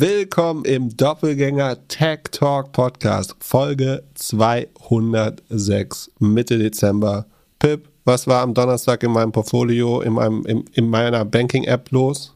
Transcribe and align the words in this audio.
willkommen 0.00 0.64
im 0.64 0.96
Doppelgänger 0.96 1.86
Tech 1.86 2.20
Talk 2.32 2.72
Podcast, 2.72 3.36
Folge 3.38 4.02
206, 4.14 6.10
Mitte 6.18 6.58
Dezember. 6.58 7.26
Pip, 7.60 7.88
was 8.04 8.26
war 8.26 8.42
am 8.42 8.54
Donnerstag 8.54 9.04
in 9.04 9.12
meinem 9.12 9.30
Portfolio, 9.30 10.00
in, 10.00 10.14
meinem, 10.14 10.44
in, 10.46 10.64
in 10.72 10.88
meiner 10.88 11.24
Banking-App 11.24 11.92
los? 11.92 12.34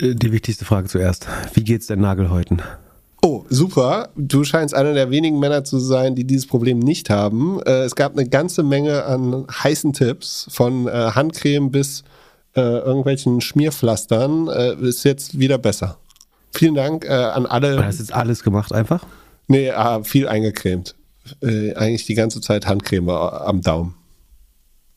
Äh, 0.00 0.14
die 0.14 0.32
wichtigste 0.32 0.66
Frage 0.66 0.88
zuerst. 0.88 1.26
Wie 1.54 1.64
geht's 1.64 1.86
den 1.86 2.00
Nagelhäuten? 2.00 2.60
Oh, 3.22 3.44
super. 3.48 4.10
Du 4.14 4.44
scheinst 4.44 4.74
einer 4.74 4.92
der 4.92 5.10
wenigen 5.10 5.38
Männer 5.38 5.64
zu 5.64 5.78
sein, 5.78 6.14
die 6.14 6.24
dieses 6.24 6.46
Problem 6.46 6.78
nicht 6.78 7.08
haben. 7.08 7.62
Äh, 7.62 7.84
es 7.84 7.94
gab 7.94 8.12
eine 8.12 8.28
ganze 8.28 8.62
Menge 8.62 9.04
an 9.04 9.46
heißen 9.50 9.94
Tipps, 9.94 10.46
von 10.50 10.88
äh, 10.88 10.90
Handcreme 10.90 11.70
bis 11.70 12.04
irgendwelchen 12.54 13.40
Schmierpflastern. 13.40 14.48
Ist 14.82 15.04
jetzt 15.04 15.38
wieder 15.38 15.56
besser. 15.56 15.96
Vielen 16.52 16.74
Dank 16.74 17.04
äh, 17.04 17.08
an 17.08 17.46
alle. 17.46 17.84
Hast 17.84 17.98
du 17.98 18.02
jetzt 18.02 18.12
alles 18.12 18.42
gemacht 18.42 18.72
einfach? 18.72 19.06
Nee, 19.48 19.68
äh, 19.68 20.04
viel 20.04 20.28
eingecremt. 20.28 20.94
eigentlich 21.42 22.06
die 22.06 22.14
ganze 22.14 22.40
Zeit 22.40 22.66
Handcreme 22.66 23.08
am 23.08 23.60
Daumen. 23.60 23.94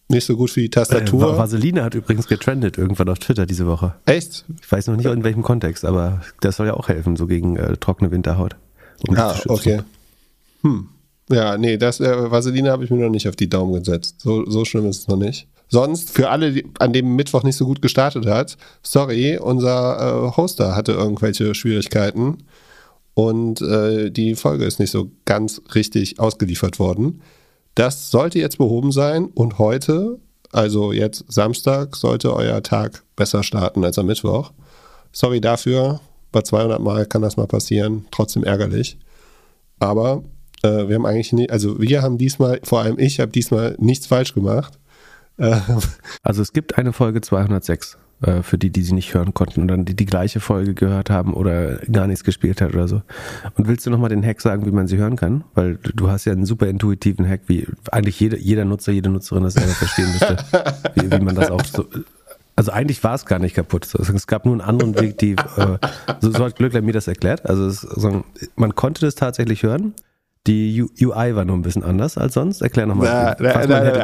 Nicht 0.07 0.25
so 0.25 0.37
gut 0.37 0.51
für 0.51 0.61
die 0.61 0.69
Tastatur. 0.69 1.33
Äh, 1.33 1.37
Vaseline 1.37 1.83
hat 1.83 1.95
übrigens 1.95 2.27
getrendet 2.27 2.77
irgendwann 2.77 3.09
auf 3.09 3.19
Twitter 3.19 3.45
diese 3.45 3.65
Woche. 3.65 3.95
Echt? 4.05 4.45
Ich 4.61 4.71
weiß 4.71 4.87
noch 4.87 4.97
nicht 4.97 5.07
in 5.07 5.23
welchem 5.23 5.41
Kontext, 5.41 5.83
aber 5.83 6.21
das 6.41 6.57
soll 6.57 6.67
ja 6.67 6.75
auch 6.75 6.89
helfen, 6.89 7.15
so 7.15 7.25
gegen 7.25 7.55
äh, 7.55 7.75
trockene 7.77 8.11
Winterhaut. 8.11 8.55
Um 9.07 9.17
ah, 9.17 9.35
okay. 9.47 9.81
Hm. 10.61 10.89
Ja, 11.29 11.57
nee, 11.57 11.77
das 11.77 11.99
äh, 11.99 12.31
Vaseline 12.31 12.69
habe 12.69 12.83
ich 12.83 12.91
mir 12.91 12.97
noch 12.97 13.09
nicht 13.09 13.27
auf 13.27 13.35
die 13.35 13.49
Daumen 13.49 13.73
gesetzt. 13.73 14.21
So, 14.21 14.47
so 14.47 14.63
schlimm 14.63 14.85
ist 14.85 15.01
es 15.01 15.07
noch 15.07 15.17
nicht. 15.17 15.47
Sonst, 15.75 16.09
für 16.09 16.29
alle, 16.29 16.53
die 16.53 16.65
an 16.79 16.93
dem 16.93 17.17
Mittwoch 17.17 17.43
nicht 17.43 17.57
so 17.57 17.65
gut 17.65 17.81
gestartet 17.81 18.25
hat, 18.27 18.55
sorry, 18.81 19.37
unser 19.37 19.97
äh, 19.99 20.37
Hoster 20.37 20.73
hatte 20.73 20.93
irgendwelche 20.93 21.53
Schwierigkeiten 21.53 22.37
und 23.13 23.59
äh, 23.59 24.09
die 24.09 24.35
Folge 24.35 24.63
ist 24.63 24.79
nicht 24.79 24.91
so 24.91 25.11
ganz 25.25 25.61
richtig 25.73 26.17
ausgeliefert 26.17 26.79
worden. 26.79 27.21
Das 27.75 28.09
sollte 28.09 28.39
jetzt 28.39 28.57
behoben 28.57 28.93
sein 28.93 29.25
und 29.25 29.59
heute, 29.59 30.17
also 30.53 30.93
jetzt 30.93 31.25
Samstag, 31.27 31.97
sollte 31.97 32.33
euer 32.33 32.63
Tag 32.63 33.03
besser 33.17 33.43
starten 33.43 33.83
als 33.83 33.99
am 33.99 34.05
Mittwoch. 34.05 34.53
Sorry 35.11 35.41
dafür, 35.41 35.99
bei 36.31 36.41
200 36.41 36.79
Mal 36.79 37.05
kann 37.05 37.21
das 37.21 37.35
mal 37.35 37.47
passieren, 37.47 38.05
trotzdem 38.11 38.45
ärgerlich. 38.45 38.97
Aber 39.79 40.23
äh, 40.63 40.87
wir 40.87 40.95
haben 40.95 41.05
eigentlich, 41.05 41.33
nie, 41.33 41.49
also 41.49 41.81
wir 41.81 42.01
haben 42.01 42.17
diesmal, 42.17 42.61
vor 42.63 42.79
allem 42.79 42.97
ich 42.97 43.19
habe 43.19 43.33
diesmal 43.33 43.75
nichts 43.77 44.07
falsch 44.07 44.33
gemacht. 44.33 44.79
Äh, 45.37 45.59
also 46.23 46.41
es 46.41 46.53
gibt 46.53 46.77
eine 46.77 46.93
Folge 46.93 47.21
206 47.21 47.97
äh, 48.21 48.41
für 48.41 48.57
die, 48.57 48.69
die 48.69 48.81
sie 48.81 48.93
nicht 48.93 49.13
hören 49.13 49.33
konnten 49.33 49.61
und 49.61 49.67
dann 49.67 49.85
die, 49.85 49.95
die 49.95 50.05
gleiche 50.05 50.39
Folge 50.39 50.73
gehört 50.73 51.09
haben 51.09 51.33
oder 51.33 51.77
gar 51.91 52.07
nichts 52.07 52.23
gespielt 52.23 52.61
hat 52.61 52.73
oder 52.73 52.87
so. 52.87 53.01
Und 53.55 53.67
willst 53.67 53.85
du 53.85 53.89
nochmal 53.89 54.09
den 54.09 54.25
Hack 54.25 54.41
sagen, 54.41 54.65
wie 54.65 54.71
man 54.71 54.87
sie 54.87 54.97
hören 54.97 55.15
kann? 55.15 55.43
Weil 55.53 55.77
du 55.77 56.09
hast 56.09 56.25
ja 56.25 56.31
einen 56.31 56.45
super 56.45 56.67
intuitiven 56.67 57.27
Hack, 57.27 57.41
wie 57.47 57.67
eigentlich 57.91 58.19
jede, 58.19 58.37
jeder 58.37 58.65
Nutzer, 58.65 58.91
jede 58.91 59.09
Nutzerin 59.09 59.43
das 59.43 59.53
selber 59.53 59.73
verstehen 59.73 60.11
müsste, 60.11 60.37
wie, 60.95 61.11
wie 61.11 61.23
man 61.23 61.35
das 61.35 61.51
auch 61.51 61.63
so 61.65 61.85
also 62.55 62.71
eigentlich 62.71 63.03
war 63.03 63.15
es 63.15 63.25
gar 63.25 63.39
nicht 63.39 63.55
kaputt. 63.55 63.93
Es 63.93 64.27
gab 64.27 64.45
nur 64.45 64.53
einen 64.53 64.61
anderen 64.61 64.97
Weg, 64.99 65.17
die 65.17 65.33
äh, 65.33 65.77
so, 66.21 66.31
so 66.31 66.45
hat 66.45 66.55
Glückler 66.55 66.81
mir 66.81 66.93
das 66.93 67.07
erklärt. 67.07 67.45
Also 67.45 67.65
es, 67.67 67.81
so, 67.81 68.23
man 68.55 68.75
konnte 68.75 69.01
das 69.01 69.15
tatsächlich 69.15 69.63
hören, 69.63 69.93
die 70.47 70.85
UI 71.01 71.35
war 71.35 71.45
nur 71.45 71.55
ein 71.55 71.61
bisschen 71.61 71.83
anders 71.83 72.17
als 72.17 72.35
sonst. 72.35 72.61
Erklär 72.61 72.85
nochmal. 72.85 73.35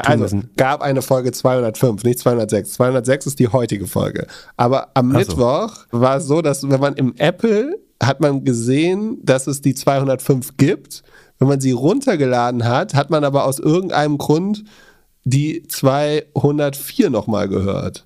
Also, 0.06 0.42
gab 0.58 0.82
eine 0.82 1.02
Folge 1.02 1.32
205, 1.32 2.04
nicht 2.04 2.20
206. 2.20 2.74
206 2.74 3.28
ist 3.28 3.40
die 3.40 3.48
heutige 3.48 3.88
Folge. 3.88 4.26
Aber 4.58 4.90
am 4.96 5.12
Ach 5.12 5.20
Mittwoch 5.20 5.76
so. 5.92 6.02
war 6.02 6.18
es 6.18 6.26
so, 6.26 6.42
dass 6.42 6.68
wenn 6.70 6.80
man 6.80 6.96
im 6.96 7.14
Apple 7.18 7.78
hat 8.02 8.20
man 8.20 8.44
gesehen, 8.44 9.20
dass 9.24 9.48
es 9.48 9.62
die 9.62 9.76
205 9.76 10.58
gibt. 10.58 11.04
Wenn 11.38 11.48
man 11.48 11.62
sie 11.62 11.72
runtergeladen 11.72 12.66
hat, 12.66 12.94
hat 12.94 13.10
man 13.10 13.24
aber 13.24 13.46
aus 13.46 13.60
irgendeinem 13.60 14.18
Grund 14.18 14.64
die 15.24 15.64
204 15.68 17.10
nochmal 17.10 17.48
gehört. 17.48 18.06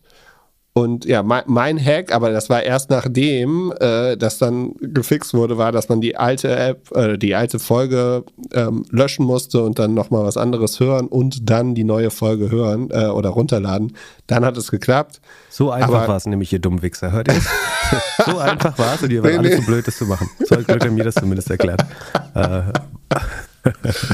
Und 0.77 1.05
ja, 1.05 1.23
mein, 1.23 1.43
mein, 1.47 1.79
Hack, 1.79 2.13
aber 2.13 2.31
das 2.31 2.49
war 2.49 2.61
erst 2.61 2.89
nachdem 2.89 3.73
äh, 3.79 4.17
das 4.17 4.39
dann 4.39 4.73
gefixt 4.81 5.33
wurde, 5.33 5.57
war, 5.57 5.71
dass 5.71 5.87
man 5.87 6.01
die 6.01 6.17
alte 6.17 6.53
App, 6.53 6.93
äh, 6.93 7.17
die 7.17 7.33
alte 7.33 7.59
Folge 7.59 8.25
ähm, 8.51 8.85
löschen 8.89 9.25
musste 9.25 9.63
und 9.63 9.79
dann 9.79 9.93
nochmal 9.93 10.25
was 10.25 10.35
anderes 10.35 10.81
hören 10.81 11.07
und 11.07 11.49
dann 11.49 11.75
die 11.75 11.85
neue 11.85 12.11
Folge 12.11 12.51
hören 12.51 12.89
äh, 12.91 13.05
oder 13.05 13.29
runterladen. 13.29 13.95
Dann 14.27 14.43
hat 14.43 14.57
es 14.57 14.69
geklappt. 14.69 15.21
So 15.49 15.71
einfach 15.71 16.09
war 16.09 16.17
es 16.17 16.25
nämlich, 16.25 16.51
ihr 16.51 16.59
dummen 16.59 16.81
Wichser. 16.81 17.13
Hört 17.13 17.29
ihr 17.29 17.39
so 18.25 18.37
einfach 18.37 18.77
war 18.77 18.95
es 18.95 19.03
und 19.03 19.13
ihr 19.13 19.23
wart 19.23 19.31
nee, 19.31 19.39
alles 19.39 19.51
nee. 19.51 19.61
so 19.61 19.65
blöd, 19.65 19.87
das 19.87 19.97
zu 19.97 20.05
machen. 20.05 20.29
So 20.43 20.57
hat 20.57 20.67
Glück 20.67 20.91
mir 20.91 21.05
das 21.05 21.15
zumindest 21.15 21.49
erklärt. 21.49 21.85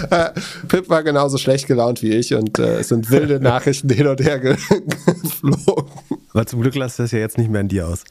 Äh, 0.09 0.29
Pip 0.67 0.89
war 0.89 1.03
genauso 1.03 1.38
schlecht 1.38 1.67
gelaunt 1.67 2.01
wie 2.01 2.12
ich 2.12 2.34
und 2.34 2.59
äh, 2.59 2.79
es 2.79 2.89
sind 2.89 3.09
wilde 3.12 3.39
Nachrichten 3.41 3.89
hin 3.89 4.07
und 4.07 4.22
her 4.22 4.39
geflogen. 4.39 5.91
Aber 6.34 6.45
zum 6.45 6.62
Glück 6.62 6.75
lasst 6.75 7.00
das 7.00 7.12
ja 7.12 7.19
jetzt 7.19 7.38
nicht 7.38 7.50
mehr 7.50 7.62
an 7.62 7.67
dir 7.67 7.88
aus. 7.88 8.03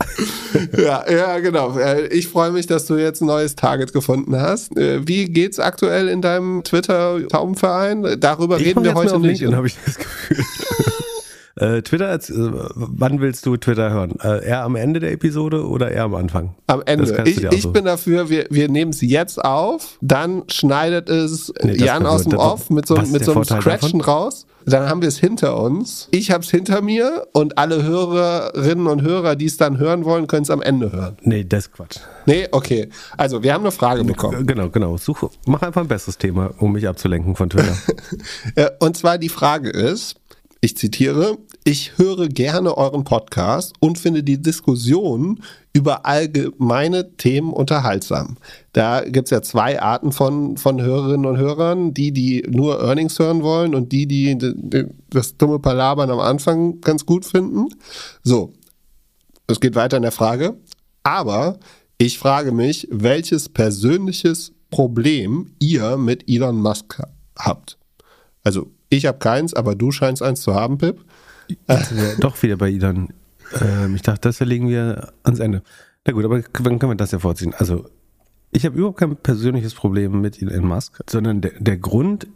ja, 0.76 1.04
ja, 1.10 1.38
genau. 1.40 1.76
Äh, 1.76 2.06
ich 2.08 2.28
freue 2.28 2.50
mich, 2.52 2.66
dass 2.66 2.86
du 2.86 2.96
jetzt 2.96 3.20
ein 3.20 3.26
neues 3.26 3.56
Target 3.56 3.92
gefunden 3.92 4.40
hast. 4.40 4.76
Äh, 4.76 5.06
wie 5.06 5.26
geht's 5.26 5.58
aktuell 5.58 6.08
in 6.08 6.22
deinem 6.22 6.62
Twitter-Taubenverein? 6.62 8.16
Darüber 8.20 8.58
ich 8.58 8.66
reden 8.66 8.84
wir 8.84 8.94
heute 8.94 9.18
nicht. 9.18 9.44
habe 9.44 9.66
ich 9.66 9.76
das 9.84 9.96
Gefühl. 9.96 10.44
Äh, 11.58 11.82
Twitter, 11.82 12.14
äh, 12.14 12.20
wann 12.74 13.20
willst 13.20 13.44
du 13.44 13.56
Twitter 13.56 13.90
hören? 13.90 14.14
Äh, 14.22 14.46
eher 14.46 14.62
am 14.62 14.76
Ende 14.76 15.00
der 15.00 15.12
Episode 15.12 15.66
oder 15.66 15.90
eher 15.90 16.04
am 16.04 16.14
Anfang? 16.14 16.54
Am 16.68 16.82
Ende. 16.86 17.24
Ich, 17.26 17.42
ich 17.42 17.72
bin 17.72 17.84
dafür, 17.84 18.30
wir, 18.30 18.46
wir 18.50 18.68
nehmen 18.68 18.92
es 18.92 19.00
jetzt 19.00 19.44
auf, 19.44 19.98
dann 20.00 20.44
schneidet 20.48 21.08
es 21.08 21.52
nee, 21.62 21.74
Jan 21.74 22.06
aus 22.06 22.24
dem 22.24 22.38
Off 22.38 22.70
mit 22.70 22.86
so, 22.86 22.94
mit 22.96 23.24
so 23.24 23.32
einem 23.32 23.44
Scratchen 23.44 23.98
davon? 23.98 24.00
raus. 24.00 24.46
Dann 24.66 24.88
haben 24.88 25.00
wir 25.00 25.08
es 25.08 25.18
hinter 25.18 25.58
uns. 25.58 26.08
Ich 26.10 26.30
habe 26.30 26.44
es 26.44 26.50
hinter 26.50 26.82
mir 26.82 27.26
und 27.32 27.56
alle 27.56 27.82
Hörerinnen 27.82 28.86
und 28.86 29.00
Hörer, 29.00 29.34
die 29.34 29.46
es 29.46 29.56
dann 29.56 29.78
hören 29.78 30.04
wollen, 30.04 30.26
können 30.26 30.42
es 30.42 30.50
am 30.50 30.60
Ende 30.60 30.92
hören. 30.92 31.16
Nee, 31.22 31.44
das 31.44 31.66
ist 31.66 31.72
Quatsch. 31.72 31.96
Nee, 32.26 32.48
okay. 32.50 32.90
Also, 33.16 33.42
wir 33.42 33.54
haben 33.54 33.62
eine 33.62 33.72
Frage 33.72 34.04
bekommen. 34.04 34.46
Genau, 34.46 34.68
genau. 34.68 34.98
Such, 34.98 35.30
mach 35.46 35.62
einfach 35.62 35.80
ein 35.80 35.88
besseres 35.88 36.18
Thema, 36.18 36.50
um 36.58 36.72
mich 36.72 36.86
abzulenken 36.86 37.34
von 37.34 37.48
Twitter. 37.48 37.74
und 38.80 38.94
zwar 38.96 39.16
die 39.16 39.30
Frage 39.30 39.70
ist, 39.70 40.16
ich 40.60 40.76
zitiere, 40.76 41.38
ich 41.68 41.98
höre 41.98 42.28
gerne 42.28 42.78
euren 42.78 43.04
Podcast 43.04 43.74
und 43.78 43.98
finde 43.98 44.22
die 44.22 44.40
Diskussion 44.40 45.42
über 45.74 46.06
allgemeine 46.06 47.14
Themen 47.18 47.52
unterhaltsam. 47.52 48.38
Da 48.72 49.02
gibt 49.02 49.26
es 49.26 49.32
ja 49.32 49.42
zwei 49.42 49.78
Arten 49.78 50.12
von, 50.12 50.56
von 50.56 50.80
Hörerinnen 50.80 51.26
und 51.26 51.36
Hörern. 51.36 51.92
Die, 51.92 52.10
die 52.10 52.42
nur 52.48 52.80
Earnings 52.80 53.18
hören 53.18 53.42
wollen 53.42 53.74
und 53.74 53.92
die, 53.92 54.06
die 54.06 54.38
das 55.10 55.36
dumme 55.36 55.58
Palabern 55.58 56.08
am 56.08 56.20
Anfang 56.20 56.80
ganz 56.80 57.04
gut 57.04 57.26
finden. 57.26 57.66
So, 58.22 58.54
es 59.46 59.60
geht 59.60 59.74
weiter 59.74 59.98
in 59.98 60.04
der 60.04 60.12
Frage. 60.12 60.56
Aber 61.02 61.58
ich 61.98 62.18
frage 62.18 62.50
mich, 62.50 62.88
welches 62.90 63.50
persönliches 63.50 64.52
Problem 64.70 65.52
ihr 65.58 65.98
mit 65.98 66.30
Elon 66.30 66.62
Musk 66.62 67.02
habt. 67.38 67.76
Also 68.42 68.70
ich 68.88 69.04
habe 69.04 69.18
keins, 69.18 69.52
aber 69.52 69.74
du 69.74 69.90
scheinst 69.90 70.22
eins 70.22 70.40
zu 70.40 70.54
haben, 70.54 70.78
Pip. 70.78 71.04
Doch 72.20 72.42
wieder 72.42 72.56
bei 72.56 72.70
Elon. 72.70 73.08
Ähm, 73.60 73.94
ich 73.94 74.02
dachte, 74.02 74.20
das 74.22 74.36
verlegen 74.36 74.68
wir 74.68 75.12
ans 75.22 75.40
Ende. 75.40 75.62
Na 76.06 76.12
gut, 76.12 76.24
aber 76.24 76.40
dann 76.40 76.78
können 76.78 76.92
wir 76.92 76.96
das 76.96 77.12
ja 77.12 77.18
vorziehen. 77.18 77.54
Also, 77.56 77.86
ich 78.50 78.64
habe 78.64 78.76
überhaupt 78.76 78.98
kein 78.98 79.16
persönliches 79.16 79.74
Problem 79.74 80.20
mit 80.20 80.40
Elon 80.40 80.66
Musk, 80.66 81.00
sondern 81.08 81.40
der, 81.40 81.52
der 81.58 81.76
Grund, 81.76 82.26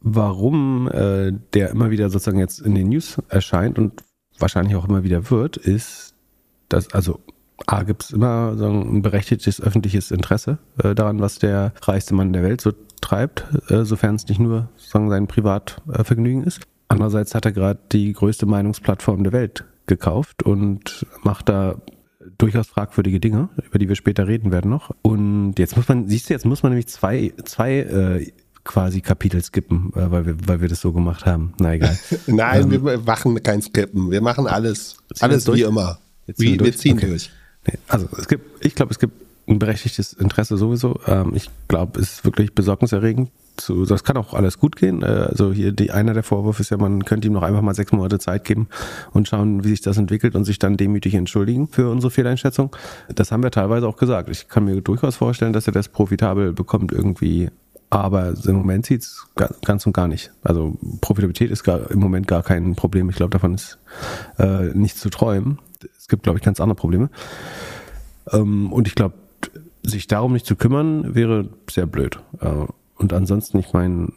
warum 0.00 0.88
äh, 0.88 1.32
der 1.54 1.70
immer 1.70 1.90
wieder 1.90 2.10
sozusagen 2.10 2.38
jetzt 2.38 2.60
in 2.60 2.74
den 2.74 2.88
News 2.88 3.18
erscheint 3.28 3.78
und 3.78 4.02
wahrscheinlich 4.38 4.76
auch 4.76 4.88
immer 4.88 5.02
wieder 5.02 5.30
wird, 5.30 5.56
ist, 5.56 6.14
dass, 6.68 6.92
also 6.92 7.20
A, 7.66 7.84
gibt 7.84 8.04
es 8.04 8.10
immer 8.10 8.56
so 8.56 8.66
ein 8.66 9.02
berechtigtes 9.02 9.60
öffentliches 9.60 10.10
Interesse 10.10 10.58
äh, 10.82 10.94
daran, 10.94 11.20
was 11.20 11.38
der 11.38 11.72
reichste 11.82 12.14
Mann 12.14 12.32
der 12.32 12.42
Welt 12.42 12.60
so 12.60 12.72
treibt, 13.00 13.46
äh, 13.68 13.84
sofern 13.84 14.16
es 14.16 14.26
nicht 14.28 14.40
nur 14.40 14.68
sozusagen 14.76 15.10
sein 15.10 15.26
Privatvergnügen 15.26 16.44
ist. 16.44 16.60
Andererseits 16.92 17.34
hat 17.34 17.44
er 17.46 17.52
gerade 17.52 17.80
die 17.90 18.12
größte 18.12 18.46
Meinungsplattform 18.46 19.24
der 19.24 19.32
Welt 19.32 19.64
gekauft 19.86 20.42
und 20.42 21.06
macht 21.22 21.48
da 21.48 21.76
durchaus 22.38 22.68
fragwürdige 22.68 23.18
Dinge, 23.18 23.48
über 23.64 23.78
die 23.78 23.88
wir 23.88 23.96
später 23.96 24.28
reden 24.28 24.52
werden 24.52 24.70
noch. 24.70 24.90
Und 25.02 25.54
jetzt 25.58 25.76
muss 25.76 25.88
man, 25.88 26.08
siehst 26.08 26.28
du, 26.28 26.34
jetzt 26.34 26.44
muss 26.44 26.62
man 26.62 26.72
nämlich 26.72 26.88
zwei, 26.88 27.32
zwei 27.44 27.78
äh, 27.78 28.32
quasi 28.64 29.00
Kapitel 29.00 29.42
skippen, 29.42 29.92
äh, 29.96 30.10
weil, 30.10 30.26
wir, 30.26 30.36
weil 30.46 30.60
wir 30.60 30.68
das 30.68 30.80
so 30.80 30.92
gemacht 30.92 31.26
haben. 31.26 31.54
Na 31.58 31.74
egal. 31.74 31.98
Nein, 32.26 32.72
ähm, 32.72 32.84
wir 32.84 32.98
machen 32.98 33.42
kein 33.42 33.62
Skippen. 33.62 34.10
Wir 34.10 34.20
machen 34.20 34.46
alles, 34.46 34.98
alles 35.20 35.50
wie 35.52 35.62
immer. 35.62 35.98
Wie, 36.26 36.58
wir, 36.58 36.66
wir, 36.66 36.76
ziehen 36.76 36.98
okay. 36.98 37.08
durch. 37.08 37.30
Nee, 37.66 37.78
also 37.88 38.08
es 38.18 38.28
gibt, 38.28 38.64
ich 38.64 38.74
glaube, 38.74 38.92
es 38.92 38.98
gibt 38.98 39.14
ein 39.48 39.58
berechtigtes 39.58 40.12
Interesse 40.12 40.56
sowieso. 40.56 41.00
Ähm, 41.06 41.32
ich 41.34 41.50
glaube, 41.68 42.00
es 42.00 42.12
ist 42.12 42.24
wirklich 42.24 42.54
besorgniserregend, 42.54 43.30
zu, 43.56 43.84
das 43.84 44.04
kann 44.04 44.16
auch 44.16 44.34
alles 44.34 44.58
gut 44.58 44.76
gehen. 44.76 45.02
Äh, 45.02 45.06
also 45.06 45.52
hier 45.52 45.72
die, 45.72 45.90
einer 45.90 46.14
der 46.14 46.22
Vorwürfe 46.22 46.62
ist 46.62 46.70
ja, 46.70 46.76
man 46.76 47.04
könnte 47.04 47.28
ihm 47.28 47.34
noch 47.34 47.42
einfach 47.42 47.62
mal 47.62 47.74
sechs 47.74 47.92
Monate 47.92 48.18
Zeit 48.18 48.44
geben 48.44 48.68
und 49.12 49.28
schauen, 49.28 49.64
wie 49.64 49.70
sich 49.70 49.80
das 49.80 49.96
entwickelt 49.96 50.34
und 50.34 50.44
sich 50.44 50.58
dann 50.58 50.76
demütig 50.76 51.14
entschuldigen 51.14 51.68
für 51.68 51.90
unsere 51.90 52.10
Fehleinschätzung. 52.10 52.74
Das 53.14 53.32
haben 53.32 53.42
wir 53.42 53.50
teilweise 53.50 53.86
auch 53.86 53.96
gesagt. 53.96 54.28
Ich 54.30 54.48
kann 54.48 54.64
mir 54.64 54.80
durchaus 54.80 55.16
vorstellen, 55.16 55.52
dass 55.52 55.66
er 55.66 55.72
das 55.72 55.88
profitabel 55.88 56.52
bekommt 56.52 56.92
irgendwie. 56.92 57.50
Aber 57.90 58.32
im 58.46 58.56
Moment 58.56 58.86
sieht 58.86 59.02
es 59.02 59.26
ganz 59.62 59.86
und 59.86 59.92
gar 59.92 60.08
nicht. 60.08 60.32
Also 60.42 60.78
Profitabilität 61.02 61.50
ist 61.50 61.62
gar, 61.62 61.90
im 61.90 61.98
Moment 61.98 62.26
gar 62.26 62.42
kein 62.42 62.74
Problem. 62.74 63.10
Ich 63.10 63.16
glaube, 63.16 63.30
davon 63.30 63.54
ist 63.54 63.78
äh, 64.38 64.72
nichts 64.72 65.00
zu 65.00 65.10
träumen. 65.10 65.58
Es 65.98 66.08
gibt, 66.08 66.22
glaube 66.22 66.38
ich, 66.38 66.44
ganz 66.44 66.58
andere 66.58 66.74
Probleme. 66.74 67.10
Ähm, 68.30 68.72
und 68.72 68.88
ich 68.88 68.94
glaube, 68.94 69.16
sich 69.82 70.06
darum 70.06 70.32
nicht 70.32 70.46
zu 70.46 70.56
kümmern, 70.56 71.14
wäre 71.14 71.48
sehr 71.68 71.86
blöd. 71.86 72.20
Äh, 72.40 72.66
und 73.02 73.12
ansonsten, 73.12 73.58
ich 73.58 73.72
meine, 73.72 74.12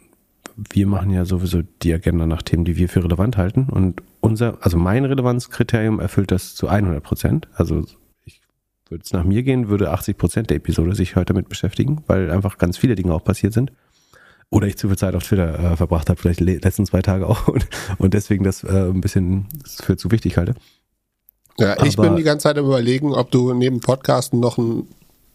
wir 0.56 0.86
machen 0.86 1.10
ja 1.10 1.24
sowieso 1.24 1.62
die 1.82 1.92
Agenda 1.92 2.24
nach 2.24 2.42
Themen, 2.42 2.64
die 2.64 2.76
wir 2.76 2.88
für 2.88 3.02
relevant 3.02 3.36
halten. 3.36 3.68
Und 3.68 4.02
unser, 4.20 4.58
also 4.60 4.78
mein 4.78 5.04
Relevanzkriterium 5.04 5.98
erfüllt 5.98 6.30
das 6.30 6.54
zu 6.54 6.68
100 6.68 7.02
Prozent. 7.02 7.48
Also 7.54 7.84
ich 8.24 8.40
würde 8.88 9.02
es 9.04 9.12
nach 9.12 9.24
mir 9.24 9.42
gehen, 9.42 9.68
würde 9.68 9.90
80 9.90 10.16
Prozent 10.16 10.50
der 10.50 10.58
Episode 10.58 10.94
sich 10.94 11.16
heute 11.16 11.34
damit 11.34 11.48
beschäftigen, 11.48 12.04
weil 12.06 12.30
einfach 12.30 12.58
ganz 12.58 12.78
viele 12.78 12.94
Dinge 12.94 13.12
auch 13.12 13.24
passiert 13.24 13.52
sind. 13.52 13.72
Oder 14.48 14.68
ich 14.68 14.78
zu 14.78 14.86
viel 14.86 14.96
Zeit 14.96 15.16
auf 15.16 15.24
Twitter 15.24 15.72
äh, 15.72 15.76
verbracht 15.76 16.08
habe, 16.08 16.20
vielleicht 16.20 16.38
die 16.38 16.44
letzten 16.44 16.86
zwei 16.86 17.02
Tage 17.02 17.26
auch 17.26 17.48
und, 17.48 17.66
und 17.98 18.14
deswegen 18.14 18.44
das 18.44 18.62
äh, 18.62 18.68
ein 18.68 19.00
bisschen 19.00 19.48
für 19.64 19.96
zu 19.96 20.12
wichtig 20.12 20.36
halte. 20.36 20.54
Ja, 21.58 21.82
ich 21.84 21.98
Aber, 21.98 22.08
bin 22.08 22.16
die 22.16 22.22
ganze 22.22 22.44
Zeit 22.44 22.56
am 22.56 22.66
überlegen, 22.66 23.12
ob 23.12 23.32
du 23.32 23.52
neben 23.52 23.80
Podcasten 23.80 24.38
noch 24.38 24.58
ein 24.58 24.86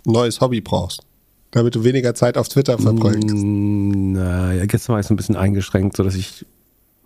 neues 0.05 0.39
Hobby 0.39 0.61
brauchst 0.61 1.05
damit 1.51 1.75
du 1.75 1.83
weniger 1.83 2.15
Zeit 2.15 2.37
auf 2.37 2.49
Twitter 2.49 2.77
verbringst. 2.77 3.35
Mm, 3.35 4.13
naja, 4.13 4.65
gestern 4.65 4.93
war 4.93 4.99
ich 4.99 5.07
so 5.07 5.13
ein 5.13 5.17
bisschen 5.17 5.35
eingeschränkt, 5.35 5.97
sodass 5.97 6.15
ich 6.15 6.45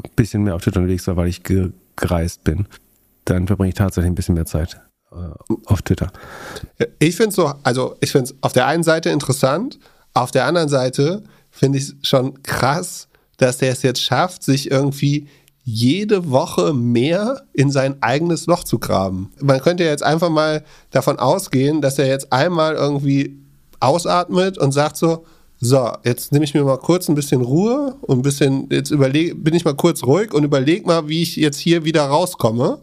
ein 0.03 0.11
bisschen 0.15 0.43
mehr 0.43 0.55
auf 0.55 0.61
Twitter 0.61 0.79
unterwegs 0.79 1.07
war, 1.07 1.17
weil 1.17 1.27
ich 1.27 1.41
gereist 1.43 2.43
bin. 2.43 2.67
Dann 3.25 3.47
verbringe 3.47 3.69
ich 3.69 3.75
tatsächlich 3.75 4.11
ein 4.11 4.15
bisschen 4.15 4.35
mehr 4.35 4.45
Zeit 4.45 4.79
äh, 5.11 5.15
auf 5.65 5.81
Twitter. 5.81 6.11
Ich 6.99 7.15
finde 7.15 7.29
es 7.29 7.35
so, 7.35 7.51
also 7.63 7.95
ich 8.01 8.11
finde 8.11 8.31
es 8.31 8.35
auf 8.41 8.53
der 8.53 8.67
einen 8.67 8.83
Seite 8.83 9.09
interessant, 9.09 9.79
auf 10.13 10.31
der 10.31 10.45
anderen 10.45 10.69
Seite 10.69 11.23
finde 11.49 11.79
ich 11.79 11.85
es 11.85 11.95
schon 12.07 12.41
krass, 12.43 13.07
dass 13.37 13.57
der 13.57 13.71
es 13.71 13.81
jetzt 13.81 14.01
schafft, 14.01 14.43
sich 14.43 14.69
irgendwie 14.71 15.27
jede 15.63 16.29
Woche 16.29 16.73
mehr 16.73 17.41
in 17.53 17.71
sein 17.71 18.01
eigenes 18.01 18.45
Loch 18.45 18.63
zu 18.63 18.77
graben. 18.77 19.31
Man 19.41 19.59
könnte 19.61 19.83
jetzt 19.83 20.03
einfach 20.03 20.29
mal 20.29 20.63
davon 20.91 21.17
ausgehen, 21.17 21.81
dass 21.81 21.97
er 21.97 22.07
jetzt 22.07 22.31
einmal 22.31 22.75
irgendwie 22.75 23.44
ausatmet 23.85 24.57
und 24.57 24.71
sagt 24.71 24.97
so, 24.97 25.25
so, 25.59 25.91
jetzt 26.03 26.31
nehme 26.31 26.43
ich 26.43 26.53
mir 26.53 26.63
mal 26.63 26.77
kurz 26.77 27.07
ein 27.07 27.15
bisschen 27.15 27.41
Ruhe 27.41 27.95
und 28.01 28.19
ein 28.19 28.21
bisschen, 28.21 28.67
jetzt 28.69 28.91
überlege, 28.91 29.35
bin 29.35 29.53
ich 29.53 29.63
mal 29.63 29.75
kurz 29.75 30.03
ruhig 30.03 30.33
und 30.33 30.43
überlege 30.43 30.85
mal, 30.85 31.07
wie 31.07 31.21
ich 31.21 31.35
jetzt 31.37 31.57
hier 31.57 31.85
wieder 31.85 32.03
rauskomme 32.03 32.79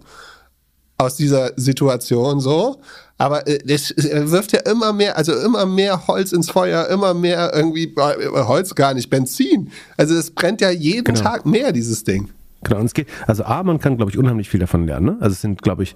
aus 0.97 1.17
dieser 1.17 1.53
Situation 1.57 2.41
so. 2.41 2.81
Aber 3.19 3.47
es 3.47 3.91
äh, 3.93 4.31
wirft 4.31 4.53
ja 4.53 4.61
immer 4.61 4.93
mehr, 4.93 5.17
also 5.17 5.33
immer 5.33 5.67
mehr 5.67 6.09
Holz 6.09 6.33
ins 6.33 6.51
Feuer, 6.51 6.89
immer 6.89 7.15
mehr 7.15 7.53
irgendwie, 7.55 7.95
äh, 7.95 8.45
Holz 8.45 8.75
gar 8.75 8.95
nicht, 8.95 9.11
Benzin. 9.11 9.71
Also 9.97 10.15
es 10.15 10.31
brennt 10.31 10.61
ja 10.61 10.71
jeden 10.71 11.05
genau. 11.05 11.21
Tag 11.21 11.47
mehr, 11.47 11.73
dieses 11.73 12.05
Ding. 12.05 12.31
Genau, 12.65 12.81
und 12.81 12.87
es 12.87 12.95
geht, 12.95 13.09
also 13.27 13.45
A, 13.45 13.63
man 13.63 13.79
kann, 13.79 13.97
glaube 13.97 14.11
ich, 14.11 14.19
unheimlich 14.19 14.49
viel 14.49 14.61
davon 14.61 14.87
lernen. 14.87 15.07
Ne? 15.07 15.17
Also 15.21 15.35
es 15.35 15.41
sind, 15.41 15.63
glaube 15.63 15.83
ich, 15.83 15.95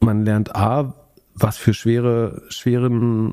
man 0.00 0.24
lernt 0.24 0.54
A, 0.54 0.94
was 1.34 1.56
für 1.56 1.74
schwere, 1.74 2.42
schweren 2.48 3.32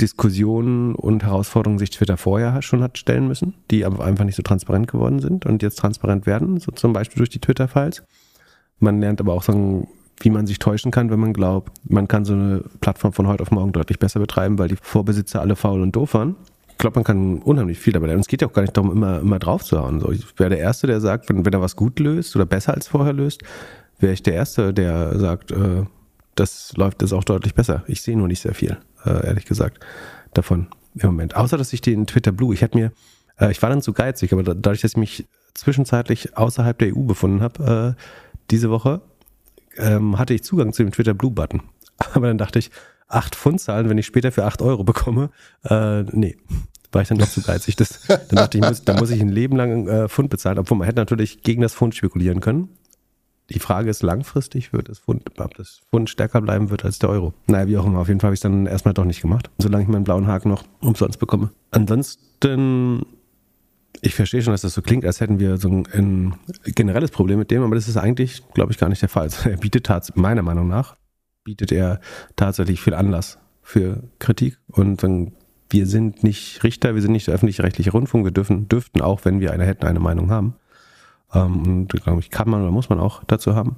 Diskussionen 0.00 0.94
und 0.94 1.24
Herausforderungen 1.24 1.78
sich 1.78 1.90
Twitter 1.90 2.16
vorher 2.16 2.62
schon 2.62 2.82
hat 2.82 2.98
stellen 2.98 3.26
müssen, 3.26 3.54
die 3.70 3.84
aber 3.84 4.04
einfach 4.04 4.24
nicht 4.24 4.36
so 4.36 4.42
transparent 4.42 4.88
geworden 4.88 5.20
sind 5.20 5.44
und 5.44 5.62
jetzt 5.62 5.76
transparent 5.76 6.26
werden, 6.26 6.60
so 6.60 6.70
zum 6.70 6.92
Beispiel 6.92 7.18
durch 7.18 7.30
die 7.30 7.40
Twitter-Files. 7.40 8.04
Man 8.78 9.00
lernt 9.00 9.20
aber 9.20 9.32
auch 9.32 9.42
so, 9.42 9.88
wie 10.20 10.30
man 10.30 10.46
sich 10.46 10.58
täuschen 10.58 10.90
kann, 10.90 11.10
wenn 11.10 11.18
man 11.18 11.32
glaubt, 11.32 11.72
man 11.88 12.06
kann 12.06 12.24
so 12.24 12.32
eine 12.32 12.62
Plattform 12.80 13.12
von 13.12 13.26
heute 13.26 13.42
auf 13.42 13.50
morgen 13.50 13.72
deutlich 13.72 13.98
besser 13.98 14.20
betreiben, 14.20 14.58
weil 14.58 14.68
die 14.68 14.76
Vorbesitzer 14.80 15.40
alle 15.40 15.56
faul 15.56 15.82
und 15.82 15.94
doof 15.96 16.14
waren. 16.14 16.36
Ich 16.70 16.78
glaube, 16.78 16.94
man 16.94 17.04
kann 17.04 17.38
unheimlich 17.38 17.80
viel 17.80 17.92
dabei 17.92 18.06
lernen. 18.06 18.20
Es 18.20 18.28
geht 18.28 18.40
ja 18.40 18.46
auch 18.46 18.52
gar 18.52 18.62
nicht 18.62 18.76
darum, 18.76 18.92
immer, 18.92 19.18
immer 19.18 19.40
drauf 19.40 19.64
zu 19.64 19.80
hauen. 19.80 19.98
So, 19.98 20.12
ich 20.12 20.38
wäre 20.38 20.50
der 20.50 20.60
Erste, 20.60 20.86
der 20.86 21.00
sagt, 21.00 21.28
wenn, 21.28 21.44
wenn 21.44 21.52
er 21.52 21.60
was 21.60 21.74
gut 21.74 21.98
löst 21.98 22.36
oder 22.36 22.46
besser 22.46 22.74
als 22.74 22.86
vorher 22.86 23.12
löst, 23.12 23.42
wäre 23.98 24.12
ich 24.12 24.22
der 24.22 24.34
Erste, 24.34 24.72
der 24.72 25.18
sagt, 25.18 25.50
äh, 25.50 25.82
das 26.38 26.72
läuft 26.76 27.02
jetzt 27.02 27.12
auch 27.12 27.24
deutlich 27.24 27.54
besser. 27.54 27.84
Ich 27.86 28.02
sehe 28.02 28.16
nur 28.16 28.28
nicht 28.28 28.40
sehr 28.40 28.54
viel, 28.54 28.78
äh, 29.04 29.26
ehrlich 29.26 29.44
gesagt, 29.44 29.84
davon 30.34 30.68
im 30.94 31.08
Moment. 31.08 31.36
Außer, 31.36 31.56
dass 31.56 31.72
ich 31.72 31.80
den 31.80 32.06
Twitter 32.06 32.32
Blue, 32.32 32.54
ich 32.54 32.62
hatte 32.62 32.76
mir, 32.76 32.92
äh, 33.38 33.50
ich 33.50 33.60
war 33.62 33.70
dann 33.70 33.82
zu 33.82 33.92
geizig, 33.92 34.32
aber 34.32 34.42
dadurch, 34.42 34.80
dass 34.80 34.92
ich 34.92 34.96
mich 34.96 35.26
zwischenzeitlich 35.54 36.36
außerhalb 36.36 36.78
der 36.78 36.96
EU 36.96 37.02
befunden 37.02 37.40
habe, 37.40 37.96
äh, 37.96 38.02
diese 38.50 38.70
Woche, 38.70 39.00
ähm, 39.76 40.18
hatte 40.18 40.34
ich 40.34 40.42
Zugang 40.42 40.72
zu 40.72 40.82
dem 40.82 40.92
Twitter 40.92 41.14
Blue 41.14 41.30
Button. 41.30 41.62
Aber 42.14 42.28
dann 42.28 42.38
dachte 42.38 42.58
ich, 42.58 42.70
acht 43.08 43.34
Pfund 43.34 43.60
zahlen, 43.60 43.88
wenn 43.88 43.98
ich 43.98 44.06
später 44.06 44.32
für 44.32 44.44
acht 44.44 44.62
Euro 44.62 44.84
bekomme, 44.84 45.30
nee, 46.12 46.36
war 46.92 47.02
ich 47.02 47.08
dann 47.08 47.18
doch 47.18 47.28
zu 47.28 47.42
geizig. 47.42 47.76
Das, 47.76 48.06
dann 48.06 48.20
dachte 48.30 48.58
ich, 48.58 48.64
muss, 48.64 48.82
da 48.82 48.94
muss 48.94 49.10
ich 49.10 49.20
ein 49.20 49.28
Leben 49.28 49.56
lang 49.56 49.86
äh, 49.88 50.08
Pfund 50.08 50.30
bezahlen, 50.30 50.58
obwohl 50.58 50.78
man 50.78 50.86
hätte 50.86 51.00
natürlich 51.00 51.42
gegen 51.42 51.62
das 51.62 51.74
Pfund 51.74 51.94
spekulieren 51.94 52.40
können. 52.40 52.68
Die 53.50 53.58
Frage 53.58 53.88
ist 53.88 54.02
langfristig, 54.02 54.72
wird 54.72 54.88
das 54.88 54.98
Pfund, 54.98 55.38
ob 55.38 55.54
das 55.54 55.80
Pfund 55.90 56.10
stärker 56.10 56.42
bleiben 56.42 56.68
wird 56.68 56.84
als 56.84 56.98
der 56.98 57.08
Euro. 57.08 57.32
Naja, 57.46 57.66
wie 57.66 57.78
auch 57.78 57.86
immer. 57.86 58.00
Auf 58.00 58.08
jeden 58.08 58.20
Fall 58.20 58.28
habe 58.28 58.34
ich 58.34 58.38
es 58.38 58.42
dann 58.42 58.66
erstmal 58.66 58.92
doch 58.92 59.04
nicht 59.04 59.22
gemacht, 59.22 59.50
solange 59.58 59.84
ich 59.84 59.88
meinen 59.88 60.04
blauen 60.04 60.26
Haken 60.26 60.50
noch 60.50 60.64
umsonst 60.80 61.18
bekomme. 61.18 61.50
Ansonsten, 61.70 63.06
ich 64.02 64.14
verstehe 64.14 64.42
schon, 64.42 64.52
dass 64.52 64.60
das 64.60 64.74
so 64.74 64.82
klingt, 64.82 65.06
als 65.06 65.20
hätten 65.20 65.40
wir 65.40 65.56
so 65.56 65.68
ein, 65.68 65.86
ein 65.94 66.34
generelles 66.74 67.10
Problem 67.10 67.38
mit 67.38 67.50
dem, 67.50 67.62
aber 67.62 67.74
das 67.74 67.88
ist 67.88 67.96
eigentlich, 67.96 68.42
glaube 68.52 68.72
ich, 68.72 68.78
gar 68.78 68.90
nicht 68.90 69.00
der 69.00 69.08
Fall. 69.08 69.24
Also 69.24 69.48
er 69.48 69.56
bietet 69.56 69.88
meiner 70.14 70.42
Meinung 70.42 70.68
nach, 70.68 70.96
bietet 71.42 71.72
er 71.72 72.00
tatsächlich 72.36 72.82
viel 72.82 72.94
Anlass 72.94 73.38
für 73.62 74.02
Kritik 74.18 74.58
und 74.68 75.02
dann 75.02 75.32
wir 75.70 75.86
sind 75.86 76.22
nicht 76.22 76.62
Richter, 76.64 76.94
wir 76.94 77.02
sind 77.02 77.12
nicht 77.12 77.26
der 77.26 77.34
öffentlich-rechtliche 77.34 77.92
Rundfunk, 77.92 78.24
wir 78.24 78.30
dürfen, 78.30 78.68
dürften 78.68 79.00
auch, 79.00 79.24
wenn 79.24 79.40
wir 79.40 79.52
eine 79.52 79.66
hätten, 79.66 79.86
eine 79.86 80.00
Meinung 80.00 80.30
haben. 80.30 80.54
Ähm, 81.34 81.62
und 81.62 81.88
glaube 81.88 82.20
ich, 82.20 82.30
kann 82.30 82.48
man 82.48 82.62
oder 82.62 82.70
muss 82.70 82.88
man 82.88 83.00
auch 83.00 83.22
dazu 83.24 83.54
haben. 83.54 83.76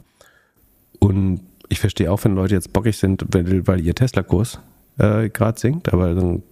Und 0.99 1.41
ich 1.69 1.81
verstehe 1.81 2.11
auch, 2.11 2.23
wenn 2.25 2.35
Leute 2.35 2.55
jetzt 2.55 2.73
bockig 2.73 2.99
sind, 2.99 3.25
weil, 3.33 3.81
ihr 3.81 3.95
Tesla-Kurs 3.95 4.61
äh, 4.99 5.31
gerade 5.31 5.59
sinkt, 5.59 5.93
aber 5.93 6.15
dann, 6.15 6.43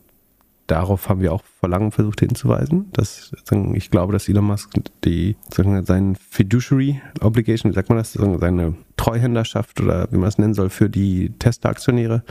darauf 0.68 1.08
haben 1.08 1.20
wir 1.20 1.32
auch 1.32 1.42
vor 1.60 1.68
langem 1.68 1.92
versucht 1.92 2.20
hinzuweisen. 2.20 2.90
Dass, 2.92 3.32
ich 3.74 3.90
glaube, 3.90 4.12
dass 4.12 4.28
Elon 4.28 4.44
Musk 4.44 4.70
die, 5.04 5.36
sagen, 5.52 5.84
sein 5.84 6.14
Fiduciary 6.16 7.00
Obligation, 7.20 7.72
wie 7.72 7.74
sagt 7.74 7.88
man 7.88 7.98
das, 7.98 8.12
seine 8.12 8.74
Treuhänderschaft 8.96 9.80
oder 9.80 10.08
wie 10.12 10.18
man 10.18 10.28
es 10.28 10.38
nennen 10.38 10.54
soll, 10.54 10.70
für 10.70 10.88
die 10.88 11.30
Tesla-Aktionäre 11.38 12.22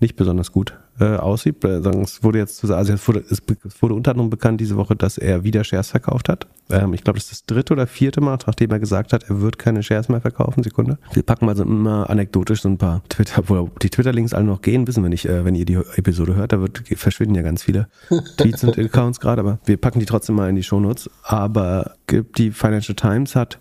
nicht 0.00 0.16
besonders 0.16 0.52
gut 0.52 0.78
äh, 1.00 1.16
aussieht. 1.16 1.64
Es 1.64 2.22
wurde 2.22 2.38
jetzt, 2.38 2.64
also 2.64 2.92
es 2.92 3.08
wurde, 3.08 3.24
es 3.28 3.42
wurde 3.82 3.94
unter 3.94 4.12
anderem 4.12 4.30
bekannt 4.30 4.60
diese 4.60 4.76
Woche, 4.76 4.94
dass 4.94 5.18
er 5.18 5.44
wieder 5.44 5.64
Shares 5.64 5.90
verkauft 5.90 6.28
hat. 6.28 6.46
Ähm, 6.70 6.94
ich 6.94 7.02
glaube, 7.02 7.18
das 7.18 7.24
ist 7.24 7.32
das 7.32 7.46
dritte 7.46 7.72
oder 7.72 7.86
vierte 7.86 8.20
Mal, 8.20 8.38
nachdem 8.46 8.70
er 8.70 8.78
gesagt 8.78 9.12
hat, 9.12 9.24
er 9.24 9.40
wird 9.40 9.58
keine 9.58 9.82
Shares 9.82 10.08
mehr 10.08 10.20
verkaufen. 10.20 10.62
Sekunde. 10.62 10.98
Wir 11.12 11.22
packen 11.22 11.46
mal 11.46 11.56
so 11.56 11.64
immer 11.64 12.08
anekdotisch 12.10 12.62
so 12.62 12.68
ein 12.68 12.78
paar 12.78 13.02
Twitter, 13.08 13.42
wo 13.48 13.70
die 13.82 13.90
Twitter-Links 13.90 14.34
alle 14.34 14.44
noch 14.44 14.62
gehen, 14.62 14.86
wissen 14.86 15.02
wir 15.02 15.10
nicht, 15.10 15.26
äh, 15.26 15.44
wenn 15.44 15.54
ihr 15.54 15.64
die 15.64 15.78
Episode 15.96 16.36
hört, 16.36 16.52
da 16.52 16.60
wird, 16.60 16.82
verschwinden 16.96 17.34
ja 17.34 17.42
ganz 17.42 17.62
viele 17.62 17.88
Tweets 18.36 18.64
und 18.64 18.78
Accounts 18.78 19.20
gerade, 19.20 19.40
aber 19.40 19.58
wir 19.64 19.76
packen 19.76 20.00
die 20.00 20.06
trotzdem 20.06 20.36
mal 20.36 20.48
in 20.48 20.56
die 20.56 20.62
Shownotes. 20.62 21.10
Aber 21.22 21.96
die 22.36 22.50
Financial 22.50 22.94
Times 22.94 23.34
hat 23.34 23.58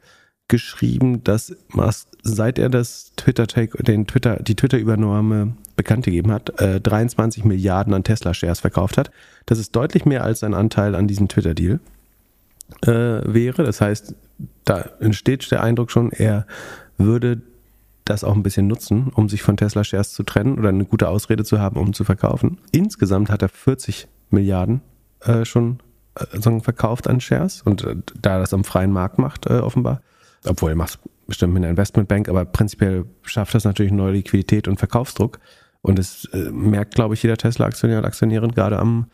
geschrieben, 0.48 1.24
dass 1.24 1.56
Musk, 1.70 2.08
seit 2.22 2.60
er 2.60 2.70
das 2.70 3.14
Twitter-Take, 3.16 3.82
den 3.84 4.08
Twitter, 4.08 4.38
die 4.38 4.56
Twitter-Übernahme 4.56 5.54
bekannt 5.76 6.06
gegeben 6.06 6.32
hat, 6.32 6.60
äh, 6.62 6.80
23 6.80 7.44
Milliarden 7.44 7.94
an 7.94 8.04
Tesla-Shares 8.04 8.60
verkauft 8.60 8.98
hat. 8.98 9.12
Das 9.46 9.58
ist 9.58 9.76
deutlich 9.76 10.06
mehr 10.06 10.24
als 10.24 10.42
sein 10.42 10.54
Anteil 10.54 10.96
an 10.96 11.08
diesem 11.08 11.28
Twitter-Deal 11.28 11.80
äh, 12.82 12.90
wäre. 12.90 13.64
Das 13.64 13.82
heißt, 13.82 14.16
da 14.66 14.90
entsteht 15.00 15.50
der 15.52 15.64
Eindruck 15.64 15.92
schon, 15.92 16.12
er 16.12 16.46
würde 16.98 17.42
das 18.06 18.24
auch 18.24 18.36
ein 18.36 18.44
bisschen 18.44 18.68
nutzen, 18.68 19.12
um 19.16 19.30
sich 19.30 19.42
von 19.42 19.58
Tesla-Shares 19.58 20.12
zu 20.12 20.24
trennen 20.24 20.60
oder 20.60 20.70
eine 20.70 20.86
gute 20.86 21.08
Ausrede 21.08 21.44
zu 21.44 21.60
haben, 21.60 21.80
um 21.80 21.94
zu 21.94 22.04
verkaufen. 22.04 22.60
Insgesamt 22.72 23.30
hat 23.30 23.42
er 23.42 23.50
40 23.50 24.08
Milliarden 24.30 24.82
äh, 25.22 25.46
schon 25.46 25.80
äh, 26.16 26.60
verkauft 26.60 27.08
an 27.08 27.22
Shares 27.22 27.62
und 27.62 27.84
äh, 27.84 27.96
da 28.22 28.34
er 28.34 28.40
das 28.40 28.54
am 28.54 28.64
freien 28.64 28.92
Markt 28.92 29.20
macht, 29.20 29.46
äh, 29.46 29.60
offenbar, 29.60 30.02
obwohl 30.46 30.76
macht 30.76 31.00
bestimmt 31.28 31.54
mit 31.54 31.64
einer 31.64 31.72
Investmentbank, 31.72 32.30
aber 32.30 32.46
prinzipiell 32.46 33.06
schafft 33.24 33.56
das 33.56 33.64
natürlich 33.64 33.92
neue 33.92 34.14
Liquidität 34.14 34.68
und 34.68 34.78
Verkaufsdruck. 34.78 35.40
Und 35.82 36.00
es 36.00 36.26
äh, 36.34 36.52
merkt, 36.52 36.96
glaube 36.96 37.14
ich, 37.14 37.24
jeder 37.24 37.38
Tesla-Aktionär 37.38 38.00
und 38.00 38.06
Aktionärin 38.06 38.52
gerade 38.52 38.80
am, 38.80 39.08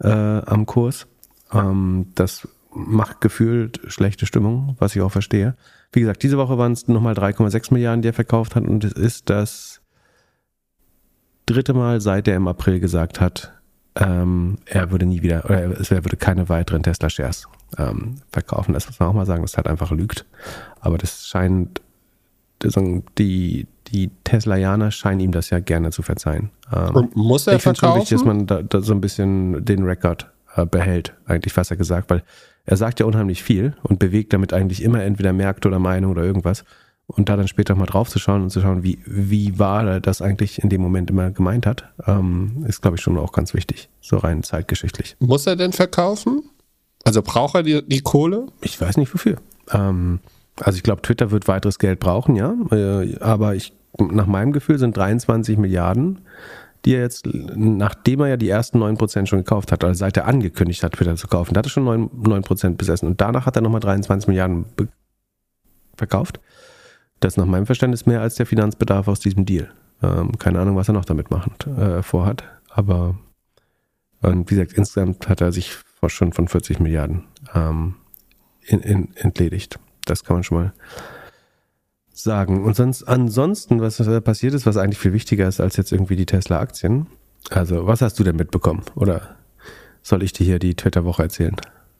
äh, 0.00 0.08
am 0.08 0.66
Kurs. 0.66 1.06
Ähm, 1.52 2.08
das 2.14 2.46
macht 2.72 3.20
gefühlt 3.20 3.80
schlechte 3.86 4.26
Stimmung, 4.26 4.76
was 4.78 4.94
ich 4.94 5.02
auch 5.02 5.10
verstehe. 5.10 5.56
Wie 5.92 6.00
gesagt, 6.00 6.22
diese 6.22 6.38
Woche 6.38 6.58
waren 6.58 6.72
es 6.72 6.88
nochmal 6.88 7.14
3,6 7.14 7.72
Milliarden, 7.72 8.02
die 8.02 8.08
er 8.08 8.14
verkauft 8.14 8.54
hat. 8.54 8.64
Und 8.64 8.84
es 8.84 8.92
ist 8.92 9.30
das 9.30 9.80
dritte 11.46 11.74
Mal, 11.74 12.00
seit 12.00 12.28
er 12.28 12.36
im 12.36 12.48
April 12.48 12.80
gesagt 12.80 13.20
hat, 13.20 13.52
ähm, 13.96 14.58
er 14.66 14.92
würde 14.92 15.06
nie 15.06 15.22
wieder, 15.22 15.44
oder 15.46 15.62
er 15.62 16.04
würde 16.04 16.16
keine 16.16 16.48
weiteren 16.48 16.82
Tesla-Shares 16.82 17.48
ähm, 17.78 18.16
verkaufen. 18.30 18.72
Das 18.72 18.86
muss 18.86 18.98
man 19.00 19.08
auch 19.08 19.14
mal 19.14 19.26
sagen, 19.26 19.42
das 19.42 19.56
halt 19.56 19.66
einfach 19.66 19.90
lügt. 19.90 20.26
Aber 20.80 20.98
das 20.98 21.26
scheint, 21.26 21.80
die, 23.18 23.66
die 23.88 24.10
Teslaianer 24.24 24.90
scheinen 24.90 25.20
ihm 25.20 25.32
das 25.32 25.50
ja 25.50 25.60
gerne 25.60 25.90
zu 25.90 26.02
verzeihen. 26.02 26.50
Ähm, 26.72 26.94
Und 26.94 27.16
muss 27.16 27.46
er 27.46 27.56
ich 27.56 27.62
verkaufen? 27.62 27.92
Schon 27.92 28.00
wichtig, 28.00 28.18
dass 28.18 28.24
man 28.24 28.46
da, 28.46 28.62
da 28.62 28.80
so 28.80 28.92
ein 28.92 29.00
bisschen 29.00 29.64
den 29.64 29.84
Rekord 29.84 30.30
äh, 30.56 30.66
behält, 30.66 31.14
eigentlich, 31.26 31.56
was 31.56 31.70
er 31.70 31.76
gesagt, 31.76 32.10
weil 32.10 32.22
er 32.66 32.76
sagt 32.76 33.00
ja 33.00 33.06
unheimlich 33.06 33.42
viel 33.42 33.74
und 33.82 33.98
bewegt 33.98 34.32
damit 34.32 34.52
eigentlich 34.52 34.82
immer 34.82 35.02
entweder 35.02 35.32
Märkte 35.32 35.68
oder 35.68 35.78
Meinung 35.78 36.12
oder 36.12 36.22
irgendwas. 36.22 36.64
Und 37.06 37.28
da 37.28 37.36
dann 37.36 37.48
später 37.48 37.74
mal 37.74 37.86
drauf 37.86 38.08
zu 38.08 38.20
schauen 38.20 38.42
und 38.42 38.50
zu 38.50 38.60
schauen, 38.60 38.84
wie, 38.84 39.00
wie 39.04 39.58
wahr 39.58 39.84
er 39.84 40.00
das 40.00 40.22
eigentlich 40.22 40.62
in 40.62 40.68
dem 40.68 40.80
Moment 40.80 41.10
immer 41.10 41.32
gemeint 41.32 41.66
hat, 41.66 41.90
ähm, 42.06 42.64
ist, 42.68 42.82
glaube 42.82 42.96
ich, 42.96 43.02
schon 43.02 43.18
auch 43.18 43.32
ganz 43.32 43.52
wichtig, 43.52 43.88
so 44.00 44.16
rein 44.18 44.44
zeitgeschichtlich. 44.44 45.16
Muss 45.18 45.46
er 45.46 45.56
denn 45.56 45.72
verkaufen? 45.72 46.44
Also 47.04 47.22
braucht 47.22 47.54
er 47.54 47.62
die, 47.62 47.82
die 47.86 48.00
Kohle? 48.00 48.46
Ich 48.60 48.80
weiß 48.80 48.96
nicht 48.96 49.12
wofür. 49.12 49.36
Ähm, 49.72 50.20
also 50.60 50.76
ich 50.76 50.82
glaube, 50.82 51.02
Twitter 51.02 51.30
wird 51.30 51.48
weiteres 51.48 51.78
Geld 51.78 52.00
brauchen, 52.00 52.36
ja. 52.36 52.54
Äh, 52.70 53.18
aber 53.20 53.54
ich, 53.54 53.72
nach 53.98 54.26
meinem 54.26 54.52
Gefühl 54.52 54.78
sind 54.78 54.96
23 54.96 55.58
Milliarden, 55.58 56.20
die 56.84 56.94
er 56.94 57.00
jetzt, 57.02 57.26
nachdem 57.26 58.20
er 58.20 58.28
ja 58.28 58.36
die 58.36 58.48
ersten 58.48 58.82
9% 58.82 59.26
schon 59.26 59.40
gekauft 59.40 59.72
hat, 59.72 59.84
also 59.84 59.98
seit 59.98 60.16
er 60.16 60.26
angekündigt 60.26 60.82
hat, 60.82 60.92
Twitter 60.92 61.16
zu 61.16 61.28
kaufen, 61.28 61.54
da 61.54 61.58
hat 61.58 61.66
er 61.66 61.70
schon 61.70 61.86
9%, 61.86 62.66
9 62.66 62.76
besessen. 62.76 63.06
Und 63.06 63.20
danach 63.20 63.46
hat 63.46 63.56
er 63.56 63.62
nochmal 63.62 63.80
23 63.80 64.28
Milliarden 64.28 64.66
verkauft. 65.96 66.40
Das 67.20 67.34
ist 67.34 67.36
nach 67.36 67.46
meinem 67.46 67.66
Verständnis 67.66 68.06
mehr 68.06 68.22
als 68.22 68.36
der 68.36 68.46
Finanzbedarf 68.46 69.08
aus 69.08 69.20
diesem 69.20 69.44
Deal. 69.44 69.70
Ähm, 70.02 70.38
keine 70.38 70.60
Ahnung, 70.60 70.76
was 70.76 70.88
er 70.88 70.94
noch 70.94 71.04
damit 71.04 71.30
machen, 71.30 71.52
äh, 71.78 72.02
vorhat. 72.02 72.44
Aber 72.70 73.14
und 74.22 74.50
wie 74.50 74.54
gesagt, 74.54 74.74
insgesamt 74.74 75.28
hat 75.28 75.40
er 75.40 75.52
sich 75.52 75.76
schon 76.08 76.32
von 76.32 76.48
40 76.48 76.80
Milliarden 76.80 77.24
ähm, 77.54 77.96
in, 78.62 78.80
in, 78.80 79.08
entledigt. 79.16 79.78
Das 80.06 80.24
kann 80.24 80.36
man 80.36 80.44
schon 80.44 80.58
mal 80.58 80.72
sagen. 82.12 82.64
Und 82.64 82.76
sonst, 82.76 83.04
ansonsten, 83.04 83.80
was 83.80 83.98
passiert 84.24 84.54
ist, 84.54 84.66
was 84.66 84.76
eigentlich 84.76 84.98
viel 84.98 85.12
wichtiger 85.12 85.46
ist 85.46 85.60
als 85.60 85.76
jetzt 85.76 85.92
irgendwie 85.92 86.16
die 86.16 86.26
Tesla-Aktien. 86.26 87.06
Also, 87.50 87.86
was 87.86 88.00
hast 88.00 88.18
du 88.18 88.24
denn 88.24 88.36
mitbekommen? 88.36 88.82
Oder 88.94 89.36
soll 90.02 90.22
ich 90.22 90.32
dir 90.32 90.44
hier 90.44 90.58
die 90.58 90.74
Twitter-Woche 90.74 91.22
erzählen? 91.24 91.56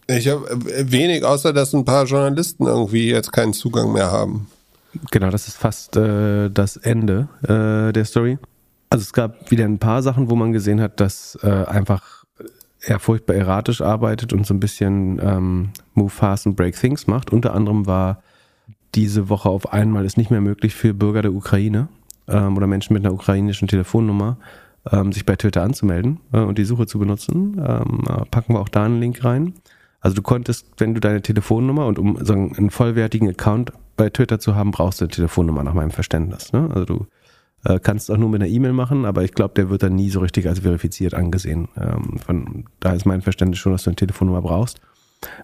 Ich 0.07 0.28
habe 0.28 0.47
wenig, 0.90 1.25
außer 1.25 1.52
dass 1.52 1.73
ein 1.73 1.85
paar 1.85 2.04
Journalisten 2.04 2.66
irgendwie 2.66 3.11
jetzt 3.11 3.33
keinen 3.33 3.52
Zugang 3.52 3.92
mehr 3.92 4.11
haben. 4.11 4.49
Genau, 5.11 5.30
das 5.30 5.47
ist 5.47 5.57
fast 5.57 5.97
äh, 5.97 6.50
das 6.50 6.76
Ende 6.76 7.28
äh, 7.42 7.92
der 7.92 8.04
Story. 8.04 8.38
Also 8.88 9.02
es 9.02 9.12
gab 9.12 9.50
wieder 9.52 9.64
ein 9.64 9.78
paar 9.78 10.02
Sachen, 10.02 10.28
wo 10.28 10.35
man 10.35 10.52
gesehen 10.52 10.80
hat, 10.80 10.99
dass 10.99 11.38
äh, 11.42 11.49
einfach 11.49 12.20
er 12.81 12.99
furchtbar 12.99 13.35
erratisch 13.35 13.81
arbeitet 13.81 14.33
und 14.33 14.47
so 14.47 14.55
ein 14.55 14.61
bisschen 14.61 15.21
ähm, 15.23 15.71
Move 15.95 16.11
Fast 16.11 16.47
and 16.47 16.57
Break 16.57 16.79
Things 16.79 17.07
macht. 17.07 17.33
Unter 17.33 17.55
anderem 17.55 17.87
war 17.87 18.23
diese 18.95 19.29
Woche 19.29 19.49
auf 19.49 19.73
einmal 19.73 20.05
es 20.05 20.17
nicht 20.17 20.31
mehr 20.31 20.41
möglich 20.41 20.75
für 20.75 20.95
Bürger 20.95 21.23
der 21.23 21.33
Ukraine 21.33 21.89
ähm, 22.29 22.57
oder 22.57 22.67
Menschen 22.67 22.95
mit 22.95 23.05
einer 23.05 23.15
ukrainischen 23.15 23.69
Telefonnummer 23.69 24.39
ähm, 24.91 25.13
sich 25.13 25.27
bei 25.27 25.37
Twitter 25.37 25.63
anzumelden 25.63 26.21
äh, 26.33 26.41
und 26.41 26.59
die 26.59 26.65
Suche 26.65 26.87
zu 26.87 26.99
benutzen. 26.99 27.61
Ähm, 27.65 28.05
packen 28.31 28.55
wir 28.55 28.61
auch 28.61 28.69
da 28.69 28.85
einen 28.85 29.01
Link 29.01 29.25
rein. 29.25 29.55
Also 30.01 30.17
du 30.17 30.23
konntest, 30.23 30.67
wenn 30.79 30.95
du 30.95 31.01
deine 31.01 31.21
Telefonnummer 31.21 31.87
und 31.87 31.99
um 31.99 32.25
so 32.25 32.33
einen 32.33 32.71
vollwertigen 32.71 33.29
Account 33.29 33.73
bei 33.97 34.09
Twitter 34.09 34.39
zu 34.39 34.55
haben, 34.55 34.71
brauchst 34.71 35.01
du 35.01 35.05
eine 35.05 35.13
Telefonnummer 35.13 35.63
nach 35.63 35.75
meinem 35.75 35.91
Verständnis. 35.91 36.55
Ne? 36.55 36.71
Also 36.73 36.85
du 36.87 37.07
äh, 37.64 37.79
kannst 37.79 38.11
auch 38.11 38.17
nur 38.17 38.29
mit 38.29 38.43
einer 38.43 38.50
E-Mail 38.50 38.73
machen, 38.73 39.05
aber 39.05 39.23
ich 39.25 39.33
glaube, 39.33 39.55
der 39.55 39.71
wird 39.71 39.83
dann 39.83 39.95
nie 39.95 40.11
so 40.11 40.21
richtig 40.21 40.49
als 40.49 40.61
verifiziert 40.61 41.14
angesehen. 41.14 41.69
Ähm, 41.76 42.19
von 42.19 42.64
da 42.81 42.93
ist 42.93 43.07
mein 43.07 43.23
Verständnis 43.23 43.59
schon, 43.59 43.73
dass 43.73 43.85
du 43.85 43.90
eine 43.90 43.97
Telefonnummer 43.97 44.43
brauchst. 44.43 44.81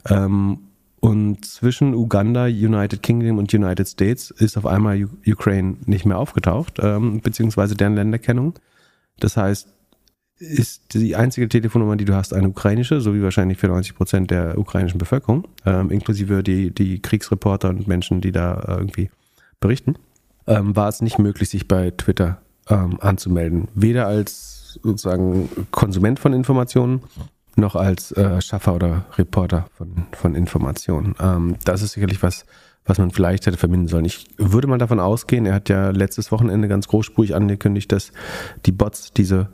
Ähm, 0.08 0.58
und 1.00 1.44
zwischen 1.44 1.94
Uganda, 1.94 2.44
United 2.44 3.02
Kingdom 3.02 3.38
und 3.38 3.52
United 3.52 3.86
States 3.86 4.30
ist 4.30 4.56
auf 4.56 4.66
einmal 4.66 5.08
Ukraine 5.26 5.76
nicht 5.84 6.06
mehr 6.06 6.18
aufgetaucht, 6.18 6.78
ähm, 6.82 7.20
beziehungsweise 7.20 7.74
deren 7.74 7.94
Länderkennung. 7.94 8.54
Das 9.20 9.36
heißt, 9.36 9.68
ist 10.38 10.94
die 10.94 11.16
einzige 11.16 11.48
Telefonnummer, 11.48 11.96
die 11.96 12.04
du 12.04 12.14
hast, 12.14 12.34
eine 12.34 12.48
ukrainische, 12.48 13.00
so 13.00 13.14
wie 13.14 13.22
wahrscheinlich 13.22 13.56
für 13.56 13.68
90 13.68 13.94
Prozent 13.94 14.30
der 14.30 14.58
ukrainischen 14.58 14.98
Bevölkerung, 14.98 15.48
inklusive 15.64 16.42
die, 16.42 16.74
die 16.74 17.00
Kriegsreporter 17.00 17.70
und 17.70 17.88
Menschen, 17.88 18.20
die 18.20 18.32
da 18.32 18.60
äh, 18.60 18.72
irgendwie 18.72 19.10
berichten, 19.60 19.96
ähm, 20.46 20.76
war 20.76 20.88
es 20.88 21.02
nicht 21.02 21.18
möglich, 21.18 21.50
sich 21.50 21.68
bei 21.68 21.90
Twitter 21.90 22.38
ähm, 22.68 22.98
anzumelden. 23.00 23.68
Weder 23.74 24.06
als 24.06 24.78
sozusagen 24.82 25.48
Konsument 25.70 26.18
von 26.18 26.32
Informationen, 26.32 27.02
noch 27.56 27.74
als 27.74 28.12
äh, 28.12 28.40
Schaffer 28.40 28.74
oder 28.74 29.06
Reporter 29.16 29.66
von, 29.76 30.06
von 30.12 30.34
Informationen. 30.34 31.14
Ähm, 31.20 31.56
das 31.64 31.82
ist 31.82 31.92
sicherlich 31.92 32.22
was, 32.22 32.44
was 32.84 32.98
man 32.98 33.10
vielleicht 33.10 33.46
hätte 33.46 33.56
verbinden 33.56 33.88
sollen. 33.88 34.04
Ich 34.04 34.26
würde 34.36 34.66
mal 34.66 34.78
davon 34.78 35.00
ausgehen, 35.00 35.46
er 35.46 35.54
hat 35.54 35.68
ja 35.68 35.90
letztes 35.90 36.30
Wochenende 36.30 36.68
ganz 36.68 36.86
großspurig 36.88 37.34
angekündigt, 37.34 37.90
dass 37.92 38.12
die 38.66 38.72
Bots 38.72 39.12
diese 39.12 39.48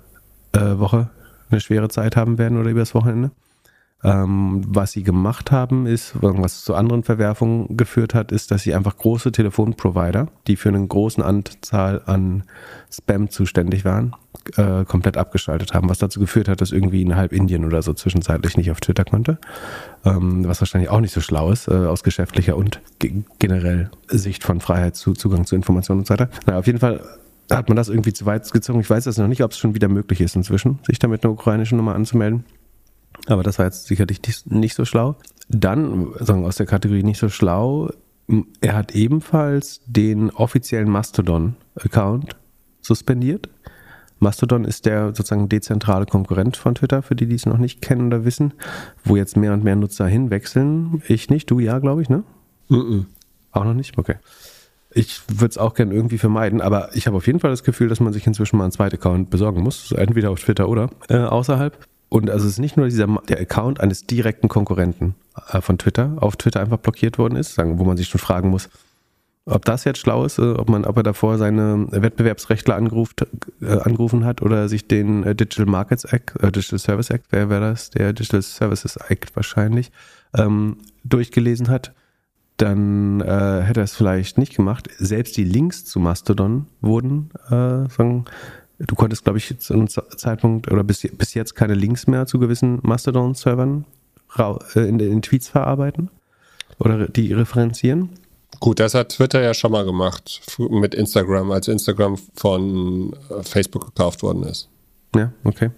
äh, 0.52 0.78
Woche 0.78 1.10
eine 1.50 1.60
schwere 1.60 1.88
Zeit 1.88 2.16
haben 2.16 2.38
werden 2.38 2.58
oder 2.58 2.70
übers 2.70 2.94
Wochenende. 2.94 3.30
Ähm, 4.04 4.62
was 4.66 4.92
sie 4.92 5.04
gemacht 5.04 5.52
haben, 5.52 5.86
ist, 5.86 6.14
was 6.20 6.64
zu 6.64 6.74
anderen 6.74 7.04
Verwerfungen 7.04 7.76
geführt 7.76 8.14
hat, 8.14 8.32
ist, 8.32 8.50
dass 8.50 8.62
sie 8.62 8.74
einfach 8.74 8.96
große 8.96 9.30
Telefonprovider, 9.30 10.26
die 10.48 10.56
für 10.56 10.70
eine 10.70 10.84
große 10.84 11.24
Anzahl 11.24 12.02
an 12.06 12.42
Spam 12.90 13.30
zuständig 13.30 13.84
waren, 13.84 14.16
äh, 14.56 14.84
komplett 14.84 15.16
abgeschaltet 15.16 15.72
haben, 15.72 15.88
was 15.88 15.98
dazu 15.98 16.18
geführt 16.18 16.48
hat, 16.48 16.60
dass 16.60 16.72
irgendwie 16.72 17.02
in 17.02 17.14
halb 17.14 17.32
Indien 17.32 17.64
oder 17.64 17.80
so 17.82 17.92
zwischenzeitlich 17.92 18.56
nicht 18.56 18.72
auf 18.72 18.80
Twitter 18.80 19.04
konnte. 19.04 19.38
Ähm, 20.04 20.48
was 20.48 20.60
wahrscheinlich 20.60 20.90
auch 20.90 21.00
nicht 21.00 21.14
so 21.14 21.20
schlau 21.20 21.52
ist, 21.52 21.68
äh, 21.68 21.72
aus 21.72 22.02
geschäftlicher 22.02 22.56
und 22.56 22.80
generell 23.38 23.90
Sicht 24.08 24.42
von 24.42 24.60
Freiheit 24.60 24.96
zu 24.96 25.12
Zugang 25.12 25.46
zu 25.46 25.54
Informationen 25.54 26.00
und 26.00 26.06
so 26.06 26.14
weiter. 26.14 26.28
Na, 26.46 26.58
auf 26.58 26.66
jeden 26.66 26.80
Fall 26.80 27.00
hat 27.50 27.68
man 27.68 27.76
das 27.76 27.88
irgendwie 27.88 28.12
zu 28.12 28.26
weit 28.26 28.50
gezogen. 28.50 28.80
Ich 28.80 28.90
weiß 28.90 29.04
jetzt 29.04 29.18
noch 29.18 29.28
nicht, 29.28 29.44
ob 29.44 29.52
es 29.52 29.58
schon 29.58 29.74
wieder 29.74 29.88
möglich 29.88 30.20
ist 30.20 30.34
inzwischen, 30.34 30.80
sich 30.86 30.98
damit 30.98 31.24
eine 31.24 31.32
ukrainische 31.32 31.76
Nummer 31.76 31.94
anzumelden. 31.94 32.44
Aber 33.26 33.42
das 33.42 33.58
war 33.58 33.66
jetzt 33.66 33.86
sicherlich 33.86 34.20
nicht 34.46 34.74
so 34.74 34.84
schlau. 34.84 35.16
Dann, 35.48 36.12
sagen 36.20 36.42
wir 36.42 36.48
aus 36.48 36.56
der 36.56 36.66
Kategorie 36.66 37.02
nicht 37.02 37.18
so 37.18 37.28
schlau, 37.28 37.90
er 38.60 38.74
hat 38.74 38.94
ebenfalls 38.94 39.80
den 39.86 40.30
offiziellen 40.30 40.88
Mastodon-Account 40.88 42.36
suspendiert. 42.80 43.48
Mastodon 44.18 44.64
ist 44.64 44.86
der 44.86 45.08
sozusagen 45.08 45.48
dezentrale 45.48 46.06
Konkurrent 46.06 46.56
von 46.56 46.76
Twitter, 46.76 47.02
für 47.02 47.16
die, 47.16 47.26
die 47.26 47.34
es 47.34 47.44
noch 47.44 47.58
nicht 47.58 47.82
kennen 47.82 48.06
oder 48.06 48.24
wissen, 48.24 48.54
wo 49.04 49.16
jetzt 49.16 49.36
mehr 49.36 49.52
und 49.52 49.64
mehr 49.64 49.76
Nutzer 49.76 50.06
hinwechseln. 50.06 51.02
Ich 51.08 51.28
nicht, 51.28 51.50
du 51.50 51.58
ja, 51.58 51.80
glaube 51.80 52.02
ich, 52.02 52.08
ne? 52.08 52.22
Mm 52.68 52.74
-mm. 52.74 53.04
Auch 53.50 53.64
noch 53.64 53.74
nicht? 53.74 53.98
Okay. 53.98 54.16
Ich 54.94 55.22
würde 55.28 55.50
es 55.50 55.58
auch 55.58 55.74
gerne 55.74 55.94
irgendwie 55.94 56.18
vermeiden, 56.18 56.60
aber 56.60 56.94
ich 56.94 57.06
habe 57.06 57.16
auf 57.16 57.26
jeden 57.26 57.40
Fall 57.40 57.50
das 57.50 57.64
Gefühl, 57.64 57.88
dass 57.88 58.00
man 58.00 58.12
sich 58.12 58.26
inzwischen 58.26 58.58
mal 58.58 58.64
einen 58.64 58.72
zweiten 58.72 58.96
Account 58.96 59.30
besorgen 59.30 59.62
muss, 59.62 59.90
entweder 59.92 60.30
auf 60.30 60.40
Twitter 60.40 60.68
oder 60.68 60.90
äh, 61.08 61.16
außerhalb. 61.16 61.76
Und 62.12 62.28
also 62.28 62.46
es 62.46 62.52
ist 62.52 62.58
nicht 62.58 62.76
nur 62.76 62.88
dieser 62.88 63.06
der 63.26 63.40
Account 63.40 63.80
eines 63.80 64.06
direkten 64.06 64.46
Konkurrenten 64.48 65.14
äh, 65.48 65.62
von 65.62 65.78
Twitter 65.78 66.12
auf 66.16 66.36
Twitter 66.36 66.60
einfach 66.60 66.76
blockiert 66.76 67.16
worden 67.16 67.36
ist, 67.36 67.54
sagen, 67.54 67.78
wo 67.78 67.84
man 67.84 67.96
sich 67.96 68.08
schon 68.08 68.20
fragen 68.20 68.50
muss, 68.50 68.68
ob 69.46 69.64
das 69.64 69.84
jetzt 69.84 69.98
schlau 69.98 70.26
ist, 70.26 70.38
äh, 70.38 70.42
ob 70.42 70.68
man, 70.68 70.84
ob 70.84 70.98
er 70.98 71.04
davor 71.04 71.38
seine 71.38 71.86
Wettbewerbsrechtler 71.90 72.76
angerufen, 72.76 73.14
äh, 73.62 73.78
angerufen 73.78 74.26
hat 74.26 74.42
oder 74.42 74.68
sich 74.68 74.86
den 74.86 75.24
äh, 75.24 75.34
Digital 75.34 75.64
Markets 75.64 76.04
Act, 76.04 76.38
äh, 76.42 76.52
Digital 76.52 76.78
Service 76.78 77.08
Act, 77.08 77.28
wer 77.30 77.48
wäre 77.48 77.62
das? 77.62 77.88
Der 77.88 78.12
Digital 78.12 78.42
Services 78.42 78.96
Act 78.96 79.34
wahrscheinlich, 79.34 79.90
ähm, 80.36 80.76
durchgelesen 81.04 81.70
hat 81.70 81.94
dann 82.58 83.22
äh, 83.22 83.62
hätte 83.62 83.80
er 83.80 83.84
es 83.84 83.96
vielleicht 83.96 84.36
nicht 84.36 84.54
gemacht. 84.54 84.88
Selbst 84.98 85.36
die 85.38 85.44
Links 85.44 85.86
zu 85.86 85.98
Mastodon 85.98 86.66
wurden, 86.82 87.30
sagen, 87.48 88.26
du 88.86 88.94
konntest, 88.94 89.24
glaube 89.24 89.38
ich, 89.38 89.58
zu 89.58 89.74
einem 89.74 89.88
Zeitpunkt 89.88 90.70
oder 90.70 90.84
bis, 90.84 91.00
bis 91.00 91.34
jetzt 91.34 91.54
keine 91.54 91.74
Links 91.74 92.06
mehr 92.06 92.26
zu 92.26 92.38
gewissen 92.38 92.80
Mastodon-Servern 92.82 93.84
äh, 94.38 94.80
in 94.80 94.98
den 94.98 95.22
Tweets 95.22 95.48
verarbeiten 95.48 96.10
oder 96.78 97.08
die 97.08 97.32
referenzieren. 97.32 98.10
Gut, 98.60 98.80
das 98.80 98.94
hat 98.94 99.10
Twitter 99.10 99.42
ja 99.42 99.54
schon 99.54 99.72
mal 99.72 99.84
gemacht 99.84 100.40
mit 100.58 100.94
Instagram, 100.94 101.50
als 101.50 101.68
Instagram 101.68 102.18
von 102.34 103.12
äh, 103.30 103.42
Facebook 103.42 103.86
gekauft 103.86 104.22
worden 104.22 104.44
ist. 104.44 104.68
Ja, 105.14 105.32
okay 105.44 105.70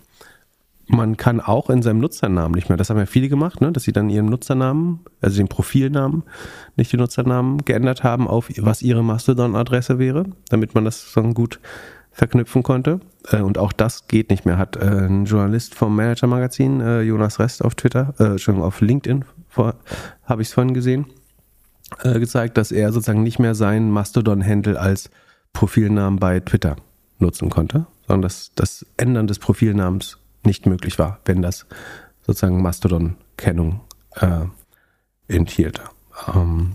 man 0.86 1.16
kann 1.16 1.40
auch 1.40 1.70
in 1.70 1.82
seinem 1.82 2.00
Nutzernamen 2.00 2.54
nicht 2.54 2.68
mehr, 2.68 2.76
das 2.76 2.90
haben 2.90 2.98
ja 2.98 3.06
viele 3.06 3.28
gemacht, 3.28 3.60
ne, 3.60 3.72
dass 3.72 3.84
sie 3.84 3.92
dann 3.92 4.10
ihren 4.10 4.26
Nutzernamen, 4.26 5.00
also 5.20 5.36
den 5.36 5.48
Profilnamen, 5.48 6.24
nicht 6.76 6.92
den 6.92 7.00
Nutzernamen 7.00 7.64
geändert 7.64 8.02
haben 8.02 8.28
auf 8.28 8.50
was 8.58 8.82
ihre 8.82 9.02
Mastodon-Adresse 9.02 9.98
wäre, 9.98 10.24
damit 10.48 10.74
man 10.74 10.84
das 10.84 11.12
dann 11.14 11.34
gut 11.34 11.60
verknüpfen 12.14 12.62
konnte. 12.62 13.00
Äh, 13.28 13.42
und 13.42 13.58
auch 13.58 13.72
das 13.72 14.06
geht 14.08 14.30
nicht 14.30 14.46
mehr. 14.46 14.56
Hat 14.56 14.76
äh, 14.76 15.06
ein 15.06 15.26
Journalist 15.26 15.74
vom 15.74 15.94
Manager-Magazin, 15.94 16.80
äh, 16.80 17.02
Jonas 17.02 17.38
Rest 17.38 17.62
auf 17.62 17.74
Twitter, 17.74 18.14
äh, 18.18 18.38
schon 18.38 18.62
auf 18.62 18.80
LinkedIn, 18.80 19.24
habe 20.24 20.42
ich 20.42 20.48
es 20.48 20.54
vorhin 20.54 20.74
gesehen, 20.74 21.06
äh, 22.02 22.18
gezeigt, 22.18 22.56
dass 22.56 22.72
er 22.72 22.92
sozusagen 22.92 23.22
nicht 23.22 23.38
mehr 23.38 23.54
seinen 23.54 23.90
Mastodon-Handle 23.90 24.80
als 24.80 25.10
Profilnamen 25.52 26.18
bei 26.18 26.40
Twitter 26.40 26.76
nutzen 27.18 27.50
konnte, 27.50 27.86
sondern 28.06 28.22
das, 28.22 28.52
das 28.54 28.86
Ändern 28.96 29.26
des 29.26 29.38
Profilnamens 29.38 30.18
nicht 30.44 30.66
möglich 30.66 30.98
war, 30.98 31.20
wenn 31.24 31.42
das 31.42 31.66
sozusagen 32.22 32.62
Mastodon-Kennung 32.62 33.80
äh, 34.16 34.46
enthielt. 35.28 35.80
Ähm, 36.34 36.72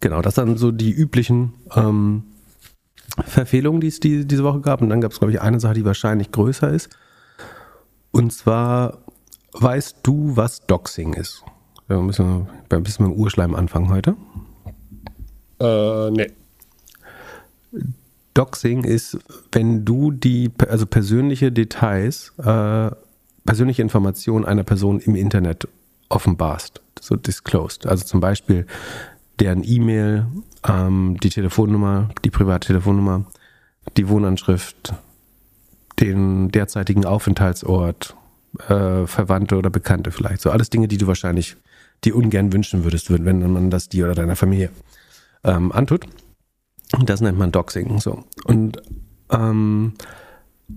genau, 0.00 0.22
das 0.22 0.36
sind 0.36 0.58
so 0.58 0.70
die 0.70 0.92
üblichen 0.92 1.54
ähm, 1.74 2.24
Verfehlungen, 3.26 3.80
die 3.80 3.88
es 3.88 4.00
die, 4.00 4.26
diese 4.26 4.44
Woche 4.44 4.60
gab. 4.60 4.82
Und 4.82 4.90
dann 4.90 5.00
gab 5.00 5.12
es, 5.12 5.18
glaube 5.18 5.32
ich, 5.32 5.40
eine 5.40 5.60
Sache, 5.60 5.74
die 5.74 5.84
wahrscheinlich 5.84 6.32
größer 6.32 6.70
ist. 6.70 6.90
Und 8.10 8.32
zwar, 8.32 8.98
weißt 9.52 9.98
du, 10.02 10.36
was 10.36 10.66
Doxing 10.66 11.14
ist? 11.14 11.44
Wir 11.88 11.98
müssen 11.98 12.46
ein 12.70 12.82
bisschen 12.82 13.06
mit 13.06 13.14
dem 13.14 13.20
Urschleim 13.20 13.54
anfangen 13.54 13.90
heute. 13.90 14.16
Äh, 15.60 16.10
nee. 16.10 16.32
Doxing 18.34 18.84
ist, 18.84 19.18
wenn 19.52 19.84
du 19.84 20.10
die, 20.10 20.50
also 20.68 20.86
persönliche 20.86 21.52
Details, 21.52 22.32
äh, 22.38 22.90
persönliche 23.44 23.82
Informationen 23.82 24.44
einer 24.44 24.64
Person 24.64 25.00
im 25.00 25.14
Internet 25.14 25.68
offenbarst, 26.08 26.80
so 27.00 27.16
disclosed. 27.16 27.86
Also 27.86 28.04
zum 28.04 28.20
Beispiel 28.20 28.66
deren 29.40 29.64
E-Mail, 29.64 30.26
ähm, 30.66 31.16
die 31.22 31.30
Telefonnummer, 31.30 32.08
die 32.24 32.30
private 32.30 32.68
Telefonnummer, 32.68 33.24
die 33.96 34.08
Wohnanschrift, 34.08 34.94
den 36.00 36.50
derzeitigen 36.50 37.04
Aufenthaltsort, 37.04 38.16
äh, 38.68 39.06
Verwandte 39.06 39.56
oder 39.56 39.70
Bekannte 39.70 40.10
vielleicht. 40.10 40.40
So 40.40 40.50
alles 40.50 40.70
Dinge, 40.70 40.88
die 40.88 40.98
du 40.98 41.06
wahrscheinlich 41.06 41.56
dir 42.04 42.16
ungern 42.16 42.52
wünschen 42.52 42.84
würdest, 42.84 43.10
wenn 43.10 43.52
man 43.52 43.70
das 43.70 43.88
dir 43.88 44.04
oder 44.04 44.14
deiner 44.14 44.36
Familie 44.36 44.70
ähm, 45.44 45.72
antut. 45.72 46.06
Das 47.04 47.20
nennt 47.20 47.38
man 47.38 47.52
Doxing. 47.52 47.98
So. 48.00 48.24
Und 48.44 48.82
ähm, 49.30 49.94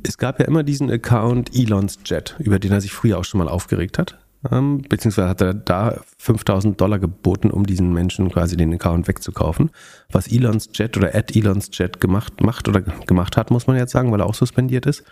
es 0.04 0.18
gab 0.18 0.40
ja 0.40 0.46
immer 0.46 0.64
diesen 0.64 0.90
Account 0.90 1.56
Elons 1.56 2.00
Jet, 2.06 2.36
über 2.40 2.60
den 2.60 2.72
er 2.72 2.82
sich 2.82 2.94
früher 2.94 3.18
auch 3.18 3.26
schon 3.26 3.40
mal 3.40 3.50
aufgeregt 3.50 3.98
hat. 3.98 4.18
Ähm, 4.52 4.82
beziehungsweise 4.88 5.30
hat 5.30 5.42
er 5.42 5.54
da 5.54 6.02
5000 6.18 6.80
Dollar 6.80 7.00
geboten, 7.00 7.50
um 7.50 7.66
diesen 7.66 7.94
Menschen 7.94 8.30
quasi 8.32 8.58
den 8.58 8.74
Account 8.74 9.08
wegzukaufen. 9.08 9.72
Was 10.12 10.28
Elons 10.32 10.70
Jet 10.74 10.98
oder 10.98 11.16
at 11.16 11.36
Elons 11.36 11.70
Jet 11.72 12.00
gemacht 12.00 12.42
macht 12.42 12.68
oder 12.68 12.82
gemacht 12.82 13.38
hat, 13.38 13.52
muss 13.52 13.68
man 13.68 13.78
jetzt 13.78 13.92
sagen, 13.92 14.12
weil 14.12 14.22
er 14.22 14.28
auch 14.28 14.36
suspendiert 14.36 14.86
ist, 14.86 15.04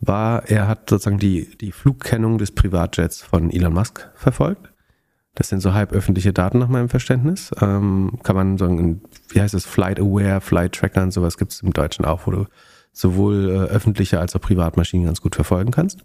war, 0.00 0.48
er 0.48 0.66
hat 0.66 0.88
sozusagen 0.88 1.18
die, 1.18 1.56
die 1.58 1.72
Flugkennung 1.72 2.38
des 2.38 2.52
Privatjets 2.52 3.22
von 3.22 3.50
Elon 3.50 3.74
Musk 3.74 4.08
verfolgt. 4.14 4.72
Das 5.34 5.48
sind 5.48 5.60
so 5.60 5.74
halb 5.74 5.92
öffentliche 5.92 6.32
Daten 6.32 6.58
nach 6.58 6.68
meinem 6.68 6.88
Verständnis. 6.88 7.50
Ähm, 7.60 8.18
kann 8.22 8.36
man 8.36 8.58
sagen, 8.58 9.02
wie 9.28 9.40
heißt 9.40 9.54
es, 9.54 9.66
Flight 9.66 10.00
Aware, 10.00 10.40
Flight 10.40 10.72
Tracker 10.72 11.02
und 11.02 11.12
sowas 11.12 11.38
gibt 11.38 11.52
es 11.52 11.60
im 11.62 11.72
Deutschen 11.72 12.04
auch, 12.04 12.26
wo 12.26 12.30
du 12.30 12.46
sowohl 12.92 13.50
äh, 13.50 13.72
öffentliche 13.72 14.18
als 14.18 14.34
auch 14.34 14.40
Privatmaschinen 14.40 15.06
ganz 15.06 15.20
gut 15.20 15.34
verfolgen 15.34 15.70
kannst 15.70 16.04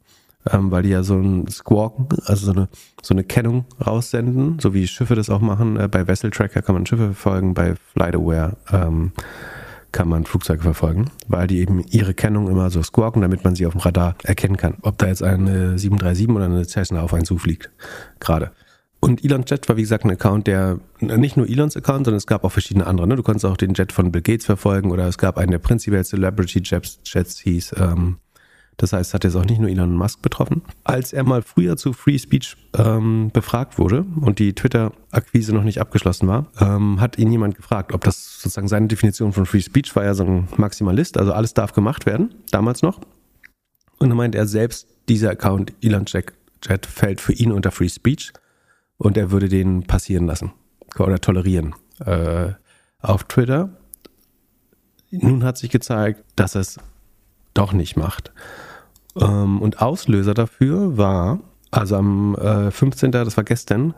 ähm, 0.52 0.72
weil 0.72 0.84
die 0.84 0.90
ja 0.90 1.04
so 1.04 1.16
ein 1.16 1.48
Squawken, 1.48 2.08
also 2.26 2.46
so 2.46 2.52
eine, 2.52 2.70
so 3.02 3.14
eine 3.14 3.24
Kennung 3.24 3.66
raussenden, 3.86 4.60
so 4.60 4.74
wie 4.74 4.88
Schiffe 4.88 5.16
das 5.16 5.30
auch 5.30 5.42
machen. 5.42 5.78
Äh, 5.78 5.88
bei 5.88 6.08
Vessel 6.08 6.32
Tracker 6.32 6.62
kann 6.62 6.76
man 6.76 6.86
Schiffe 6.86 7.14
verfolgen, 7.14 7.54
bei 7.54 7.76
FlightAware 7.94 8.58
ähm, 8.72 9.12
kann 9.92 10.10
man 10.10 10.26
Flugzeuge 10.26 10.62
verfolgen, 10.62 11.10
weil 11.30 11.48
die 11.48 11.60
eben 11.60 11.80
ihre 11.90 12.14
Kennung 12.14 12.50
immer 12.50 12.70
so 12.70 12.84
squawken, 12.84 13.22
damit 13.22 13.46
man 13.46 13.56
sie 13.56 13.66
auf 13.66 13.72
dem 13.72 13.80
Radar 13.80 14.16
erkennen 14.24 14.58
kann, 14.58 14.76
ob 14.82 14.98
da 14.98 15.08
jetzt 15.08 15.24
eine 15.24 15.80
737 15.80 16.30
oder 16.30 16.46
eine 16.46 16.66
Cessna 16.66 17.02
auf 17.02 17.14
einen 17.14 17.24
zufliegt, 17.24 17.72
gerade. 18.20 18.52
Und 19.00 19.24
Elon 19.24 19.46
Jet 19.48 19.70
war 19.70 19.78
wie 19.78 19.84
gesagt 19.84 20.04
ein 20.04 20.12
Account, 20.12 20.48
der 20.48 20.80
nicht 21.00 21.38
nur 21.38 21.48
Elons 21.48 21.78
Account, 21.78 22.06
sondern 22.06 22.18
es 22.18 22.28
gab 22.28 22.44
auch 22.44 22.52
verschiedene 22.52 22.88
andere. 22.88 23.08
Ne? 23.08 23.16
Du 23.16 23.24
konntest 23.24 23.46
auch 23.46 23.56
den 23.56 23.74
Jet 23.74 23.92
von 23.92 24.12
Bill 24.12 24.22
Gates 24.22 24.46
verfolgen 24.46 24.92
oder 24.92 25.08
es 25.08 25.18
gab 25.18 25.38
einen, 25.38 25.52
der 25.52 25.60
prinzipiell 25.60 26.04
Celebrity 26.04 26.62
Jets, 26.64 27.00
Jets 27.06 27.40
hieß, 27.40 27.76
ähm, 27.78 28.18
das 28.78 28.92
heißt, 28.92 29.14
hat 29.14 29.24
jetzt 29.24 29.36
auch 29.36 29.46
nicht 29.46 29.60
nur 29.60 29.70
Elon 29.70 29.96
Musk 29.96 30.22
betroffen. 30.22 30.62
Als 30.84 31.14
er 31.14 31.24
mal 31.24 31.42
früher 31.42 31.78
zu 31.78 31.94
Free 31.94 32.18
Speech 32.18 32.58
ähm, 32.78 33.30
befragt 33.32 33.78
wurde 33.78 34.06
und 34.20 34.40
die 34.40 34.54
Twitter-Akquise 34.54 35.54
noch 35.54 35.64
nicht 35.64 35.80
abgeschlossen 35.80 36.28
war, 36.28 36.48
ähm, 36.60 37.00
hat 37.00 37.18
ihn 37.18 37.32
jemand 37.32 37.56
gefragt, 37.56 37.94
ob 37.94 38.04
das 38.04 38.42
sozusagen 38.42 38.68
seine 38.68 38.88
Definition 38.88 39.32
von 39.32 39.46
Free 39.46 39.62
Speech 39.62 39.96
war, 39.96 40.04
ja 40.04 40.14
so 40.14 40.26
ein 40.26 40.48
Maximalist, 40.58 41.18
also 41.18 41.32
alles 41.32 41.54
darf 41.54 41.74
gemacht 41.74 42.06
werden, 42.06 42.36
damals 42.52 42.82
noch. 42.82 43.00
Und 44.00 44.10
dann 44.10 44.18
meint 44.18 44.36
er 44.36 44.46
selbst, 44.46 44.88
dieser 45.08 45.30
Account 45.32 45.74
Elon 45.82 46.06
Chat 46.06 46.34
fällt 46.86 47.22
für 47.22 47.34
ihn 47.34 47.52
unter 47.52 47.72
Free 47.72 47.90
Speech 47.90 48.34
und 48.98 49.18
er 49.18 49.32
würde 49.32 49.48
den 49.48 49.84
passieren 49.84 50.26
lassen 50.26 50.52
oder 50.98 51.20
tolerieren 51.20 51.76
äh, 52.00 52.54
auf 53.00 53.24
Twitter. 53.26 53.70
Nun 55.12 55.44
hat 55.44 55.58
sich 55.58 55.70
gezeigt, 55.70 56.24
dass 56.36 56.56
es 56.56 56.78
doch 57.54 57.72
nicht 57.72 57.96
macht. 57.96 58.32
Ähm, 59.20 59.62
und 59.62 59.82
Auslöser 59.82 60.34
dafür 60.34 60.98
war, 60.98 61.40
also 61.72 61.96
am 61.96 62.36
äh, 62.36 62.72
15., 62.72 63.12
das 63.12 63.38
war 63.38 63.44
gestern, 63.44 63.94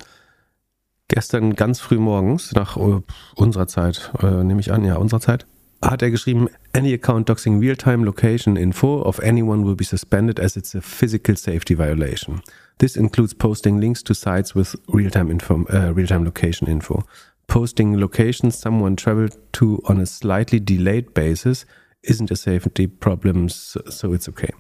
gestern 1.08 1.56
ganz 1.56 1.80
früh 1.80 1.97
morgens, 1.97 2.53
nach 2.53 2.77
uh, 2.77 3.01
unserer 3.36 3.67
Zeit, 3.67 4.12
äh, 4.21 4.43
nehme 4.43 4.60
ich 4.60 4.71
an, 4.71 4.84
ja, 4.84 4.95
unserer 4.95 5.21
Zeit, 5.21 5.45
hat 5.82 6.01
er 6.01 6.12
geschrieben, 6.12 6.49
any 6.73 6.93
account 6.93 7.30
doxing 7.30 7.60
real-time 7.60 8.03
location 8.03 8.56
info 8.56 9.01
of 9.01 9.19
anyone 9.19 9.63
will 9.63 9.75
be 9.75 9.84
suspended 9.84 10.39
as 10.39 10.56
it's 10.56 10.75
a 10.75 10.82
physical 10.82 11.36
safety 11.36 11.75
violation. 11.75 12.41
This 12.80 12.95
includes 12.95 13.34
posting 13.34 13.80
links 13.80 14.03
to 14.03 14.13
sites 14.13 14.56
with 14.56 14.75
real-time 14.88 15.32
info, 15.32 15.65
uh, 15.69 15.93
real-time 15.93 16.25
location 16.25 16.67
info. 16.67 17.03
Posting 17.47 17.99
locations 17.99 18.58
someone 18.58 18.95
traveled 18.95 19.38
to 19.53 19.82
on 19.86 19.99
a 19.99 20.06
slightly 20.06 20.60
delayed 20.60 21.13
basis 21.13 21.65
isn't 22.03 22.32
a 22.32 22.36
safety 22.36 22.88
problem, 22.88 23.49
so 23.49 24.13
it's 24.13 24.27
okay. 24.30 24.51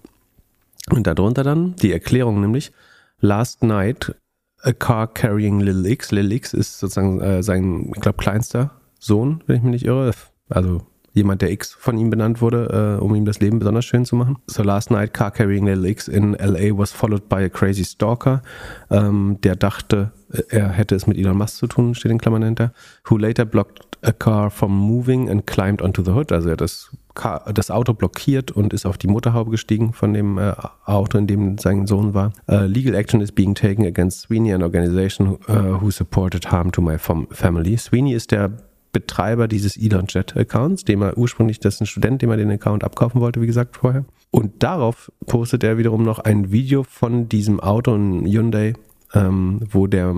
Und 0.89 1.07
darunter 1.07 1.43
dann 1.43 1.75
die 1.75 1.91
Erklärung 1.91 2.41
nämlich, 2.41 2.71
last 3.19 3.63
night 3.63 4.15
a 4.61 4.71
car 4.71 5.07
carrying 5.07 5.59
Lil 5.59 5.85
X. 5.85 6.11
Lil 6.11 6.31
X 6.31 6.53
ist 6.53 6.79
sozusagen 6.79 7.21
äh, 7.21 7.43
sein, 7.43 7.91
ich 7.93 8.01
glaube, 8.01 8.17
kleinster 8.17 8.71
Sohn, 8.99 9.43
wenn 9.45 9.57
ich 9.57 9.63
mich 9.63 9.71
nicht 9.71 9.85
irre. 9.85 10.11
Also 10.49 10.81
jemand, 11.17 11.41
der 11.41 11.51
X 11.51 11.73
von 11.73 11.97
ihm 11.97 12.09
benannt 12.09 12.41
wurde, 12.41 12.97
äh, 12.99 13.03
um 13.03 13.13
ihm 13.15 13.25
das 13.25 13.39
Leben 13.39 13.59
besonders 13.59 13.85
schön 13.85 14.05
zu 14.05 14.15
machen. 14.15 14.37
So 14.47 14.63
last 14.63 14.91
night, 14.91 15.13
car 15.13 15.31
carrying 15.31 15.65
Lil 15.65 15.85
X 15.85 16.07
in 16.07 16.33
LA 16.33 16.77
was 16.77 16.91
followed 16.91 17.27
by 17.27 17.43
a 17.43 17.49
crazy 17.49 17.83
stalker, 17.83 18.41
ähm, 18.89 19.37
der 19.43 19.55
dachte, 19.55 20.11
er 20.49 20.69
hätte 20.69 20.95
es 20.95 21.07
mit 21.07 21.17
Elon 21.17 21.37
Musk 21.37 21.57
zu 21.57 21.67
tun, 21.67 21.95
steht 21.95 22.11
in 22.11 22.17
Klammern 22.17 22.43
hinter, 22.43 22.73
who 23.09 23.17
later 23.17 23.45
blocked 23.45 23.87
a 24.03 24.11
car 24.11 24.49
from 24.49 24.71
moving 24.77 25.29
and 25.29 25.47
climbed 25.47 25.81
onto 25.81 26.03
the 26.03 26.11
hood. 26.11 26.31
Also 26.31 26.49
er 26.49 26.53
hat 26.53 26.61
das, 26.61 26.89
Car, 27.13 27.51
das 27.51 27.71
Auto 27.71 27.93
blockiert 27.93 28.51
und 28.51 28.73
ist 28.73 28.85
auf 28.85 28.97
die 28.97 29.07
Motorhaube 29.07 29.51
gestiegen 29.51 29.93
von 29.93 30.13
dem 30.13 30.37
äh, 30.37 30.53
Auto, 30.85 31.17
in 31.17 31.27
dem 31.27 31.57
sein 31.57 31.87
Sohn 31.87 32.13
war. 32.13 32.31
Uh, 32.47 32.65
legal 32.65 32.93
action 32.93 33.21
is 33.21 33.31
being 33.31 33.55
taken 33.55 33.85
against 33.85 34.21
Sweeney, 34.21 34.53
an 34.53 34.61
organization 34.61 35.37
uh, 35.49 35.81
who 35.81 35.89
supported 35.89 36.51
harm 36.51 36.71
to 36.71 36.81
my 36.81 36.97
family. 36.97 37.77
Sweeney 37.77 38.13
ist 38.13 38.31
der 38.31 38.51
Betreiber 38.97 39.47
dieses 39.47 39.77
ElonJet-Accounts, 39.77 40.83
dem 40.83 41.03
er 41.03 41.17
ursprünglich, 41.17 41.59
das 41.59 41.75
ist 41.75 41.81
ein 41.81 41.85
Student, 41.85 42.23
dem 42.23 42.31
er 42.31 42.37
den 42.37 42.49
Account 42.49 42.83
abkaufen 42.83 43.21
wollte, 43.21 43.41
wie 43.41 43.45
gesagt, 43.45 43.77
vorher. 43.77 44.05
Und 44.31 44.63
darauf 44.63 45.11
postet 45.27 45.63
er 45.63 45.77
wiederum 45.77 46.01
noch 46.01 46.17
ein 46.17 46.51
Video 46.51 46.81
von 46.81 47.29
diesem 47.29 47.59
Auto, 47.59 47.93
ein 47.93 48.25
Hyundai, 48.25 48.73
ähm, 49.13 49.59
wo 49.69 49.85
der, 49.85 50.15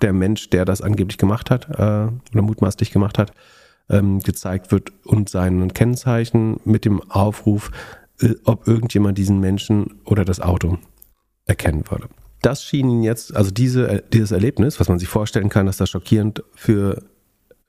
der 0.00 0.12
Mensch, 0.14 0.48
der 0.48 0.64
das 0.64 0.80
angeblich 0.80 1.18
gemacht 1.18 1.50
hat, 1.50 1.68
äh, 1.68 2.08
oder 2.32 2.42
mutmaßlich 2.42 2.90
gemacht 2.90 3.18
hat, 3.18 3.32
ähm, 3.90 4.20
gezeigt 4.20 4.72
wird 4.72 4.92
und 5.04 5.28
seinen 5.28 5.74
Kennzeichen 5.74 6.58
mit 6.64 6.86
dem 6.86 7.02
Aufruf, 7.10 7.70
äh, 8.20 8.30
ob 8.44 8.66
irgendjemand 8.66 9.18
diesen 9.18 9.40
Menschen 9.40 10.00
oder 10.06 10.24
das 10.24 10.40
Auto 10.40 10.78
erkennen 11.44 11.84
würde. 11.90 12.08
Das 12.40 12.64
schien 12.64 12.88
ihn 12.90 13.02
jetzt, 13.02 13.36
also 13.36 13.50
diese, 13.50 13.88
äh, 13.88 14.02
dieses 14.10 14.30
Erlebnis, 14.30 14.80
was 14.80 14.88
man 14.88 14.98
sich 14.98 15.08
vorstellen 15.08 15.50
kann, 15.50 15.66
dass 15.66 15.76
das 15.76 15.90
schockierend 15.90 16.42
für 16.54 17.02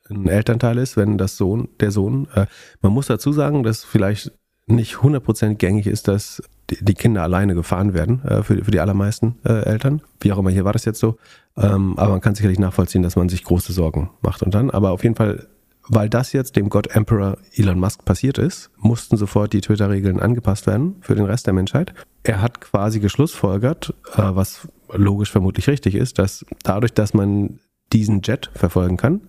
ein 0.09 0.27
Elternteil 0.27 0.77
ist, 0.77 0.97
wenn 0.97 1.17
das 1.17 1.37
Sohn, 1.37 1.69
der 1.79 1.91
Sohn, 1.91 2.27
äh, 2.35 2.45
man 2.81 2.93
muss 2.93 3.07
dazu 3.07 3.31
sagen, 3.31 3.63
dass 3.63 3.83
vielleicht 3.83 4.31
nicht 4.67 4.95
100% 4.95 5.55
gängig 5.55 5.87
ist, 5.87 6.07
dass 6.07 6.41
die, 6.69 6.93
Kinder 6.95 7.21
alleine 7.21 7.53
gefahren 7.53 7.93
werden, 7.93 8.23
äh, 8.23 8.41
für, 8.43 8.63
für 8.63 8.71
die 8.71 8.79
allermeisten 8.79 9.35
äh, 9.45 9.65
Eltern. 9.65 10.01
Wie 10.19 10.31
auch 10.31 10.39
immer, 10.39 10.49
hier 10.49 10.65
war 10.65 10.73
das 10.73 10.85
jetzt 10.85 10.99
so. 10.99 11.17
Ähm, 11.57 11.97
aber 11.97 12.11
man 12.11 12.21
kann 12.21 12.35
sicherlich 12.35 12.59
nachvollziehen, 12.59 13.03
dass 13.03 13.15
man 13.15 13.29
sich 13.29 13.43
große 13.43 13.73
Sorgen 13.73 14.09
macht. 14.21 14.41
Und 14.41 14.55
dann, 14.55 14.71
aber 14.71 14.91
auf 14.91 15.03
jeden 15.03 15.15
Fall, 15.15 15.47
weil 15.87 16.09
das 16.09 16.33
jetzt 16.33 16.55
dem 16.55 16.69
God 16.69 16.87
Emperor 16.87 17.37
Elon 17.53 17.79
Musk 17.79 18.03
passiert 18.03 18.39
ist, 18.39 18.71
mussten 18.77 19.17
sofort 19.17 19.53
die 19.53 19.61
Twitter-Regeln 19.61 20.19
angepasst 20.19 20.65
werden 20.65 20.95
für 21.01 21.13
den 21.13 21.25
Rest 21.25 21.45
der 21.45 21.53
Menschheit. 21.53 21.93
Er 22.23 22.41
hat 22.41 22.61
quasi 22.61 22.99
geschlussfolgert, 22.99 23.93
äh, 24.15 24.21
was 24.23 24.67
logisch 24.91 25.31
vermutlich 25.31 25.67
richtig 25.67 25.93
ist, 25.93 26.17
dass 26.17 26.45
dadurch, 26.63 26.93
dass 26.93 27.13
man 27.13 27.59
diesen 27.93 28.21
Jet 28.23 28.49
verfolgen 28.55 28.97
kann, 28.97 29.21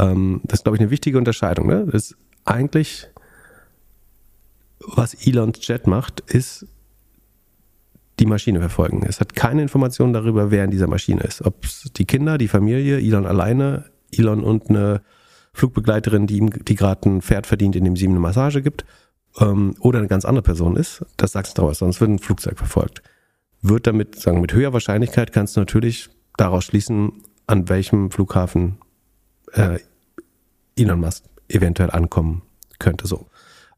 ähm, 0.00 0.40
das 0.44 0.60
ist, 0.60 0.64
glaube 0.64 0.76
ich, 0.76 0.80
eine 0.80 0.90
wichtige 0.90 1.18
Unterscheidung. 1.18 1.66
Ne? 1.66 1.86
Das 1.86 1.94
ist 1.94 2.16
eigentlich, 2.44 3.08
was 4.80 5.14
Elons 5.26 5.66
Jet 5.66 5.86
macht, 5.86 6.20
ist 6.20 6.66
die 8.18 8.26
Maschine 8.26 8.60
verfolgen. 8.60 9.04
Es 9.06 9.20
hat 9.20 9.34
keine 9.34 9.62
Informationen 9.62 10.12
darüber, 10.12 10.50
wer 10.50 10.64
in 10.64 10.70
dieser 10.70 10.86
Maschine 10.86 11.22
ist. 11.22 11.42
Ob 11.44 11.64
es 11.64 11.90
die 11.96 12.04
Kinder, 12.04 12.38
die 12.38 12.48
Familie, 12.48 12.98
Elon 12.98 13.26
alleine, 13.26 13.86
Elon 14.12 14.42
und 14.42 14.68
eine 14.68 15.02
Flugbegleiterin, 15.52 16.26
die 16.26 16.38
ihm, 16.38 16.50
die 16.50 16.74
gerade 16.74 17.08
ein 17.08 17.22
Pferd 17.22 17.46
verdient, 17.46 17.76
in 17.76 17.84
dem 17.84 17.96
sie 17.96 18.04
ihm 18.04 18.12
eine 18.12 18.20
Massage 18.20 18.62
gibt, 18.62 18.84
ähm, 19.38 19.74
oder 19.80 19.98
eine 19.98 20.08
ganz 20.08 20.24
andere 20.24 20.42
Person 20.42 20.76
ist, 20.76 21.04
das 21.16 21.32
sagst 21.32 21.56
du 21.56 21.62
draus, 21.62 21.78
sonst 21.78 22.00
wird 22.00 22.10
ein 22.10 22.18
Flugzeug 22.18 22.58
verfolgt. 22.58 23.02
Wird 23.62 23.86
damit, 23.86 24.18
sagen, 24.18 24.40
mit 24.40 24.52
höherer 24.52 24.72
Wahrscheinlichkeit 24.72 25.32
kannst 25.32 25.56
du 25.56 25.60
natürlich 25.60 26.08
daraus 26.36 26.64
schließen, 26.64 27.22
an 27.46 27.68
welchem 27.68 28.10
Flughafen 28.10 28.78
äh, 29.52 29.78
Elon 30.76 31.00
Musk 31.00 31.24
eventuell 31.48 31.90
ankommen 31.90 32.42
könnte. 32.78 33.06
So. 33.06 33.26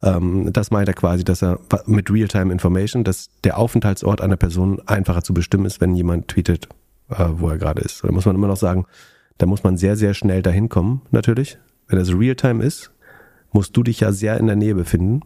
Ähm, 0.02 0.52
das 0.52 0.70
meint 0.70 0.88
er 0.88 0.94
quasi, 0.94 1.24
dass 1.24 1.42
er 1.42 1.60
mit 1.86 2.10
Real-Time 2.10 2.52
Information, 2.52 3.04
dass 3.04 3.30
der 3.44 3.58
Aufenthaltsort 3.58 4.20
einer 4.20 4.36
Person 4.36 4.80
einfacher 4.86 5.22
zu 5.22 5.34
bestimmen 5.34 5.66
ist, 5.66 5.80
wenn 5.80 5.94
jemand 5.94 6.28
tweetet, 6.28 6.68
äh, 7.10 7.26
wo 7.30 7.48
er 7.48 7.58
gerade 7.58 7.82
ist. 7.82 8.04
Da 8.04 8.12
muss 8.12 8.26
man 8.26 8.36
immer 8.36 8.48
noch 8.48 8.56
sagen, 8.56 8.86
da 9.38 9.46
muss 9.46 9.62
man 9.62 9.76
sehr, 9.76 9.96
sehr 9.96 10.14
schnell 10.14 10.42
dahin 10.42 10.68
kommen, 10.68 11.02
natürlich. 11.10 11.58
Wenn 11.88 11.98
es 11.98 12.12
Real-Time 12.12 12.62
ist, 12.62 12.90
musst 13.52 13.76
du 13.76 13.82
dich 13.82 14.00
ja 14.00 14.12
sehr 14.12 14.38
in 14.38 14.46
der 14.46 14.56
Nähe 14.56 14.74
befinden, 14.74 15.20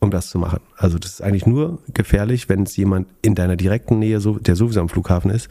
um 0.00 0.10
das 0.10 0.28
zu 0.28 0.38
machen. 0.38 0.60
Also 0.76 0.98
das 0.98 1.12
ist 1.12 1.22
eigentlich 1.22 1.46
nur 1.46 1.78
gefährlich, 1.94 2.48
wenn 2.48 2.64
es 2.64 2.76
jemand 2.76 3.08
in 3.22 3.34
deiner 3.34 3.56
direkten 3.56 3.98
Nähe, 3.98 4.20
der 4.20 4.56
sowieso 4.56 4.80
am 4.80 4.88
Flughafen 4.88 5.30
ist, 5.30 5.48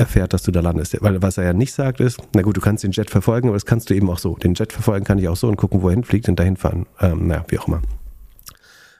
erfährt, 0.00 0.32
dass 0.32 0.42
du 0.42 0.50
da 0.50 0.60
landest. 0.60 0.96
Weil 1.00 1.22
was 1.22 1.38
er 1.38 1.44
ja 1.44 1.52
nicht 1.52 1.72
sagt 1.72 2.00
ist, 2.00 2.20
na 2.34 2.42
gut, 2.42 2.56
du 2.56 2.60
kannst 2.60 2.82
den 2.82 2.90
Jet 2.90 3.10
verfolgen, 3.10 3.48
aber 3.48 3.56
das 3.56 3.66
kannst 3.66 3.90
du 3.90 3.94
eben 3.94 4.10
auch 4.10 4.18
so. 4.18 4.34
Den 4.36 4.54
Jet 4.54 4.72
verfolgen 4.72 5.04
kann 5.04 5.18
ich 5.18 5.28
auch 5.28 5.36
so 5.36 5.46
und 5.46 5.56
gucken, 5.56 5.82
wo 5.82 5.88
er 5.88 5.94
hinfliegt 5.94 6.28
und 6.28 6.40
dahin 6.40 6.56
fahren. 6.56 6.86
Ähm, 7.00 7.28
naja, 7.28 7.44
wie 7.48 7.58
auch 7.58 7.68
immer. 7.68 7.82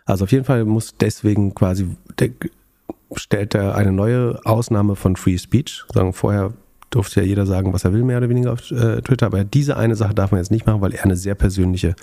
Also 0.05 0.25
auf 0.25 0.33
jeden 0.33 0.45
Fall 0.45 0.65
muss 0.65 0.95
deswegen 1.01 1.55
quasi, 1.55 1.89
der, 2.19 2.31
stellt 3.17 3.55
er 3.55 3.75
eine 3.75 3.93
neue 3.93 4.39
Ausnahme 4.45 4.95
von 4.95 5.17
Free 5.17 5.39
Speech. 5.39 5.85
Sagen, 5.93 6.13
vorher 6.13 6.53
durfte 6.91 7.21
ja 7.21 7.27
jeder 7.27 7.47
sagen, 7.47 7.73
was 7.73 7.85
er 7.85 7.93
will, 7.93 8.05
mehr 8.05 8.19
oder 8.19 8.29
weniger 8.29 8.53
auf 8.53 8.71
äh, 8.71 9.01
Twitter, 9.01 9.27
aber 9.27 9.45
diese 9.45 9.77
eine 9.77 9.97
Sache 9.97 10.15
darf 10.15 10.33
man 10.33 10.41
jetzt 10.41 10.51
nicht 10.51 10.67
machen, 10.67 10.81
weil 10.81 10.93
er 10.95 11.05
eine 11.05 11.17
sehr 11.17 11.35
persönliche 11.35 11.95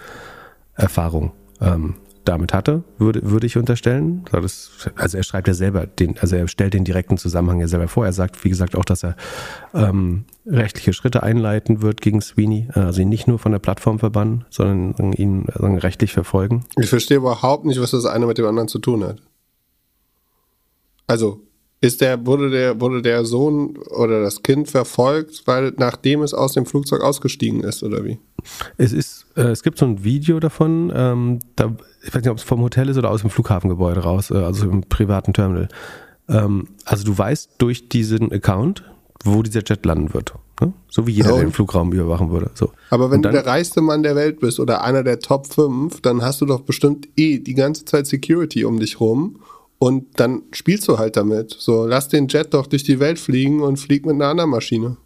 Erfahrung 0.76 1.34
ähm, 1.60 1.96
damit 2.28 2.54
hatte, 2.54 2.84
würde, 2.98 3.30
würde 3.30 3.48
ich 3.48 3.58
unterstellen. 3.58 4.26
Also 4.96 5.18
er 5.18 5.24
schreibt 5.24 5.48
ja 5.48 5.54
selber 5.54 5.86
den, 5.86 6.18
also 6.20 6.36
er 6.36 6.48
stellt 6.48 6.74
den 6.74 6.84
direkten 6.84 7.18
Zusammenhang 7.18 7.60
ja 7.60 7.68
selber 7.68 7.88
vor. 7.88 8.06
Er 8.06 8.14
sagt, 8.14 8.44
wie 8.44 8.50
gesagt, 8.50 8.76
auch, 8.76 8.86
dass 8.86 9.04
er 9.04 9.16
ähm, 9.74 10.26
rechtliche 10.46 10.94
Schritte 10.94 11.24
einleiten 11.24 11.82
wird 11.82 12.02
gegen 12.02 12.22
Sweeney, 12.22 12.70
also 12.74 13.02
ihn 13.02 13.10
nicht 13.10 13.28
nur 13.28 13.40
von 13.40 13.52
der 13.52 13.60
Plattform 13.60 14.00
verbannen, 14.00 14.46
sondern 14.50 15.14
ihn 15.14 15.46
sagen, 15.54 15.78
rechtlich 15.78 16.14
verfolgen. 16.14 16.66
Ich 16.78 16.90
verstehe 16.90 17.18
überhaupt 17.18 17.66
nicht, 17.66 17.82
was 17.82 17.92
das 17.92 18.06
eine 18.06 18.26
mit 18.26 18.38
dem 18.38 18.46
anderen 18.46 18.68
zu 18.68 18.80
tun 18.80 19.04
hat. 19.04 19.22
Also 21.08 21.42
ist 21.80 22.02
der, 22.02 22.26
wurde 22.26 22.50
der, 22.50 22.82
wurde 22.82 23.02
der 23.02 23.24
Sohn 23.24 23.78
oder 23.78 24.22
das 24.22 24.42
Kind 24.42 24.70
verfolgt, 24.70 25.44
weil 25.46 25.74
nachdem 25.78 26.24
es 26.24 26.34
aus 26.34 26.54
dem 26.54 26.66
Flugzeug 26.66 27.02
ausgestiegen 27.02 27.62
ist, 27.62 27.84
oder 27.84 28.04
wie? 28.04 28.20
Es 28.78 28.94
ist, 28.94 29.17
äh, 29.17 29.17
es 29.44 29.64
gibt 29.64 29.78
so 29.78 29.86
ein 29.86 30.04
Video 30.04 30.40
davon, 30.40 30.92
ähm, 30.96 31.40
da, 31.56 31.76
ich 32.04 32.14
weiß 32.14 32.22
nicht, 32.22 32.32
ob 32.32 32.38
es 32.38 32.44
vom 32.44 32.62
Hotel 32.62 32.90
ist 32.90 32.98
oder 32.98 33.12
aus 33.12 33.22
dem 33.22 33.30
Flughafengebäude 33.30 34.02
raus, 34.02 34.32
äh, 34.32 34.38
also 34.38 34.70
im 34.70 34.82
privaten 34.82 35.34
Terminal. 35.34 35.68
Ähm, 36.30 36.70
also 36.86 37.04
du 37.04 37.18
weißt 37.18 37.52
durch 37.58 37.90
diesen 37.90 38.32
Account, 38.32 38.84
wo 39.24 39.44
dieser 39.44 39.62
Jet 39.64 39.86
landen 39.86 40.14
wird. 40.14 40.34
Ne? 40.62 40.74
So 40.90 41.08
wie 41.08 41.12
jeder, 41.12 41.34
oh. 41.34 41.36
der 41.36 41.46
den 41.46 41.54
Flugraum 41.54 41.92
überwachen 41.92 42.32
würde. 42.32 42.52
So. 42.54 42.72
Aber 42.90 43.12
wenn 43.12 43.22
dann, 43.22 43.34
du 43.34 43.42
der 43.42 43.48
reichste 43.48 43.82
Mann 43.82 44.04
der 44.04 44.16
Welt 44.16 44.40
bist 44.40 44.60
oder 44.60 44.84
einer 44.84 45.04
der 45.04 45.20
Top 45.20 45.48
5, 45.48 46.02
dann 46.02 46.22
hast 46.22 46.42
du 46.42 46.46
doch 46.46 46.62
bestimmt 46.62 47.08
eh 47.16 47.40
die 47.40 47.54
ganze 47.54 47.86
Zeit 47.86 48.08
Security 48.08 48.66
um 48.66 48.80
dich 48.80 49.00
rum 49.00 49.40
und 49.80 50.20
dann 50.20 50.44
spielst 50.52 50.88
du 50.88 50.98
halt 50.98 51.18
damit. 51.18 51.56
So, 51.58 51.86
lass 51.86 52.08
den 52.08 52.28
Jet 52.28 52.54
doch 52.54 52.68
durch 52.68 52.84
die 52.84 53.00
Welt 53.00 53.20
fliegen 53.20 53.62
und 53.62 53.78
flieg 53.78 54.06
mit 54.06 54.16
einer 54.16 54.28
anderen 54.28 54.50
Maschine. 54.50 54.98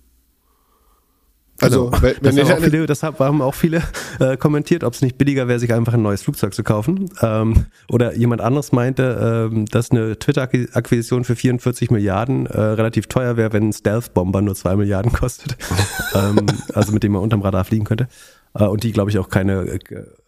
Also, 1.61 1.89
genau. 1.89 2.01
wenn, 2.01 2.15
wenn 2.21 2.35
das, 2.35 2.49
haben 2.49 2.63
viele, 2.63 2.85
das 2.85 3.03
haben 3.03 3.41
auch 3.41 3.55
viele 3.55 3.81
äh, 4.19 4.37
kommentiert, 4.37 4.83
ob 4.83 4.93
es 4.93 5.01
nicht 5.01 5.17
billiger 5.17 5.47
wäre, 5.47 5.59
sich 5.59 5.73
einfach 5.73 5.93
ein 5.93 6.01
neues 6.01 6.23
Flugzeug 6.23 6.53
zu 6.53 6.63
kaufen. 6.63 7.09
Ähm, 7.21 7.65
oder 7.89 8.15
jemand 8.15 8.41
anderes 8.41 8.71
meinte, 8.71 9.49
ähm, 9.51 9.65
dass 9.65 9.91
eine 9.91 10.17
Twitter-Akquisition 10.17 11.23
für 11.23 11.35
44 11.35 11.91
Milliarden 11.91 12.45
äh, 12.47 12.59
relativ 12.59 13.07
teuer 13.07 13.37
wäre, 13.37 13.53
wenn 13.53 13.69
ein 13.69 13.73
Stealth-Bomber 13.73 14.41
nur 14.41 14.55
2 14.55 14.75
Milliarden 14.75 15.11
kostet. 15.11 15.55
ähm, 16.15 16.45
also 16.73 16.91
mit 16.91 17.03
dem 17.03 17.13
man 17.13 17.21
unterm 17.21 17.41
Radar 17.41 17.65
fliegen 17.65 17.85
könnte. 17.85 18.07
Äh, 18.53 18.65
und 18.65 18.83
die, 18.83 18.91
glaube 18.91 19.09
ich, 19.09 19.19
auch 19.19 19.29
keine 19.29 19.61
äh, 19.63 19.79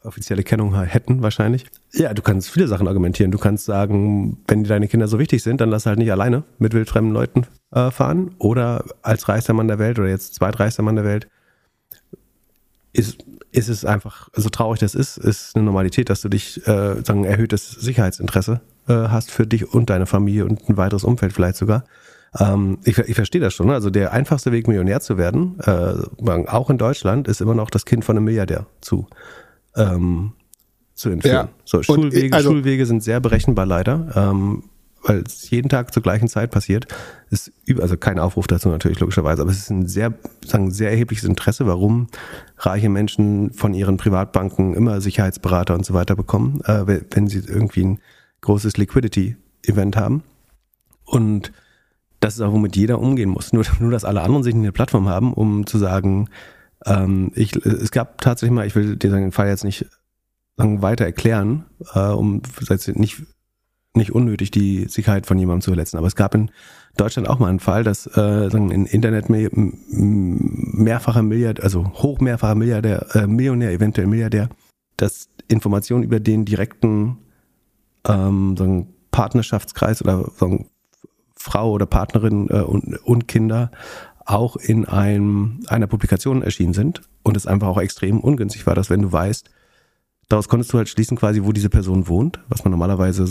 offizielle 0.03 0.43
Kennung 0.43 0.79
hätten 0.81 1.21
wahrscheinlich. 1.21 1.65
Ja, 1.93 2.13
du 2.13 2.21
kannst 2.21 2.49
viele 2.49 2.67
Sachen 2.67 2.87
argumentieren. 2.87 3.31
Du 3.31 3.37
kannst 3.37 3.65
sagen, 3.65 4.37
wenn 4.47 4.63
deine 4.63 4.87
Kinder 4.87 5.07
so 5.07 5.19
wichtig 5.19 5.43
sind, 5.43 5.61
dann 5.61 5.69
lass 5.69 5.85
halt 5.85 5.99
nicht 5.99 6.11
alleine 6.11 6.43
mit 6.59 6.73
wildfremden 6.73 7.13
Leuten 7.13 7.45
äh, 7.71 7.91
fahren. 7.91 8.35
Oder 8.37 8.85
als 9.01 9.29
reichster 9.29 9.53
Mann 9.53 9.67
der 9.67 9.79
Welt 9.79 9.99
oder 9.99 10.09
jetzt 10.09 10.35
zweitreichster 10.35 10.83
Mann 10.83 10.95
der 10.95 11.05
Welt 11.05 11.27
ist, 12.91 13.23
ist 13.51 13.69
es 13.69 13.85
einfach, 13.85 14.29
so 14.33 14.49
traurig 14.49 14.79
das 14.79 14.93
ist, 14.93 15.17
ist 15.17 15.55
eine 15.55 15.65
Normalität, 15.65 16.09
dass 16.09 16.21
du 16.21 16.29
dich, 16.29 16.65
äh, 16.67 17.01
sagen, 17.03 17.23
erhöhtes 17.23 17.71
Sicherheitsinteresse 17.71 18.61
hast 18.85 19.31
für 19.31 19.47
dich 19.47 19.73
und 19.73 19.89
deine 19.89 20.05
Familie 20.05 20.43
und 20.43 20.67
ein 20.67 20.75
weiteres 20.75 21.05
Umfeld 21.05 21.31
vielleicht 21.31 21.55
sogar. 21.55 21.85
Ähm, 22.39 22.79
ich, 22.83 22.97
ich 22.97 23.15
verstehe 23.15 23.41
das 23.41 23.53
schon. 23.53 23.67
Ne? 23.67 23.73
Also 23.73 23.89
der 23.89 24.11
einfachste 24.11 24.51
Weg, 24.51 24.67
Millionär 24.67 24.99
zu 25.01 25.17
werden, 25.17 25.59
äh, 25.61 26.47
auch 26.47 26.69
in 26.69 26.77
Deutschland, 26.77 27.27
ist 27.27 27.41
immer 27.41 27.55
noch 27.55 27.69
das 27.69 27.85
Kind 27.85 28.05
von 28.05 28.17
einem 28.17 28.25
Milliardär 28.25 28.65
zu, 28.81 29.07
ähm, 29.75 30.33
zu 30.95 31.09
entführen. 31.09 31.47
Ja. 31.47 31.49
So, 31.65 31.83
Schulwege, 31.83 32.35
also, 32.35 32.51
Schulwege 32.51 32.85
sind 32.85 33.03
sehr 33.03 33.19
berechenbar 33.19 33.65
leider. 33.65 34.07
Ähm, 34.15 34.63
weil 35.03 35.23
es 35.27 35.49
jeden 35.49 35.69
Tag 35.69 35.93
zur 35.93 36.01
gleichen 36.01 36.27
Zeit 36.27 36.51
passiert, 36.51 36.87
ist 37.29 37.51
also 37.79 37.97
kein 37.97 38.19
Aufruf 38.19 38.47
dazu 38.47 38.69
natürlich 38.69 38.99
logischerweise, 38.99 39.41
aber 39.41 39.51
es 39.51 39.57
ist 39.57 39.69
ein 39.69 39.87
sehr, 39.87 40.13
sagen, 40.45 40.71
sehr 40.71 40.91
erhebliches 40.91 41.25
Interesse, 41.25 41.67
warum 41.67 42.07
reiche 42.57 42.89
Menschen 42.89 43.51
von 43.51 43.73
ihren 43.73 43.97
Privatbanken 43.97 44.73
immer 44.73 45.01
Sicherheitsberater 45.01 45.73
und 45.73 45.85
so 45.85 45.93
weiter 45.93 46.15
bekommen, 46.15 46.61
äh, 46.65 47.01
wenn 47.11 47.27
sie 47.27 47.39
irgendwie 47.39 47.83
ein 47.83 47.99
großes 48.41 48.77
Liquidity-Event 48.77 49.97
haben. 49.97 50.23
Und 51.03 51.51
das 52.23 52.35
ist 52.35 52.41
auch, 52.41 52.53
womit 52.53 52.77
jeder 52.77 52.99
umgehen 52.99 53.29
muss. 53.29 53.51
Nur, 53.51 53.65
nur 53.79 53.91
dass 53.91 54.05
alle 54.05 54.21
anderen 54.21 54.43
sich 54.43 54.55
eine 54.55 54.71
Plattform 54.71 55.09
haben, 55.09 55.33
um 55.33 55.67
zu 55.67 55.77
sagen, 55.77 56.29
ähm, 56.85 57.31
ich, 57.35 57.53
es 57.65 57.91
gab 57.91 58.21
tatsächlich 58.21 58.55
mal, 58.55 58.65
ich 58.65 58.75
will 58.75 58.95
dir 58.95 59.11
den 59.11 59.33
Fall 59.33 59.49
jetzt 59.49 59.65
nicht 59.65 59.85
lang 60.55 60.81
weiter 60.81 61.03
erklären, 61.03 61.65
äh, 61.93 61.99
um 61.99 62.41
nicht, 62.95 63.23
nicht 63.93 64.11
unnötig 64.11 64.51
die 64.51 64.85
Sicherheit 64.87 65.25
von 65.25 65.37
jemandem 65.37 65.61
zu 65.61 65.71
verletzen. 65.71 65.97
Aber 65.97 66.07
es 66.07 66.15
gab 66.15 66.33
in 66.33 66.49
Deutschland 66.95 67.27
auch 67.27 67.39
mal 67.39 67.49
einen 67.49 67.59
Fall, 67.59 67.83
dass 67.83 68.07
äh, 68.07 68.49
sagen, 68.49 68.71
ein 68.71 68.85
Internet 68.85 69.25
mehrfacher 69.29 71.23
Milliardär, 71.23 71.65
also 71.65 71.91
hoch 71.93 72.21
mehrfacher 72.21 72.55
Milliardär, 72.55 73.05
äh, 73.15 73.27
Millionär, 73.27 73.71
eventuell 73.71 74.07
Milliardär, 74.07 74.47
dass 74.95 75.27
Informationen 75.49 76.03
über 76.03 76.21
den 76.21 76.45
direkten 76.45 77.17
ähm, 78.07 78.55
sagen, 78.55 78.93
Partnerschaftskreis 79.11 80.01
oder 80.01 80.31
sagen, 80.37 80.69
Frau 81.43 81.71
oder 81.71 81.85
Partnerin 81.85 82.47
äh, 82.49 82.61
und, 82.61 82.95
und 83.03 83.27
Kinder 83.27 83.69
auch 84.25 84.55
in 84.55 84.85
einem, 84.85 85.59
einer 85.67 85.87
Publikation 85.87 86.41
erschienen 86.41 86.73
sind 86.73 87.01
und 87.21 87.35
es 87.35 87.45
einfach 87.45 87.67
auch 87.67 87.81
extrem 87.81 88.21
ungünstig 88.21 88.65
war, 88.65 88.75
dass 88.75 88.89
wenn 88.89 89.01
du 89.01 89.11
weißt, 89.11 89.49
daraus 90.29 90.47
konntest 90.47 90.71
du 90.71 90.77
halt 90.77 90.87
schließen 90.87 91.17
quasi, 91.17 91.43
wo 91.43 91.51
diese 91.51 91.69
Person 91.69 92.07
wohnt, 92.07 92.39
was 92.47 92.63
man 92.63 92.71
normalerweise 92.71 93.27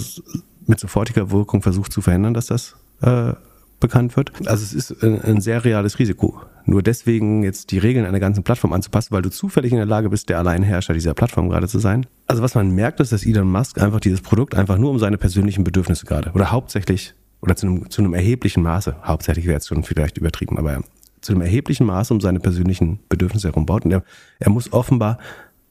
mit 0.67 0.79
sofortiger 0.79 1.31
Wirkung 1.31 1.63
versucht 1.63 1.91
zu 1.91 2.03
verhindern, 2.03 2.35
dass 2.35 2.47
das 2.47 2.77
äh, 3.01 3.33
bekannt 3.81 4.15
wird. 4.15 4.33
Also 4.47 4.63
es 4.63 4.75
ist 4.75 5.03
ein, 5.03 5.23
ein, 5.23 5.41
sehr 5.41 5.65
reales 5.65 5.99
Risiko. 5.99 6.39
Nur 6.67 6.83
deswegen 6.83 7.43
jetzt 7.43 7.71
die 7.71 7.79
Regeln 7.79 8.05
einer 8.05 8.21
ganzen 8.21 8.45
Plattform 8.45 8.75
anzupassen, 8.75 9.13
weil 9.13 9.23
du 9.23 9.31
zufällig 9.31 9.73
in 9.73 9.79
der 9.79 9.87
Lage 9.87 10.11
bist, 10.11 10.29
der 10.29 10.39
Alleinherrscher 10.39 10.93
dieser 10.93 11.15
Plattform 11.15 11.49
gerade 11.49 11.67
zu 11.67 11.79
sein. 11.79 12.05
Also 12.27 12.43
was 12.43 12.55
man 12.55 12.71
merkt, 12.73 13.01
ist, 13.01 13.11
dass 13.11 13.25
Elon 13.25 13.51
Musk 13.51 13.81
einfach 13.81 14.01
dieses 14.01 14.21
Produkt 14.21 14.55
einfach 14.55 14.77
nur 14.77 14.91
um 14.91 14.99
seine 14.99 15.17
persönlichen 15.17 15.65
Bedürfnisse 15.65 16.05
gerade 16.05 16.31
oder 16.33 16.53
hauptsächlich 16.53 17.15
oder 17.43 17.57
zu 17.57 17.67
einem, 17.67 17.91
zu 17.91 18.01
einem 18.01 18.15
erheblichen 18.15 18.63
Maße, 18.63 18.97
hauptsächlich 19.05 19.47
wäre 19.47 19.59
es 19.59 19.67
schon 19.67 19.83
vielleicht 19.83 20.17
übertrieben, 20.17 20.59
aber 20.59 20.83
zu 21.21 21.33
einem 21.33 21.43
erheblichen 21.43 21.87
Maße 21.87 22.15
um 22.15 22.21
seine 22.21 22.41
persönlichen 22.41 23.01
Bedürfnisse 23.09 23.49
herum 23.49 23.67
baut. 23.67 23.85
Und 23.85 23.93
er, 23.93 24.03
er 24.39 24.51
muss 24.51 24.73
offenbar 24.73 25.19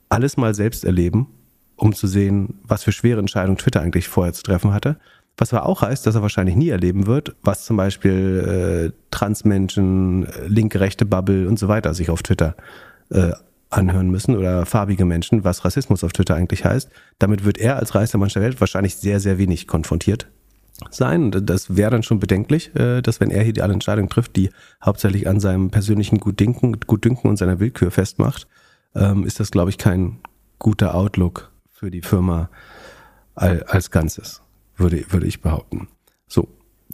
alles 0.09 0.37
mal 0.37 0.53
selbst 0.53 0.83
erleben, 0.83 1.27
um 1.75 1.93
zu 1.93 2.07
sehen, 2.07 2.59
was 2.63 2.83
für 2.83 2.91
schwere 2.91 3.19
Entscheidungen 3.19 3.57
Twitter 3.57 3.81
eigentlich 3.81 4.07
vorher 4.07 4.33
zu 4.33 4.43
treffen 4.43 4.73
hatte. 4.73 4.97
Was 5.37 5.53
aber 5.53 5.65
auch 5.65 5.81
heißt, 5.81 6.05
dass 6.05 6.15
er 6.15 6.21
wahrscheinlich 6.21 6.55
nie 6.55 6.69
erleben 6.69 7.07
wird, 7.07 7.35
was 7.41 7.65
zum 7.65 7.77
Beispiel 7.77 8.91
äh, 8.91 8.97
Transmenschen, 9.11 10.25
äh, 10.25 10.47
linke, 10.47 10.81
rechte 10.81 11.05
Bubble 11.05 11.47
und 11.47 11.57
so 11.57 11.67
weiter 11.69 11.93
sich 11.93 12.09
auf 12.09 12.21
Twitter 12.21 12.55
äh, 13.09 13.31
anhören 13.69 14.09
müssen 14.09 14.35
oder 14.35 14.65
farbige 14.65 15.05
Menschen, 15.05 15.45
was 15.45 15.63
Rassismus 15.63 16.03
auf 16.03 16.11
Twitter 16.11 16.35
eigentlich 16.35 16.65
heißt. 16.65 16.89
Damit 17.17 17.45
wird 17.45 17.57
er 17.57 17.77
als 17.77 17.95
reichster 17.95 18.17
Mensch 18.17 18.33
der 18.33 18.41
Welt 18.41 18.59
wahrscheinlich 18.59 18.97
sehr, 18.97 19.21
sehr 19.21 19.37
wenig 19.37 19.67
konfrontiert 19.67 20.27
sein. 20.89 21.31
Das 21.31 21.75
wäre 21.75 21.91
dann 21.91 22.03
schon 22.03 22.19
bedenklich, 22.19 22.75
äh, 22.75 23.01
dass 23.01 23.19
wenn 23.19 23.31
er 23.31 23.43
hier 23.43 23.53
die 23.53 23.61
alle 23.61 23.73
Entscheidungen 23.73 24.09
trifft, 24.09 24.35
die 24.35 24.49
hauptsächlich 24.83 25.27
an 25.27 25.39
seinem 25.39 25.69
persönlichen 25.69 26.19
Gutdünken, 26.19 26.79
Gutdünken 26.87 27.29
und 27.29 27.37
seiner 27.37 27.59
Willkür 27.59 27.91
festmacht, 27.91 28.47
ähm, 28.95 29.25
ist 29.25 29.39
das, 29.39 29.51
glaube 29.51 29.69
ich, 29.69 29.77
kein 29.77 30.19
guter 30.59 30.95
Outlook 30.95 31.51
für 31.69 31.91
die 31.91 32.01
Firma 32.01 32.49
als 33.33 33.89
Ganzes, 33.89 34.41
würde, 34.75 35.05
würde 35.09 35.25
ich 35.25 35.41
behaupten. 35.41 35.87
So, 36.27 36.47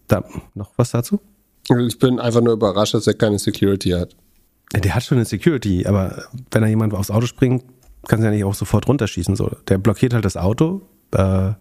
dann 0.08 0.24
noch 0.54 0.72
was 0.78 0.92
dazu? 0.92 1.20
Ich 1.88 2.00
bin 2.00 2.20
einfach 2.20 2.42
nur 2.42 2.54
überrascht, 2.54 2.94
dass 2.94 3.08
er 3.08 3.16
keine 3.16 3.40
Security 3.40 3.90
hat. 3.90 4.16
Der 4.74 4.96
hat 4.96 5.04
schon 5.04 5.18
eine 5.18 5.26
Security, 5.26 5.86
aber 5.86 6.24
wenn 6.52 6.64
er 6.64 6.70
jemand 6.70 6.94
aufs 6.94 7.12
Auto 7.12 7.26
springt, 7.26 7.64
kannst 8.08 8.24
ja 8.24 8.32
nicht 8.32 8.44
auch 8.44 8.54
sofort 8.54 8.88
runterschießen. 8.88 9.36
So. 9.36 9.52
Der 9.68 9.78
blockiert 9.78 10.14
halt 10.14 10.26
das 10.26 10.38
Auto 10.38 10.82
äh, 11.12 11.52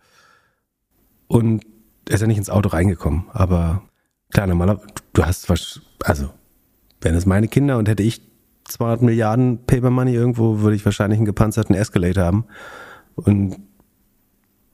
und 1.29 1.65
er 2.09 2.14
ist 2.14 2.21
ja 2.21 2.27
nicht 2.27 2.38
ins 2.38 2.51
Auto 2.51 2.69
reingekommen. 2.69 3.25
Aber 3.33 3.83
klar, 4.31 4.47
normalerweise, 4.47 4.87
du 5.12 5.25
hast 5.25 5.49
was, 5.49 5.81
also, 6.05 6.31
wären 7.01 7.16
es 7.16 7.27
meine 7.27 7.49
Kinder 7.49 7.79
und 7.79 7.88
hätte 7.88 8.03
ich 8.03 8.23
200 8.64 9.03
Milliarden 9.03 9.64
Paper 9.66 9.90
Money 9.90 10.14
irgendwo, 10.14 10.61
würde 10.61 10.77
ich 10.77 10.85
wahrscheinlich 10.85 11.19
einen 11.19 11.27
gepanzerten 11.27 11.75
Escalator 11.75 12.25
haben. 12.25 12.45
Und 13.14 13.57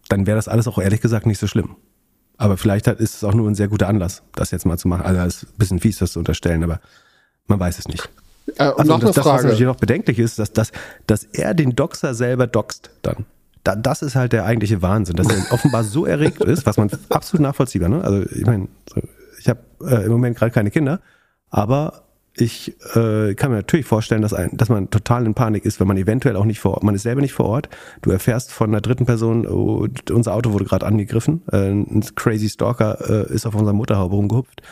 dann 0.09 0.27
wäre 0.27 0.37
das 0.37 0.49
alles 0.49 0.69
auch 0.69 0.79
ehrlich 0.79 1.01
gesagt 1.01 1.27
nicht 1.27 1.39
so 1.39 1.47
schlimm. 1.47 1.77
Aber 2.39 2.57
vielleicht 2.57 2.87
ist 2.87 3.17
es 3.17 3.25
auch 3.25 3.35
nur 3.35 3.49
ein 3.49 3.55
sehr 3.55 3.69
guter 3.69 3.89
Anlass, 3.89 4.23
das 4.35 4.51
jetzt 4.51 4.67
mal 4.67 4.79
zu 4.79 4.89
machen. 4.89 5.03
Also 5.03 5.21
es 5.21 5.43
ist 5.43 5.43
ein 5.45 5.59
bisschen 5.59 5.81
fies, 5.81 5.99
das 5.99 6.13
zu 6.13 6.19
unterstellen, 6.19 6.65
aber 6.65 6.81
man 7.47 7.61
weiß 7.61 7.79
es 7.79 7.89
nicht. 7.89 8.09
Äh, 8.57 8.69
und 8.69 8.81
also 8.81 8.93
noch 8.93 9.01
das, 9.01 9.05
eine 9.05 9.13
Frage. 9.13 9.15
Das, 9.15 9.27
was 9.27 9.43
natürlich 9.45 9.67
noch 9.67 9.77
bedenklich 9.77 10.19
ist, 10.19 10.39
dass, 10.39 10.53
dass, 10.53 10.73
dass 11.07 11.25
er 11.25 11.55
den 11.55 11.77
Doxer 11.77 12.15
selber 12.15 12.47
doxt 12.47 12.91
dann. 13.03 13.27
Da, 13.65 13.77
das 13.77 14.03
ist 14.03 14.17
halt 14.17 14.33
der 14.33 14.45
eigentliche 14.45 14.83
Wahnsinn, 14.83 15.17
dass 15.17 15.29
er 15.29 15.41
offenbar 15.53 15.85
so 15.85 16.05
erregt 16.05 16.41
ist, 16.43 16.67
was 16.67 16.77
man 16.77 16.91
absolut 17.09 17.43
nachvollziehbar, 17.43 17.89
ne? 17.89 18.03
Also 18.03 18.23
ich 18.31 18.45
meine, 18.45 18.69
ich 19.39 19.49
habe 19.49 19.61
äh, 19.85 20.05
im 20.05 20.13
Moment 20.13 20.37
gerade 20.37 20.53
keine 20.53 20.71
Kinder, 20.71 21.01
aber 21.51 22.03
ich 22.35 22.75
äh, 22.95 23.35
kann 23.35 23.51
mir 23.51 23.59
natürlich 23.59 23.87
vorstellen, 23.87 24.23
dass, 24.23 24.33
ein, 24.33 24.57
dass 24.57 24.71
man 24.71 24.89
total 24.91 25.27
in 25.27 25.35
Panik 25.35 25.67
ist, 25.67 25.81
wenn 25.81 25.87
man 25.87 25.99
eventuell 25.99 26.37
auch 26.37 26.47
nicht 26.47 26.61
vor 26.61 26.73
Ort, 26.73 26.83
man 26.83 26.95
ist 26.95 27.03
selber 27.03 27.21
nicht 27.21 27.35
vor 27.35 27.47
Ort, 27.47 27.69
du 28.01 28.11
erfährst 28.11 28.53
von 28.53 28.71
einer 28.71 28.81
dritten 28.81 29.05
Person, 29.05 29.47
oh, 29.47 29.87
unser 30.11 30.35
Auto 30.35 30.53
wurde 30.53 30.65
gerade 30.65 30.87
angegriffen, 30.87 31.43
äh, 31.53 31.69
ein 31.69 32.03
crazy 32.15 32.49
Stalker 32.49 33.29
äh, 33.29 33.35
ist 33.35 33.47
auf 33.47 33.55
unserer 33.55 33.75
Motorhaube 33.75 34.17
rumgehupft. 34.17 34.63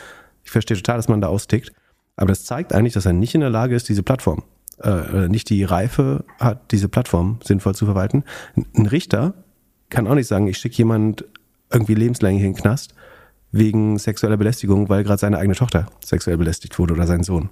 Ich 0.43 0.49
verstehe 0.49 0.75
total, 0.75 0.97
dass 0.97 1.07
man 1.07 1.21
da 1.21 1.27
austickt, 1.27 1.71
aber 2.15 2.29
das 2.29 2.45
zeigt 2.45 2.73
eigentlich, 2.73 2.93
dass 2.93 3.05
er 3.05 3.13
nicht 3.13 3.35
in 3.35 3.41
der 3.41 3.51
Lage 3.51 3.75
ist, 3.75 3.89
diese 3.89 4.01
Plattform, 4.01 4.43
äh, 4.83 5.27
nicht 5.27 5.49
die 5.49 5.63
Reife 5.63 6.25
hat, 6.39 6.71
diese 6.71 6.89
Plattform 6.89 7.39
sinnvoll 7.43 7.75
zu 7.75 7.85
verwalten. 7.85 8.23
Ein 8.55 8.85
Richter 8.85 9.33
kann 9.89 10.07
auch 10.07 10.15
nicht 10.15 10.27
sagen, 10.27 10.47
ich 10.47 10.57
schicke 10.57 10.77
jemand 10.77 11.25
irgendwie 11.71 11.95
lebenslänglich 11.95 12.43
in 12.43 12.53
den 12.53 12.59
Knast, 12.59 12.93
wegen 13.51 13.97
sexueller 13.97 14.37
Belästigung, 14.37 14.89
weil 14.89 15.03
gerade 15.03 15.19
seine 15.19 15.37
eigene 15.37 15.55
Tochter 15.55 15.87
sexuell 16.03 16.37
belästigt 16.37 16.79
wurde 16.79 16.93
oder 16.93 17.07
sein 17.07 17.23
Sohn. 17.23 17.49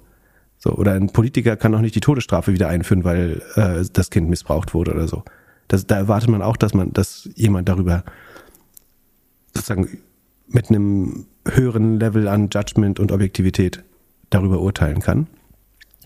So, 0.58 0.72
oder 0.72 0.92
ein 0.92 1.10
Politiker 1.10 1.56
kann 1.56 1.74
auch 1.74 1.80
nicht 1.80 1.94
die 1.94 2.00
Todesstrafe 2.00 2.52
wieder 2.52 2.68
einführen, 2.68 3.04
weil 3.04 3.42
äh, 3.54 3.84
das 3.92 4.10
Kind 4.10 4.28
missbraucht 4.28 4.74
wurde 4.74 4.92
oder 4.92 5.08
so. 5.08 5.24
Das, 5.68 5.86
da 5.86 5.96
erwartet 5.96 6.28
man 6.28 6.42
auch, 6.42 6.56
dass 6.56 6.74
man, 6.74 6.92
dass 6.92 7.28
jemand 7.34 7.68
darüber 7.68 8.04
sozusagen 9.54 9.98
mit 10.48 10.68
einem 10.68 11.26
höheren 11.46 11.98
Level 11.98 12.28
an 12.28 12.50
Judgment 12.52 13.00
und 13.00 13.12
Objektivität 13.12 13.82
darüber 14.30 14.60
urteilen 14.60 15.00
kann. 15.00 15.28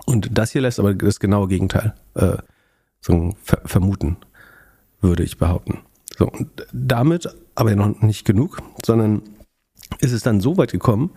Und 0.05 0.37
das 0.37 0.53
hier 0.53 0.61
lässt 0.61 0.79
aber 0.79 0.95
das 0.95 1.21
genaue 1.21 1.49
Gegenteil 1.49 1.95
äh, 2.14 2.37
so 3.01 3.35
ver 3.43 3.61
vermuten, 3.64 4.17
würde 5.01 5.23
ich 5.23 5.38
behaupten. 5.38 5.81
So, 6.17 6.29
und 6.29 6.49
damit 6.73 7.29
aber 7.55 7.75
noch 7.75 8.01
nicht 8.03 8.25
genug, 8.25 8.62
sondern 8.85 9.23
ist 10.01 10.12
es 10.12 10.23
dann 10.23 10.40
so 10.40 10.57
weit 10.57 10.73
gekommen, 10.73 11.11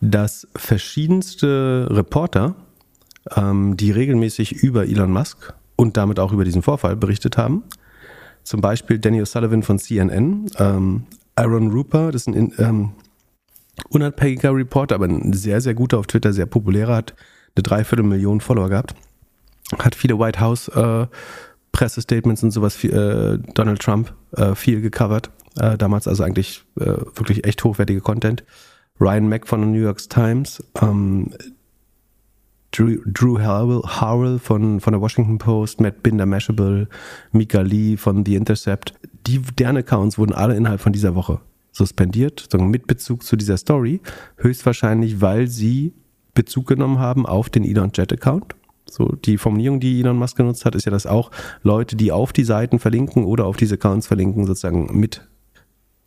dass 0.00 0.46
verschiedenste 0.54 1.88
Reporter, 1.90 2.54
ähm, 3.36 3.76
die 3.76 3.90
regelmäßig 3.90 4.52
über 4.62 4.86
Elon 4.86 5.12
Musk 5.12 5.54
und 5.76 5.96
damit 5.96 6.18
auch 6.18 6.32
über 6.32 6.44
diesen 6.44 6.62
Vorfall 6.62 6.96
berichtet 6.96 7.36
haben, 7.36 7.64
zum 8.44 8.60
Beispiel 8.60 8.98
Daniel 8.98 9.26
Sullivan 9.26 9.62
von 9.62 9.78
CNN, 9.78 10.50
ähm, 10.58 11.04
Aaron 11.34 11.70
Rupert, 11.70 12.14
das 12.14 12.22
ist 12.22 12.28
ein 12.28 12.52
ähm, 12.58 12.92
unabhängiger 13.90 14.54
Reporter, 14.54 14.94
aber 14.94 15.06
ein 15.06 15.32
sehr, 15.32 15.60
sehr 15.60 15.74
guter 15.74 15.98
auf 15.98 16.06
Twitter, 16.06 16.32
sehr 16.32 16.46
populärer, 16.46 16.96
hat 16.96 17.14
eine 17.58 17.62
Dreiviertelmillion 17.64 18.40
Follower 18.40 18.68
gehabt, 18.68 18.94
hat 19.78 19.94
viele 19.94 20.18
White 20.18 20.40
House 20.40 20.68
äh, 20.68 21.06
Pressestatements 21.72 22.42
und 22.42 22.50
sowas, 22.50 22.82
äh, 22.84 23.38
Donald 23.54 23.80
Trump 23.80 24.14
äh, 24.36 24.54
viel 24.54 24.80
gecovert 24.80 25.30
äh, 25.58 25.76
damals 25.76 26.08
also 26.08 26.22
eigentlich 26.22 26.64
äh, 26.78 26.84
wirklich 27.14 27.44
echt 27.44 27.62
hochwertige 27.64 28.00
Content. 28.00 28.44
Ryan 29.00 29.28
Mack 29.28 29.46
von 29.46 29.60
der 29.60 29.70
New 29.70 29.80
York 29.80 29.98
Times, 30.08 30.62
ähm, 30.80 31.30
Drew, 32.72 32.98
Drew 33.06 33.38
Howell, 33.38 33.82
Howell 34.00 34.38
von, 34.38 34.80
von 34.80 34.92
der 34.92 35.00
Washington 35.00 35.38
Post, 35.38 35.80
Matt 35.80 36.02
Binder 36.02 36.26
Mashable, 36.26 36.88
Mika 37.32 37.60
Lee 37.60 37.96
von 37.96 38.24
The 38.26 38.34
Intercept. 38.34 38.94
Die, 39.26 39.40
deren 39.40 39.76
Accounts 39.76 40.18
wurden 40.18 40.34
alle 40.34 40.54
innerhalb 40.54 40.80
von 40.80 40.92
dieser 40.92 41.14
Woche 41.14 41.40
suspendiert, 41.72 42.48
mit 42.54 42.86
Bezug 42.86 43.22
zu 43.22 43.36
dieser 43.36 43.56
Story. 43.56 44.00
Höchstwahrscheinlich, 44.36 45.20
weil 45.20 45.46
sie 45.46 45.94
Bezug 46.38 46.68
genommen 46.68 47.00
haben 47.00 47.26
auf 47.26 47.50
den 47.50 47.64
Elon 47.64 47.90
Jet 47.92 48.12
Account. 48.12 48.54
So, 48.88 49.08
die 49.08 49.38
Formulierung, 49.38 49.80
die 49.80 49.98
Elon 49.98 50.16
Musk 50.16 50.36
genutzt 50.36 50.64
hat, 50.64 50.76
ist 50.76 50.84
ja, 50.84 50.92
dass 50.92 51.04
auch 51.04 51.32
Leute, 51.64 51.96
die 51.96 52.12
auf 52.12 52.32
die 52.32 52.44
Seiten 52.44 52.78
verlinken 52.78 53.24
oder 53.24 53.44
auf 53.44 53.56
diese 53.56 53.74
Accounts 53.74 54.06
verlinken, 54.06 54.46
sozusagen 54.46 54.98
mit 54.98 55.26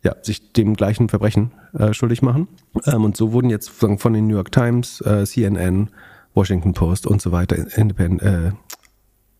ja, 0.02 0.16
sich 0.22 0.54
dem 0.54 0.74
gleichen 0.74 1.10
Verbrechen 1.10 1.52
äh, 1.74 1.92
schuldig 1.92 2.22
machen. 2.22 2.48
Ähm, 2.86 3.04
und 3.04 3.14
so 3.14 3.32
wurden 3.32 3.50
jetzt 3.50 3.68
von 3.68 4.12
den 4.12 4.26
New 4.26 4.34
York 4.34 4.50
Times, 4.50 5.02
äh, 5.02 5.26
CNN, 5.26 5.90
Washington 6.34 6.72
Post 6.72 7.06
und 7.06 7.20
so 7.20 7.30
weiter, 7.30 7.56
Independent, 7.76 8.22
äh, 8.22 8.52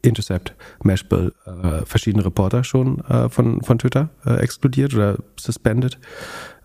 Intercept, 0.02 0.54
Mashable, 0.82 1.32
äh, 1.46 1.86
verschiedene 1.86 2.24
Reporter 2.24 2.64
schon 2.64 3.00
äh, 3.06 3.30
von, 3.30 3.62
von 3.62 3.78
Twitter 3.78 4.10
äh, 4.26 4.34
exkludiert 4.34 4.94
oder 4.94 5.16
suspended. 5.40 5.98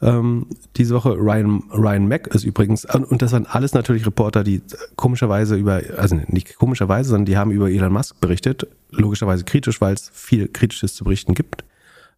Ähm, 0.01 0.47
diese 0.75 0.93
Woche 0.93 1.13
Ryan, 1.13 1.63
Ryan 1.71 2.07
Mack 2.07 2.27
ist 2.27 2.43
übrigens, 2.43 2.85
und 2.85 3.21
das 3.21 3.31
waren 3.31 3.47
alles 3.47 3.73
natürlich 3.73 4.05
Reporter, 4.05 4.43
die 4.43 4.61
komischerweise 4.95 5.55
über, 5.55 5.81
also 5.97 6.15
nicht 6.27 6.55
komischerweise, 6.57 7.09
sondern 7.09 7.25
die 7.25 7.37
haben 7.37 7.51
über 7.51 7.69
Elon 7.69 7.93
Musk 7.93 8.19
berichtet, 8.21 8.67
logischerweise 8.91 9.43
kritisch, 9.43 9.81
weil 9.81 9.95
es 9.95 10.11
viel 10.13 10.47
Kritisches 10.47 10.95
zu 10.95 11.03
berichten 11.03 11.33
gibt 11.33 11.63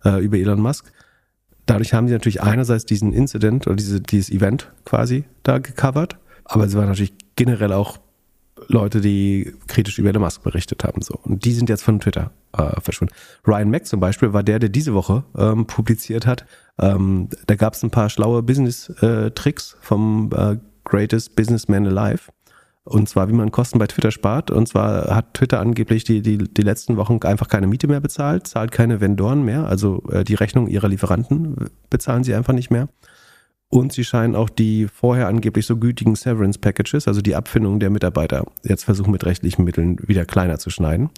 äh, 0.03 0.21
über 0.23 0.37
Elon 0.37 0.61
Musk. 0.61 0.91
Dadurch 1.65 1.93
haben 1.93 2.07
sie 2.07 2.13
natürlich 2.13 2.41
einerseits 2.41 2.85
diesen 2.85 3.13
Incident 3.13 3.67
oder 3.67 3.75
diese, 3.75 4.01
dieses 4.01 4.29
Event 4.29 4.71
quasi 4.85 5.23
da 5.43 5.59
gecovert, 5.59 6.17
aber 6.43 6.65
es 6.65 6.75
waren 6.75 6.87
natürlich 6.87 7.13
generell 7.35 7.71
auch 7.71 7.99
Leute, 8.67 9.01
die 9.01 9.53
kritisch 9.67 9.97
über 9.99 10.09
Elon 10.09 10.23
Musk 10.23 10.43
berichtet 10.43 10.83
haben. 10.83 11.01
So. 11.01 11.19
Und 11.23 11.45
die 11.45 11.53
sind 11.53 11.69
jetzt 11.69 11.83
von 11.83 11.99
Twitter 11.99 12.31
äh, 12.57 12.79
verschwunden. 12.81 13.13
Ryan 13.47 13.69
Mack 13.69 13.85
zum 13.85 13.99
Beispiel 13.99 14.33
war 14.33 14.43
der, 14.43 14.59
der 14.59 14.69
diese 14.69 14.93
Woche 14.93 15.23
ähm, 15.37 15.65
publiziert 15.65 16.25
hat. 16.25 16.45
Ähm, 16.79 17.29
da 17.47 17.55
gab 17.55 17.73
es 17.73 17.83
ein 17.83 17.91
paar 17.91 18.09
schlaue 18.09 18.43
Business-Tricks 18.43 19.73
äh, 19.73 19.85
vom 19.85 20.29
äh, 20.35 20.57
Greatest 20.83 21.35
Businessman 21.35 21.85
Alive. 21.87 22.31
Und 22.83 23.07
zwar, 23.07 23.29
wie 23.29 23.33
man 23.33 23.51
Kosten 23.51 23.77
bei 23.77 23.85
Twitter 23.85 24.09
spart. 24.09 24.49
Und 24.49 24.67
zwar 24.67 25.15
hat 25.15 25.35
Twitter 25.35 25.59
angeblich 25.59 26.03
die, 26.05 26.21
die, 26.21 26.37
die 26.37 26.61
letzten 26.61 26.97
Wochen 26.97 27.19
einfach 27.23 27.47
keine 27.47 27.67
Miete 27.67 27.87
mehr 27.87 27.99
bezahlt, 27.99 28.47
zahlt 28.47 28.71
keine 28.71 28.99
Vendoren 28.99 29.43
mehr, 29.43 29.65
also 29.65 30.03
äh, 30.11 30.23
die 30.23 30.33
Rechnung 30.33 30.67
ihrer 30.67 30.87
Lieferanten 30.87 31.69
bezahlen 31.89 32.23
sie 32.23 32.33
einfach 32.33 32.53
nicht 32.53 32.71
mehr. 32.71 32.89
Und 33.69 33.93
sie 33.93 34.03
scheinen 34.03 34.35
auch 34.35 34.49
die 34.49 34.87
vorher 34.87 35.27
angeblich 35.27 35.65
so 35.67 35.77
gütigen 35.77 36.15
Severance 36.15 36.57
Packages, 36.57 37.07
also 37.07 37.21
die 37.21 37.35
Abfindung 37.35 37.79
der 37.79 37.91
Mitarbeiter, 37.91 38.45
jetzt 38.63 38.85
versuchen 38.85 39.11
mit 39.11 39.25
rechtlichen 39.25 39.63
Mitteln 39.63 39.97
wieder 40.07 40.25
kleiner 40.25 40.57
zu 40.57 40.71
schneiden. 40.71 41.11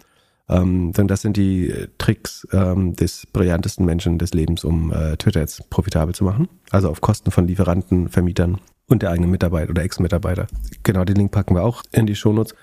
Ähm, 0.50 0.92
denn 0.92 1.08
das 1.08 1.22
sind 1.22 1.38
die 1.38 1.74
Tricks 1.98 2.46
ähm, 2.52 2.94
des 2.94 3.26
brillantesten 3.32 3.86
Menschen 3.86 4.18
des 4.18 4.34
Lebens, 4.34 4.66
um 4.66 4.92
äh, 4.92 5.16
Twitter 5.16 5.40
jetzt 5.40 5.70
profitabel 5.70 6.14
zu 6.14 6.26
machen. 6.26 6.50
Also 6.72 6.90
auf 6.90 7.00
Kosten 7.00 7.32
von 7.32 7.48
Lieferanten, 7.48 8.10
Vermietern 8.10 8.60
und 8.88 9.02
der 9.02 9.12
eigene 9.12 9.28
Mitarbeiter 9.28 9.70
oder 9.70 9.84
Ex-Mitarbeiter. 9.84 10.48
Genau, 10.84 11.06
den 11.06 11.16
Link 11.16 11.32
packen 11.32 11.56
wir 11.56 11.64
auch 11.64 11.84
in 11.94 12.06
die 12.06 12.16
Shownotes. 12.16 12.54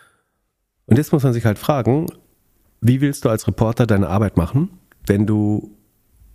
Und 0.84 0.98
jetzt 0.98 1.12
muss 1.12 1.22
man 1.22 1.32
sich 1.32 1.46
halt 1.46 1.58
fragen, 1.58 2.08
wie 2.82 3.00
willst 3.00 3.24
du 3.24 3.30
als 3.30 3.46
Reporter 3.46 3.86
deine 3.86 4.08
Arbeit 4.08 4.36
machen, 4.36 4.68
wenn 5.06 5.26
du 5.26 5.74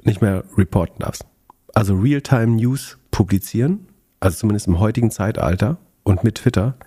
nicht 0.04 0.22
mehr 0.22 0.44
reporten 0.58 1.00
darfst? 1.00 1.26
Also 1.73 1.95
Real-Time-News 1.95 2.97
publizieren, 3.09 3.88
also 4.19 4.38
zumindest 4.38 4.67
im 4.67 4.79
heutigen 4.79 5.09
Zeitalter 5.09 5.77
und 6.03 6.23
mit 6.23 6.36
Twitter, 6.36 6.77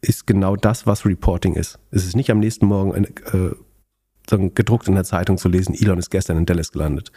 ist 0.00 0.26
genau 0.26 0.56
das, 0.56 0.86
was 0.86 1.06
Reporting 1.06 1.54
ist. 1.54 1.78
Es 1.92 2.04
ist 2.04 2.16
nicht 2.16 2.30
am 2.30 2.40
nächsten 2.40 2.66
Morgen 2.66 3.04
äh, 3.04 4.48
gedruckt 4.48 4.88
in 4.88 4.94
der 4.94 5.04
Zeitung 5.04 5.38
zu 5.38 5.48
lesen, 5.48 5.74
Elon 5.74 5.98
ist 5.98 6.10
gestern 6.10 6.38
in 6.38 6.46
Dallas 6.46 6.72
gelandet, 6.72 7.12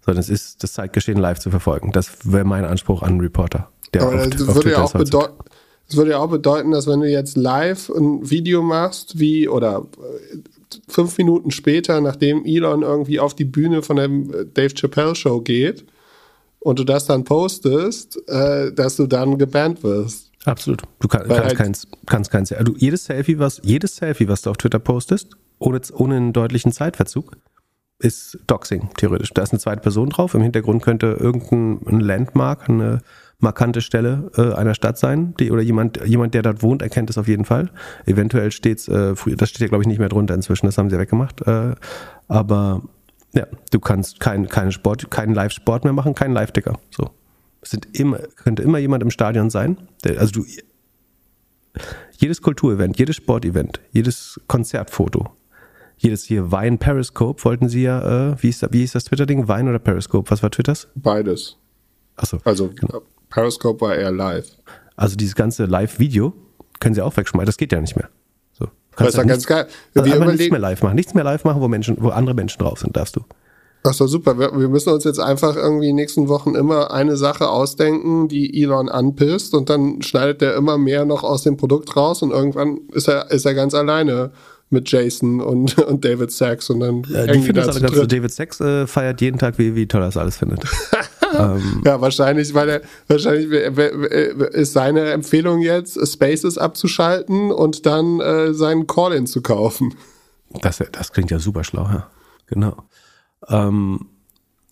sondern 0.00 0.20
es 0.20 0.30
ist 0.30 0.62
das 0.62 0.72
Zeitgeschehen 0.72 1.18
live 1.18 1.38
zu 1.38 1.50
verfolgen. 1.50 1.92
Das 1.92 2.10
wäre 2.24 2.44
mein 2.44 2.64
Anspruch 2.64 3.02
an 3.02 3.10
einen 3.10 3.20
Reporter. 3.20 3.68
Der 3.92 4.02
Aber 4.02 4.26
das, 4.26 4.54
würde 4.54 4.70
ja 4.70 4.82
auch 4.82 4.92
bedeuten, 4.92 5.34
das 5.86 5.96
würde 5.98 6.12
ja 6.12 6.18
auch 6.18 6.30
bedeuten, 6.30 6.70
dass 6.70 6.86
wenn 6.86 7.00
du 7.00 7.10
jetzt 7.10 7.36
live 7.36 7.90
ein 7.90 8.30
Video 8.30 8.62
machst, 8.62 9.18
wie 9.18 9.48
oder 9.48 9.86
äh, 9.98 10.38
fünf 10.88 11.18
Minuten 11.18 11.50
später, 11.50 12.00
nachdem 12.00 12.46
Elon 12.46 12.80
irgendwie 12.80 13.20
auf 13.20 13.34
die 13.34 13.44
Bühne 13.44 13.82
von 13.82 13.96
der 13.96 14.06
äh, 14.06 14.46
Dave 14.46 14.74
Chappelle 14.74 15.14
Show 15.14 15.42
geht 15.42 15.84
und 16.62 16.78
du 16.78 16.84
das 16.84 17.06
dann 17.06 17.24
postest, 17.24 18.18
äh, 18.28 18.72
dass 18.72 18.96
du 18.96 19.06
dann 19.06 19.38
gebannt 19.38 19.82
wirst. 19.82 20.30
Absolut. 20.44 20.82
Du 21.00 21.08
kann, 21.08 21.26
kannst, 21.28 21.44
halt 21.44 21.56
keins, 21.56 21.88
kannst 22.06 22.30
keins. 22.30 22.48
Du, 22.48 22.74
jedes 22.76 23.04
Selfie, 23.04 23.38
was 23.38 23.60
jedes 23.64 23.96
Selfie, 23.96 24.28
was 24.28 24.42
du 24.42 24.50
auf 24.50 24.56
Twitter 24.56 24.78
postest, 24.78 25.30
ohne, 25.58 25.80
ohne 25.94 26.16
einen 26.16 26.32
deutlichen 26.32 26.72
Zeitverzug, 26.72 27.36
ist 27.98 28.38
Doxing 28.48 28.90
theoretisch. 28.96 29.30
Da 29.32 29.42
ist 29.42 29.52
eine 29.52 29.60
zweite 29.60 29.80
Person 29.80 30.10
drauf. 30.10 30.34
Im 30.34 30.42
Hintergrund 30.42 30.82
könnte 30.82 31.16
irgendein 31.18 32.00
Landmark, 32.00 32.68
eine 32.68 33.00
markante 33.38 33.80
Stelle 33.80 34.30
äh, 34.36 34.54
einer 34.54 34.74
Stadt 34.74 34.98
sein, 34.98 35.34
die, 35.38 35.50
oder 35.50 35.62
jemand, 35.62 36.04
jemand, 36.06 36.34
der 36.34 36.42
dort 36.42 36.62
wohnt, 36.62 36.82
erkennt 36.82 37.10
es 37.10 37.18
auf 37.18 37.28
jeden 37.28 37.44
Fall. 37.44 37.70
Eventuell 38.06 38.52
steht's, 38.52 38.88
äh, 38.88 39.16
früher, 39.16 39.36
das 39.36 39.50
steht 39.50 39.62
ja 39.62 39.68
glaube 39.68 39.82
ich 39.82 39.88
nicht 39.88 39.98
mehr 39.98 40.08
drunter 40.08 40.34
inzwischen, 40.34 40.66
das 40.66 40.78
haben 40.78 40.90
sie 40.90 40.98
weggemacht. 40.98 41.46
Äh, 41.46 41.74
aber 42.28 42.82
ja, 43.34 43.46
du 43.70 43.80
kannst 43.80 44.20
keinen 44.20 44.48
kein 44.48 44.72
Sport, 44.72 45.10
keinen 45.10 45.34
Live-Sport 45.34 45.84
mehr 45.84 45.92
machen, 45.92 46.14
keinen 46.14 46.34
Live-Ticker. 46.34 46.78
So. 46.90 47.10
Es 47.60 47.70
sind 47.70 47.88
immer, 47.96 48.18
könnte 48.18 48.62
immer 48.62 48.78
jemand 48.78 49.02
im 49.02 49.10
Stadion 49.10 49.48
sein. 49.48 49.78
Der, 50.04 50.20
also 50.20 50.32
du, 50.32 50.46
jedes 52.18 52.42
Kulturevent, 52.42 52.98
jedes 52.98 53.16
Sportevent, 53.16 53.80
jedes 53.92 54.40
Konzertfoto, 54.48 55.30
jedes 55.96 56.24
hier 56.24 56.50
Wein 56.50 56.78
Periscope 56.78 57.44
wollten 57.44 57.68
sie 57.68 57.82
ja, 57.82 58.32
äh, 58.32 58.42
wie, 58.42 58.48
ist, 58.48 58.66
wie 58.72 58.82
ist 58.82 58.94
das 58.94 59.04
Twitter-Ding? 59.04 59.48
Wein 59.48 59.68
oder 59.68 59.78
Periscope? 59.78 60.30
Was 60.30 60.42
war 60.42 60.50
Twitters? 60.50 60.88
Beides. 60.94 61.56
Achso. 62.16 62.38
Also 62.44 62.68
genau. 62.68 63.02
Periscope 63.30 63.80
war 63.80 63.94
eher 63.94 64.10
live. 64.10 64.46
Also 64.96 65.16
dieses 65.16 65.34
ganze 65.34 65.64
Live-Video 65.64 66.34
können 66.80 66.94
sie 66.94 67.02
auch 67.02 67.16
wegschmeißen. 67.16 67.46
Das 67.46 67.56
geht 67.56 67.72
ja 67.72 67.80
nicht 67.80 67.96
mehr. 67.96 68.10
So. 68.98 69.04
Das 69.04 69.14
ist 69.14 69.26
ganz 69.26 69.46
geil. 69.46 69.66
Also 69.94 70.10
Wir 70.10 70.24
nichts 70.24 70.50
mehr 70.50 70.60
live 70.60 70.82
machen. 70.82 70.94
Nichts 70.94 71.14
mehr 71.14 71.24
live 71.24 71.44
machen, 71.44 71.60
wo 71.60 71.68
Menschen, 71.68 71.96
wo 72.00 72.08
andere 72.10 72.34
Menschen 72.34 72.58
drauf 72.58 72.78
sind, 72.78 72.96
darfst 72.96 73.16
du. 73.16 73.22
Ach 73.84 73.94
so, 73.94 74.06
super. 74.06 74.38
Wir, 74.38 74.52
wir, 74.58 74.68
müssen 74.68 74.92
uns 74.92 75.04
jetzt 75.04 75.18
einfach 75.18 75.56
irgendwie 75.56 75.88
in 75.88 75.96
den 75.96 76.02
nächsten 76.02 76.28
Wochen 76.28 76.54
immer 76.54 76.92
eine 76.92 77.16
Sache 77.16 77.48
ausdenken, 77.48 78.28
die 78.28 78.62
Elon 78.62 78.88
anpisst 78.88 79.54
und 79.54 79.70
dann 79.70 80.02
schneidet 80.02 80.40
der 80.40 80.54
immer 80.54 80.78
mehr 80.78 81.04
noch 81.04 81.24
aus 81.24 81.42
dem 81.42 81.56
Produkt 81.56 81.96
raus 81.96 82.22
und 82.22 82.30
irgendwann 82.30 82.78
ist 82.92 83.08
er, 83.08 83.30
ist 83.32 83.44
er 83.44 83.54
ganz 83.54 83.74
alleine 83.74 84.30
mit 84.70 84.90
Jason 84.90 85.40
und, 85.40 85.78
und 85.86 86.04
David 86.04 86.30
Sachs 86.30 86.70
und 86.70 86.80
dann 86.80 87.02
ja, 87.08 87.26
die 87.26 87.40
finden 87.40 87.56
das 87.56 87.68
alle 87.68 87.80
ganz 87.80 87.96
so. 87.96 88.06
David 88.06 88.32
Sachs 88.32 88.60
äh, 88.60 88.86
feiert 88.86 89.20
jeden 89.20 89.38
Tag, 89.38 89.58
wie, 89.58 89.74
wie 89.74 89.86
toll 89.86 90.02
er 90.02 90.06
das 90.06 90.16
alles 90.16 90.36
findet. 90.36 90.60
ähm. 91.32 91.82
Ja, 91.84 92.00
wahrscheinlich, 92.00 92.54
weil 92.54 92.68
er, 92.68 92.80
wahrscheinlich 93.08 93.50
ist 93.50 94.72
seine 94.72 95.10
Empfehlung 95.10 95.60
jetzt, 95.60 95.98
Spaces 96.06 96.58
abzuschalten 96.58 97.50
und 97.50 97.86
dann 97.86 98.20
äh, 98.20 98.54
seinen 98.54 98.86
Call-In 98.86 99.26
zu 99.26 99.42
kaufen. 99.42 99.94
Das, 100.60 100.82
das 100.92 101.12
klingt 101.12 101.30
ja 101.30 101.38
super 101.38 101.64
schlau, 101.64 101.84
ja. 101.84 102.08
Genau. 102.46 102.76
Ähm, 103.48 104.06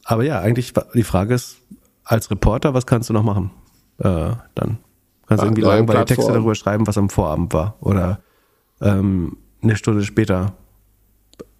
aber 0.04 0.24
ja, 0.24 0.40
eigentlich 0.40 0.72
die 0.94 1.02
Frage 1.02 1.34
ist, 1.34 1.56
als 2.04 2.30
Reporter, 2.30 2.74
was 2.74 2.86
kannst 2.86 3.08
du 3.08 3.12
noch 3.12 3.22
machen? 3.22 3.50
Äh, 3.98 4.32
dann 4.54 4.78
kannst 5.26 5.42
du 5.42 5.46
irgendwie 5.46 5.62
langweilige 5.62 6.04
Texte 6.06 6.32
darüber 6.32 6.54
schreiben, 6.54 6.86
was 6.86 6.98
am 6.98 7.08
Vorabend 7.08 7.52
war. 7.54 7.76
Oder 7.80 8.20
ähm, 8.80 9.36
eine 9.62 9.76
Stunde 9.76 10.02
später. 10.04 10.54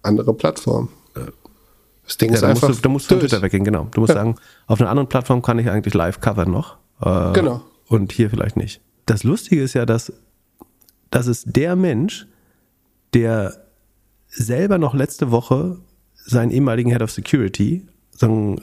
Andere 0.01 0.33
Plattform. 0.33 0.89
Das 2.11 2.17
Ding 2.17 2.29
ja, 2.29 2.35
ist 2.35 2.41
da 2.41 2.49
einfach. 2.49 2.67
Musst 2.67 2.79
du, 2.79 2.83
da 2.83 2.89
musst 2.89 3.09
du 3.09 3.15
von 3.15 3.19
Twitter 3.21 3.41
weggehen, 3.41 3.63
genau. 3.63 3.87
Du 3.91 4.01
musst 4.01 4.09
ja. 4.09 4.15
sagen, 4.15 4.35
auf 4.67 4.81
einer 4.81 4.89
anderen 4.89 5.07
Plattform 5.07 5.41
kann 5.41 5.57
ich 5.59 5.69
eigentlich 5.69 5.93
live 5.93 6.19
covern 6.19 6.51
noch. 6.51 6.75
Äh, 7.01 7.31
genau. 7.31 7.61
Und 7.87 8.11
hier 8.11 8.29
vielleicht 8.29 8.57
nicht. 8.57 8.81
Das 9.05 9.23
Lustige 9.23 9.63
ist 9.63 9.75
ja, 9.75 9.85
dass, 9.85 10.11
dass 11.09 11.27
es 11.27 11.45
der 11.45 11.77
Mensch, 11.77 12.27
der 13.13 13.63
selber 14.27 14.77
noch 14.77 14.93
letzte 14.93 15.31
Woche 15.31 15.77
seinen 16.13 16.51
ehemaligen 16.51 16.91
Head 16.91 17.01
of 17.01 17.11
Security 17.11 17.87
sagen, 18.11 18.61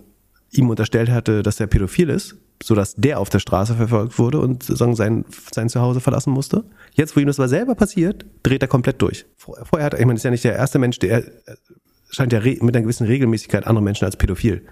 ihm 0.50 0.68
unterstellt 0.68 1.08
hatte, 1.08 1.42
dass 1.42 1.58
er 1.58 1.68
pädophil 1.68 2.10
ist, 2.10 2.36
sodass 2.62 2.96
der 2.96 3.18
auf 3.18 3.30
der 3.30 3.38
Straße 3.38 3.76
verfolgt 3.76 4.18
wurde 4.18 4.40
und 4.40 4.62
sagen, 4.62 4.94
sein, 4.94 5.24
sein 5.54 5.70
Zuhause 5.70 6.00
verlassen 6.00 6.34
musste. 6.34 6.64
Jetzt, 6.92 7.16
wo 7.16 7.20
ihm 7.20 7.28
das 7.28 7.40
aber 7.40 7.48
selber 7.48 7.74
passiert, 7.74 8.26
dreht 8.42 8.60
er 8.60 8.68
komplett 8.68 9.00
durch. 9.00 9.24
Vorher 9.38 9.86
hat 9.86 9.94
er, 9.94 10.00
ich 10.00 10.06
meine, 10.06 10.18
ist 10.18 10.24
ja 10.24 10.30
nicht 10.30 10.44
der 10.44 10.54
erste 10.54 10.78
Mensch, 10.78 10.98
der 10.98 11.24
scheint 12.10 12.32
ja 12.32 12.40
mit 12.40 12.62
einer 12.62 12.82
gewissen 12.82 13.06
Regelmäßigkeit 13.06 13.66
andere 13.66 13.82
Menschen 13.82 14.04
als 14.04 14.16
pädophil 14.16 14.66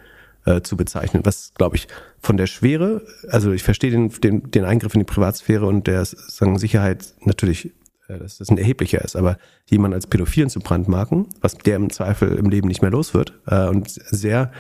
äh, 0.45 0.63
zu 0.63 0.77
bezeichnen, 0.77 1.23
was, 1.25 1.53
glaube 1.55 1.77
ich, 1.77 1.89
von 2.21 2.37
der 2.37 2.47
Schwere, 2.47 3.03
also 3.29 3.53
ich 3.53 3.63
verstehe 3.63 3.91
den, 3.91 4.11
den, 4.11 4.51
den 4.51 4.65
Eingriff 4.65 4.95
in 4.95 5.01
die 5.01 5.05
Privatsphäre 5.05 5.67
und 5.67 5.87
der 5.87 6.05
sagen, 6.05 6.59
Sicherheit 6.59 7.15
natürlich 7.21 7.73
äh, 8.09 8.19
dass 8.19 8.39
das 8.39 8.49
ein 8.51 8.59
erheblicher 8.59 9.05
ist, 9.05 9.17
aber 9.17 9.39
jemand 9.69 9.95
als 9.95 10.07
Pädophilen 10.07 10.51
zu 10.51 10.61
brandmarken, 10.61 11.27
was 11.41 11.59
der 11.59 11.77
im 11.77 11.91
Zweifel 11.91 12.37
im 12.37 12.49
Leben 12.49 12.69
nicht 12.69 12.83
mehr 12.83 12.91
los 12.91 13.15
wird 13.15 13.33
äh, 13.47 13.67
und 13.67 13.91
sehr 13.91 14.53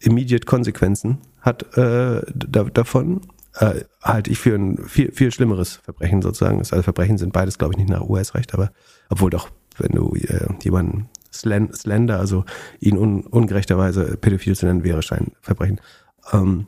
immediate 0.00 0.46
Konsequenzen 0.46 1.18
hat 1.40 1.76
äh, 1.76 2.22
da, 2.34 2.64
davon, 2.64 3.22
äh, 3.54 3.82
halte 4.02 4.30
ich 4.30 4.38
für 4.38 4.54
ein 4.54 4.78
viel, 4.86 5.12
viel 5.12 5.32
schlimmeres 5.32 5.76
Verbrechen 5.76 6.22
sozusagen. 6.22 6.58
Also 6.58 6.82
Verbrechen 6.82 7.18
sind 7.18 7.32
beides, 7.32 7.58
glaube 7.58 7.74
ich, 7.74 7.78
nicht 7.78 7.90
nach 7.90 8.08
US-Recht, 8.08 8.54
aber 8.54 8.70
obwohl 9.08 9.30
doch, 9.30 9.48
wenn 9.78 9.92
du 9.92 10.14
äh, 10.14 10.48
jemanden 10.62 11.08
Slender, 11.32 12.18
also 12.18 12.44
ihn 12.80 12.98
un, 12.98 13.22
ungerechterweise 13.22 14.16
pädophil 14.16 14.56
zu 14.56 14.66
nennen, 14.66 14.84
wäre 14.84 15.00
ein 15.10 15.32
Verbrechen. 15.40 15.80
Ähm, 16.32 16.66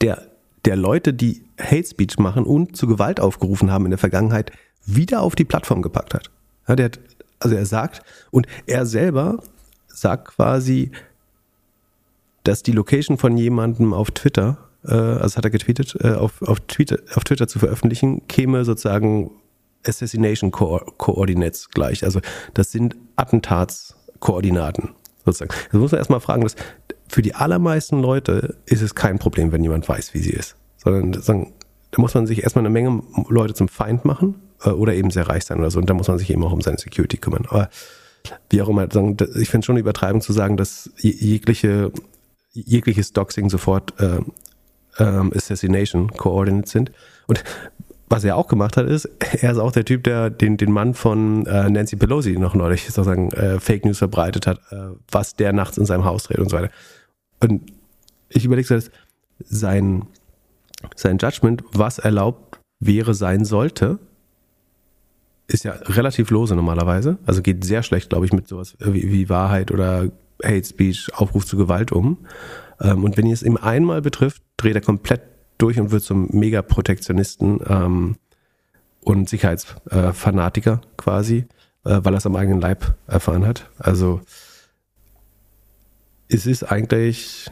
der, 0.00 0.22
der 0.64 0.76
Leute, 0.76 1.14
die 1.14 1.44
Hate 1.60 1.86
Speech 1.86 2.18
machen 2.18 2.44
und 2.44 2.76
zu 2.76 2.86
Gewalt 2.86 3.20
aufgerufen 3.20 3.70
haben 3.70 3.84
in 3.84 3.90
der 3.90 3.98
Vergangenheit, 3.98 4.52
wieder 4.84 5.22
auf 5.22 5.34
die 5.34 5.44
Plattform 5.44 5.82
gepackt 5.82 6.14
hat. 6.14 6.30
Ja, 6.68 6.76
der 6.76 6.86
hat, 6.86 7.00
also 7.38 7.56
er 7.56 7.66
sagt, 7.66 8.02
und 8.30 8.46
er 8.66 8.86
selber 8.86 9.42
sagt 9.88 10.28
quasi, 10.28 10.90
dass 12.44 12.62
die 12.62 12.72
Location 12.72 13.18
von 13.18 13.36
jemandem 13.36 13.92
auf 13.92 14.10
Twitter, 14.10 14.58
äh, 14.84 14.92
also 14.92 15.36
hat 15.36 15.44
er 15.44 15.50
getweetet, 15.50 15.96
äh, 16.00 16.12
auf, 16.12 16.42
auf, 16.42 16.60
Twitter, 16.60 16.98
auf 17.14 17.24
Twitter 17.24 17.48
zu 17.48 17.58
veröffentlichen, 17.58 18.26
käme 18.28 18.64
sozusagen 18.64 19.30
Assassination 19.84 20.50
Coordinates 20.50 21.70
gleich. 21.70 22.04
Also 22.04 22.20
das 22.54 22.72
sind 22.72 22.96
Attentatskoordinaten 23.16 24.90
sozusagen. 25.24 25.52
Das 25.72 25.80
muss 25.80 25.92
man 25.92 25.98
erstmal 25.98 26.20
fragen, 26.20 26.42
dass 26.42 26.56
für 27.08 27.22
die 27.22 27.34
allermeisten 27.34 28.00
Leute 28.00 28.56
ist 28.66 28.82
es 28.82 28.94
kein 28.94 29.18
Problem, 29.18 29.52
wenn 29.52 29.62
jemand 29.62 29.88
weiß, 29.88 30.14
wie 30.14 30.20
sie 30.20 30.32
ist. 30.32 30.56
Sondern 30.76 31.12
da 31.90 32.00
muss 32.00 32.14
man 32.14 32.26
sich 32.26 32.42
erstmal 32.42 32.64
eine 32.64 32.72
Menge 32.72 33.02
Leute 33.28 33.54
zum 33.54 33.68
Feind 33.68 34.04
machen 34.04 34.36
äh, 34.62 34.70
oder 34.70 34.94
eben 34.94 35.10
sehr 35.10 35.28
reich 35.28 35.44
sein 35.44 35.58
oder 35.58 35.70
so. 35.70 35.78
Und 35.78 35.88
da 35.88 35.94
muss 35.94 36.08
man 36.08 36.18
sich 36.18 36.30
eben 36.30 36.44
auch 36.44 36.52
um 36.52 36.60
seine 36.60 36.78
Security 36.78 37.16
kümmern. 37.16 37.46
Aber 37.48 37.70
wie 38.50 38.60
auch 38.62 38.68
immer, 38.68 38.84
ich 38.84 39.48
finde 39.48 39.60
es 39.60 39.64
schon 39.64 39.74
eine 39.74 39.80
Übertreibung 39.80 40.20
zu 40.20 40.32
sagen, 40.32 40.56
dass 40.56 40.90
jegliche, 40.96 41.92
jegliches 42.52 43.12
Doxing 43.12 43.48
sofort 43.50 43.94
äh, 44.00 44.20
ähm, 44.98 45.32
Assassination 45.34 46.10
Coordinates 46.10 46.72
sind. 46.72 46.92
Und 47.26 47.42
was 48.08 48.24
er 48.24 48.36
auch 48.36 48.48
gemacht 48.48 48.76
hat, 48.76 48.86
ist, 48.86 49.04
er 49.40 49.52
ist 49.52 49.58
auch 49.58 49.72
der 49.72 49.84
Typ, 49.84 50.04
der 50.04 50.30
den, 50.30 50.56
den 50.56 50.72
Mann 50.72 50.94
von 50.94 51.46
äh, 51.46 51.68
Nancy 51.70 51.96
Pelosi 51.96 52.32
noch 52.38 52.54
neulich 52.54 52.84
sozusagen 52.84 53.30
äh, 53.32 53.60
Fake 53.60 53.84
News 53.84 53.98
verbreitet 53.98 54.46
hat, 54.46 54.60
äh, 54.70 54.90
was 55.10 55.34
der 55.34 55.52
nachts 55.52 55.78
in 55.78 55.86
seinem 55.86 56.04
Haus 56.04 56.24
dreht 56.24 56.38
und 56.38 56.50
so 56.50 56.56
weiter. 56.56 56.70
Und 57.40 57.72
ich 58.28 58.44
überlege 58.44 58.66
so, 58.66 58.88
sein, 59.44 60.06
sein 60.94 61.18
Judgment, 61.18 61.64
was 61.72 61.98
erlaubt 61.98 62.60
wäre, 62.80 63.14
sein 63.14 63.44
sollte, 63.44 63.98
ist 65.48 65.64
ja 65.64 65.72
relativ 65.72 66.30
lose 66.30 66.54
normalerweise. 66.54 67.18
Also 67.26 67.42
geht 67.42 67.64
sehr 67.64 67.82
schlecht, 67.82 68.10
glaube 68.10 68.26
ich, 68.26 68.32
mit 68.32 68.48
sowas 68.48 68.76
wie, 68.80 69.12
wie, 69.12 69.28
Wahrheit 69.28 69.70
oder 69.70 70.10
Hate 70.42 70.64
Speech, 70.64 71.08
Aufruf 71.14 71.46
zu 71.46 71.56
Gewalt 71.56 71.92
um. 71.92 72.18
Ähm, 72.80 73.04
und 73.04 73.16
wenn 73.16 73.26
ihr 73.26 73.34
es 73.34 73.42
ihm 73.42 73.56
einmal 73.56 74.02
betrifft, 74.02 74.42
dreht 74.56 74.74
er 74.74 74.80
komplett 74.80 75.22
durch 75.58 75.78
und 75.80 75.90
wird 75.90 76.02
zum 76.02 76.28
Mega-Protektionisten 76.32 77.60
ähm, 77.68 78.16
und 79.00 79.28
Sicherheitsfanatiker 79.28 80.80
äh, 80.82 80.86
quasi, 80.96 81.46
äh, 81.84 82.00
weil 82.02 82.14
er 82.14 82.18
es 82.18 82.26
am 82.26 82.36
eigenen 82.36 82.60
Leib 82.60 82.94
erfahren 83.06 83.46
hat. 83.46 83.70
Also 83.78 84.20
es 86.28 86.46
ist 86.46 86.64
eigentlich 86.64 87.50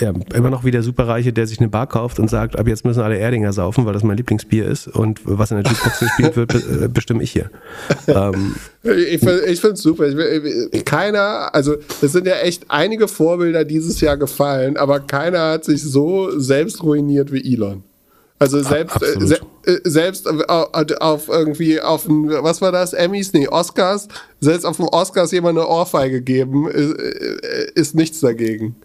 ja, 0.00 0.12
immer 0.34 0.50
noch 0.50 0.64
wie 0.64 0.70
der 0.70 0.82
Superreiche, 0.82 1.32
der 1.32 1.46
sich 1.46 1.60
eine 1.60 1.68
Bar 1.68 1.86
kauft 1.86 2.18
und 2.18 2.28
sagt, 2.28 2.58
ab 2.58 2.66
jetzt 2.66 2.84
müssen 2.84 3.00
alle 3.00 3.18
Erdinger 3.18 3.52
saufen, 3.52 3.84
weil 3.86 3.92
das 3.92 4.02
mein 4.02 4.16
Lieblingsbier 4.16 4.66
ist 4.66 4.88
und 4.88 5.20
was 5.24 5.50
in 5.50 5.62
der 5.62 5.70
Jukebox 5.70 5.98
gespielt 6.00 6.36
wird, 6.36 6.54
äh, 6.54 6.88
bestimme 6.88 7.22
ich 7.22 7.30
hier. 7.32 7.50
Ähm, 8.06 8.56
ich 8.82 9.20
finde 9.20 9.74
es 9.74 9.82
super. 9.82 10.06
Ich, 10.72 10.84
keiner, 10.84 11.54
also 11.54 11.76
es 12.00 12.12
sind 12.12 12.26
ja 12.26 12.36
echt 12.36 12.64
einige 12.68 13.08
Vorbilder 13.08 13.64
dieses 13.64 14.00
Jahr 14.00 14.16
gefallen, 14.16 14.76
aber 14.76 15.00
keiner 15.00 15.50
hat 15.50 15.64
sich 15.64 15.82
so 15.82 16.38
selbst 16.38 16.82
ruiniert 16.82 17.32
wie 17.32 17.54
Elon. 17.54 17.82
Also 18.38 18.62
selbst, 18.62 19.02
äh, 19.02 19.26
se, 19.26 19.38
äh, 19.66 19.78
selbst 19.84 20.26
auf, 20.26 20.70
auf, 21.00 21.28
irgendwie, 21.28 21.78
auf 21.80 22.08
ein, 22.08 22.30
was 22.30 22.62
war 22.62 22.72
das, 22.72 22.94
Emmys, 22.94 23.34
nee, 23.34 23.46
Oscars, 23.46 24.08
selbst 24.40 24.64
auf 24.64 24.76
dem 24.76 24.86
Oscars 24.86 25.30
jemand 25.32 25.58
eine 25.58 25.68
Ohrfeige 25.68 26.22
geben, 26.22 26.68
ist, 26.68 26.94
ist 27.74 27.94
nichts 27.94 28.20
dagegen. 28.20 28.76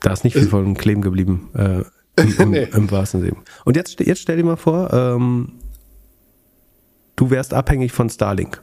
Da 0.00 0.12
ist 0.12 0.24
nicht 0.24 0.34
viel 0.34 0.48
von 0.48 0.74
kleben 0.74 1.02
geblieben. 1.02 1.50
Äh, 1.54 1.84
im, 2.20 2.36
im, 2.38 2.50
nee. 2.50 2.68
im, 2.72 2.90
wahrsten 2.90 3.20
Sinne. 3.20 3.36
Und 3.64 3.76
jetzt, 3.76 4.00
jetzt 4.00 4.20
stell 4.20 4.36
dir 4.36 4.44
mal 4.44 4.56
vor, 4.56 4.92
ähm, 4.92 5.52
du 7.16 7.30
wärst 7.30 7.54
abhängig 7.54 7.92
von 7.92 8.08
Starlink. 8.08 8.62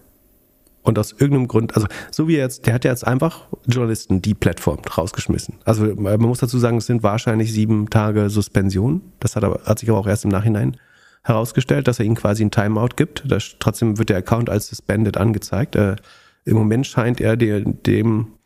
Und 0.81 0.97
aus 0.97 1.11
irgendeinem 1.11 1.49
Grund, 1.49 1.75
also 1.75 1.85
so 2.11 2.29
wie 2.29 2.35
er 2.35 2.43
jetzt, 2.43 2.65
der 2.65 2.73
hat 2.73 2.85
ja 2.85 2.91
jetzt 2.91 3.05
einfach 3.05 3.47
Journalisten 3.65 4.21
die 4.21 4.33
Plattform 4.33 4.79
rausgeschmissen. 4.79 5.55
Also 5.65 5.83
man 5.95 6.19
muss 6.21 6.39
dazu 6.39 6.57
sagen, 6.59 6.77
es 6.77 6.85
sind 6.85 7.03
wahrscheinlich 7.03 7.51
sieben 7.51 7.89
Tage 7.89 8.29
Suspension. 8.29 9.01
Das 9.19 9.35
hat, 9.35 9.43
aber, 9.43 9.59
hat 9.65 9.79
sich 9.79 9.89
aber 9.89 9.99
auch 9.99 10.07
erst 10.07 10.23
im 10.23 10.31
Nachhinein 10.31 10.77
herausgestellt, 11.23 11.89
dass 11.89 11.99
er 11.99 12.05
ihnen 12.05 12.15
quasi 12.15 12.43
ein 12.43 12.51
Timeout 12.51 12.95
gibt. 12.95 13.29
Das, 13.29 13.57
trotzdem 13.59 13.97
wird 13.97 14.07
der 14.07 14.17
Account 14.17 14.49
als 14.49 14.67
suspended 14.67 15.17
angezeigt. 15.17 15.75
Äh, 15.75 15.97
Im 16.45 16.55
Moment 16.55 16.87
scheint 16.87 17.19
er 17.19 17.35
der, 17.35 17.59
dem 17.59 18.36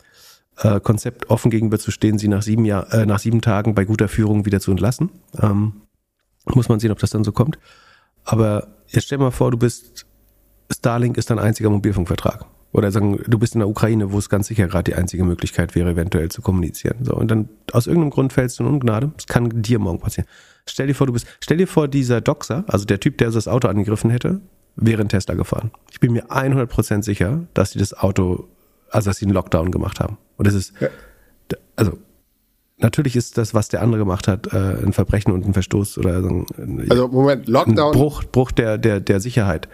äh, 0.64 0.80
Konzept 0.80 1.30
offen 1.30 1.52
gegenüber 1.52 1.80
zu 1.80 1.92
stehen, 1.92 2.18
sie 2.18 2.28
nach 2.28 2.42
sieben, 2.42 2.66
Jahr, 2.66 2.92
äh, 2.94 3.06
nach 3.06 3.20
sieben 3.20 3.42
Tagen 3.42 3.76
bei 3.76 3.86
guter 3.86 4.08
Führung 4.08 4.46
wieder 4.46 4.60
zu 4.60 4.72
entlassen. 4.72 5.10
Ähm, 5.42 5.74
muss 6.46 6.70
man 6.70 6.80
sehen, 6.80 6.92
ob 6.92 7.00
das 7.00 7.12
dann 7.12 7.24
so 7.24 7.32
kommt. 7.32 7.60
Aber 8.24 8.68
jetzt 8.88 9.06
stell 9.06 9.18
dir 9.18 9.26
mal 9.26 9.32
vor, 9.32 9.52
du 9.52 9.58
bist, 9.58 10.06
Starlink 10.72 11.18
ist 11.18 11.30
dein 11.30 11.40
einziger 11.40 11.70
Mobilfunkvertrag. 11.70 12.46
Oder 12.74 12.92
sagen, 12.92 13.20
du 13.28 13.38
bist 13.38 13.54
in 13.54 13.60
der 13.60 13.68
Ukraine, 13.68 14.14
wo 14.14 14.18
es 14.18 14.30
ganz 14.30 14.48
sicher 14.48 14.68
gerade 14.68 14.92
die 14.92 14.96
einzige 14.96 15.26
Möglichkeit 15.26 15.76
wäre, 15.76 15.92
eventuell 15.92 16.30
zu 16.30 16.42
kommunizieren. 16.42 17.04
So, 17.04 17.14
und 17.14 17.30
dann 17.30 17.50
aus 17.74 17.88
irgendeinem 17.88 18.12
Grund 18.12 18.32
fällst 18.32 18.60
du 18.60 18.64
in 18.64 18.70
Ungnade. 18.70 19.12
Das 19.18 19.28
kann 19.28 19.62
dir 19.62 19.78
morgen 19.80 20.00
passieren. 20.00 20.30
Stell 20.66 20.88
dir 20.88 20.96
vor, 20.96 21.08
du 21.08 21.14
bist, 21.14 21.28
stell 21.42 21.58
dir 21.58 21.68
vor, 21.68 21.90
dieser 21.90 22.22
Doxer, 22.22 22.64
also 22.68 22.86
der 22.86 23.00
Typ, 23.00 23.18
der 23.18 23.30
das 23.30 23.48
Auto 23.48 23.68
angegriffen 23.68 24.10
hätte, 24.10 24.40
wäre 24.78 25.02
in 25.02 25.10
Tesla 25.10 25.36
gefahren. 25.36 25.72
Ich 25.92 26.00
bin 26.00 26.14
mir 26.14 26.28
100% 26.28 27.04
sicher, 27.04 27.46
dass 27.54 27.72
sie 27.72 27.80
das 27.80 27.94
Auto, 27.94 28.48
also 28.92 29.10
dass 29.10 29.18
sie 29.18 29.26
einen 29.26 29.34
Lockdown 29.34 29.72
gemacht 29.72 30.00
haben. 30.00 30.18
Und 30.38 30.48
es 30.48 30.54
ist, 30.54 30.74
ja. 30.80 30.90
also 31.76 31.98
natürlich 32.78 33.16
ist 33.16 33.38
das, 33.38 33.54
was 33.54 33.70
der 33.70 33.82
andere 33.82 34.00
gemacht 34.00 34.28
hat, 34.28 34.54
äh, 34.54 34.58
ein 34.58 34.94
Verbrechen 34.94 35.32
und 35.32 35.46
ein 35.46 35.54
Verstoß 35.54 35.98
oder 35.98 36.18
ein, 36.18 36.88
also 36.90 37.08
Moment, 37.08 37.48
Lockdown. 37.48 37.94
Ein 37.94 38.00
Bruch, 38.00 38.24
Bruch 38.24 38.52
der, 38.52 38.78
der, 38.78 39.00
der 39.00 39.20
Sicherheit 39.20 39.68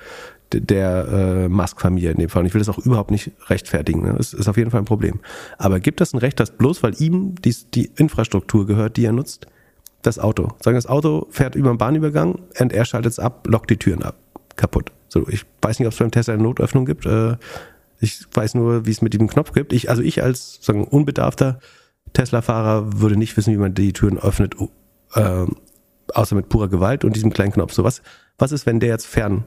der 0.54 1.08
äh, 1.08 1.50
Musk-Familie 1.50 2.12
in 2.12 2.20
dem 2.20 2.30
Fall. 2.30 2.42
Und 2.42 2.46
ich 2.46 2.54
will 2.54 2.62
das 2.62 2.70
auch 2.70 2.78
überhaupt 2.78 3.12
nicht 3.12 3.32
rechtfertigen. 3.48 4.04
Ne? 4.04 4.16
Das 4.18 4.34
ist 4.34 4.48
auf 4.48 4.58
jeden 4.58 4.72
Fall 4.72 4.82
ein 4.82 4.86
Problem. 4.86 5.20
Aber 5.58 5.80
gibt 5.80 6.00
das 6.00 6.14
ein 6.14 6.20
Recht, 6.20 6.40
dass 6.40 6.52
bloß 6.52 6.84
weil 6.84 6.94
ihm 7.02 7.36
die, 7.42 7.56
die 7.74 7.92
Infrastruktur 7.96 8.66
gehört, 8.66 8.98
die 8.98 9.06
er 9.06 9.12
nutzt, 9.12 9.48
das 10.04 10.20
Auto, 10.20 10.50
sagen 10.62 10.76
das 10.76 10.88
Auto 10.88 11.28
fährt 11.32 11.56
über 11.56 11.70
einen 11.70 11.80
Bahnübergang 11.80 12.40
und 12.60 12.72
er 12.72 12.86
schaltet 12.86 13.12
es 13.12 13.20
ab, 13.20 13.46
lockt 13.48 13.70
die 13.70 13.78
Türen 13.78 14.04
ab, 14.04 14.16
kaputt. 14.56 14.92
So, 15.10 15.28
ich 15.28 15.46
weiß 15.62 15.80
nicht, 15.80 15.88
ob 15.88 15.94
es 15.94 16.00
beim 16.00 16.12
Tesla 16.12 16.36
eine 16.36 16.44
Notöffnung 16.44 16.86
gibt. 16.86 17.06
Äh, 17.06 17.36
ich 18.00 18.26
weiß 18.32 18.56
nur, 18.56 18.86
wie 18.86 18.92
es 18.92 19.02
mit 19.02 19.14
diesem 19.14 19.28
Knopf 19.28 19.54
gibt. 19.54 19.74
Ich, 19.74 19.90
also 19.90 20.02
ich 20.02 20.24
als 20.24 20.60
sagen 20.62 20.86
unbedarfter 20.86 21.60
Tesla-Fahrer 22.14 23.00
würde 23.00 23.18
nicht 23.18 23.36
wissen, 23.38 23.54
wie 23.54 23.58
man 23.58 23.74
die 23.74 23.94
Türen 23.94 24.18
öffnet, 24.18 24.56
äh, 25.14 25.46
außer 26.14 26.36
mit 26.36 26.50
purer 26.50 26.68
Gewalt 26.68 27.04
und 27.04 27.16
diesem 27.16 27.34
kleinen 27.34 27.54
Knopf. 27.54 27.74
So 27.74 27.84
was, 27.84 28.02
was 28.38 28.52
ist, 28.52 28.66
wenn 28.66 28.80
der 28.80 28.90
jetzt 28.90 29.08
fern 29.08 29.46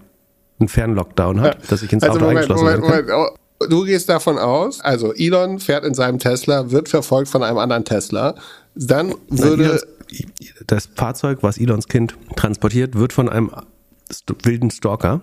einen 0.59 0.69
Fernlockdown 0.69 1.41
hat, 1.41 1.55
ja. 1.55 1.61
dass 1.69 1.83
ich 1.83 1.93
ins 1.93 2.03
also 2.03 2.17
Auto 2.17 2.27
Moment, 2.27 2.51
eingeschlossen 2.51 2.65
Moment, 2.65 2.83
Moment, 2.83 3.09
Moment. 3.09 3.37
Oh, 3.61 3.67
du 3.67 3.85
gehst 3.85 4.09
davon 4.09 4.39
aus, 4.39 4.81
also 4.81 5.13
Elon 5.15 5.59
fährt 5.59 5.85
in 5.85 5.95
seinem 5.95 6.19
Tesla, 6.19 6.71
wird 6.71 6.89
verfolgt 6.89 7.29
von 7.29 7.43
einem 7.43 7.59
anderen 7.59 7.85
Tesla. 7.85 8.35
Dann 8.75 9.15
würde. 9.29 9.81
Das 10.67 10.89
Fahrzeug, 10.97 11.39
was 11.43 11.57
Elons 11.57 11.87
Kind 11.87 12.17
transportiert, 12.35 12.97
wird 12.97 13.13
von 13.13 13.29
einem 13.29 13.53
wilden 14.43 14.71
Stalker. 14.71 15.21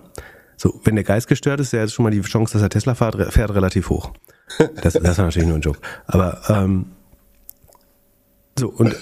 So, 0.60 0.80
wenn 0.82 0.96
der 0.96 1.04
Geist 1.04 1.28
gestört 1.28 1.60
ist, 1.60 1.72
ist 1.72 1.94
schon 1.94 2.02
mal 2.02 2.10
die 2.10 2.20
Chance, 2.20 2.54
dass 2.54 2.62
er 2.62 2.68
Tesla 2.68 2.96
fährt, 2.96 3.32
fährt 3.32 3.54
relativ 3.54 3.90
hoch. 3.90 4.10
Das, 4.82 4.94
das 4.94 5.12
ist 5.12 5.18
natürlich 5.18 5.46
nur 5.46 5.56
ein 5.56 5.60
Joke. 5.60 5.78
Aber 6.06 6.40
ähm, 6.48 6.86
so, 8.58 8.68
und 8.68 8.96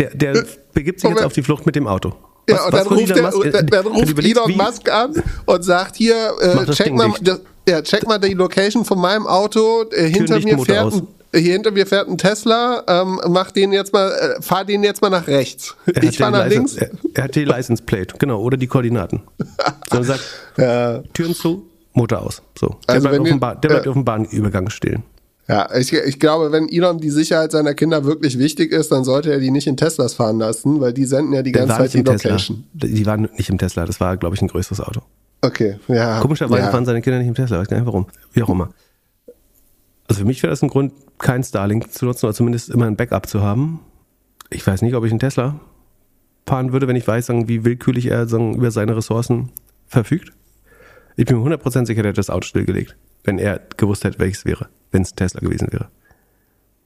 der, 0.00 0.10
der 0.14 0.44
begibt 0.74 1.00
sich 1.00 1.08
jetzt 1.08 1.22
auf 1.22 1.32
die 1.32 1.42
Flucht 1.42 1.64
mit 1.64 1.76
dem 1.76 1.86
Auto. 1.86 2.16
Was, 2.48 2.58
ja, 2.58 2.64
und 2.64 2.74
dann 2.74 2.86
ruft, 2.88 3.14
der, 3.14 3.22
Musk, 3.22 3.52
dann, 3.52 3.66
dann 3.66 3.86
ruft 3.86 4.18
Elon 4.18 4.48
wie? 4.48 4.56
Musk 4.56 4.90
an 4.90 5.22
und 5.44 5.62
sagt 5.62 5.96
hier, 5.96 6.32
äh, 6.40 6.72
check, 6.72 6.92
mal, 6.92 7.12
das, 7.20 7.40
ja, 7.68 7.82
check 7.82 8.06
mal 8.06 8.18
die 8.18 8.34
Location 8.34 8.84
von 8.84 8.98
meinem 8.98 9.28
Auto. 9.28 9.84
Äh, 9.90 10.08
hinter 10.08 10.40
mir 10.40 10.58
fährt 10.58 10.92
ein, 10.92 11.06
hier 11.38 11.52
hinter 11.52 11.70
mir 11.70 11.86
fährt 11.86 12.08
ein 12.08 12.18
Tesla, 12.18 12.84
ähm, 12.88 13.20
mach 13.28 13.50
den 13.50 13.72
jetzt 13.72 13.92
mal, 13.92 14.10
äh, 14.10 14.42
fahr 14.42 14.64
den 14.64 14.82
jetzt 14.82 15.02
mal 15.02 15.10
nach 15.10 15.26
rechts. 15.26 15.76
Er 15.86 16.02
ich 16.02 16.18
fahr 16.18 16.30
nach 16.30 16.46
License, 16.46 16.80
links. 16.80 16.94
Er, 17.04 17.18
er, 17.20 17.24
hat 17.24 17.34
die 17.34 17.44
License 17.44 17.82
Plate, 17.82 18.14
genau, 18.18 18.40
oder 18.40 18.56
die 18.56 18.66
Koordinaten. 18.66 19.22
So 19.92 20.02
sagt, 20.02 20.20
ja. 20.56 20.98
Türen 21.14 21.32
zu, 21.32 21.64
Motor 21.94 22.22
aus. 22.22 22.42
So. 22.58 22.76
Der 22.88 22.96
also 22.96 23.08
bleibt, 23.08 23.20
auf, 23.20 23.28
dem, 23.28 23.40
der 23.40 23.68
bleibt 23.68 23.86
äh, 23.86 23.88
auf 23.88 23.94
dem 23.94 24.04
Bahnübergang 24.04 24.68
stehen. 24.68 25.04
Ja, 25.48 25.68
ich, 25.76 25.92
ich 25.92 26.18
glaube, 26.18 26.50
wenn 26.50 26.68
Elon 26.68 26.98
die 26.98 27.10
Sicherheit 27.10 27.52
seiner 27.52 27.74
Kinder 27.74 28.04
wirklich 28.04 28.38
wichtig 28.38 28.72
ist, 28.72 28.90
dann 28.90 29.04
sollte 29.04 29.32
er 29.32 29.38
die 29.38 29.52
nicht 29.52 29.68
in 29.68 29.76
Teslas 29.76 30.14
fahren 30.14 30.38
lassen, 30.38 30.80
weil 30.80 30.92
die 30.92 31.04
senden 31.04 31.32
ja 31.32 31.42
die 31.42 31.52
ganze 31.52 31.76
Zeit 31.76 31.94
die 31.94 32.02
Location. 32.02 32.64
Tesla. 32.78 32.96
Die 32.96 33.06
waren 33.06 33.28
nicht 33.36 33.48
im 33.48 33.58
Tesla, 33.58 33.84
das 33.84 34.00
war, 34.00 34.16
glaube 34.16 34.34
ich, 34.34 34.42
ein 34.42 34.48
größeres 34.48 34.80
Auto. 34.80 35.02
Okay, 35.42 35.78
ja. 35.86 36.18
Komischerweise 36.20 36.64
ja. 36.64 36.70
fahren 36.70 36.84
seine 36.84 37.00
Kinder 37.00 37.20
nicht 37.20 37.28
im 37.28 37.34
Tesla, 37.34 37.60
weiß 37.60 37.68
gar 37.68 37.76
nicht 37.76 37.86
warum. 37.86 38.06
Wie 38.32 38.42
auch 38.42 38.48
immer. 38.48 38.70
Also 40.08 40.20
für 40.20 40.26
mich 40.26 40.42
wäre 40.42 40.50
das 40.50 40.62
ein 40.62 40.68
Grund, 40.68 40.92
kein 41.18 41.42
Starlink 41.42 41.92
zu 41.92 42.04
nutzen 42.04 42.26
oder 42.26 42.34
zumindest 42.34 42.70
immer 42.70 42.86
ein 42.86 42.96
Backup 42.96 43.26
zu 43.26 43.42
haben. 43.42 43.80
Ich 44.50 44.66
weiß 44.66 44.82
nicht, 44.82 44.94
ob 44.94 45.04
ich 45.04 45.10
einen 45.10 45.18
Tesla 45.18 45.58
fahren 46.46 46.72
würde, 46.72 46.86
wenn 46.86 46.96
ich 46.96 47.06
weiß, 47.06 47.28
wie 47.46 47.64
willkürlich 47.64 48.06
er 48.06 48.22
über 48.30 48.70
seine 48.70 48.96
Ressourcen 48.96 49.50
verfügt. 49.86 50.32
Ich 51.16 51.26
bin 51.26 51.42
mir 51.42 51.56
100% 51.56 51.86
sicher, 51.86 52.02
der 52.02 52.10
hat 52.10 52.18
das 52.18 52.30
Auto 52.30 52.46
stillgelegt, 52.46 52.96
wenn 53.24 53.38
er 53.38 53.60
gewusst 53.76 54.04
hätte, 54.04 54.18
welches 54.18 54.44
wäre 54.44 54.68
wenn 54.96 55.02
es 55.02 55.14
Tesla 55.14 55.40
gewesen 55.40 55.68
wäre. 55.70 55.88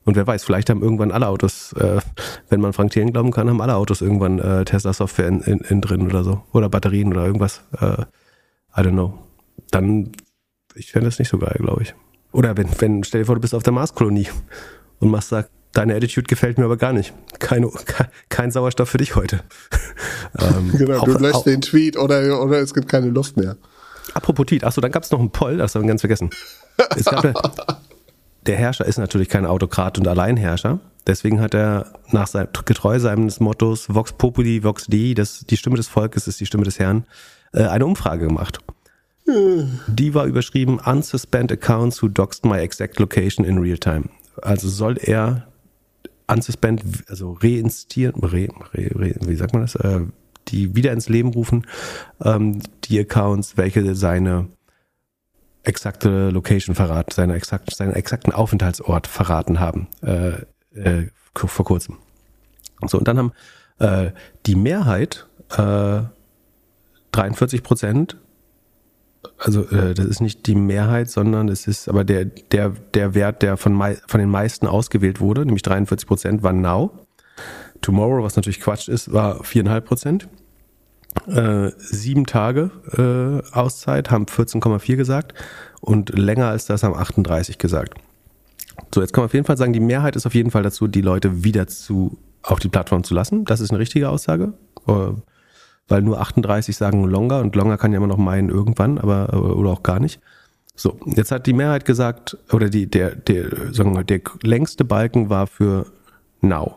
Und 0.04 0.16
wer 0.16 0.26
weiß, 0.26 0.44
vielleicht 0.44 0.70
haben 0.70 0.82
irgendwann 0.82 1.12
alle 1.12 1.28
Autos, 1.28 1.72
äh, 1.74 2.00
wenn 2.48 2.60
man 2.60 2.72
Frank 2.72 2.90
Thelen 2.90 3.12
glauben 3.12 3.30
kann, 3.30 3.48
haben 3.48 3.60
alle 3.60 3.76
Autos 3.76 4.00
irgendwann 4.00 4.38
äh, 4.38 4.64
Tesla-Software 4.64 5.28
in, 5.28 5.40
in, 5.42 5.58
in, 5.60 5.80
drin 5.80 6.06
oder 6.06 6.24
so. 6.24 6.42
Oder 6.52 6.68
Batterien 6.68 7.12
oder 7.12 7.24
irgendwas. 7.24 7.62
Äh, 7.78 8.02
I 8.76 8.80
don't 8.80 8.92
know. 8.92 9.18
Dann, 9.70 10.10
ich 10.74 10.90
fände 10.90 11.06
das 11.06 11.18
nicht 11.18 11.28
so 11.28 11.38
geil, 11.38 11.56
glaube 11.58 11.82
ich. 11.82 11.94
Oder 12.32 12.56
wenn, 12.56 12.68
wenn, 12.78 13.04
stell 13.04 13.22
dir 13.22 13.26
vor, 13.26 13.34
du 13.34 13.40
bist 13.40 13.54
auf 13.54 13.62
der 13.62 13.72
Marskolonie 13.72 14.28
und 14.98 15.10
machst 15.10 15.30
sagt, 15.30 15.50
deine 15.72 15.94
Attitude 15.94 16.26
gefällt 16.26 16.58
mir 16.58 16.64
aber 16.64 16.76
gar 16.76 16.92
nicht. 16.92 17.12
Keine, 17.38 17.70
kein 18.28 18.50
Sauerstoff 18.50 18.88
für 18.88 18.98
dich 18.98 19.16
heute. 19.16 19.40
ähm, 20.38 20.72
genau, 20.76 21.04
du 21.04 21.12
löscht 21.12 21.46
den 21.46 21.60
Tweet 21.60 21.96
oder, 21.96 22.42
oder 22.42 22.58
es 22.58 22.74
gibt 22.74 22.88
keine 22.88 23.08
Luft 23.08 23.36
mehr. 23.36 23.56
Apropos 24.14 24.46
Tweet, 24.46 24.64
achso, 24.64 24.80
dann 24.80 24.90
gab 24.90 25.04
es 25.04 25.10
noch 25.10 25.20
einen 25.20 25.30
Poll, 25.30 25.58
das 25.58 25.74
haben 25.74 25.82
wir 25.82 25.88
ganz 25.88 26.02
vergessen. 26.02 26.30
Es 26.96 27.04
gab 27.04 27.24
ja, 27.24 27.32
der 28.46 28.56
Herrscher 28.56 28.84
ist 28.84 28.98
natürlich 28.98 29.28
kein 29.28 29.46
Autokrat 29.46 29.98
und 29.98 30.08
Alleinherrscher. 30.08 30.80
Deswegen 31.06 31.40
hat 31.40 31.54
er 31.54 31.92
nach 32.10 32.26
sein, 32.26 32.48
getreu 32.64 32.98
seines 32.98 33.40
Mottos 33.40 33.88
Vox 33.88 34.12
Populi, 34.12 34.62
Vox 34.64 34.86
Dei, 34.86 35.14
das, 35.14 35.40
die 35.48 35.56
Stimme 35.56 35.76
des 35.76 35.88
Volkes 35.88 36.28
ist 36.28 36.40
die 36.40 36.46
Stimme 36.46 36.64
des 36.64 36.78
Herrn, 36.78 37.04
äh, 37.52 37.64
eine 37.64 37.86
Umfrage 37.86 38.26
gemacht. 38.26 38.60
Die 39.86 40.14
war 40.14 40.26
überschrieben 40.26 40.80
Unsuspend 40.80 41.52
Accounts 41.52 42.02
who 42.02 42.08
doxed 42.08 42.44
my 42.44 42.58
exact 42.58 42.98
location 42.98 43.44
in 43.44 43.58
real 43.58 43.78
time. 43.78 44.08
Also 44.42 44.68
soll 44.68 44.96
er 44.98 45.46
unsuspend, 46.30 46.82
also 47.08 47.36
reinstieren, 47.40 48.22
re, 48.22 48.48
re, 48.74 48.90
re, 48.94 49.14
wie 49.22 49.34
sagt 49.34 49.52
man 49.52 49.62
das, 49.62 49.74
äh, 49.74 50.00
die 50.48 50.74
wieder 50.76 50.92
ins 50.92 51.08
Leben 51.08 51.30
rufen, 51.30 51.66
ähm, 52.24 52.60
die 52.84 52.98
Accounts, 53.00 53.56
welche 53.56 53.94
seine 53.94 54.48
exakte 55.62 56.30
Location 56.30 56.74
verraten, 56.74 57.12
seine 57.12 57.34
exakt, 57.34 57.74
seinen 57.74 57.92
exakten 57.92 58.32
Aufenthaltsort 58.32 59.06
verraten 59.06 59.60
haben 59.60 59.88
äh, 60.02 60.42
äh, 60.74 61.08
vor 61.34 61.64
kurzem. 61.64 61.98
So, 62.86 62.98
und 62.98 63.08
dann 63.08 63.18
haben 63.18 63.32
äh, 63.78 64.12
die 64.46 64.54
Mehrheit, 64.54 65.26
äh, 65.50 66.02
43 67.12 67.62
Prozent, 67.62 68.16
also 69.38 69.68
äh, 69.68 69.94
das 69.94 70.06
ist 70.06 70.20
nicht 70.20 70.46
die 70.46 70.54
Mehrheit, 70.54 71.10
sondern 71.10 71.48
es 71.48 71.66
ist 71.66 71.88
aber 71.88 72.04
der, 72.04 72.24
der, 72.24 72.70
der 72.94 73.14
Wert, 73.14 73.42
der 73.42 73.56
von, 73.56 73.80
von 74.06 74.20
den 74.20 74.30
meisten 74.30 74.66
ausgewählt 74.66 75.20
wurde, 75.20 75.44
nämlich 75.44 75.62
43 75.62 76.06
Prozent, 76.06 76.42
war 76.42 76.52
Now. 76.52 77.06
Tomorrow, 77.80 78.22
was 78.22 78.36
natürlich 78.36 78.60
Quatsch 78.60 78.88
ist, 78.88 79.12
war 79.12 79.42
4,5 79.42 79.80
Prozent. 79.80 80.28
Äh, 81.26 81.70
sieben 81.76 82.24
Tage 82.24 82.70
äh, 82.92 83.56
Auszeit, 83.56 84.10
haben 84.10 84.26
14,4 84.26 84.96
gesagt 84.96 85.34
und 85.80 86.16
länger 86.16 86.46
als 86.46 86.66
das 86.66 86.82
haben 86.82 86.94
38 86.94 87.58
gesagt. 87.58 87.94
So, 88.94 89.00
jetzt 89.00 89.12
kann 89.12 89.22
man 89.22 89.26
auf 89.26 89.34
jeden 89.34 89.46
Fall 89.46 89.56
sagen, 89.56 89.72
die 89.72 89.80
Mehrheit 89.80 90.16
ist 90.16 90.26
auf 90.26 90.34
jeden 90.34 90.50
Fall 90.50 90.62
dazu, 90.62 90.86
die 90.86 91.00
Leute 91.00 91.42
wieder 91.44 91.66
zu, 91.66 92.18
auf 92.42 92.60
die 92.60 92.68
Plattform 92.68 93.04
zu 93.04 93.14
lassen. 93.14 93.44
Das 93.44 93.60
ist 93.60 93.70
eine 93.70 93.80
richtige 93.80 94.08
Aussage. 94.08 94.52
Äh, 94.86 95.12
weil 95.91 96.03
nur 96.03 96.20
38 96.20 96.76
sagen 96.76 97.05
longer 97.05 97.41
und 97.41 97.55
longer 97.55 97.76
kann 97.76 97.93
ja 97.93 97.99
immer 97.99 98.07
noch 98.07 98.16
meinen 98.16 98.49
irgendwann, 98.49 98.99
aber 98.99 99.34
oder 99.34 99.70
auch 99.70 99.82
gar 99.82 100.01
nicht. 100.01 100.20
So, 100.74 100.97
jetzt 101.05 101.30
hat 101.30 101.47
die 101.47 101.53
Mehrheit 101.53 101.84
gesagt, 101.84 102.38
oder 102.53 102.70
die, 102.70 102.88
der, 102.88 103.14
der, 103.14 103.74
sagen 103.74 103.95
wir, 103.95 104.05
der 104.05 104.20
längste 104.43 104.84
Balken 104.84 105.28
war 105.28 105.47
für 105.47 105.86
Now. 106.41 106.76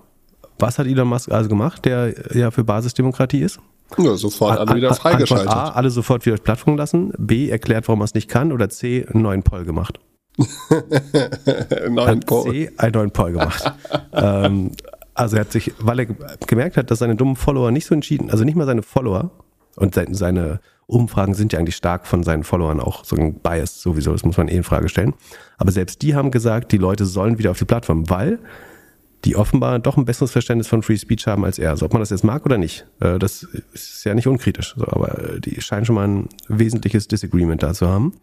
Was 0.60 0.78
hat 0.78 0.88
Elon 0.88 1.08
Musk 1.08 1.32
also 1.32 1.48
gemacht, 1.48 1.86
der 1.86 2.14
ja 2.36 2.52
für 2.52 2.64
Basisdemokratie 2.64 3.42
ist? 3.42 3.60
Ja, 3.98 4.16
sofort 4.16 4.60
alle 4.60 4.76
wieder 4.76 4.94
freigeschaltet. 4.94 5.48
A, 5.48 5.70
alle 5.70 5.90
sofort 5.90 6.26
wieder 6.26 6.38
Plattform 6.38 6.78
lassen. 6.78 7.14
B, 7.18 7.50
erklärt, 7.50 7.88
warum 7.88 8.02
er 8.02 8.06
es 8.06 8.14
nicht 8.14 8.30
kann. 8.30 8.52
Oder 8.52 8.70
C, 8.70 9.06
einen 9.06 9.22
neuen 9.22 9.44
Poll 9.44 9.66
gemacht. 9.66 10.00
neuen 11.90 12.20
Poll. 12.22 12.52
C, 12.52 12.72
einen 12.78 12.94
neuen 12.94 13.12
Poll 13.12 13.34
gemacht. 13.34 13.72
ähm, 14.14 14.72
also 15.14 15.36
er 15.36 15.42
hat 15.42 15.52
sich, 15.52 15.74
weil 15.80 16.00
er 16.00 16.06
gemerkt 16.48 16.78
hat, 16.78 16.92
dass 16.92 17.00
seine 17.00 17.16
dummen 17.16 17.36
Follower 17.36 17.72
nicht 17.72 17.86
so 17.86 17.94
entschieden, 17.94 18.30
also 18.30 18.44
nicht 18.44 18.56
mal 18.56 18.66
seine 18.66 18.84
Follower 18.84 19.32
und 19.76 19.96
seine 19.96 20.60
Umfragen 20.86 21.34
sind 21.34 21.54
ja 21.54 21.60
eigentlich 21.60 21.76
stark 21.76 22.06
von 22.06 22.24
seinen 22.24 22.44
Followern 22.44 22.80
auch 22.80 23.06
so 23.06 23.16
ein 23.16 23.36
Bias 23.36 23.82
sowieso, 23.82 24.12
das 24.12 24.24
muss 24.24 24.38
man 24.38 24.48
eh 24.48 24.58
in 24.58 24.64
Frage 24.64 24.90
stellen. 24.90 25.14
Aber 25.58 25.72
selbst 25.72 26.02
die 26.02 26.16
haben 26.16 26.32
gesagt, 26.32 26.72
die 26.72 26.78
Leute 26.78 27.06
sollen 27.06 27.38
wieder 27.38 27.52
auf 27.52 27.60
die 27.60 27.66
Plattform, 27.66 28.10
weil 28.10 28.40
die 29.26 29.36
offenbar 29.38 29.80
doch 29.80 29.96
ein 29.96 30.06
besseres 30.06 30.32
Verständnis 30.32 30.68
von 30.68 30.84
Free 30.84 30.98
Speech 30.98 31.28
haben 31.28 31.46
als 31.46 31.58
er. 31.58 31.70
Also 31.70 31.86
ob 31.86 31.94
man 31.94 32.02
das 32.02 32.10
jetzt 32.10 32.26
mag 32.26 32.46
oder 32.46 32.58
nicht, 32.58 32.86
äh, 33.00 33.18
das 33.20 33.44
ist 33.72 34.04
ja 34.04 34.14
nicht 34.14 34.28
unkritisch. 34.28 34.76
aber 34.78 35.36
äh, 35.36 35.40
die 35.40 35.62
scheinen 35.62 35.86
schon 35.86 35.96
mal 35.96 36.08
ein 36.08 36.30
wesentliches 36.50 37.08
Disagreement 37.08 37.64
da 37.64 37.74
zu 37.74 37.88
haben. 37.88 38.14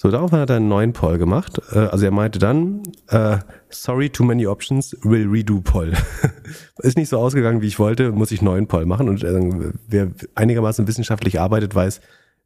So, 0.00 0.12
daraufhin 0.12 0.38
hat 0.38 0.48
er 0.48 0.56
einen 0.56 0.68
neuen 0.68 0.92
Poll 0.92 1.18
gemacht. 1.18 1.60
Äh, 1.72 1.80
also 1.80 2.04
er 2.04 2.12
meinte 2.12 2.38
dann, 2.38 2.84
äh, 3.08 3.38
sorry, 3.68 4.10
too 4.10 4.22
many 4.22 4.46
options, 4.46 4.96
will 5.02 5.28
redo 5.28 5.60
Poll. 5.60 5.92
Ist 6.78 6.96
nicht 6.96 7.08
so 7.08 7.18
ausgegangen, 7.18 7.62
wie 7.62 7.66
ich 7.66 7.80
wollte, 7.80 8.12
muss 8.12 8.30
ich 8.30 8.40
neuen 8.40 8.68
Poll 8.68 8.86
machen. 8.86 9.08
Und 9.08 9.24
äh, 9.24 9.72
wer 9.88 10.12
einigermaßen 10.36 10.86
wissenschaftlich 10.86 11.40
arbeitet, 11.40 11.74
weiß, 11.74 12.00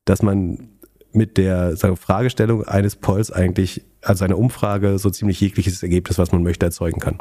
dass 0.07 0.23
man 0.23 0.71
mit 1.13 1.37
der 1.37 1.77
sagen, 1.77 1.99
Fragestellung 1.99 2.65
eines 2.65 2.97
Polls 2.97 3.31
eigentlich, 3.31 3.85
also 4.01 4.25
einer 4.25 4.39
Umfrage, 4.39 4.99
so 4.99 5.11
ziemlich 5.11 5.39
jegliches 5.39 5.83
Ergebnis, 5.83 6.17
was 6.17 6.33
man 6.33 6.43
möchte, 6.43 6.65
erzeugen 6.65 7.01
kann. 7.01 7.19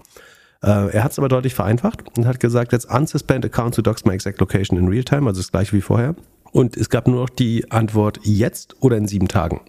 Er 0.62 1.04
hat 1.04 1.12
es 1.12 1.18
aber 1.18 1.28
deutlich 1.28 1.56
vereinfacht 1.56 2.04
und 2.16 2.26
hat 2.26 2.40
gesagt, 2.40 2.72
jetzt 2.72 2.86
unsuspend 2.86 3.44
account 3.44 3.74
to 3.74 3.82
docs 3.82 4.06
my 4.06 4.14
exact 4.14 4.40
location 4.40 4.78
in 4.78 4.88
real 4.88 5.04
time, 5.04 5.28
also 5.28 5.42
das 5.42 5.52
gleiche 5.52 5.76
wie 5.76 5.82
vorher. 5.82 6.16
Und 6.52 6.78
es 6.78 6.90
gab 6.90 7.08
nur 7.08 7.20
noch 7.20 7.30
die 7.30 7.70
Antwort 7.72 8.20
jetzt 8.24 8.76
oder 8.80 8.96
in 8.96 9.08
sieben 9.08 9.28
Tagen. 9.28 9.60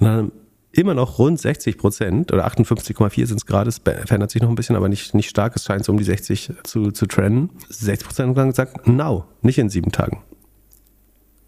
Und 0.00 0.06
dann 0.06 0.32
immer 0.72 0.94
noch 0.94 1.18
rund 1.18 1.40
60 1.40 1.78
Prozent 1.78 2.32
oder 2.32 2.46
58,4 2.46 3.26
sind 3.26 3.36
es 3.38 3.46
gerade, 3.46 3.68
es 3.68 3.78
verändert 3.78 4.30
sich 4.30 4.42
noch 4.42 4.48
ein 4.48 4.54
bisschen, 4.54 4.76
aber 4.76 4.88
nicht, 4.88 5.14
nicht 5.14 5.28
stark, 5.28 5.56
es 5.56 5.64
scheint 5.64 5.84
so 5.84 5.92
um 5.92 5.98
die 5.98 6.04
60 6.04 6.52
zu, 6.64 6.90
zu 6.90 7.06
trennen. 7.06 7.50
60 7.68 8.06
Prozent 8.06 8.38
haben 8.38 8.50
gesagt, 8.50 8.86
now, 8.86 9.24
nicht 9.42 9.58
in 9.58 9.68
sieben 9.68 9.92
Tagen. 9.92 10.22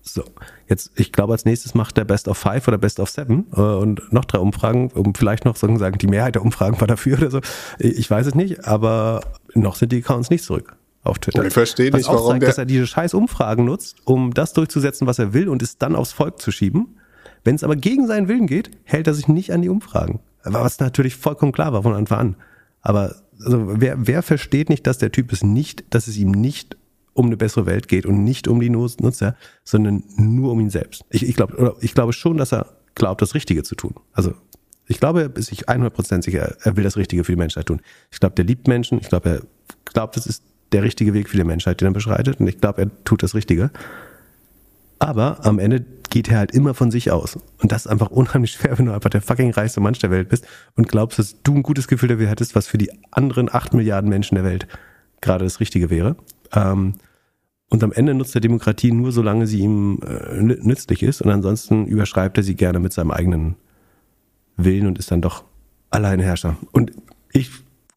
So, 0.04 0.24
jetzt, 0.68 0.90
ich 0.96 1.12
glaube, 1.12 1.32
als 1.32 1.44
nächstes 1.44 1.74
macht 1.74 1.96
der 1.96 2.04
Best 2.04 2.26
of 2.26 2.36
Five 2.36 2.66
oder 2.66 2.76
Best 2.76 2.98
of 2.98 3.08
Seven 3.08 3.46
äh, 3.54 3.60
und 3.60 4.12
noch 4.12 4.24
drei 4.24 4.38
Umfragen, 4.38 4.90
um 4.90 5.14
vielleicht 5.14 5.44
noch 5.44 5.54
so 5.54 5.74
sagen, 5.76 5.98
die 5.98 6.08
Mehrheit 6.08 6.34
der 6.34 6.42
Umfragen 6.42 6.80
war 6.80 6.88
dafür 6.88 7.18
oder 7.18 7.30
so. 7.30 7.40
Ich 7.78 8.10
weiß 8.10 8.26
es 8.26 8.34
nicht, 8.34 8.66
aber 8.66 9.20
noch 9.54 9.76
sind 9.76 9.92
die 9.92 9.98
Accounts 9.98 10.28
nicht 10.30 10.42
zurück 10.42 10.76
auf 11.04 11.20
Twitter. 11.20 11.44
Ich 11.44 11.52
verstehe 11.52 11.92
nicht, 11.92 12.08
warum 12.08 12.30
zeigt, 12.30 12.42
der 12.42 12.48
dass 12.48 12.58
er 12.58 12.66
diese 12.66 12.88
scheiß 12.88 13.14
Umfragen 13.14 13.64
nutzt, 13.64 13.98
um 14.04 14.34
das 14.34 14.52
durchzusetzen, 14.52 15.06
was 15.06 15.20
er 15.20 15.32
will 15.34 15.48
und 15.48 15.62
es 15.62 15.78
dann 15.78 15.94
aufs 15.94 16.12
Volk 16.12 16.40
zu 16.40 16.50
schieben. 16.50 16.96
Wenn 17.44 17.54
es 17.54 17.64
aber 17.64 17.76
gegen 17.76 18.06
seinen 18.06 18.28
Willen 18.28 18.46
geht, 18.46 18.70
hält 18.84 19.06
er 19.06 19.14
sich 19.14 19.28
nicht 19.28 19.52
an 19.52 19.62
die 19.62 19.68
Umfragen. 19.68 20.20
Was 20.44 20.80
natürlich 20.80 21.16
vollkommen 21.16 21.52
klar 21.52 21.72
war 21.72 21.82
von 21.82 21.94
Anfang 21.94 22.18
an. 22.18 22.36
Aber 22.80 23.16
also, 23.44 23.80
wer, 23.80 24.06
wer 24.06 24.22
versteht 24.22 24.68
nicht, 24.68 24.86
dass 24.86 24.98
der 24.98 25.12
Typ 25.12 25.32
es 25.32 25.42
nicht, 25.42 25.84
dass 25.90 26.06
es 26.06 26.16
ihm 26.16 26.30
nicht 26.30 26.76
um 27.14 27.26
eine 27.26 27.36
bessere 27.36 27.66
Welt 27.66 27.88
geht 27.88 28.06
und 28.06 28.24
nicht 28.24 28.48
um 28.48 28.60
die 28.60 28.70
Nutzer, 28.70 29.36
sondern 29.64 30.04
nur 30.16 30.52
um 30.52 30.60
ihn 30.60 30.70
selbst. 30.70 31.04
Ich, 31.10 31.28
ich, 31.28 31.36
glaub, 31.36 31.76
ich 31.80 31.94
glaube 31.94 32.12
schon, 32.12 32.36
dass 32.36 32.52
er 32.52 32.66
glaubt, 32.94 33.20
das 33.22 33.34
Richtige 33.34 33.62
zu 33.62 33.74
tun. 33.74 33.94
Also 34.12 34.34
ich 34.86 34.98
glaube, 34.98 35.22
er 35.22 35.36
ist 35.36 35.46
sich 35.46 35.68
100% 35.68 36.22
sicher, 36.22 36.56
er 36.60 36.76
will 36.76 36.84
das 36.84 36.96
Richtige 36.96 37.24
für 37.24 37.32
die 37.32 37.38
Menschheit 37.38 37.66
tun. 37.66 37.80
Ich 38.10 38.20
glaube, 38.20 38.34
der 38.34 38.44
liebt 38.44 38.66
Menschen. 38.66 38.98
Ich 39.00 39.08
glaube, 39.08 39.28
er 39.28 39.42
glaubt, 39.84 40.16
das 40.16 40.26
ist 40.26 40.42
der 40.72 40.82
richtige 40.82 41.14
Weg 41.14 41.28
für 41.28 41.36
die 41.36 41.44
Menschheit, 41.44 41.80
den 41.80 41.88
er 41.88 41.92
beschreitet. 41.92 42.40
Und 42.40 42.46
ich 42.46 42.60
glaube, 42.60 42.82
er 42.82 43.04
tut 43.04 43.22
das 43.22 43.34
Richtige. 43.34 43.70
Aber 44.98 45.44
am 45.44 45.58
Ende 45.58 45.84
geht 46.12 46.28
er 46.28 46.36
halt 46.36 46.52
immer 46.52 46.74
von 46.74 46.90
sich 46.90 47.10
aus. 47.10 47.38
Und 47.62 47.72
das 47.72 47.86
ist 47.86 47.90
einfach 47.90 48.10
unheimlich 48.10 48.52
schwer, 48.52 48.78
wenn 48.78 48.84
du 48.84 48.92
einfach 48.92 49.08
der 49.08 49.22
fucking 49.22 49.50
reichste 49.50 49.80
Mensch 49.80 49.98
der 49.98 50.10
Welt 50.10 50.28
bist 50.28 50.46
und 50.76 50.86
glaubst, 50.86 51.18
dass 51.18 51.42
du 51.42 51.54
ein 51.54 51.62
gutes 51.62 51.88
Gefühl 51.88 52.10
dafür 52.10 52.28
hättest, 52.28 52.54
was 52.54 52.66
für 52.66 52.76
die 52.76 52.92
anderen 53.10 53.48
acht 53.52 53.72
Milliarden 53.72 54.10
Menschen 54.10 54.34
der 54.34 54.44
Welt 54.44 54.68
gerade 55.22 55.44
das 55.44 55.58
Richtige 55.58 55.88
wäre. 55.88 56.16
Ähm, 56.52 56.94
und 57.70 57.82
am 57.82 57.92
Ende 57.92 58.12
nutzt 58.12 58.34
er 58.34 58.42
Demokratie 58.42 58.92
nur, 58.92 59.10
solange 59.10 59.46
sie 59.46 59.60
ihm 59.60 60.00
äh, 60.06 60.42
nützlich 60.42 61.02
ist. 61.02 61.22
Und 61.22 61.30
ansonsten 61.30 61.86
überschreibt 61.86 62.36
er 62.36 62.44
sie 62.44 62.56
gerne 62.56 62.78
mit 62.78 62.92
seinem 62.92 63.10
eigenen 63.10 63.56
Willen 64.58 64.86
und 64.86 64.98
ist 64.98 65.10
dann 65.10 65.22
doch 65.22 65.44
Alleinherrscher. 65.88 66.58
Und 66.72 66.92
ich 67.32 67.50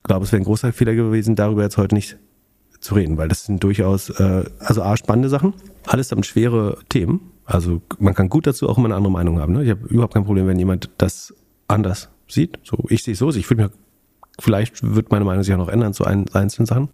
glaube, 0.04 0.24
es 0.24 0.32
wäre 0.32 0.42
ein 0.42 0.46
großer 0.46 0.72
Fehler 0.72 0.96
gewesen, 0.96 1.36
darüber 1.36 1.64
jetzt 1.64 1.76
heute 1.76 1.96
nicht 1.96 2.18
zu 2.80 2.96
reden, 2.96 3.18
weil 3.18 3.28
das 3.28 3.44
sind 3.44 3.62
durchaus, 3.62 4.10
äh, 4.10 4.46
also 4.60 4.84
A, 4.84 4.96
spannende 4.96 5.28
Sachen, 5.28 5.54
alles 5.86 6.08
damit 6.08 6.26
schwere 6.26 6.78
Themen. 6.88 7.35
Also 7.46 7.82
man 8.00 8.14
kann 8.14 8.30
gut 8.30 8.48
dazu 8.48 8.68
auch 8.68 8.78
immer 8.78 8.88
eine 8.88 8.96
andere 8.96 9.12
Meinung 9.12 9.40
haben. 9.40 9.54
Ne? 9.54 9.64
Ich 9.64 9.70
habe 9.70 9.88
überhaupt 9.88 10.14
kein 10.14 10.26
Problem, 10.26 10.48
wenn 10.48 10.60
jemand 10.60 10.90
das 10.98 11.34
anders 11.68 12.10
sieht. 12.28 12.60
So, 12.64 12.86
ich 12.90 13.04
sehe 13.04 13.14
es 13.14 13.20
so, 13.20 13.30
ich 13.30 13.50
würde 13.50 13.64
mir, 13.64 13.72
vielleicht 14.40 14.96
wird 14.96 15.12
meine 15.12 15.26
Meinung 15.26 15.44
sich 15.44 15.54
auch 15.54 15.60
noch 15.60 15.70
ändern 15.70 15.94
zu 15.94 16.06
ein, 16.06 16.26
einzelnen 16.34 16.66
Sachen 16.66 16.90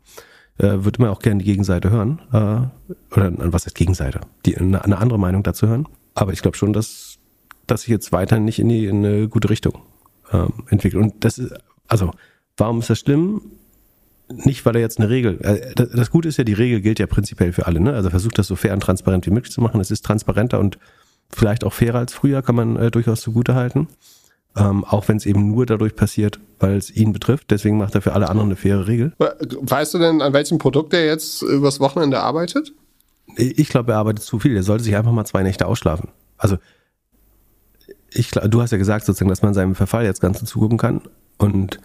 äh, 0.62 0.84
würde 0.84 1.02
man 1.02 1.12
auch 1.12 1.20
gerne 1.20 1.40
die 1.40 1.46
Gegenseite 1.46 1.90
hören. 1.90 2.22
Äh, 2.32 3.16
oder 3.16 3.32
was 3.54 3.66
heißt 3.66 3.76
Gegenseite? 3.76 4.22
Die, 4.46 4.58
eine, 4.58 4.84
eine 4.84 4.98
andere 4.98 5.20
Meinung 5.20 5.44
dazu 5.44 5.68
hören. 5.68 5.88
Aber 6.14 6.34
ich 6.34 6.42
glaube 6.42 6.58
schon, 6.58 6.74
dass, 6.74 7.18
dass 7.68 7.82
sich 7.82 7.90
jetzt 7.90 8.12
weiter 8.12 8.40
nicht 8.40 8.60
in, 8.60 8.70
die, 8.70 8.86
in 8.86 9.06
eine 9.06 9.28
gute 9.28 9.50
Richtung 9.50 9.80
ähm, 10.32 10.52
entwickelt. 10.70 11.02
Und 11.02 11.24
das 11.24 11.38
ist, 11.38 11.54
also, 11.88 12.12
warum 12.58 12.80
ist 12.80 12.90
das 12.90 13.00
schlimm? 13.00 13.42
Nicht, 14.34 14.66
weil 14.66 14.76
er 14.76 14.82
jetzt 14.82 15.00
eine 15.00 15.10
Regel, 15.10 15.40
äh, 15.42 15.74
das, 15.76 16.12
Gute 16.12 16.30
ist 16.30 16.38
ja, 16.38 16.44
die 16.44 16.54
Regel 16.54 16.82
gilt 16.82 17.00
ja 17.00 17.08
prinzipiell 17.08 17.54
für 17.54 17.68
alle, 17.68 17.80
ne? 17.80 17.94
Also 17.94 18.10
versucht 18.10 18.38
das 18.38 18.48
so 18.48 18.56
fair 18.56 18.74
und 18.74 18.82
transparent 18.82 19.26
wie 19.26 19.32
möglich 19.32 19.54
zu 19.54 19.62
machen. 19.62 19.80
Es 19.82 19.92
ist 19.92 20.06
transparenter 20.06 20.60
und 20.60 20.78
vielleicht 21.30 21.64
auch 21.64 21.74
fairer 21.74 22.00
als 22.00 22.14
früher, 22.14 22.42
kann 22.42 22.56
man 22.56 22.76
äh, 22.76 22.92
durchaus 22.92 23.22
zugute 23.22 23.56
halten. 23.56 23.88
Ähm, 24.56 24.84
auch 24.84 25.08
wenn 25.08 25.16
es 25.16 25.26
eben 25.26 25.48
nur 25.48 25.66
dadurch 25.66 25.96
passiert, 25.96 26.40
weil 26.60 26.76
es 26.76 26.94
ihn 26.94 27.14
betrifft. 27.14 27.52
Deswegen 27.52 27.78
macht 27.78 27.96
er 27.96 28.02
für 28.02 28.14
alle 28.14 28.30
anderen 28.30 28.50
eine 28.50 28.58
faire 28.58 28.86
Regel. 28.86 29.14
Weißt 29.18 29.94
du 29.94 29.98
denn, 29.98 30.22
an 30.22 30.34
welchem 30.34 30.58
Produkt 30.58 30.94
er 30.94 31.06
jetzt 31.06 31.42
übers 31.42 31.80
Wochenende 31.80 32.20
arbeitet? 32.20 32.74
Ich 33.38 33.70
glaube, 33.70 33.94
er 33.94 34.00
arbeitet 34.00 34.24
zu 34.24 34.40
viel. 34.40 34.56
Er 34.56 34.64
sollte 34.64 34.84
sich 34.84 34.96
einfach 34.98 35.14
mal 35.14 35.24
zwei 35.24 35.42
Nächte 35.42 35.68
ausschlafen. 35.68 36.10
Also, 36.38 36.58
ich, 38.10 38.32
du 38.32 38.62
hast 38.62 38.72
ja 38.72 38.78
gesagt, 38.78 39.06
sozusagen, 39.06 39.30
dass 39.30 39.42
man 39.42 39.54
seinem 39.54 39.74
Verfall 39.74 40.04
jetzt 40.04 40.20
ganz 40.20 40.44
zugucken 40.44 40.78
kann. 40.78 41.02
Und 41.38 41.80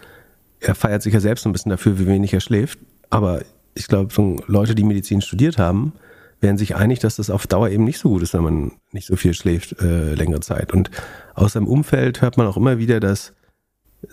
er 0.60 0.74
feiert 0.74 1.02
sich 1.02 1.14
ja 1.14 1.20
selbst 1.20 1.46
ein 1.46 1.52
bisschen 1.52 1.70
dafür, 1.70 1.98
wie 1.98 2.06
wenig 2.06 2.32
er 2.32 2.40
schläft. 2.40 2.78
Aber 3.10 3.42
ich 3.74 3.88
glaube, 3.88 4.12
Leute, 4.46 4.74
die 4.74 4.84
Medizin 4.84 5.20
studiert 5.20 5.58
haben, 5.58 5.92
wären 6.40 6.58
sich 6.58 6.76
einig, 6.76 6.98
dass 6.98 7.16
das 7.16 7.30
auf 7.30 7.46
Dauer 7.46 7.70
eben 7.70 7.84
nicht 7.84 7.98
so 7.98 8.10
gut 8.10 8.22
ist, 8.22 8.34
wenn 8.34 8.42
man 8.42 8.72
nicht 8.92 9.06
so 9.06 9.16
viel 9.16 9.34
schläft 9.34 9.80
äh, 9.80 10.14
längere 10.14 10.40
Zeit. 10.40 10.72
Und 10.72 10.90
aus 11.34 11.54
seinem 11.54 11.66
Umfeld 11.66 12.20
hört 12.20 12.36
man 12.36 12.46
auch 12.46 12.56
immer 12.56 12.78
wieder, 12.78 13.00
dass 13.00 13.32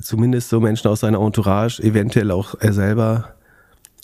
zumindest 0.01 0.49
so 0.49 0.59
Menschen 0.59 0.87
aus 0.87 1.01
seiner 1.01 1.19
Entourage, 1.19 1.81
eventuell 1.81 2.31
auch 2.31 2.55
er 2.59 2.73
selber, 2.73 3.35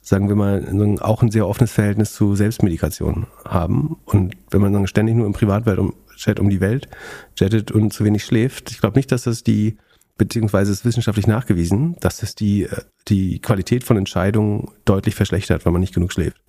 sagen 0.01 0.27
wir 0.27 0.35
mal, 0.35 0.97
auch 0.99 1.21
ein 1.21 1.31
sehr 1.31 1.47
offenes 1.47 1.71
Verhältnis 1.71 2.13
zu 2.13 2.35
Selbstmedikation 2.35 3.27
haben. 3.45 3.97
Und 4.05 4.35
wenn 4.51 4.61
man 4.61 4.73
dann 4.73 4.87
ständig 4.87 5.15
nur 5.15 5.25
im 5.25 5.33
Privatwelt 5.33 5.79
um, 5.79 5.93
um 6.39 6.49
die 6.49 6.61
Welt 6.61 6.89
chattet 7.37 7.71
und 7.71 7.93
zu 7.93 8.03
wenig 8.03 8.25
schläft, 8.25 8.71
ich 8.71 8.81
glaube 8.81 8.97
nicht, 8.97 9.11
dass 9.11 9.23
das 9.23 9.43
die, 9.43 9.77
beziehungsweise 10.19 10.71
ist 10.71 10.85
wissenschaftlich 10.85 11.25
nachgewiesen, 11.25 11.95
dass 12.01 12.17
das 12.17 12.35
die, 12.35 12.65
äh, 12.65 12.81
die 13.07 13.39
Qualität 13.39 13.83
von 13.83 13.97
Entscheidungen 13.97 14.69
deutlich 14.85 15.15
verschlechtert, 15.15 15.65
weil 15.65 15.73
man 15.73 15.81
nicht 15.81 15.95
genug 15.95 16.13
schläft. 16.13 16.39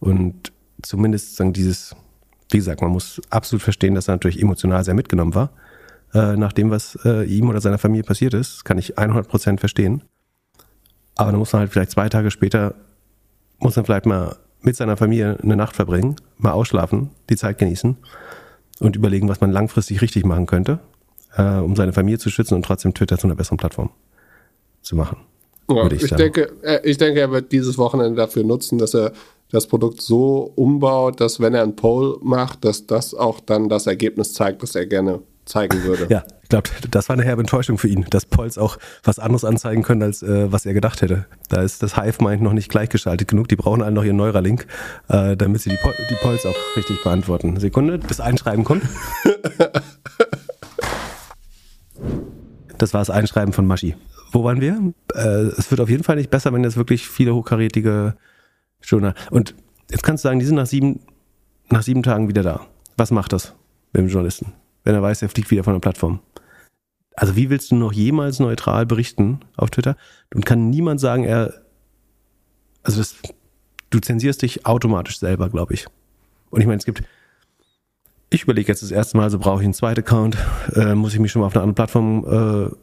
Und 0.00 0.52
zumindest 0.82 1.36
sagen 1.36 1.54
dieses, 1.54 1.96
wie 2.50 2.58
gesagt, 2.58 2.82
man 2.82 2.90
muss 2.90 3.22
absolut 3.30 3.62
verstehen, 3.62 3.94
dass 3.94 4.08
er 4.08 4.14
natürlich 4.14 4.42
emotional 4.42 4.84
sehr 4.84 4.92
mitgenommen 4.92 5.34
war, 5.34 5.50
äh, 6.12 6.36
nach 6.36 6.52
dem, 6.52 6.70
was 6.70 6.98
äh, 7.04 7.24
ihm 7.24 7.48
oder 7.48 7.62
seiner 7.62 7.78
Familie 7.78 8.04
passiert 8.04 8.34
ist. 8.34 8.64
Kann 8.64 8.76
ich 8.76 8.98
100% 8.98 9.58
verstehen. 9.58 10.02
Aber 11.16 11.30
dann 11.30 11.38
muss 11.38 11.52
man 11.52 11.60
halt 11.60 11.72
vielleicht 11.72 11.92
zwei 11.92 12.08
Tage 12.08 12.30
später, 12.30 12.74
muss 13.60 13.76
man 13.76 13.84
vielleicht 13.84 14.06
mal 14.06 14.36
mit 14.60 14.76
seiner 14.76 14.96
Familie 14.96 15.38
eine 15.40 15.56
Nacht 15.56 15.76
verbringen, 15.76 16.16
mal 16.36 16.52
ausschlafen, 16.52 17.10
die 17.30 17.36
Zeit 17.36 17.58
genießen 17.58 17.96
und 18.80 18.96
überlegen, 18.96 19.28
was 19.28 19.40
man 19.40 19.52
langfristig 19.52 20.02
richtig 20.02 20.24
machen 20.24 20.46
könnte, 20.46 20.80
äh, 21.36 21.42
um 21.58 21.76
seine 21.76 21.92
Familie 21.92 22.18
zu 22.18 22.30
schützen 22.30 22.54
und 22.54 22.64
trotzdem 22.64 22.94
Twitter 22.94 23.18
zu 23.18 23.26
einer 23.26 23.36
besseren 23.36 23.58
Plattform 23.58 23.90
zu 24.82 24.96
machen. 24.96 25.18
Ja, 25.70 25.90
ich, 25.90 26.02
ich 26.02 26.10
denke, 26.10 26.52
äh, 26.62 26.80
ich 26.84 26.98
denke, 26.98 27.20
er 27.20 27.30
wird 27.30 27.52
dieses 27.52 27.78
Wochenende 27.78 28.16
dafür 28.16 28.44
nutzen, 28.44 28.78
dass 28.78 28.94
er 28.94 29.12
das 29.50 29.66
Produkt 29.66 30.02
so 30.02 30.52
umbaut, 30.56 31.20
dass 31.20 31.40
wenn 31.40 31.54
er 31.54 31.62
einen 31.62 31.76
Poll 31.76 32.18
macht, 32.22 32.64
dass 32.64 32.86
das 32.86 33.14
auch 33.14 33.40
dann 33.40 33.68
das 33.68 33.86
Ergebnis 33.86 34.34
zeigt, 34.34 34.62
das 34.62 34.74
er 34.74 34.86
gerne 34.86 35.20
zeigen 35.44 35.82
würde. 35.84 36.06
Ja, 36.10 36.24
ich 36.42 36.48
glaube, 36.48 36.68
das 36.90 37.08
war 37.08 37.14
eine 37.14 37.24
herbe 37.24 37.40
Enttäuschung 37.40 37.78
für 37.78 37.88
ihn, 37.88 38.04
dass 38.10 38.26
Polls 38.26 38.58
auch 38.58 38.76
was 39.02 39.18
anderes 39.18 39.44
anzeigen 39.44 39.82
können, 39.82 40.02
als 40.02 40.22
äh, 40.22 40.52
was 40.52 40.66
er 40.66 40.74
gedacht 40.74 41.02
hätte. 41.02 41.26
Da 41.48 41.62
ist 41.62 41.82
das 41.82 41.96
Hive-Mind 41.96 42.42
noch 42.42 42.52
nicht 42.52 42.70
gleichgeschaltet 42.70 43.28
genug. 43.28 43.48
Die 43.48 43.56
brauchen 43.56 43.82
alle 43.82 43.94
noch 43.94 44.04
ihren 44.04 44.16
Neuralink, 44.16 44.66
äh, 45.08 45.36
damit 45.36 45.62
sie 45.62 45.70
die, 45.70 45.76
Pol 45.76 45.94
die 46.10 46.16
Polls 46.16 46.44
auch 46.44 46.54
richtig 46.76 47.02
beantworten. 47.02 47.58
Sekunde, 47.58 47.98
das 47.98 48.20
Einschreiben 48.20 48.64
kommt. 48.64 48.84
das 52.84 52.92
war 52.92 53.00
das 53.00 53.10
Einschreiben 53.10 53.54
von 53.54 53.66
Maschi. 53.66 53.96
Wo 54.30 54.44
waren 54.44 54.60
wir? 54.60 54.92
Äh, 55.14 55.48
es 55.56 55.70
wird 55.70 55.80
auf 55.80 55.88
jeden 55.88 56.04
Fall 56.04 56.16
nicht 56.16 56.30
besser, 56.30 56.52
wenn 56.52 56.62
jetzt 56.62 56.76
wirklich 56.76 57.08
viele 57.08 57.34
hochkarätige 57.34 58.14
Journal. 58.82 59.14
Und 59.30 59.54
jetzt 59.90 60.02
kannst 60.02 60.22
du 60.22 60.28
sagen, 60.28 60.38
die 60.38 60.44
sind 60.44 60.56
nach 60.56 60.66
sieben, 60.66 61.00
nach 61.70 61.82
sieben 61.82 62.02
Tagen 62.02 62.28
wieder 62.28 62.42
da. 62.42 62.66
Was 62.98 63.10
macht 63.10 63.32
das 63.32 63.54
mit 63.94 64.02
dem 64.02 64.08
Journalisten, 64.08 64.52
wenn 64.84 64.94
er 64.94 65.02
weiß, 65.02 65.22
er 65.22 65.30
fliegt 65.30 65.50
wieder 65.50 65.64
von 65.64 65.72
der 65.72 65.80
Plattform? 65.80 66.20
Also 67.16 67.36
wie 67.36 67.48
willst 67.48 67.70
du 67.70 67.76
noch 67.76 67.92
jemals 67.92 68.38
neutral 68.38 68.84
berichten 68.84 69.40
auf 69.56 69.70
Twitter? 69.70 69.96
Und 70.34 70.44
kann 70.44 70.68
niemand 70.68 71.00
sagen, 71.00 71.24
er, 71.24 71.54
also 72.82 72.98
das, 72.98 73.16
du 73.88 73.98
zensierst 73.98 74.42
dich 74.42 74.66
automatisch 74.66 75.18
selber, 75.18 75.48
glaube 75.48 75.72
ich. 75.72 75.86
Und 76.50 76.60
ich 76.60 76.66
meine, 76.66 76.78
es 76.78 76.84
gibt, 76.84 77.02
ich 78.34 78.42
überlege 78.42 78.68
jetzt 78.68 78.82
das 78.82 78.90
erste 78.90 79.16
Mal, 79.16 79.30
so 79.30 79.38
brauche 79.38 79.60
ich 79.60 79.64
einen 79.64 79.74
zweiten 79.74 80.00
Account, 80.00 80.36
äh, 80.74 80.94
muss 80.94 81.14
ich 81.14 81.20
mich 81.20 81.32
schon 81.32 81.40
mal 81.40 81.46
auf 81.46 81.54
einer 81.54 81.62
anderen 81.62 81.74
Plattform 81.74 82.70
äh, 82.70 82.74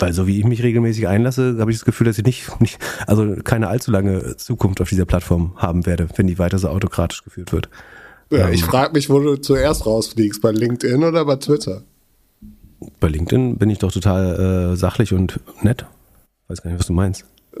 weil 0.00 0.12
so 0.12 0.26
wie 0.26 0.38
ich 0.38 0.44
mich 0.44 0.62
regelmäßig 0.62 1.08
einlasse, 1.08 1.56
habe 1.58 1.70
ich 1.70 1.76
das 1.76 1.84
Gefühl, 1.84 2.06
dass 2.06 2.16
ich 2.18 2.24
nicht, 2.24 2.60
nicht, 2.60 2.78
also 3.06 3.36
keine 3.44 3.68
allzu 3.68 3.90
lange 3.90 4.36
Zukunft 4.36 4.80
auf 4.80 4.88
dieser 4.88 5.04
Plattform 5.04 5.52
haben 5.56 5.84
werde, 5.86 6.08
wenn 6.16 6.26
die 6.26 6.38
weiter 6.38 6.58
so 6.58 6.68
autokratisch 6.68 7.22
geführt 7.22 7.52
wird. 7.52 7.68
Ja, 8.30 8.48
ähm, 8.48 8.54
ich 8.54 8.64
frage 8.64 8.94
mich, 8.94 9.10
wo 9.10 9.20
du 9.20 9.36
zuerst 9.36 9.84
rausfliegst, 9.86 10.40
bei 10.40 10.52
LinkedIn 10.52 11.04
oder 11.04 11.24
bei 11.24 11.36
Twitter? 11.36 11.82
Bei 12.98 13.08
LinkedIn 13.08 13.58
bin 13.58 13.68
ich 13.68 13.78
doch 13.78 13.92
total 13.92 14.72
äh, 14.72 14.76
sachlich 14.76 15.12
und 15.12 15.38
nett. 15.62 15.84
Weiß 16.48 16.62
gar 16.62 16.70
nicht, 16.70 16.80
was 16.80 16.86
du 16.86 16.94
meinst. 16.94 17.26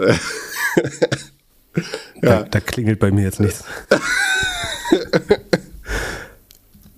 da, 2.22 2.44
da 2.44 2.60
klingelt 2.60 2.98
bei 3.00 3.10
mir 3.10 3.24
jetzt 3.24 3.40
nichts. 3.40 3.64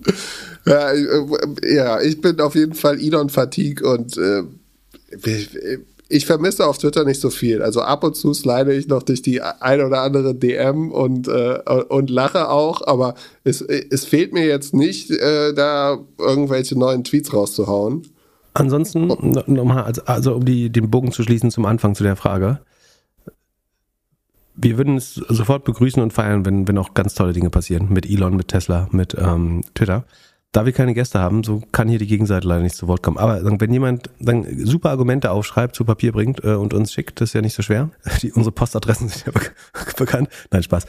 Ja, 0.65 0.91
äh, 0.91 1.75
ja, 1.75 2.01
ich 2.01 2.21
bin 2.21 2.39
auf 2.39 2.55
jeden 2.55 2.73
Fall 2.73 2.97
Elon 2.97 3.27
Fatigue 3.29 3.85
und 3.85 4.17
äh, 4.17 4.43
ich 6.09 6.25
vermisse 6.25 6.67
auf 6.67 6.77
Twitter 6.77 7.05
nicht 7.05 7.19
so 7.19 7.29
viel. 7.29 7.61
Also 7.61 7.81
ab 7.81 8.03
und 8.03 8.15
zu 8.15 8.33
slide 8.33 8.73
ich 8.73 8.87
noch 8.87 9.03
durch 9.03 9.21
die 9.21 9.41
ein 9.41 9.81
oder 9.81 10.01
andere 10.01 10.35
DM 10.35 10.91
und, 10.91 11.27
äh, 11.27 11.59
und 11.89 12.09
lache 12.09 12.49
auch, 12.49 12.85
aber 12.85 13.15
es, 13.43 13.61
es 13.61 14.05
fehlt 14.05 14.31
mir 14.31 14.45
jetzt 14.45 14.73
nicht, 14.73 15.09
äh, 15.11 15.53
da 15.53 15.97
irgendwelche 16.19 16.77
neuen 16.77 17.03
Tweets 17.03 17.33
rauszuhauen. 17.33 18.07
Ansonsten, 18.53 19.07
nochmal, 19.47 19.83
also, 19.83 20.03
also 20.05 20.35
um 20.35 20.45
die, 20.45 20.69
den 20.69 20.91
Bogen 20.91 21.11
zu 21.11 21.23
schließen 21.23 21.49
zum 21.49 21.65
Anfang 21.65 21.95
zu 21.95 22.03
der 22.03 22.15
Frage. 22.15 22.59
Wir 24.55 24.77
würden 24.77 24.97
es 24.97 25.15
sofort 25.15 25.63
begrüßen 25.63 26.01
und 26.01 26.13
feiern, 26.13 26.45
wenn, 26.45 26.67
wenn 26.67 26.77
auch 26.77 26.93
ganz 26.93 27.15
tolle 27.15 27.33
Dinge 27.33 27.49
passieren. 27.49 27.89
Mit 27.89 28.09
Elon, 28.09 28.35
mit 28.35 28.49
Tesla, 28.49 28.87
mit 28.91 29.15
ähm, 29.19 29.63
Twitter 29.73 30.05
da 30.53 30.67
wir 30.67 30.71
keine 30.71 30.93
Gäste 30.93 31.19
haben, 31.19 31.43
so 31.43 31.61
kann 31.71 31.89
hier 31.89 31.97
die 31.97 32.07
Gegenseite 32.07 32.47
leider 32.47 32.61
nicht 32.61 32.75
zu 32.75 32.87
Wort 32.87 33.01
kommen. 33.01 33.17
Aber 33.17 33.41
wenn 33.59 33.73
jemand 33.73 34.09
dann 34.19 34.45
super 34.65 34.91
Argumente 34.91 35.31
aufschreibt, 35.31 35.75
zu 35.75 35.83
Papier 35.83 36.11
bringt 36.11 36.43
äh, 36.43 36.53
und 36.53 36.73
uns 36.73 36.93
schickt, 36.93 37.19
das 37.19 37.29
ist 37.29 37.33
ja 37.33 37.41
nicht 37.41 37.55
so 37.55 37.63
schwer. 37.63 37.89
Die, 38.21 38.31
unsere 38.31 38.53
Postadressen 38.53 39.09
sind 39.09 39.25
ja 39.25 39.33
bekannt. 39.97 40.29
Nein, 40.51 40.63
Spaß. 40.63 40.85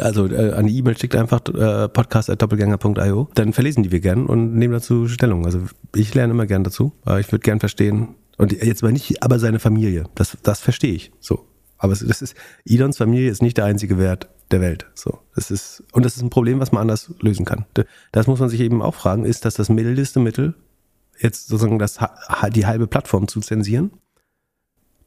Also 0.00 0.26
äh, 0.26 0.50
an 0.50 0.66
die 0.66 0.76
E-Mail 0.76 0.98
schickt 0.98 1.14
einfach 1.14 1.40
äh, 1.46 1.88
podcast.doppelgänger.io. 1.88 3.28
Dann 3.36 3.52
verlesen 3.52 3.84
die 3.84 3.92
wir 3.92 4.00
gern 4.00 4.26
und 4.26 4.56
nehmen 4.56 4.72
dazu 4.72 5.06
Stellung. 5.06 5.46
Also 5.46 5.60
ich 5.94 6.12
lerne 6.12 6.32
immer 6.32 6.46
gern 6.46 6.64
dazu. 6.64 6.92
Aber 7.04 7.20
ich 7.20 7.30
würde 7.30 7.44
gern 7.44 7.60
verstehen. 7.60 8.16
Und 8.36 8.50
jetzt 8.50 8.82
mal 8.82 8.90
nicht, 8.90 9.22
aber 9.22 9.38
seine 9.38 9.60
Familie. 9.60 10.06
Das, 10.16 10.36
das 10.42 10.60
verstehe 10.60 10.94
ich. 10.94 11.12
So. 11.20 11.46
Aber 11.80 11.94
das 11.94 12.02
ist, 12.02 12.34
Idons 12.64 12.98
Familie 12.98 13.30
ist 13.30 13.42
nicht 13.42 13.56
der 13.56 13.64
einzige 13.64 13.98
Wert 13.98 14.28
der 14.50 14.60
Welt. 14.60 14.86
So, 14.94 15.18
das 15.34 15.50
ist 15.50 15.82
und 15.92 16.04
das 16.04 16.16
ist 16.16 16.22
ein 16.22 16.30
Problem, 16.30 16.60
was 16.60 16.72
man 16.72 16.82
anders 16.82 17.12
lösen 17.20 17.46
kann. 17.46 17.64
Das 18.12 18.26
muss 18.26 18.38
man 18.38 18.50
sich 18.50 18.60
eben 18.60 18.82
auch 18.82 18.94
fragen: 18.94 19.24
Ist 19.24 19.46
das 19.46 19.54
das 19.54 19.70
mildeste 19.70 20.20
Mittel, 20.20 20.54
jetzt 21.18 21.48
sozusagen 21.48 21.78
das 21.78 21.98
die 22.54 22.66
halbe 22.66 22.86
Plattform 22.86 23.28
zu 23.28 23.40
zensieren, 23.40 23.92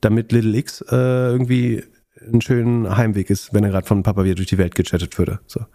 damit 0.02 0.32
Little 0.32 0.58
X 0.58 0.82
äh, 0.82 0.96
irgendwie 0.96 1.84
einen 2.20 2.42
schönen 2.42 2.98
Heimweg 2.98 3.30
ist, 3.30 3.54
wenn 3.54 3.64
er 3.64 3.70
gerade 3.70 3.88
von 3.88 4.02
Papa 4.02 4.24
wieder 4.24 4.36
durch 4.36 4.48
die 4.48 4.58
Welt 4.58 4.74
gechattet 4.74 5.18
würde. 5.20 5.40
So. 5.46 5.66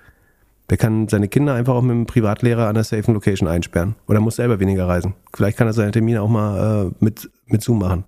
Der 0.71 0.77
kann 0.77 1.09
seine 1.09 1.29
Kinder 1.29 1.55
einfach 1.55 1.75
auch 1.75 1.83
mit 1.83 1.93
einem 1.93 2.07
Privatlehrer 2.07 2.65
an 2.65 2.77
einer 2.77 2.85
safen 2.85 3.15
Location 3.15 3.49
einsperren. 3.49 3.95
Oder 4.07 4.21
muss 4.21 4.37
selber 4.37 4.61
weniger 4.61 4.87
reisen. 4.87 5.15
Vielleicht 5.35 5.57
kann 5.57 5.67
er 5.67 5.73
seine 5.73 5.93
Termine 5.93 6.21
auch 6.21 6.29
mal 6.29 6.89
äh, 6.89 6.91
mit, 7.01 7.31
mit 7.47 7.63
Zoom 7.63 7.79
machen. 7.79 8.05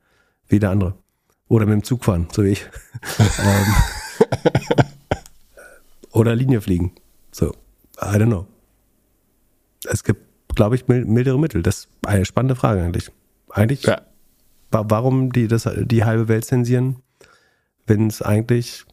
Wie 0.49 0.59
der 0.59 0.71
andere. 0.71 0.95
Oder 1.51 1.67
mit 1.67 1.75
dem 1.75 1.83
Zug 1.83 2.05
fahren, 2.05 2.29
so 2.31 2.45
wie 2.45 2.51
ich. 2.51 2.65
ähm, 3.19 3.75
oder 6.13 6.37
Linie 6.37 6.61
fliegen. 6.61 6.93
So, 7.33 7.51
I 8.01 8.17
don't 8.17 8.27
know. 8.27 8.47
Es 9.85 10.05
gibt, 10.05 10.23
glaube 10.55 10.77
ich, 10.77 10.87
mildere 10.87 11.41
Mittel. 11.41 11.63
Das 11.63 11.81
ist 11.81 11.89
eine 12.07 12.25
spannende 12.25 12.55
Frage 12.55 12.83
eigentlich. 12.83 13.11
Eigentlich, 13.49 13.83
ja. 13.83 14.01
warum 14.71 15.33
die, 15.33 15.49
das, 15.49 15.69
die 15.77 16.05
halbe 16.05 16.29
Welt 16.29 16.45
zensieren, 16.45 17.03
wenn 17.85 18.07
es 18.07 18.23
eigentlich 18.23 18.85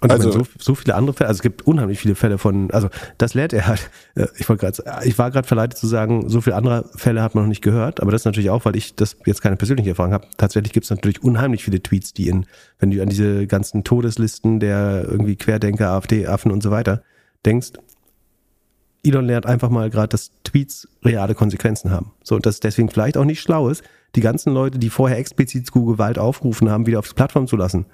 und 0.00 0.10
also, 0.10 0.30
so, 0.32 0.46
so 0.58 0.74
viele 0.74 0.94
andere 0.94 1.14
Fälle, 1.14 1.28
also 1.28 1.38
es 1.38 1.42
gibt 1.42 1.66
unheimlich 1.66 1.98
viele 1.98 2.14
Fälle 2.14 2.38
von, 2.38 2.70
also 2.70 2.88
das 3.18 3.34
lehrt 3.34 3.52
er 3.52 3.66
halt. 3.66 3.90
Ich 4.38 4.48
wollte 4.48 4.66
gerade, 4.66 5.06
ich 5.06 5.18
war 5.18 5.30
gerade 5.30 5.46
verleitet 5.46 5.78
zu 5.78 5.86
sagen, 5.86 6.28
so 6.28 6.40
viele 6.40 6.56
andere 6.56 6.88
Fälle 6.96 7.22
hat 7.22 7.34
man 7.34 7.44
noch 7.44 7.48
nicht 7.48 7.62
gehört, 7.62 8.00
aber 8.00 8.10
das 8.10 8.22
ist 8.22 8.24
natürlich 8.24 8.48
auch, 8.48 8.64
weil 8.64 8.76
ich 8.76 8.94
das 8.94 9.16
jetzt 9.26 9.42
keine 9.42 9.56
persönliche 9.56 9.90
Erfahrung 9.90 10.14
habe. 10.14 10.26
Tatsächlich 10.38 10.72
gibt 10.72 10.84
es 10.84 10.90
natürlich 10.90 11.22
unheimlich 11.22 11.64
viele 11.64 11.82
Tweets, 11.82 12.14
die 12.14 12.28
in, 12.28 12.46
wenn 12.78 12.90
du 12.90 13.02
an 13.02 13.10
diese 13.10 13.46
ganzen 13.46 13.84
Todeslisten 13.84 14.58
der 14.58 15.06
irgendwie 15.06 15.36
Querdenker, 15.36 15.90
AfD, 15.90 16.26
Affen 16.26 16.50
und 16.50 16.62
so 16.62 16.70
weiter 16.70 17.02
denkst, 17.44 17.72
Elon 19.02 19.24
lernt 19.24 19.46
einfach 19.46 19.70
mal 19.70 19.90
gerade, 19.90 20.08
dass 20.08 20.30
Tweets 20.44 20.88
reale 21.02 21.34
Konsequenzen 21.34 21.90
haben. 21.90 22.12
So, 22.22 22.36
und 22.36 22.46
das 22.46 22.60
deswegen 22.60 22.90
vielleicht 22.90 23.16
auch 23.16 23.24
nicht 23.24 23.40
schlau 23.40 23.68
ist, 23.68 23.82
die 24.14 24.20
ganzen 24.20 24.52
Leute, 24.52 24.78
die 24.78 24.90
vorher 24.90 25.18
explizit 25.18 25.66
zu 25.66 25.84
Gewalt 25.84 26.18
aufgerufen 26.18 26.70
haben, 26.70 26.86
wieder 26.86 26.98
auf 26.98 27.08
die 27.08 27.14
Plattform 27.14 27.46
zu 27.46 27.56
lassen. 27.56 27.86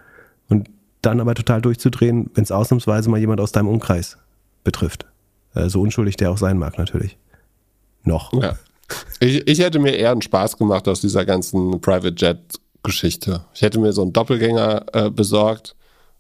Und 0.49 0.69
dann 1.03 1.20
aber 1.20 1.34
total 1.34 1.62
durchzudrehen, 1.62 2.30
wenn 2.34 2.44
es 2.44 2.53
ausnahmsweise 2.53 3.11
mal 3.11 3.20
jemand 3.20 3.40
aus 3.40 3.53
deinem 3.53 3.68
Umkreis 3.68 4.18
betrifft. 4.64 5.07
Äh, 5.55 5.68
so 5.68 5.80
unschuldig 5.80 6.16
der 6.16 6.30
auch 6.30 6.38
sein 6.38 6.59
mag, 6.59 6.78
natürlich. 6.78 7.16
Noch. 8.05 8.32
Ja. 8.32 8.57
Ich, 9.20 9.47
ich 9.49 9.59
hätte 9.59 9.78
mir 9.78 9.97
eher 9.97 10.12
einen 10.12 10.22
Spaß 10.22 10.59
gemacht 10.59 10.86
aus 10.86 11.01
dieser 11.01 11.24
ganzen 11.24 11.80
Private 11.80 12.14
Jet-Geschichte. 12.16 13.44
Ich 13.55 13.62
hätte 13.62 13.80
mir 13.80 13.92
so 13.92 14.03
einen 14.03 14.12
Doppelgänger 14.12 14.86
äh, 14.92 15.11
besorgt 15.11 15.74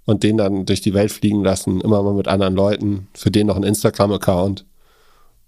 und 0.04 0.22
den 0.22 0.36
dann 0.36 0.66
durch 0.66 0.80
die 0.80 0.94
Welt 0.94 1.12
fliegen 1.12 1.44
lassen, 1.44 1.80
immer 1.80 2.02
mal 2.02 2.14
mit 2.14 2.28
anderen 2.28 2.54
Leuten, 2.54 3.08
für 3.14 3.30
den 3.30 3.48
noch 3.48 3.56
einen 3.56 3.64
Instagram-Account 3.64 4.64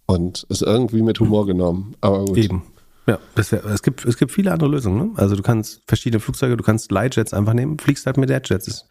und 0.06 0.46
es 0.48 0.62
irgendwie 0.62 1.02
mit 1.02 1.18
Humor 1.20 1.46
genommen. 1.46 1.94
Aber 2.00 2.24
gut. 2.24 2.38
Eben. 2.38 2.62
Ja, 3.06 3.18
wär, 3.34 3.64
es, 3.64 3.82
gibt, 3.82 4.04
es 4.04 4.18
gibt 4.18 4.32
viele 4.32 4.52
andere 4.52 4.68
Lösungen. 4.68 4.98
Ne? 4.98 5.10
Also 5.16 5.34
du 5.34 5.42
kannst 5.42 5.80
verschiedene 5.86 6.20
Flugzeuge, 6.20 6.58
du 6.58 6.62
kannst 6.62 6.92
Lightjets 6.92 7.32
einfach 7.32 7.54
nehmen, 7.54 7.78
fliegst 7.78 8.04
halt 8.04 8.18
mit 8.18 8.28
Jetjets. 8.28 8.84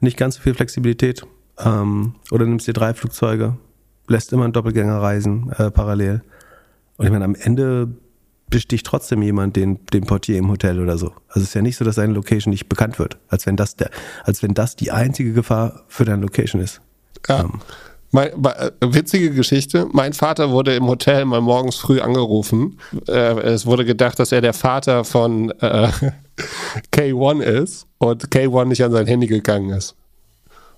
Nicht 0.00 0.16
ganz 0.16 0.36
so 0.36 0.42
viel 0.42 0.54
Flexibilität. 0.54 1.26
Ähm, 1.58 2.14
oder 2.30 2.44
nimmst 2.44 2.66
dir 2.66 2.74
drei 2.74 2.92
Flugzeuge, 2.92 3.56
lässt 4.08 4.32
immer 4.32 4.44
einen 4.44 4.52
Doppelgänger 4.52 5.00
reisen, 5.00 5.50
äh, 5.56 5.70
parallel. 5.70 6.22
Und 6.96 7.06
ich 7.06 7.12
meine, 7.12 7.24
am 7.24 7.34
Ende 7.34 7.88
besticht 8.48 8.86
trotzdem 8.86 9.22
jemand 9.22 9.56
den, 9.56 9.84
den 9.86 10.04
Portier 10.04 10.38
im 10.38 10.48
Hotel 10.48 10.80
oder 10.80 10.98
so. 10.98 11.12
Also 11.28 11.40
es 11.40 11.48
ist 11.48 11.54
ja 11.54 11.62
nicht 11.62 11.76
so, 11.76 11.84
dass 11.84 11.96
deine 11.96 12.12
Location 12.12 12.50
nicht 12.50 12.68
bekannt 12.68 12.98
wird, 12.98 13.18
als 13.28 13.46
wenn 13.46 13.56
das 13.56 13.76
der, 13.76 13.90
als 14.24 14.42
wenn 14.42 14.54
das 14.54 14.76
die 14.76 14.92
einzige 14.92 15.32
Gefahr 15.32 15.84
für 15.88 16.04
deine 16.04 16.22
Location 16.22 16.60
ist. 16.62 16.80
Ja. 17.28 17.40
Ähm. 17.40 17.60
Mein, 18.12 18.28
äh, 18.44 18.70
witzige 18.80 19.30
Geschichte. 19.32 19.88
Mein 19.92 20.12
Vater 20.12 20.50
wurde 20.50 20.74
im 20.76 20.86
Hotel 20.86 21.24
mal 21.24 21.40
morgens 21.40 21.76
früh 21.76 22.00
angerufen. 22.00 22.78
Äh, 23.08 23.40
es 23.40 23.66
wurde 23.66 23.84
gedacht, 23.84 24.18
dass 24.20 24.30
er 24.30 24.40
der 24.40 24.54
Vater 24.54 25.04
von 25.04 25.50
äh, 25.60 25.88
K1 26.92 27.42
ist 27.42 27.86
und 27.98 28.28
K1 28.28 28.64
nicht 28.66 28.84
an 28.84 28.92
sein 28.92 29.06
Handy 29.06 29.26
gegangen 29.26 29.70
ist. 29.70 29.94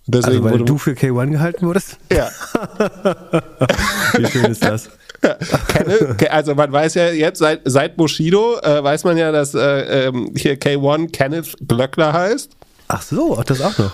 deswegen 0.07 0.47
also 0.47 0.59
weil 0.59 0.65
du 0.65 0.79
für 0.79 0.93
K1 0.93 1.31
gehalten 1.31 1.67
wurdest? 1.67 1.99
Ja. 2.13 2.29
Wie 4.17 4.27
schön 4.27 4.47
ist 4.47 4.65
das? 4.65 4.91
Ja, 5.23 5.37
also 6.31 6.55
man 6.55 6.71
weiß 6.71 6.95
ja 6.95 7.11
jetzt 7.11 7.41
seit, 7.41 7.63
seit 7.65 7.97
Bushido 7.97 8.59
äh, 8.61 8.83
weiß 8.83 9.05
man 9.05 9.17
ja, 9.17 9.33
dass 9.33 9.55
äh, 9.55 10.07
ähm, 10.07 10.33
hier 10.37 10.59
K1 10.59 11.11
Kenneth 11.11 11.57
Glöckler 11.67 12.13
heißt. 12.13 12.53
Ach 12.89 13.03
so, 13.03 13.37
ach, 13.39 13.45
das 13.45 13.61
auch 13.61 13.77
noch. 13.79 13.93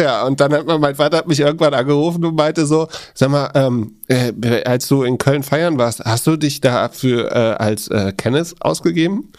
Ja, 0.00 0.24
und 0.24 0.40
dann 0.40 0.52
hat 0.52 0.64
man, 0.64 0.80
mein 0.80 0.94
Vater 0.94 1.16
hat 1.16 1.26
mich 1.26 1.40
irgendwann 1.40 1.74
angerufen 1.74 2.24
und 2.24 2.36
meinte 2.36 2.66
so, 2.66 2.86
sag 3.14 3.30
mal, 3.30 3.50
ähm, 3.54 3.96
äh, 4.06 4.62
als 4.62 4.86
du 4.86 5.02
in 5.02 5.18
Köln 5.18 5.42
feiern 5.42 5.76
warst, 5.76 6.04
hast 6.04 6.24
du 6.28 6.36
dich 6.36 6.60
dafür 6.60 7.32
äh, 7.32 7.62
als 7.62 7.88
äh, 7.88 8.12
Kenneth 8.16 8.54
ausgegeben? 8.60 9.32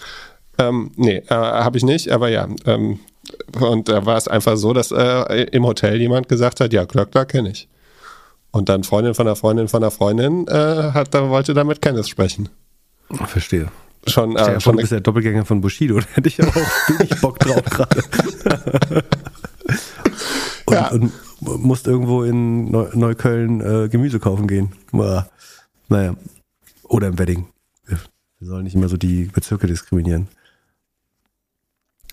Ähm, 0.60 0.92
nee, 0.98 1.18
äh, 1.18 1.34
habe 1.34 1.78
ich 1.78 1.84
nicht, 1.84 2.12
aber 2.12 2.30
ja. 2.30 2.48
Ähm, 2.66 3.00
und 3.60 3.90
da 3.90 4.06
war 4.06 4.18
es 4.18 4.28
einfach 4.28 4.58
so, 4.58 4.74
dass 4.74 4.92
äh, 4.92 5.44
im 5.52 5.66
Hotel 5.66 6.00
jemand 6.00 6.28
gesagt 6.28 6.60
hat, 6.60 6.74
ja, 6.74 6.84
Glöckler 6.84 7.26
kenne 7.26 7.52
ich. 7.52 7.70
Und 8.52 8.70
dann 8.70 8.84
Freundin 8.84 9.14
von 9.14 9.26
der 9.26 9.36
Freundin 9.36 9.68
von 9.68 9.82
der 9.82 9.92
Freundin 9.92 10.48
äh, 10.48 10.92
hat, 10.94 11.14
da 11.14 11.30
wollte 11.30 11.54
damit 11.54 11.82
Kenneth 11.82 12.10
sprechen. 12.10 12.50
Verstehe. 13.28 13.72
Schon, 14.08 14.36
äh, 14.36 14.54
ja, 14.54 14.60
schon 14.60 14.76
du 14.76 14.82
bist 14.82 14.92
der 14.92 15.02
Doppelgänger 15.02 15.46
von 15.46 15.62
Bushido, 15.62 16.00
da 16.00 16.06
hätte 16.14 16.28
ich 16.28 16.42
aber 16.42 16.50
auch 16.50 16.90
wenig 17.00 17.22
Bock 17.22 17.40
drauf 17.40 17.64
gerade. 17.64 18.04
und, 20.66 20.74
ja. 20.74 20.88
und 20.90 21.12
musst 21.42 21.88
irgendwo 21.88 22.24
in 22.24 22.72
Neukölln 22.72 23.62
äh, 23.62 23.90
Gemüse 23.90 24.20
kaufen 24.20 24.48
gehen. 24.48 24.74
Naja. 25.88 26.16
Oder 26.84 27.08
im 27.08 27.20
Wedding. 27.20 27.48
Wir 28.40 28.48
sollen 28.48 28.64
nicht 28.64 28.76
immer 28.76 28.90
so 28.90 28.98
die 28.98 29.26
Bezirke 29.26 29.68
diskriminieren. 29.68 30.28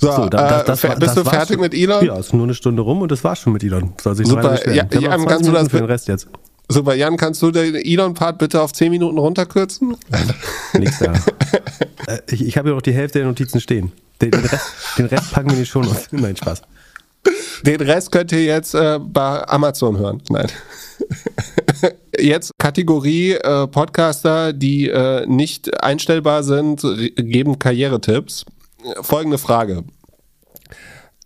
So, 0.00 0.12
so 0.12 0.28
da, 0.28 0.62
das, 0.62 0.80
das, 0.80 0.84
äh, 0.84 0.88
bist 0.88 1.02
das 1.02 1.14
du 1.14 1.24
fertig 1.24 1.54
schon, 1.54 1.60
mit 1.60 1.74
Elon? 1.74 2.04
Ja, 2.04 2.18
ist 2.18 2.34
nur 2.34 2.44
eine 2.44 2.54
Stunde 2.54 2.82
rum 2.82 3.00
und 3.00 3.10
das 3.10 3.24
war 3.24 3.34
schon 3.34 3.52
mit 3.54 3.64
Elon. 3.64 3.94
Soll 4.00 4.14
sich 4.14 4.26
Super, 4.26 4.58
ja, 4.72 4.84
Jan, 4.90 5.26
kannst 5.26 5.48
du 5.48 5.52
das 5.52 5.68
für 5.68 5.78
den 5.78 5.86
Rest 5.86 6.08
jetzt? 6.08 6.28
Super, 6.68 6.94
Jan, 6.94 7.16
kannst 7.16 7.40
du 7.42 7.50
den 7.50 7.76
Elon-Part 7.76 8.38
bitte 8.38 8.60
auf 8.60 8.72
10 8.72 8.90
Minuten 8.90 9.18
runterkürzen? 9.18 9.96
Nix 10.74 10.98
da. 10.98 11.12
äh, 12.06 12.20
ich 12.30 12.44
ich 12.44 12.58
habe 12.58 12.70
ja 12.70 12.74
noch 12.74 12.82
die 12.82 12.92
Hälfte 12.92 13.20
der 13.20 13.28
Notizen 13.28 13.60
stehen. 13.60 13.92
Den, 14.20 14.32
den, 14.32 14.44
Rest, 14.44 14.66
den 14.98 15.06
Rest 15.06 15.32
packen 15.32 15.50
wir 15.50 15.58
nicht 15.58 15.70
schon 15.70 15.86
auf. 15.86 16.08
Nein, 16.10 16.36
Spaß. 16.36 16.62
Den 17.62 17.80
Rest 17.80 18.12
könnt 18.12 18.32
ihr 18.32 18.44
jetzt 18.44 18.74
äh, 18.74 18.98
bei 19.00 19.46
Amazon 19.48 19.98
hören. 19.98 20.22
Nein. 20.28 20.46
Jetzt 22.18 22.52
Kategorie 22.58 23.32
äh, 23.32 23.66
Podcaster, 23.66 24.54
die 24.54 24.88
äh, 24.88 25.26
nicht 25.26 25.82
einstellbar 25.82 26.42
sind, 26.42 26.80
geben 27.16 27.58
Karrieretipps. 27.58 28.46
Folgende 29.02 29.38
Frage. 29.38 29.84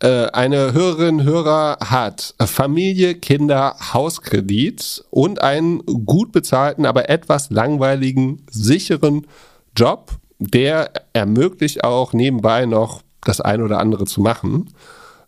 Äh, 0.00 0.26
eine 0.28 0.72
Hörerin, 0.72 1.24
Hörer 1.24 1.78
hat 1.80 2.34
Familie, 2.40 3.14
Kinder, 3.14 3.76
Hauskredit 3.92 5.04
und 5.10 5.42
einen 5.42 5.84
gut 6.06 6.32
bezahlten, 6.32 6.86
aber 6.86 7.10
etwas 7.10 7.50
langweiligen, 7.50 8.46
sicheren 8.50 9.26
Job, 9.76 10.12
der 10.38 10.90
ermöglicht 11.12 11.84
auch 11.84 12.14
nebenbei 12.14 12.64
noch 12.64 13.02
das 13.22 13.42
ein 13.42 13.60
oder 13.60 13.78
andere 13.78 14.06
zu 14.06 14.22
machen. 14.22 14.72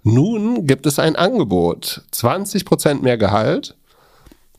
Nun 0.04 0.66
gibt 0.66 0.86
es 0.86 0.98
ein 0.98 1.16
Angebot. 1.16 2.02
20% 2.12 3.02
mehr 3.02 3.18
Gehalt, 3.18 3.76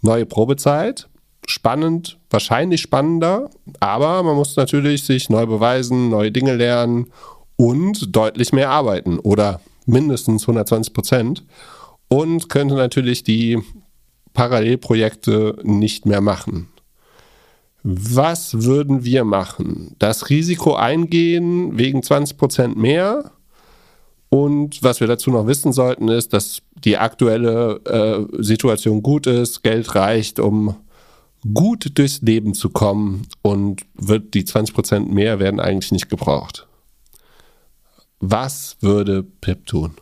neue 0.01 0.27
Probezeit, 0.27 1.09
spannend, 1.47 2.19
wahrscheinlich 2.29 2.81
spannender, 2.81 3.49
aber 3.79 4.21
man 4.21 4.35
muss 4.35 4.55
natürlich 4.55 5.03
sich 5.03 5.29
neu 5.29 5.47
beweisen, 5.47 6.09
neue 6.09 6.31
Dinge 6.31 6.55
lernen 6.55 7.07
und 7.55 8.15
deutlich 8.15 8.53
mehr 8.53 8.69
arbeiten 8.69 9.19
oder 9.19 9.61
mindestens 9.85 10.43
120 10.43 10.93
Prozent 10.93 11.45
und 12.07 12.49
könnte 12.49 12.75
natürlich 12.75 13.23
die 13.23 13.59
Parallelprojekte 14.33 15.57
nicht 15.63 16.05
mehr 16.05 16.21
machen. 16.21 16.69
Was 17.83 18.63
würden 18.63 19.03
wir 19.03 19.25
machen? 19.25 19.95
Das 19.99 20.29
Risiko 20.29 20.75
eingehen 20.75 21.77
wegen 21.77 22.01
20 22.01 22.37
Prozent 22.37 22.77
mehr? 22.77 23.31
Und 24.29 24.81
was 24.81 24.99
wir 24.99 25.07
dazu 25.07 25.29
noch 25.29 25.47
wissen 25.47 25.73
sollten, 25.73 26.07
ist, 26.07 26.33
dass 26.33 26.61
die 26.83 26.97
aktuelle 26.97 27.81
äh, 27.85 28.41
Situation 28.41 29.03
gut 29.03 29.27
ist, 29.27 29.63
Geld 29.63 29.93
reicht, 29.95 30.39
um 30.39 30.75
gut 31.53 31.97
durchs 31.97 32.21
Leben 32.21 32.53
zu 32.53 32.69
kommen 32.69 33.27
und 33.41 33.81
wird 33.95 34.33
die 34.33 34.45
20 34.45 34.73
Prozent 34.73 35.13
mehr 35.13 35.39
werden 35.39 35.59
eigentlich 35.59 35.91
nicht 35.91 36.09
gebraucht. 36.09 36.67
Was 38.25 38.77
würde 38.79 39.21
Pip 39.21 39.65
tun? 39.65 39.95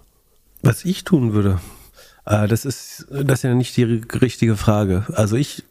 Was 0.61 0.86
ich 0.86 1.03
tun 1.03 1.34
würde, 1.34 1.59
äh, 2.28 2.47
das 2.47 2.65
ist 2.65 3.07
das 3.09 3.39
ist 3.39 3.43
ja 3.43 3.55
nicht 3.55 3.76
die 3.78 3.84
richtige 3.84 4.55
Frage. 4.55 5.05
Also 5.13 5.38
ich 5.38 5.63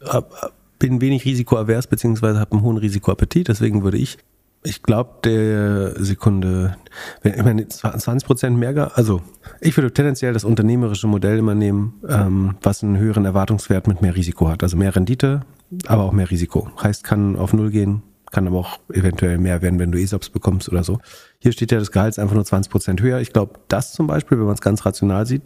bin 0.79 0.99
wenig 0.99 1.23
risikoavers 1.23 1.87
beziehungsweise 1.87 2.41
habe 2.41 2.51
einen 2.51 2.61
hohen 2.61 2.75
Risikoappetit, 2.75 3.47
deswegen 3.47 3.83
würde 3.83 3.97
ich, 3.97 4.17
ich 4.63 4.83
glaube, 4.83 5.11
der 5.23 6.03
Sekunde, 6.03 6.75
wenn 7.21 7.35
ich 7.35 7.43
meine 7.43 7.69
20 7.69 8.27
Prozent 8.27 8.57
mehr, 8.57 8.97
also 8.97 9.21
ich 9.61 9.77
würde 9.77 9.93
tendenziell 9.93 10.33
das 10.33 10.43
unternehmerische 10.43 11.07
Modell 11.07 11.37
immer 11.37 11.55
nehmen, 11.55 12.01
ähm, 12.05 12.57
was 12.61 12.83
einen 12.83 12.97
höheren 12.97 13.23
Erwartungswert 13.23 13.87
mit 13.87 14.01
mehr 14.01 14.13
Risiko 14.13 14.49
hat, 14.49 14.61
also 14.61 14.75
mehr 14.75 14.93
Rendite, 14.93 15.45
aber 15.85 16.03
auch 16.03 16.11
mehr 16.11 16.29
Risiko. 16.29 16.69
Heißt, 16.83 17.05
kann 17.05 17.37
auf 17.37 17.53
Null 17.53 17.71
gehen, 17.71 18.03
kann 18.29 18.45
aber 18.45 18.59
auch 18.59 18.79
eventuell 18.91 19.37
mehr 19.37 19.61
werden, 19.61 19.79
wenn 19.79 19.93
du 19.93 19.97
ESOPs 19.97 20.29
bekommst 20.29 20.67
oder 20.67 20.83
so. 20.83 20.99
Hier 21.41 21.51
steht 21.51 21.71
ja 21.71 21.79
das 21.79 21.91
Gehalt 21.91 22.17
einfach 22.19 22.35
nur 22.35 22.45
20 22.45 22.71
Prozent 22.71 23.01
höher. 23.01 23.19
Ich 23.19 23.33
glaube, 23.33 23.59
das 23.67 23.93
zum 23.93 24.05
Beispiel, 24.07 24.37
wenn 24.37 24.45
man 24.45 24.53
es 24.53 24.61
ganz 24.61 24.85
rational 24.85 25.25
sieht, 25.25 25.41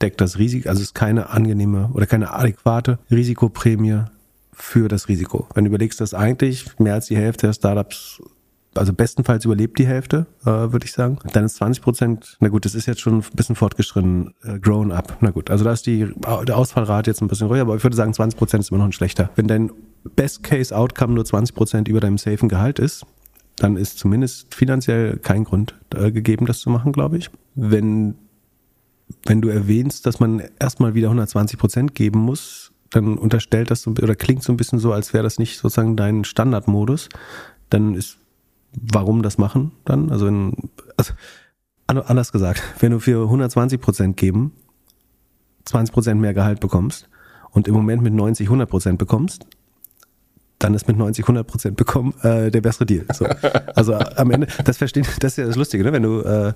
deckt 0.00 0.20
das 0.20 0.38
Risiko, 0.38 0.68
also 0.70 0.80
ist 0.80 0.94
keine 0.94 1.30
angenehme 1.30 1.90
oder 1.92 2.06
keine 2.06 2.32
adäquate 2.32 2.98
Risikoprämie 3.10 4.04
für 4.52 4.88
das 4.88 5.08
Risiko. 5.08 5.46
Wenn 5.54 5.64
du 5.64 5.68
überlegst, 5.68 6.00
dass 6.00 6.14
eigentlich 6.14 6.78
mehr 6.78 6.94
als 6.94 7.06
die 7.06 7.16
Hälfte 7.16 7.48
der 7.48 7.52
Startups 7.52 8.22
also 8.76 8.92
bestenfalls 8.92 9.44
überlebt 9.44 9.78
die 9.78 9.86
Hälfte, 9.86 10.26
äh, 10.42 10.46
würde 10.46 10.84
ich 10.84 10.92
sagen. 10.92 11.18
Dann 11.32 11.44
ist 11.44 11.56
20 11.56 11.82
Prozent, 11.82 12.36
na 12.40 12.48
gut, 12.48 12.64
das 12.64 12.74
ist 12.74 12.86
jetzt 12.86 13.00
schon 13.00 13.18
ein 13.18 13.24
bisschen 13.34 13.56
fortgeschritten, 13.56 14.34
äh, 14.42 14.58
grown 14.58 14.90
up. 14.90 15.16
Na 15.20 15.30
gut, 15.30 15.50
also 15.50 15.64
da 15.64 15.72
ist 15.72 15.86
die, 15.86 16.12
der 16.46 16.56
Ausfallrate 16.56 17.10
jetzt 17.10 17.22
ein 17.22 17.28
bisschen 17.28 17.46
ruhiger, 17.46 17.62
aber 17.62 17.76
ich 17.76 17.84
würde 17.84 17.96
sagen, 17.96 18.12
20 18.12 18.36
Prozent 18.36 18.64
ist 18.64 18.70
immer 18.70 18.78
noch 18.78 18.86
ein 18.86 18.92
schlechter. 18.92 19.30
Wenn 19.36 19.46
dein 19.46 19.70
Best-Case-Outcome 20.16 21.14
nur 21.14 21.24
20 21.24 21.54
Prozent 21.54 21.88
über 21.88 22.00
deinem 22.00 22.18
safen 22.18 22.48
Gehalt 22.48 22.78
ist, 22.78 23.06
dann 23.56 23.76
ist 23.76 23.98
zumindest 23.98 24.54
finanziell 24.54 25.18
kein 25.18 25.44
Grund 25.44 25.74
äh, 25.94 26.10
gegeben, 26.10 26.46
das 26.46 26.60
zu 26.60 26.70
machen, 26.70 26.92
glaube 26.92 27.18
ich. 27.18 27.30
Wenn, 27.54 28.16
wenn 29.26 29.40
du 29.40 29.48
erwähnst, 29.48 30.06
dass 30.06 30.20
man 30.20 30.42
erstmal 30.58 30.94
wieder 30.94 31.08
120 31.08 31.58
Prozent 31.58 31.94
geben 31.94 32.20
muss, 32.20 32.72
dann 32.90 33.18
unterstellt 33.18 33.70
das 33.70 33.82
so, 33.82 33.90
oder 33.90 34.14
klingt 34.14 34.42
so 34.42 34.52
ein 34.52 34.56
bisschen 34.56 34.78
so, 34.78 34.92
als 34.92 35.12
wäre 35.12 35.24
das 35.24 35.38
nicht 35.38 35.58
sozusagen 35.58 35.96
dein 35.96 36.24
Standardmodus, 36.24 37.08
dann 37.70 37.94
ist, 37.94 38.18
warum 38.72 39.22
das 39.22 39.38
machen 39.38 39.72
dann? 39.84 40.10
Also, 40.10 40.26
wenn, 40.26 40.52
also 40.96 41.12
anders 41.86 42.32
gesagt, 42.32 42.62
wenn 42.80 42.92
du 42.92 42.98
für 42.98 43.22
120 43.22 43.80
Prozent 43.80 44.16
geben 44.16 44.52
20 45.64 45.92
Prozent 45.92 46.20
mehr 46.20 46.34
Gehalt 46.34 46.60
bekommst 46.60 47.08
und 47.50 47.68
im 47.68 47.74
Moment 47.74 48.02
mit 48.02 48.12
90, 48.12 48.46
100 48.46 48.68
Prozent 48.68 48.98
bekommst, 48.98 49.46
dann 50.64 50.74
ist 50.74 50.88
mit 50.88 50.96
90, 50.96 51.24
100 51.24 51.46
Prozent 51.46 51.76
bekommen 51.76 52.14
äh, 52.22 52.50
der 52.50 52.62
bessere 52.62 52.86
Deal. 52.86 53.04
So. 53.12 53.26
Also 53.74 53.94
am 53.94 54.30
Ende, 54.30 54.46
das 54.64 54.78
verstehen, 54.78 55.06
das 55.20 55.32
ist 55.32 55.36
ja 55.36 55.46
das 55.46 55.56
Lustige, 55.56 55.84
ne? 55.84 55.92
wenn 55.92 56.02
du 56.02 56.20
äh, 56.22 56.54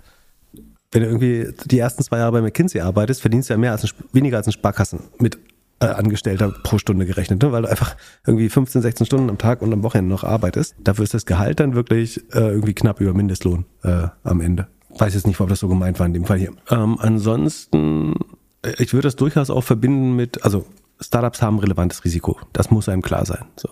wenn 0.91 1.03
du 1.03 1.09
irgendwie 1.09 1.53
die 1.67 1.79
ersten 1.79 2.03
zwei 2.03 2.17
Jahre 2.17 2.33
bei 2.33 2.41
McKinsey 2.41 2.81
arbeitest, 2.81 3.21
verdienst 3.21 3.51
du 3.51 3.55
ja 3.55 3.59
mehr 3.59 3.73
als 3.73 3.85
ein, 3.85 3.91
weniger 4.13 4.39
als 4.39 4.47
ein 4.47 4.53
Sparkassen 4.53 5.01
mit 5.19 5.39
äh, 5.81 5.87
Angestellter 5.87 6.55
pro 6.63 6.79
Stunde 6.79 7.05
gerechnet, 7.05 7.43
ne? 7.43 7.53
weil 7.53 7.63
du 7.63 7.69
einfach 7.69 7.97
irgendwie 8.27 8.49
15, 8.49 8.81
16 8.81 9.07
Stunden 9.07 9.29
am 9.29 9.37
Tag 9.37 9.61
und 9.61 9.71
am 9.73 9.83
Wochenende 9.83 10.11
noch 10.11 10.25
arbeitest. 10.25 10.75
Dafür 10.83 11.05
ist 11.05 11.13
das 11.13 11.27
Gehalt 11.27 11.61
dann 11.61 11.75
wirklich 11.75 12.19
äh, 12.33 12.39
irgendwie 12.39 12.75
knapp 12.75 13.03
über 13.03 13.13
Mindestlohn 13.13 13.67
äh, 13.83 14.09
am 14.25 14.41
Ende. 14.41 14.69
Weiß 14.97 15.13
jetzt 15.13 15.27
nicht, 15.27 15.39
ob 15.39 15.51
das 15.51 15.61
so 15.61 15.69
gemeint 15.69 15.99
war 15.99 16.07
in 16.07 16.15
dem 16.15 16.25
Fall 16.25 16.39
hier. 16.39 16.53
Ähm, 16.71 16.97
ansonsten, 16.99 18.15
äh, 18.63 18.73
ich 18.79 18.95
würde 18.95 19.09
das 19.09 19.17
durchaus 19.17 19.51
auch 19.51 19.65
verbinden 19.65 20.17
mit, 20.17 20.43
also 20.45 20.65
Startups 21.01 21.43
haben 21.43 21.59
relevantes 21.59 22.05
Risiko. 22.05 22.39
Das 22.53 22.71
muss 22.71 22.89
einem 22.89 23.03
klar 23.03 23.25
sein. 23.25 23.45
So. 23.57 23.69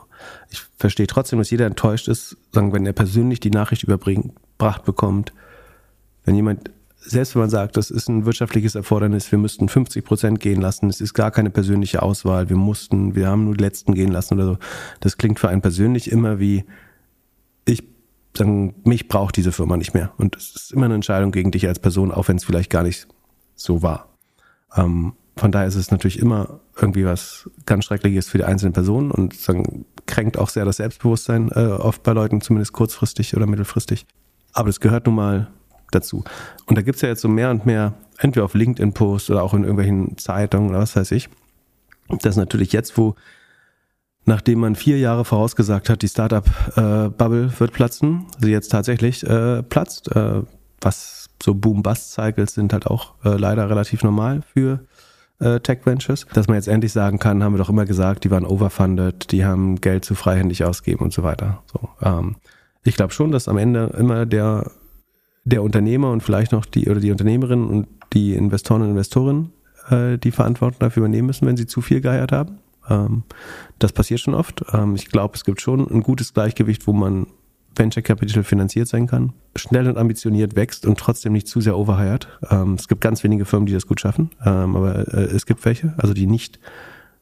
Ich 0.50 0.60
verstehe 0.76 1.06
trotzdem, 1.06 1.38
dass 1.38 1.50
jeder 1.50 1.66
enttäuscht 1.66 2.08
ist, 2.08 2.36
sagen, 2.52 2.72
wenn 2.72 2.86
er 2.86 2.92
persönlich 2.92 3.40
die 3.40 3.50
Nachricht 3.50 3.82
überbracht 3.82 4.84
bekommt, 4.84 5.32
wenn 6.24 6.34
jemand, 6.34 6.70
selbst 6.98 7.34
wenn 7.34 7.42
man 7.42 7.50
sagt, 7.50 7.76
das 7.76 7.90
ist 7.90 8.08
ein 8.08 8.26
wirtschaftliches 8.26 8.74
Erfordernis, 8.74 9.30
wir 9.30 9.38
müssten 9.38 9.68
50 9.68 10.04
Prozent 10.04 10.40
gehen 10.40 10.60
lassen, 10.60 10.88
es 10.88 11.00
ist 11.00 11.14
gar 11.14 11.30
keine 11.30 11.50
persönliche 11.50 12.02
Auswahl, 12.02 12.48
wir 12.48 12.56
mussten, 12.56 13.14
wir 13.14 13.28
haben 13.28 13.44
nur 13.44 13.56
die 13.56 13.62
letzten 13.62 13.94
gehen 13.94 14.10
lassen 14.10 14.34
oder 14.34 14.46
so. 14.46 14.58
Das 15.00 15.16
klingt 15.16 15.38
für 15.38 15.48
einen 15.48 15.62
persönlich 15.62 16.10
immer 16.10 16.40
wie, 16.40 16.64
ich 17.64 17.84
sagen, 18.36 18.74
mich 18.84 19.08
braucht 19.08 19.36
diese 19.36 19.52
Firma 19.52 19.76
nicht 19.76 19.94
mehr. 19.94 20.12
Und 20.18 20.36
es 20.36 20.54
ist 20.54 20.72
immer 20.72 20.86
eine 20.86 20.94
Entscheidung 20.94 21.32
gegen 21.32 21.52
dich 21.52 21.66
als 21.68 21.78
Person, 21.78 22.10
auch 22.10 22.28
wenn 22.28 22.36
es 22.36 22.44
vielleicht 22.44 22.70
gar 22.70 22.82
nicht 22.82 23.06
so 23.54 23.82
war. 23.82 24.08
Ähm, 24.74 25.14
von 25.36 25.52
daher 25.52 25.68
ist 25.68 25.74
es 25.74 25.90
natürlich 25.90 26.18
immer 26.18 26.60
irgendwie 26.80 27.04
was 27.04 27.50
ganz 27.66 27.84
Schreckliches 27.84 28.28
für 28.28 28.38
die 28.38 28.44
einzelnen 28.44 28.72
Personen 28.72 29.10
und 29.10 29.48
dann 29.48 29.84
kränkt 30.06 30.38
auch 30.38 30.48
sehr 30.48 30.64
das 30.64 30.76
Selbstbewusstsein, 30.76 31.50
äh, 31.54 31.66
oft 31.66 32.02
bei 32.02 32.12
Leuten, 32.12 32.40
zumindest 32.40 32.72
kurzfristig 32.72 33.36
oder 33.36 33.46
mittelfristig. 33.46 34.06
Aber 34.52 34.68
das 34.68 34.80
gehört 34.80 35.06
nun 35.06 35.16
mal 35.16 35.48
dazu. 35.90 36.24
Und 36.66 36.78
da 36.78 36.82
gibt's 36.82 37.02
ja 37.02 37.08
jetzt 37.08 37.20
so 37.20 37.28
mehr 37.28 37.50
und 37.50 37.66
mehr, 37.66 37.94
entweder 38.18 38.44
auf 38.44 38.54
LinkedIn-Posts 38.54 39.30
oder 39.30 39.42
auch 39.42 39.52
in 39.52 39.62
irgendwelchen 39.62 40.16
Zeitungen 40.16 40.70
oder 40.70 40.78
was 40.78 40.96
weiß 40.96 41.10
ich, 41.12 41.28
dass 42.22 42.36
natürlich 42.36 42.72
jetzt, 42.72 42.96
wo 42.96 43.14
nachdem 44.24 44.60
man 44.60 44.74
vier 44.74 44.98
Jahre 44.98 45.24
vorausgesagt 45.24 45.88
hat, 45.88 46.02
die 46.02 46.08
Startup-Bubble 46.08 47.50
äh, 47.54 47.60
wird 47.60 47.72
platzen, 47.72 48.26
sie 48.38 48.50
jetzt 48.50 48.68
tatsächlich 48.68 49.22
äh, 49.24 49.62
platzt, 49.62 50.14
äh, 50.16 50.42
was 50.80 51.26
so 51.42 51.54
Boom-Bust-Cycles 51.54 52.54
sind 52.54 52.72
halt 52.72 52.86
auch 52.86 53.14
äh, 53.24 53.36
leider 53.36 53.68
relativ 53.68 54.02
normal 54.02 54.42
für 54.52 54.80
äh, 55.38 55.60
Tech 55.60 55.80
Ventures, 55.84 56.26
dass 56.32 56.48
man 56.48 56.56
jetzt 56.56 56.68
endlich 56.68 56.92
sagen 56.92 57.18
kann, 57.18 57.42
haben 57.42 57.54
wir 57.54 57.58
doch 57.58 57.68
immer 57.68 57.84
gesagt, 57.84 58.24
die 58.24 58.30
waren 58.30 58.44
overfunded, 58.44 59.32
die 59.32 59.44
haben 59.44 59.80
Geld 59.80 60.04
zu 60.04 60.14
freihändig 60.14 60.64
ausgeben 60.64 61.04
und 61.04 61.12
so 61.12 61.22
weiter. 61.22 61.62
So, 61.72 61.88
ähm, 62.02 62.36
ich 62.84 62.96
glaube 62.96 63.12
schon, 63.12 63.32
dass 63.32 63.48
am 63.48 63.58
Ende 63.58 63.94
immer 63.98 64.26
der, 64.26 64.70
der 65.44 65.62
Unternehmer 65.62 66.10
und 66.10 66.22
vielleicht 66.22 66.52
noch 66.52 66.64
die 66.64 66.88
oder 66.88 67.00
die 67.00 67.10
Unternehmerin 67.10 67.64
und 67.66 67.88
die 68.12 68.34
Investoren 68.34 68.82
und 68.82 68.90
Investorinnen 68.90 69.52
äh, 69.90 70.18
die 70.18 70.30
Verantwortung 70.30 70.78
dafür 70.80 71.02
übernehmen 71.02 71.26
müssen, 71.26 71.46
wenn 71.46 71.56
sie 71.56 71.66
zu 71.66 71.80
viel 71.80 72.00
geheiert 72.00 72.32
haben. 72.32 72.58
Ähm, 72.88 73.24
das 73.78 73.92
passiert 73.92 74.20
schon 74.20 74.34
oft. 74.34 74.64
Ähm, 74.72 74.94
ich 74.94 75.08
glaube, 75.08 75.34
es 75.34 75.44
gibt 75.44 75.60
schon 75.60 75.86
ein 75.90 76.02
gutes 76.02 76.34
Gleichgewicht, 76.34 76.86
wo 76.86 76.92
man 76.92 77.26
Venture 77.78 78.02
Capital 78.02 78.44
finanziert 78.44 78.88
sein 78.88 79.06
kann, 79.06 79.32
schnell 79.54 79.88
und 79.88 79.98
ambitioniert 79.98 80.56
wächst 80.56 80.86
und 80.86 80.98
trotzdem 80.98 81.32
nicht 81.32 81.48
zu 81.48 81.60
sehr 81.60 81.76
overhired. 81.76 82.28
Ähm, 82.50 82.74
es 82.74 82.88
gibt 82.88 83.00
ganz 83.00 83.24
wenige 83.24 83.44
Firmen, 83.44 83.66
die 83.66 83.72
das 83.72 83.86
gut 83.86 84.00
schaffen, 84.00 84.30
ähm, 84.44 84.76
aber 84.76 85.08
äh, 85.12 85.24
es 85.24 85.46
gibt 85.46 85.64
welche, 85.64 85.94
also 85.98 86.14
die 86.14 86.26
nicht, 86.26 86.58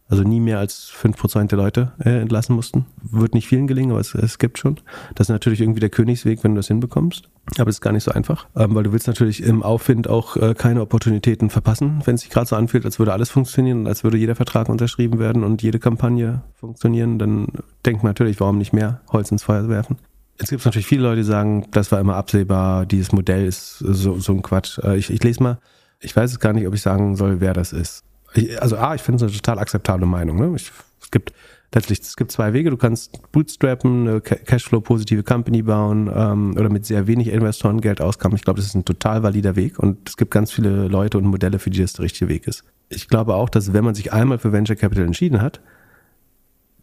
also 0.09 0.23
nie 0.23 0.41
mehr 0.41 0.59
als 0.59 0.85
fünf 0.85 1.17
Prozent 1.17 1.51
der 1.51 1.59
Leute 1.59 1.93
äh, 1.99 2.21
entlassen 2.21 2.55
mussten. 2.55 2.87
Wird 3.03 3.35
nicht 3.35 3.49
vielen 3.49 3.67
gelingen, 3.67 3.93
aber 3.93 4.01
es, 4.01 4.15
es 4.15 4.39
gibt 4.39 4.59
schon. 4.59 4.81
Das 5.15 5.27
ist 5.27 5.33
natürlich 5.33 5.61
irgendwie 5.61 5.81
der 5.81 5.89
Königsweg, 5.89 6.45
wenn 6.45 6.55
du 6.55 6.59
das 6.59 6.69
hinbekommst. 6.69 7.31
Aber 7.59 7.71
es 7.71 7.77
ist 7.77 7.81
gar 7.81 7.93
nicht 7.93 8.05
so 8.05 8.11
einfach, 8.11 8.47
ähm, 8.55 8.75
weil 8.75 8.85
du 8.85 8.93
willst 8.93 9.07
natürlich 9.07 9.43
im 9.43 9.63
Aufwind 9.63 10.09
auch 10.09 10.37
äh, 10.37 10.55
keine 10.55 10.83
Opportunitäten 10.83 11.51
verpassen, 11.51 12.03
wenn 12.05 12.17
es 12.17 12.23
sich 12.23 12.31
gerade 12.31 12.47
so 12.47 12.57
anfühlt, 12.57 12.85
als 12.85 12.99
würde 12.99 13.13
alles 13.13 13.31
funktionieren 13.31 13.81
und 13.81 13.87
als 13.87 14.05
würde 14.05 14.19
jeder 14.19 14.35
Vertrag 14.35 14.69
unterschrieben 14.69 15.19
werden 15.19 15.43
und 15.43 15.63
jede 15.63 15.79
Kampagne 15.79 16.43
funktionieren, 16.55 17.19
dann 17.19 17.49
denkt 17.87 18.03
man 18.03 18.11
natürlich, 18.11 18.41
warum 18.41 18.59
nicht 18.59 18.73
mehr 18.73 19.01
Holz 19.11 19.31
ins 19.31 19.43
Feuer 19.43 19.69
werfen. 19.69 19.97
Es 20.39 20.51
gibt 20.51 20.65
natürlich 20.65 20.87
viele 20.87 21.03
Leute, 21.03 21.17
die 21.17 21.25
sagen, 21.25 21.67
das 21.71 21.93
war 21.93 22.01
immer 22.01 22.17
absehbar, 22.17 22.87
dieses 22.87 23.13
Modell 23.13 23.47
ist 23.47 23.79
so, 23.79 24.19
so 24.19 24.33
ein 24.33 24.43
Quatsch. 24.43 24.79
Äh, 24.79 24.97
ich, 24.97 25.11
ich 25.11 25.23
lese 25.23 25.43
mal, 25.43 25.59
ich 26.01 26.15
weiß 26.15 26.33
es 26.33 26.41
gar 26.41 26.53
nicht, 26.53 26.67
ob 26.67 26.75
ich 26.75 26.83
sagen 26.83 27.17
soll, 27.17 27.41
wer 27.41 27.53
das 27.53 27.73
ist. 27.73 28.03
Ich, 28.35 28.61
also 28.61 28.77
A, 28.77 28.95
ich 28.95 29.03
finde 29.03 29.17
es 29.17 29.23
eine 29.23 29.33
total 29.33 29.59
akzeptable 29.59 30.07
Meinung. 30.07 30.39
Ne? 30.39 30.57
Ich, 30.57 30.73
es 31.01 31.11
gibt 31.11 31.33
letztlich, 31.75 32.01
es 32.01 32.17
gibt 32.17 32.33
zwei 32.33 32.53
Wege. 32.53 32.71
Du 32.71 32.77
kannst 32.77 33.31
bootstrappen, 33.33 34.09
eine 34.09 34.21
Cashflow-positive 34.21 35.23
Company 35.23 35.63
bauen 35.63 36.11
ähm, 36.15 36.57
oder 36.57 36.69
mit 36.69 36.87
sehr 36.87 37.07
wenig 37.07 37.29
Investoren 37.29 37.81
Geld 37.81 38.01
auskommen. 38.01 38.37
Ich 38.37 38.45
glaube, 38.45 38.59
das 38.59 38.67
ist 38.67 38.75
ein 38.75 38.85
total 38.85 39.23
valider 39.23 39.57
Weg 39.57 39.79
und 39.79 40.09
es 40.09 40.17
gibt 40.17 40.31
ganz 40.31 40.53
viele 40.53 40.89
Leute 40.89 41.19
und 41.19 41.25
Modelle, 41.25 41.59
für 41.59 41.71
die 41.71 41.81
das 41.81 41.95
der 41.95 42.05
richtige 42.05 42.29
Weg 42.29 42.47
ist. 42.47 42.65
Ich 42.89 43.09
glaube 43.09 43.35
auch, 43.35 43.49
dass 43.49 43.73
wenn 43.73 43.85
man 43.85 43.95
sich 43.95 44.13
einmal 44.13 44.39
für 44.39 44.53
Venture 44.53 44.77
Capital 44.77 45.05
entschieden 45.05 45.41
hat, 45.41 45.61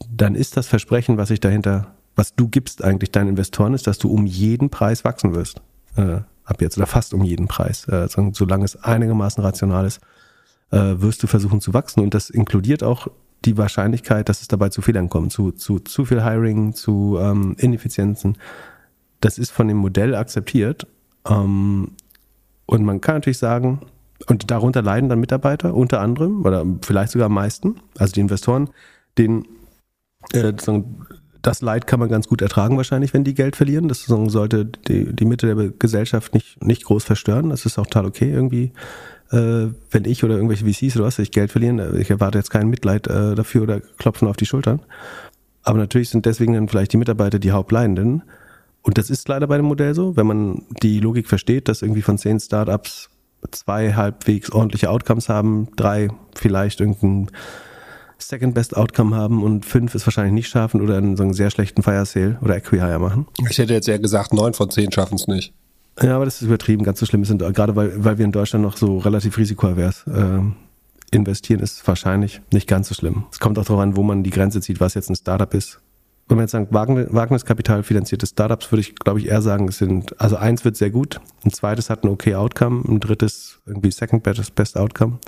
dann 0.10 0.36
ist 0.36 0.58
das 0.58 0.68
Versprechen, 0.68 1.18
was 1.18 1.30
sich 1.30 1.40
dahinter, 1.40 1.94
was 2.22 2.36
du 2.36 2.48
gibst 2.48 2.84
eigentlich 2.84 3.10
deinen 3.10 3.30
Investoren, 3.30 3.74
ist, 3.74 3.88
dass 3.88 3.98
du 3.98 4.08
um 4.08 4.28
jeden 4.28 4.70
Preis 4.70 5.04
wachsen 5.04 5.34
wirst. 5.34 5.60
Äh, 5.96 6.20
ab 6.44 6.62
jetzt 6.62 6.78
oder 6.78 6.86
fast 6.86 7.16
um 7.16 7.24
jeden 7.24 7.48
Preis. 7.48 7.88
Äh, 7.88 8.08
solange 8.34 8.64
es 8.64 8.76
einigermaßen 8.76 9.44
rational 9.44 9.88
ist, 9.88 10.02
äh, 10.70 10.78
wirst 11.02 11.24
du 11.24 11.28
versuchen 11.28 11.62
zu 11.62 11.74
wachsen. 11.74 12.02
Und 12.02 12.14
das 12.14 12.30
inkludiert 12.30 12.84
auch 12.84 13.08
die 13.44 13.58
Wahrscheinlichkeit, 13.58 14.30
dass 14.30 14.42
es 14.42 14.48
dabei 14.48 14.70
zu 14.70 14.84
Fehlern 14.84 15.10
kommt, 15.10 15.32
zu, 15.32 15.52
zu, 15.52 15.80
zu 15.80 16.06
viel 16.06 16.24
Hiring, 16.24 16.76
zu 16.76 17.18
ähm, 17.20 17.56
Ineffizienzen. 17.58 18.38
Das 19.20 19.40
ist 19.40 19.50
von 19.50 19.68
dem 19.68 19.78
Modell 19.78 20.14
akzeptiert. 20.14 20.86
Ähm, 21.28 21.94
und 22.68 22.86
man 22.86 23.02
kann 23.02 23.16
natürlich 23.16 23.40
sagen, 23.40 23.82
und 24.28 24.52
darunter 24.52 24.84
leiden 24.84 25.10
dann 25.10 25.20
Mitarbeiter 25.20 25.74
unter 25.74 26.00
anderem 26.00 26.46
oder 26.46 26.64
vielleicht 26.84 27.14
sogar 27.14 27.26
am 27.26 27.34
meisten, 27.34 27.78
also 27.98 28.14
die 28.14 28.20
Investoren, 28.20 28.70
denen 29.18 29.48
äh, 30.34 30.54
das 31.42 31.62
Leid 31.62 31.88
kann 31.88 32.00
man 32.00 32.10
ganz 32.10 32.28
gut 32.28 32.42
ertragen 32.42 32.78
wahrscheinlich, 32.78 33.14
wenn 33.14 33.24
die 33.24 33.34
Geld 33.34 33.56
verlieren. 33.56 33.88
Das 33.88 34.04
sollte 34.04 34.66
die, 34.66 35.14
die 35.14 35.26
Mitte 35.26 35.54
der 35.54 35.70
Gesellschaft 35.70 36.34
nicht, 36.34 36.64
nicht 36.64 36.84
groß 36.86 37.04
verstören. 37.04 37.50
Das 37.50 37.66
ist 37.66 37.78
auch 37.80 37.88
total 37.88 38.06
okay 38.06 38.32
irgendwie 38.32 38.72
äh, 39.32 39.70
wenn 39.90 40.06
ich 40.06 40.24
oder 40.24 40.36
irgendwelche 40.36 40.66
VCs 40.66 40.98
oder 40.98 41.06
was 41.06 41.20
ich 41.20 41.32
Geld 41.32 41.52
verlieren, 41.52 41.80
äh, 41.80 41.98
ich 41.98 42.10
erwarte 42.10 42.38
jetzt 42.38 42.52
kein 42.52 42.68
Mitleid 42.68 43.08
äh, 43.08 43.36
dafür 43.36 43.64
oder 43.64 43.80
klopfen 43.80 44.28
auf 44.28 44.36
die 44.36 44.46
Schultern. 44.46 44.82
Aber 45.64 45.78
natürlich 45.78 46.10
sind 46.10 46.26
deswegen 46.26 46.54
dann 46.54 46.68
vielleicht 46.68 46.94
die 46.94 46.98
Mitarbeiter 46.98 47.40
die 47.40 47.52
Hauptleidenden. 47.52 48.24
Und 48.82 48.98
das 48.98 49.10
ist 49.10 49.28
leider 49.28 49.48
bei 49.48 49.58
dem 49.58 49.68
Modell 49.68 49.94
so, 49.94 50.18
wenn 50.18 50.28
man 50.28 50.64
die 50.82 51.00
Logik 51.00 51.28
versteht, 51.28 51.68
dass 51.68 51.82
irgendwie 51.82 52.02
von 52.02 52.18
zehn 52.18 52.40
Startups 52.40 53.10
zwei 53.52 53.94
halbwegs 53.94 54.52
ordentliche 54.52 54.90
Outcomes 54.90 55.30
haben, 55.30 55.70
drei 55.76 56.10
vielleicht 56.36 56.80
irgendein 56.80 57.30
Second 58.22 58.54
Best 58.54 58.76
Outcome 58.76 59.16
haben 59.16 59.44
und 59.44 59.66
fünf 59.66 59.96
es 59.96 60.06
wahrscheinlich 60.06 60.34
nicht 60.34 60.50
schaffen 60.50 60.82
oder 60.82 60.98
einen 60.98 61.18
so 61.18 61.24
einen 61.24 61.34
sehr 61.34 61.50
schlechten 61.50 61.84
Fire 61.84 62.06
Sale 62.06 62.38
oder 62.42 62.56
Acquihire 62.56 63.00
machen. 63.00 63.28
Ich 63.50 63.58
hätte 63.58 63.74
jetzt 63.74 63.88
eher 63.88 64.00
gesagt, 64.00 64.34
neun 64.34 64.54
von 64.54 64.70
zehn 64.70 64.92
schaffen 64.92 65.16
es 65.16 65.28
nicht. 65.28 65.54
Ja, 66.02 66.16
aber 66.16 66.26
das 66.26 66.36
ist 66.36 66.44
übertrieben. 66.44 66.84
Ganz 66.84 67.00
so 67.00 67.06
schlimm 67.06 67.22
ist, 67.24 67.38
gerade 67.38 67.76
weil, 67.76 68.04
weil 68.04 68.18
wir 68.18 68.26
in 68.26 68.32
Deutschland 68.32 68.64
noch 68.64 68.78
so 68.78 68.98
relativ 69.00 69.38
risikoavers 69.38 70.06
äh, 70.08 70.42
investieren, 71.12 71.60
ist 71.60 71.86
wahrscheinlich 71.88 72.42
nicht 72.52 72.68
ganz 72.68 72.88
so 72.88 72.96
schlimm. 72.96 73.26
Es 73.32 73.40
kommt 73.40 73.60
auch 73.60 73.66
darauf 73.66 73.82
an, 73.82 73.96
wo 73.96 74.04
man 74.04 74.24
die 74.24 74.30
Grenze 74.30 74.62
zieht, 74.62 74.80
was 74.80 74.94
jetzt 74.94 75.10
ein 75.10 75.16
Startup 75.16 75.54
ist. 75.54 75.80
Wenn 76.28 76.38
man 76.38 76.46
jetzt 76.46 76.52
sagt, 76.52 76.72
Wagniskapital 76.72 77.84
finanzierte 77.84 78.26
Startups, 78.26 78.72
würde 78.72 78.80
ich, 78.82 78.96
glaube 78.96 79.20
ich, 79.20 79.28
eher 79.28 79.42
sagen, 79.42 79.68
es 79.68 79.80
sind, 79.80 80.20
also 80.20 80.38
eins 80.38 80.64
wird 80.64 80.78
sehr 80.78 80.90
gut, 80.90 81.20
ein 81.44 81.52
zweites 81.52 81.90
hat 81.90 82.06
ein 82.06 82.10
okay 82.10 82.36
Outcome, 82.36 82.84
ein 82.88 83.02
drittes 83.02 83.60
irgendwie 83.66 83.92
Second 83.92 84.24
Best, 84.24 84.56
Best 84.56 84.78
Outcome. 84.78 85.20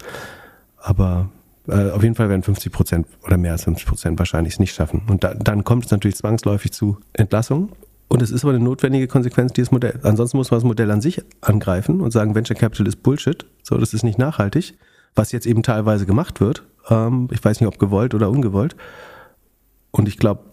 Aber 0.77 1.29
äh, 1.67 1.91
auf 1.91 2.03
jeden 2.03 2.15
Fall 2.15 2.29
werden 2.29 2.43
50 2.43 2.71
Prozent 2.71 3.07
oder 3.23 3.37
mehr 3.37 3.53
als 3.53 3.63
50 3.63 3.87
Prozent 3.87 4.19
wahrscheinlich 4.19 4.53
es 4.53 4.59
nicht 4.59 4.75
schaffen. 4.75 5.03
Und 5.07 5.23
da, 5.23 5.33
dann 5.33 5.63
kommt 5.63 5.85
es 5.85 5.91
natürlich 5.91 6.17
zwangsläufig 6.17 6.71
zu 6.71 6.97
Entlassungen. 7.13 7.69
Und 8.09 8.21
es 8.21 8.31
ist 8.31 8.43
aber 8.43 8.53
eine 8.53 8.63
notwendige 8.63 9.07
Konsequenz 9.07 9.53
dieses 9.53 9.71
Modells. 9.71 10.03
Ansonsten 10.03 10.37
muss 10.37 10.51
man 10.51 10.59
das 10.59 10.65
Modell 10.65 10.91
an 10.91 11.01
sich 11.01 11.23
angreifen 11.41 12.01
und 12.01 12.11
sagen, 12.11 12.35
Venture 12.35 12.55
Capital 12.55 12.87
ist 12.87 13.01
Bullshit. 13.01 13.45
So, 13.63 13.77
das 13.77 13.93
ist 13.93 14.03
nicht 14.03 14.19
nachhaltig. 14.19 14.77
Was 15.15 15.31
jetzt 15.31 15.47
eben 15.47 15.63
teilweise 15.63 16.05
gemacht 16.05 16.41
wird. 16.41 16.63
Ähm, 16.89 17.29
ich 17.31 17.43
weiß 17.43 17.59
nicht, 17.59 17.67
ob 17.67 17.79
gewollt 17.79 18.13
oder 18.13 18.29
ungewollt. 18.29 18.75
Und 19.91 20.07
ich 20.07 20.17
glaube, 20.17 20.43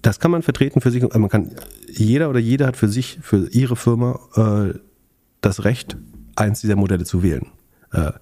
das 0.00 0.20
kann 0.20 0.30
man 0.30 0.42
vertreten 0.42 0.80
für 0.80 0.90
sich. 0.90 1.02
Man 1.02 1.28
kann, 1.28 1.52
jeder 1.86 2.30
oder 2.30 2.40
jeder 2.40 2.66
hat 2.66 2.76
für 2.76 2.88
sich, 2.88 3.18
für 3.20 3.48
ihre 3.50 3.76
Firma 3.76 4.18
äh, 4.36 4.78
das 5.40 5.64
Recht, 5.64 5.96
eins 6.36 6.60
dieser 6.60 6.76
Modelle 6.76 7.04
zu 7.04 7.22
wählen. 7.22 7.46
Äh, 7.92 8.12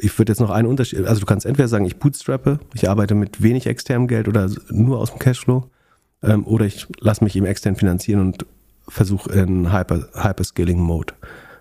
ich 0.00 0.18
würde 0.18 0.32
jetzt 0.32 0.40
noch 0.40 0.50
einen 0.50 0.68
Unterschied, 0.68 1.04
also 1.06 1.20
du 1.20 1.26
kannst 1.26 1.46
entweder 1.46 1.68
sagen, 1.68 1.84
ich 1.84 1.96
bootstrappe, 1.96 2.58
ich 2.74 2.88
arbeite 2.88 3.14
mit 3.14 3.42
wenig 3.42 3.66
externem 3.66 4.08
Geld 4.08 4.28
oder 4.28 4.50
nur 4.70 4.98
aus 4.98 5.10
dem 5.10 5.18
Cashflow 5.18 5.68
ähm, 6.22 6.46
oder 6.46 6.66
ich 6.66 6.86
lasse 7.00 7.24
mich 7.24 7.36
eben 7.36 7.46
extern 7.46 7.76
finanzieren 7.76 8.20
und 8.20 8.46
versuche 8.88 9.30
in 9.32 9.72
Hyper, 9.72 10.08
Hyperscaling-Mode 10.14 11.14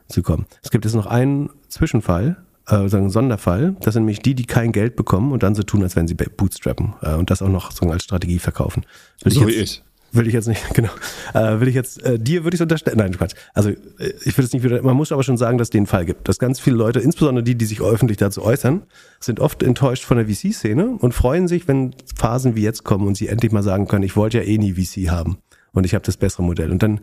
zu 0.07 0.21
kommen. 0.23 0.45
Es 0.63 0.71
gibt 0.71 0.85
jetzt 0.85 0.93
noch 0.93 1.05
einen 1.05 1.49
Zwischenfall, 1.67 2.37
äh, 2.67 2.75
einen 2.75 3.09
Sonderfall. 3.09 3.75
Das 3.81 3.93
sind 3.93 4.03
nämlich 4.03 4.19
die, 4.19 4.35
die 4.35 4.45
kein 4.45 4.71
Geld 4.71 4.95
bekommen 4.95 5.31
und 5.31 5.43
dann 5.43 5.55
so 5.55 5.63
tun, 5.63 5.83
als 5.83 5.95
wenn 5.95 6.07
sie 6.07 6.15
bootstrappen 6.15 6.93
äh, 7.01 7.13
und 7.15 7.29
das 7.29 7.41
auch 7.41 7.49
noch 7.49 7.71
so 7.71 7.85
als 7.89 8.03
Strategie 8.03 8.39
verkaufen. 8.39 8.85
Will 9.23 9.33
so 9.33 9.41
ich 9.41 9.47
jetzt, 9.47 9.57
wie 9.57 9.63
ich 9.63 9.83
will 10.11 10.27
ich 10.27 10.33
jetzt 10.33 10.47
nicht, 10.47 10.63
genau, 10.73 10.89
äh, 11.33 11.59
will 11.59 11.67
ich 11.67 11.75
jetzt, 11.75 12.01
äh, 12.03 12.19
dir 12.19 12.43
würde 12.43 12.55
ich 12.55 12.59
es 12.59 12.63
unterstellen, 12.63 12.97
nein, 12.97 13.17
Quatsch. 13.17 13.33
Also 13.53 13.69
äh, 13.69 13.75
ich 14.23 14.37
würde 14.37 14.45
es 14.45 14.53
nicht 14.53 14.63
wieder, 14.63 14.81
man 14.81 14.95
muss 14.95 15.11
aber 15.11 15.23
schon 15.23 15.37
sagen, 15.37 15.57
dass 15.57 15.67
es 15.67 15.71
den 15.71 15.85
Fall 15.85 16.05
gibt. 16.05 16.27
Dass 16.27 16.39
ganz 16.39 16.59
viele 16.59 16.75
Leute, 16.75 16.99
insbesondere 16.99 17.43
die, 17.43 17.55
die 17.55 17.65
sich 17.65 17.81
öffentlich 17.81 18.17
dazu 18.17 18.43
äußern, 18.43 18.83
sind 19.19 19.39
oft 19.39 19.63
enttäuscht 19.63 20.03
von 20.03 20.17
der 20.17 20.27
VC-Szene 20.27 20.97
und 20.99 21.13
freuen 21.13 21.47
sich, 21.47 21.67
wenn 21.67 21.95
Phasen 22.15 22.55
wie 22.55 22.63
jetzt 22.63 22.83
kommen 22.83 23.07
und 23.07 23.15
sie 23.15 23.27
endlich 23.27 23.51
mal 23.51 23.63
sagen 23.63 23.87
können, 23.87 24.03
ich 24.03 24.15
wollte 24.15 24.37
ja 24.37 24.43
eh 24.43 24.57
nie 24.57 24.73
VC 24.73 25.09
haben 25.09 25.37
und 25.73 25.85
ich 25.85 25.93
habe 25.93 26.05
das 26.05 26.17
bessere 26.17 26.43
Modell. 26.43 26.71
Und 26.71 26.83
dann 26.83 27.01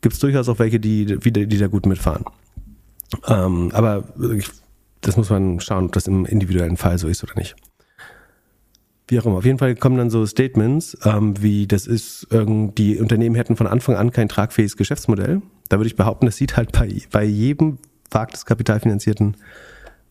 gibt 0.00 0.14
es 0.14 0.20
durchaus 0.20 0.48
auch 0.48 0.58
welche, 0.58 0.80
die, 0.80 1.06
die, 1.06 1.46
die 1.46 1.58
da 1.58 1.66
gut 1.66 1.86
mitfahren. 1.86 2.24
Ähm, 3.28 3.70
aber 3.72 4.04
ich, 4.36 4.48
das 5.00 5.16
muss 5.16 5.30
man 5.30 5.60
schauen, 5.60 5.86
ob 5.86 5.92
das 5.92 6.06
im 6.06 6.26
individuellen 6.26 6.76
Fall 6.76 6.98
so 6.98 7.08
ist 7.08 7.22
oder 7.22 7.34
nicht 7.36 7.56
wie 9.08 9.20
auch 9.20 9.26
immer. 9.26 9.36
Auf 9.36 9.44
jeden 9.44 9.58
Fall 9.58 9.74
kommen 9.76 9.98
dann 9.98 10.10
so 10.10 10.26
Statements, 10.26 10.96
ähm, 11.04 11.40
wie 11.40 11.66
das 11.66 11.86
ist, 11.86 12.26
ähm, 12.32 12.74
die 12.74 12.98
Unternehmen 12.98 13.36
hätten 13.36 13.56
von 13.56 13.66
Anfang 13.66 13.96
an 13.96 14.10
kein 14.10 14.28
tragfähiges 14.28 14.76
Geschäftsmodell. 14.76 15.42
Da 15.68 15.78
würde 15.78 15.86
ich 15.86 15.96
behaupten, 15.96 16.26
das 16.26 16.36
sieht 16.36 16.56
halt 16.56 16.72
bei, 16.72 16.88
bei 17.10 17.24
jedem 17.24 17.78
wagtes-kapitalfinanzierten, 18.10 19.36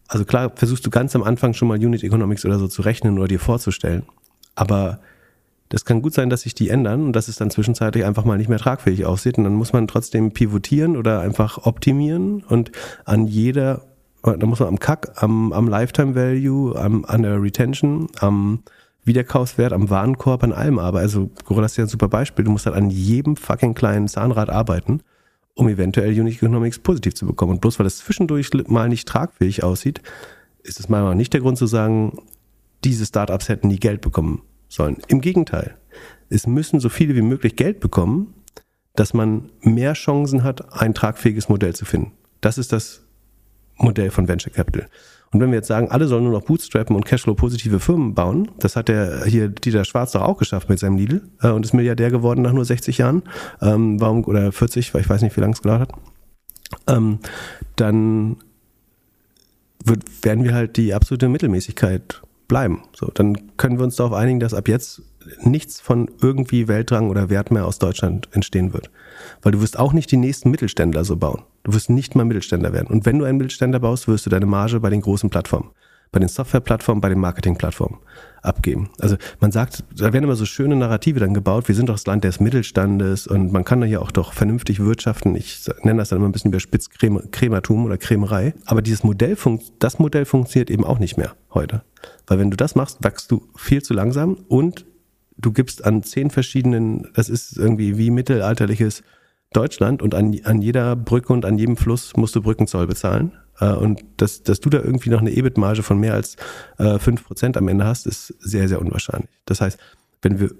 also 0.07 0.25
klar, 0.25 0.51
versuchst 0.55 0.85
du 0.85 0.89
ganz 0.89 1.15
am 1.15 1.23
Anfang 1.23 1.53
schon 1.53 1.67
mal 1.67 1.77
Unit 1.77 2.03
Economics 2.03 2.45
oder 2.45 2.59
so 2.59 2.67
zu 2.67 2.83
rechnen 2.83 3.17
oder 3.17 3.27
dir 3.27 3.39
vorzustellen. 3.39 4.03
Aber 4.53 4.99
das 5.69 5.83
kann 5.83 6.01
gut 6.01 6.13
sein, 6.13 6.29
dass 6.29 6.41
sich 6.41 6.53
die 6.53 6.69
ändern 6.69 7.07
und 7.07 7.13
dass 7.13 7.27
es 7.27 7.37
dann 7.37 7.49
zwischenzeitlich 7.49 8.05
einfach 8.05 8.23
mal 8.23 8.37
nicht 8.37 8.49
mehr 8.49 8.59
tragfähig 8.59 9.05
aussieht. 9.05 9.37
Und 9.37 9.45
dann 9.45 9.55
muss 9.55 9.73
man 9.73 9.87
trotzdem 9.87 10.31
pivotieren 10.31 10.95
oder 10.95 11.21
einfach 11.21 11.65
optimieren 11.65 12.43
und 12.43 12.71
an 13.03 13.25
jeder, 13.25 13.81
da 14.21 14.45
muss 14.45 14.59
man 14.59 14.69
am 14.69 14.79
CAC, 14.79 15.11
am, 15.15 15.51
am 15.53 15.67
Lifetime 15.67 16.13
Value, 16.13 16.79
am, 16.79 17.03
an 17.05 17.23
der 17.23 17.41
Retention, 17.41 18.07
am 18.19 18.63
Wiederkaufswert 19.05 19.71
am 19.71 19.89
Warenkorb, 19.89 20.43
an 20.43 20.51
allem 20.51 20.79
aber. 20.79 20.99
Also 20.99 21.29
Gorilla 21.45 21.67
ist 21.67 21.77
ja 21.77 21.85
ein 21.85 21.89
super 21.89 22.07
Beispiel. 22.07 22.43
Du 22.43 22.51
musst 22.51 22.65
halt 22.65 22.75
an 22.75 22.89
jedem 22.89 23.35
fucking 23.35 23.75
kleinen 23.75 24.07
Zahnrad 24.07 24.49
arbeiten, 24.49 25.01
um 25.53 25.69
eventuell 25.69 26.19
Unique 26.19 26.41
Economics 26.41 26.79
positiv 26.79 27.13
zu 27.13 27.25
bekommen. 27.25 27.53
Und 27.53 27.61
bloß 27.61 27.79
weil 27.79 27.85
das 27.85 27.97
zwischendurch 27.97 28.49
mal 28.67 28.89
nicht 28.89 29.07
tragfähig 29.07 29.63
aussieht, 29.63 30.01
ist 30.63 30.79
es 30.79 30.89
meiner 30.89 31.03
Meinung 31.03 31.17
nach 31.17 31.19
nicht 31.19 31.33
der 31.33 31.41
Grund 31.41 31.57
zu 31.57 31.67
sagen, 31.67 32.17
diese 32.83 33.05
Startups 33.05 33.47
hätten 33.47 33.67
nie 33.67 33.79
Geld 33.79 34.01
bekommen 34.01 34.41
sollen. 34.67 34.97
Im 35.07 35.21
Gegenteil. 35.21 35.77
Es 36.29 36.47
müssen 36.47 36.79
so 36.79 36.89
viele 36.89 37.15
wie 37.15 37.21
möglich 37.21 37.55
Geld 37.55 37.79
bekommen, 37.79 38.33
dass 38.95 39.13
man 39.13 39.51
mehr 39.61 39.93
Chancen 39.93 40.43
hat, 40.43 40.73
ein 40.73 40.93
tragfähiges 40.93 41.49
Modell 41.49 41.75
zu 41.75 41.85
finden. 41.85 42.13
Das 42.41 42.57
ist 42.57 42.71
das 42.71 43.03
Modell 43.77 44.09
von 44.09 44.27
Venture 44.27 44.53
Capital. 44.53 44.87
Und 45.31 45.41
wenn 45.41 45.49
wir 45.49 45.57
jetzt 45.57 45.67
sagen, 45.67 45.89
alle 45.89 46.07
sollen 46.07 46.23
nur 46.23 46.33
noch 46.33 46.43
Bootstrappen 46.43 46.95
und 46.95 47.05
Cashflow-positive 47.05 47.79
Firmen 47.79 48.13
bauen, 48.13 48.51
das 48.59 48.75
hat 48.75 48.87
der 48.87 49.25
hier 49.25 49.49
Dieter 49.49 49.83
Schwarz 49.83 50.11
doch 50.11 50.21
auch 50.21 50.37
geschafft 50.37 50.69
mit 50.69 50.79
seinem 50.79 50.97
Lidl 50.97 51.21
äh, 51.41 51.49
und 51.49 51.65
ist 51.65 51.73
Milliardär 51.73 52.11
geworden 52.11 52.41
nach 52.41 52.53
nur 52.53 52.65
60 52.65 52.97
Jahren, 52.99 53.23
ähm, 53.61 53.99
warum, 53.99 54.23
oder 54.25 54.51
40, 54.51 54.93
weil 54.93 55.01
ich 55.01 55.09
weiß 55.09 55.21
nicht, 55.21 55.35
wie 55.35 55.41
lange 55.41 55.53
es 55.53 55.61
gedauert 55.61 55.81
hat, 55.81 55.93
ähm, 56.87 57.19
dann 57.75 58.37
wird, 59.83 60.03
werden 60.23 60.43
wir 60.43 60.53
halt 60.53 60.77
die 60.77 60.93
absolute 60.93 61.29
Mittelmäßigkeit 61.29 62.21
bleiben. 62.47 62.83
So, 62.93 63.07
dann 63.07 63.57
können 63.57 63.77
wir 63.77 63.83
uns 63.83 63.95
darauf 63.95 64.13
einigen, 64.13 64.39
dass 64.39 64.53
ab 64.53 64.67
jetzt 64.67 65.01
nichts 65.41 65.81
von 65.81 66.09
irgendwie 66.21 66.67
Weltrang 66.67 67.09
oder 67.09 67.29
Wert 67.29 67.51
mehr 67.51 67.65
aus 67.65 67.79
Deutschland 67.79 68.29
entstehen 68.31 68.73
wird. 68.73 68.89
Weil 69.41 69.51
du 69.51 69.61
wirst 69.61 69.79
auch 69.79 69.93
nicht 69.93 70.11
die 70.11 70.17
nächsten 70.17 70.51
Mittelständler 70.51 71.03
so 71.03 71.15
bauen. 71.15 71.43
Du 71.63 71.73
wirst 71.73 71.89
nicht 71.89 72.15
mal 72.15 72.25
Mittelständler 72.25 72.73
werden. 72.73 72.87
Und 72.87 73.05
wenn 73.05 73.19
du 73.19 73.25
einen 73.25 73.37
Mittelständler 73.37 73.79
baust, 73.79 74.07
wirst 74.07 74.25
du 74.25 74.29
deine 74.29 74.45
Marge 74.45 74.79
bei 74.79 74.89
den 74.89 75.01
großen 75.01 75.29
Plattformen, 75.29 75.71
bei 76.11 76.19
den 76.19 76.29
Softwareplattformen, 76.29 77.01
bei 77.01 77.09
den 77.09 77.19
Marketingplattformen 77.19 77.99
abgeben. 78.43 78.91
Also 78.99 79.17
man 79.39 79.51
sagt, 79.51 79.83
da 79.95 80.13
werden 80.13 80.23
immer 80.23 80.35
so 80.35 80.45
schöne 80.45 80.75
Narrative 80.75 81.19
dann 81.19 81.33
gebaut, 81.33 81.67
wir 81.67 81.75
sind 81.75 81.89
doch 81.89 81.95
das 81.95 82.05
Land 82.05 82.23
des 82.23 82.39
Mittelstandes 82.39 83.25
und 83.25 83.51
man 83.51 83.63
kann 83.63 83.81
da 83.81 83.87
ja 83.87 83.99
auch 83.99 84.11
doch 84.11 84.33
vernünftig 84.33 84.79
wirtschaften. 84.79 85.35
Ich 85.35 85.67
nenne 85.81 85.97
das 85.99 86.09
dann 86.09 86.19
immer 86.19 86.29
ein 86.29 86.31
bisschen 86.31 86.57
Spitzkrämertum 86.59 87.85
oder 87.85 87.97
Krämerei. 87.97 88.53
Aber 88.65 88.81
dieses 88.81 89.03
Modell, 89.03 89.35
das 89.79 89.99
Modell 89.99 90.25
funktioniert 90.25 90.69
eben 90.69 90.85
auch 90.85 90.99
nicht 90.99 91.17
mehr 91.17 91.35
heute. 91.53 91.81
Weil 92.27 92.37
wenn 92.39 92.51
du 92.51 92.57
das 92.57 92.75
machst, 92.75 92.99
wachst 93.01 93.31
du 93.31 93.47
viel 93.55 93.81
zu 93.81 93.93
langsam 93.93 94.35
und 94.47 94.85
du 95.37 95.51
gibst 95.51 95.83
an 95.83 96.03
zehn 96.03 96.29
verschiedenen, 96.29 97.09
das 97.13 97.29
ist 97.29 97.57
irgendwie 97.57 97.97
wie 97.97 98.09
mittelalterliches 98.09 99.03
Deutschland 99.55 100.01
und 100.01 100.15
an, 100.15 100.39
an 100.43 100.61
jeder 100.61 100.95
Brücke 100.95 101.33
und 101.33 101.45
an 101.45 101.57
jedem 101.57 101.77
Fluss 101.77 102.15
musst 102.15 102.35
du 102.35 102.41
Brückenzoll 102.41 102.87
bezahlen. 102.87 103.33
Äh, 103.59 103.73
und 103.73 104.03
dass, 104.17 104.43
dass 104.43 104.59
du 104.59 104.69
da 104.69 104.79
irgendwie 104.79 105.09
noch 105.09 105.21
eine 105.21 105.31
EBIT-Marge 105.31 105.83
von 105.83 105.99
mehr 105.99 106.13
als 106.13 106.35
äh, 106.77 106.99
fünf 106.99 107.25
Prozent 107.25 107.57
am 107.57 107.67
Ende 107.67 107.85
hast, 107.85 108.05
ist 108.05 108.27
sehr, 108.39 108.67
sehr 108.67 108.81
unwahrscheinlich. 108.81 109.29
Das 109.45 109.61
heißt, 109.61 109.79
wenn 110.21 110.39
wir 110.39 110.51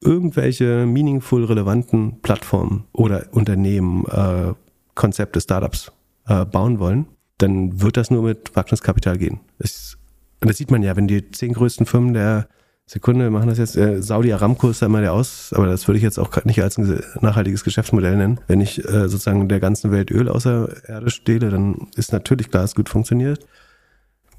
irgendwelche 0.00 0.86
meaningful 0.86 1.44
relevanten 1.44 2.20
Plattformen 2.20 2.84
oder 2.92 3.26
Unternehmen, 3.32 4.04
äh, 4.06 4.52
Konzepte, 4.94 5.40
Startups 5.40 5.90
äh, 6.26 6.44
bauen 6.44 6.78
wollen, 6.78 7.06
dann 7.38 7.80
wird 7.80 7.96
das 7.96 8.10
nur 8.10 8.22
mit 8.22 8.54
Wagniskapital 8.54 9.18
gehen. 9.18 9.40
Das, 9.58 9.96
das 10.40 10.56
sieht 10.56 10.70
man 10.70 10.82
ja, 10.82 10.96
wenn 10.96 11.08
die 11.08 11.30
zehn 11.30 11.52
größten 11.52 11.86
Firmen 11.86 12.14
der 12.14 12.48
Sekunde, 12.86 13.24
wir 13.24 13.30
machen 13.30 13.48
das 13.48 13.56
jetzt, 13.56 13.76
äh, 13.76 14.02
Saudi 14.02 14.32
Aramco 14.32 14.68
ist 14.68 14.82
da 14.82 14.86
immer 14.86 15.00
der 15.00 15.14
Aus, 15.14 15.52
aber 15.54 15.66
das 15.66 15.88
würde 15.88 15.96
ich 15.96 16.02
jetzt 16.02 16.18
auch 16.18 16.44
nicht 16.44 16.62
als 16.62 16.76
ein 16.76 17.02
nachhaltiges 17.22 17.64
Geschäftsmodell 17.64 18.16
nennen. 18.16 18.40
Wenn 18.46 18.60
ich 18.60 18.78
äh, 18.84 19.08
sozusagen 19.08 19.48
der 19.48 19.58
ganzen 19.58 19.90
Welt 19.90 20.10
Öl 20.10 20.28
außer 20.28 20.68
Erde 20.86 21.10
stehle, 21.10 21.48
dann 21.48 21.88
ist 21.96 22.12
natürlich 22.12 22.50
klar, 22.50 22.64
es 22.64 22.74
gut 22.74 22.90
funktioniert. 22.90 23.40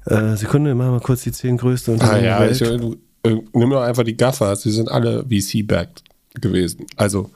Äh, 0.04 0.36
Sekunde, 0.36 0.76
machen 0.76 0.92
wir 0.92 1.00
kurz 1.00 1.22
die 1.22 1.32
zehn 1.32 1.56
größten 1.56 1.94
Unternehmen 1.94 2.24
ah, 2.24 2.24
ja, 2.24 2.38
der 2.38 2.48
Welt. 2.48 2.60
Ich, 2.60 2.80
du, 2.80 2.96
äh, 3.28 3.42
nimm 3.52 3.70
doch 3.70 3.82
einfach 3.82 4.04
die 4.04 4.16
Gaffers, 4.16 4.60
die 4.60 4.70
sind 4.70 4.88
alle 4.88 5.24
VC-backed 5.24 6.04
gewesen. 6.40 6.86
Also, 6.96 7.30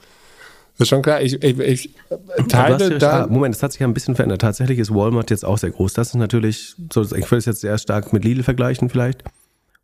ist 0.79 0.89
schon 0.89 1.03
klar, 1.03 1.21
ich, 1.21 1.43
ich, 1.43 1.59
ich 1.59 1.91
teile 2.49 2.99
da. 2.99 3.27
Moment, 3.27 3.57
es 3.57 3.63
hat 3.63 3.73
sich 3.73 3.81
ja 3.81 3.87
ein 3.89 3.95
bisschen 3.95 4.15
verändert. 4.15 4.41
Tatsächlich 4.41 4.79
ist 4.79 4.95
Walmart 4.95 5.31
jetzt 5.31 5.45
auch 5.45 5.59
sehr 5.59 5.71
groß. 5.71 5.93
Das 5.93 6.09
ist 6.09 6.15
natürlich, 6.15 6.77
so, 6.93 7.03
ich 7.03 7.11
würde 7.11 7.37
es 7.37 7.45
jetzt 7.45 7.61
sehr 7.61 7.77
stark 7.77 8.13
mit 8.13 8.25
Lidl 8.25 8.45
vergleichen 8.45 8.89
vielleicht. 8.89 9.25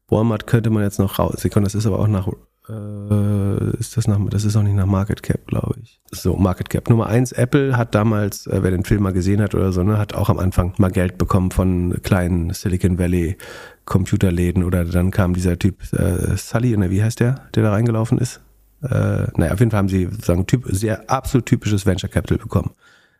Walmart 0.09 0.47
könnte 0.47 0.71
man 0.71 0.83
jetzt 0.83 0.99
noch 0.99 1.19
raus. 1.19 1.35
Das 1.43 1.75
ist 1.75 1.87
aber 1.87 1.99
auch 1.99 2.07
nach, 2.07 2.29
äh, 2.69 3.77
ist 3.79 3.97
das 3.97 4.07
nach, 4.07 4.19
das 4.31 4.45
ist 4.45 4.57
auch 4.57 4.63
nicht 4.63 4.77
nach 4.77 4.87
Market 4.87 5.23
Cap, 5.23 5.47
glaube 5.47 5.77
ich. 5.83 6.01
So, 6.11 6.37
Market 6.37 6.71
Cap. 6.71 6.89
Nummer 6.89 7.07
eins, 7.07 7.33
Apple 7.33 7.77
hat 7.77 7.95
damals, 7.95 8.47
äh, 8.47 8.63
wer 8.63 8.71
den 8.71 8.85
Film 8.85 9.03
mal 9.03 9.13
gesehen 9.13 9.41
hat 9.41 9.55
oder 9.55 9.73
so, 9.73 9.83
ne, 9.83 9.99
hat 9.99 10.15
auch 10.15 10.29
am 10.29 10.39
Anfang 10.39 10.75
mal 10.79 10.91
Geld 10.91 11.19
bekommen 11.19 11.51
von 11.51 12.01
kleinen 12.03 12.53
Silicon 12.53 12.99
Valley 12.99 13.37
Computerläden 13.85 14.65
oder 14.65 14.85
dann 14.85 15.11
kam 15.11 15.35
dieser 15.35 15.59
Typ, 15.59 15.81
äh, 15.93 16.37
Sully, 16.37 16.77
ne, 16.77 16.91
wie 16.91 17.03
heißt 17.03 17.21
der, 17.21 17.47
der 17.55 17.63
da 17.65 17.71
reingelaufen 17.71 18.19
ist? 18.19 18.41
Äh, 18.83 19.27
naja, 19.37 19.53
auf 19.53 19.59
jeden 19.59 19.71
Fall 19.71 19.79
haben 19.79 19.89
sie 19.89 20.09
sagen, 20.23 20.47
typ, 20.47 20.65
sehr 20.69 21.09
absolut 21.11 21.47
typisches 21.47 21.87
Venture 21.87 22.11
Capital 22.11 22.39
bekommen. 22.39 22.73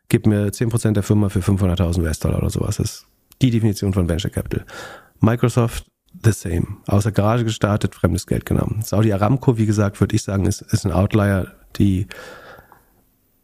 Gib 0.09 0.27
mir 0.27 0.53
10% 0.53 0.93
der 0.93 1.03
Firma 1.03 1.29
für 1.29 1.41
500.000 1.41 2.01
US-Dollar 2.03 2.39
oder 2.39 2.51
sowas. 2.51 2.77
Das 2.77 2.87
ist 2.87 3.07
die 3.43 3.51
Definition 3.51 3.93
von 3.93 4.09
Venture 4.09 4.31
Capital. 4.31 4.65
Microsoft 5.21 5.87
the 6.25 6.33
same. 6.33 6.79
Aus 6.87 7.05
der 7.05 7.13
Garage 7.13 7.45
gestartet, 7.45 7.95
fremdes 7.95 8.27
Geld 8.27 8.47
genommen. 8.47 8.81
Saudi 8.83 9.13
Aramco, 9.13 9.59
wie 9.59 9.67
gesagt, 9.67 10.01
würde 10.01 10.17
ich 10.17 10.23
sagen, 10.23 10.47
ist, 10.47 10.63
ist 10.63 10.85
ein 10.85 10.93
Outlier, 10.93 11.53
die 11.77 12.07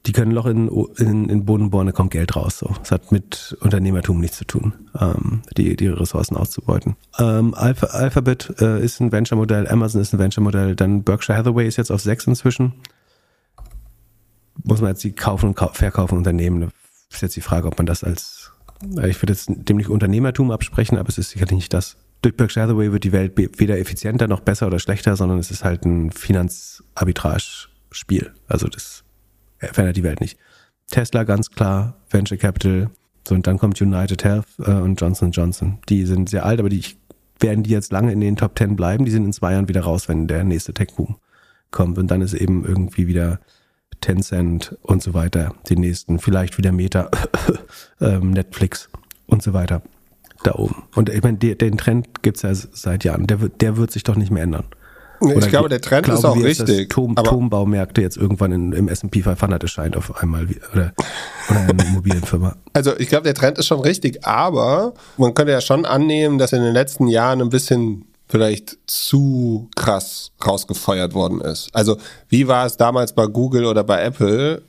die 0.06 0.12
können 0.12 0.32
Loch 0.32 0.46
in, 0.46 0.68
in, 0.96 1.28
in 1.28 1.44
Boden 1.44 1.70
bohren, 1.70 1.86
da 1.86 1.92
kommt 1.92 2.10
Geld 2.10 2.34
raus. 2.34 2.58
So. 2.58 2.74
Das 2.80 2.90
hat 2.90 3.12
mit 3.12 3.56
Unternehmertum 3.60 4.18
nichts 4.18 4.38
zu 4.38 4.44
tun, 4.44 4.74
ähm, 4.98 5.42
die, 5.56 5.76
die 5.76 5.86
Ressourcen 5.86 6.36
auszubeuten. 6.36 6.96
Ähm, 7.18 7.54
Alpha, 7.54 7.86
Alphabet 7.86 8.52
äh, 8.60 8.82
ist 8.82 9.00
ein 9.00 9.12
Venture-Modell, 9.12 9.68
Amazon 9.68 10.00
ist 10.00 10.12
ein 10.12 10.18
Venture-Modell, 10.18 10.74
dann 10.74 11.04
Berkshire 11.04 11.38
Hathaway 11.38 11.68
ist 11.68 11.76
jetzt 11.76 11.92
auf 11.92 12.00
sechs 12.00 12.26
inzwischen. 12.26 12.72
Muss 14.64 14.80
man 14.80 14.90
jetzt 14.90 15.04
die 15.04 15.12
kaufen 15.12 15.54
und 15.54 15.76
verkaufen 15.76 16.18
Unternehmen. 16.18 16.60
Da 16.60 16.68
ist 17.10 17.22
jetzt 17.22 17.36
die 17.36 17.40
Frage, 17.40 17.68
ob 17.68 17.78
man 17.78 17.86
das 17.86 18.02
als, 18.02 18.50
ich 18.82 19.22
würde 19.22 19.32
jetzt 19.32 19.50
dem 19.50 19.76
nicht 19.76 19.88
Unternehmertum 19.88 20.50
absprechen, 20.50 20.98
aber 20.98 21.08
es 21.08 21.18
ist 21.18 21.30
sicherlich 21.30 21.54
nicht 21.54 21.72
das, 21.72 21.96
durch 22.22 22.36
Berkshire 22.36 22.66
Hathaway 22.66 22.90
wird 22.92 23.04
die 23.04 23.12
Welt 23.12 23.32
weder 23.36 23.78
effizienter 23.78 24.26
noch 24.28 24.40
besser 24.40 24.66
oder 24.68 24.78
schlechter, 24.78 25.16
sondern 25.16 25.38
es 25.38 25.50
ist 25.50 25.64
halt 25.64 25.84
ein 25.84 26.10
Finanzarbitrage-Spiel. 26.12 28.32
Also 28.46 28.68
das 28.68 29.04
verändert 29.58 29.96
die 29.96 30.04
Welt 30.04 30.20
nicht. 30.20 30.38
Tesla 30.90 31.24
ganz 31.24 31.50
klar, 31.50 31.96
Venture 32.10 32.38
Capital, 32.38 32.90
so 33.26 33.34
und 33.34 33.44
dann 33.46 33.58
kommt 33.58 33.80
United 33.80 34.22
Health 34.24 34.46
äh, 34.58 34.72
und 34.72 35.00
Johnson 35.00 35.30
Johnson. 35.32 35.78
Die 35.88 36.04
sind 36.06 36.28
sehr 36.28 36.44
alt, 36.44 36.60
aber 36.60 36.68
die 36.68 36.84
werden 37.40 37.64
die 37.64 37.70
jetzt 37.70 37.92
lange 37.92 38.12
in 38.12 38.20
den 38.20 38.36
Top 38.36 38.54
Ten 38.54 38.76
bleiben. 38.76 39.04
Die 39.04 39.10
sind 39.10 39.24
in 39.24 39.32
zwei 39.32 39.52
Jahren 39.52 39.68
wieder 39.68 39.80
raus, 39.82 40.08
wenn 40.08 40.28
der 40.28 40.44
nächste 40.44 40.74
Tech-Boom 40.74 41.16
kommt. 41.70 41.98
Und 41.98 42.10
dann 42.10 42.20
ist 42.20 42.34
eben 42.34 42.64
irgendwie 42.64 43.08
wieder 43.08 43.40
Tencent 44.00 44.76
und 44.82 45.02
so 45.02 45.14
weiter, 45.14 45.54
die 45.68 45.76
nächsten, 45.76 46.18
vielleicht 46.18 46.58
wieder 46.58 46.72
Meta, 46.72 47.08
ähm, 48.00 48.30
Netflix 48.30 48.88
und 49.26 49.42
so 49.42 49.52
weiter 49.52 49.82
da 50.42 50.54
oben. 50.54 50.84
Und 50.94 51.08
ich 51.08 51.22
meine, 51.22 51.38
den 51.38 51.78
Trend 51.78 52.22
gibt 52.22 52.36
es 52.38 52.42
ja 52.42 52.54
seit 52.54 53.04
Jahren. 53.04 53.26
Der 53.26 53.40
wird, 53.40 53.60
der 53.60 53.76
wird 53.76 53.90
sich 53.90 54.02
doch 54.02 54.16
nicht 54.16 54.30
mehr 54.30 54.42
ändern. 54.42 54.64
Nee, 55.24 55.34
ich 55.38 55.48
glaube, 55.48 55.68
der 55.68 55.80
Trend 55.80 56.08
ist 56.08 56.24
auch 56.24 56.36
richtig. 56.36 56.90
Turm, 56.90 57.14
Turmbaumärkte 57.14 58.00
jetzt 58.02 58.16
irgendwann 58.16 58.52
in, 58.52 58.72
im 58.72 58.88
S&P 58.88 59.22
500 59.22 59.62
erscheint 59.62 59.96
auf 59.96 60.20
einmal 60.20 60.48
oder, 60.72 60.92
oder 61.48 61.60
eine 61.60 61.84
Immobilienfirma. 61.84 62.56
Also 62.74 62.98
ich 62.98 63.08
glaube, 63.08 63.24
der 63.24 63.34
Trend 63.34 63.58
ist 63.58 63.66
schon 63.66 63.80
richtig, 63.80 64.26
aber 64.26 64.94
man 65.18 65.34
könnte 65.34 65.52
ja 65.52 65.60
schon 65.60 65.84
annehmen, 65.84 66.38
dass 66.38 66.52
in 66.52 66.62
den 66.62 66.72
letzten 66.72 67.06
Jahren 67.06 67.42
ein 67.42 67.50
bisschen 67.50 68.06
vielleicht 68.28 68.78
zu 68.86 69.68
krass 69.76 70.32
rausgefeuert 70.44 71.12
worden 71.12 71.42
ist. 71.42 71.68
Also 71.74 71.98
wie 72.28 72.48
war 72.48 72.64
es 72.64 72.78
damals 72.78 73.14
bei 73.14 73.26
Google 73.26 73.66
oder 73.66 73.84
bei 73.84 74.02
Apple? 74.02 74.62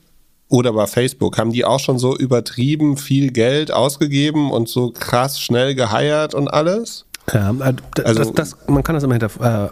Oder 0.48 0.72
bei 0.72 0.86
Facebook, 0.86 1.38
haben 1.38 1.52
die 1.52 1.64
auch 1.64 1.80
schon 1.80 1.98
so 1.98 2.16
übertrieben 2.16 2.96
viel 2.96 3.30
Geld 3.30 3.72
ausgegeben 3.72 4.50
und 4.50 4.68
so 4.68 4.90
krass 4.90 5.40
schnell 5.40 5.74
geheiert 5.74 6.34
und 6.34 6.48
alles? 6.48 7.06
Ja, 7.32 7.50
äh, 7.50 7.74
also, 8.04 8.24
das, 8.24 8.32
das, 8.32 8.56
man 8.68 8.82
kann 8.82 8.94
das 8.94 9.04
immer 9.04 9.14
hinter, 9.14 9.30
äh, 9.40 9.68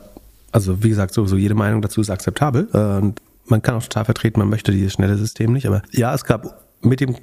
also 0.51 0.83
wie 0.83 0.89
gesagt, 0.89 1.15
sowieso 1.15 1.37
jede 1.37 1.55
Meinung 1.55 1.83
dazu 1.83 2.01
ist 2.01 2.11
akzeptabel. 2.11 2.69
Äh, 2.73 2.79
und 3.03 3.21
man 3.47 3.61
kann 3.61 3.75
auch 3.75 3.83
total 3.83 4.05
vertreten, 4.05 4.41
man 4.41 4.49
möchte 4.49 4.73
dieses 4.73 4.93
schnelle 4.93 5.17
System 5.17 5.53
nicht, 5.53 5.67
aber 5.67 5.83
ja, 5.91 6.15
es 6.15 6.25
gab 6.25 6.67
mit 6.81 7.01
dem 7.01 7.17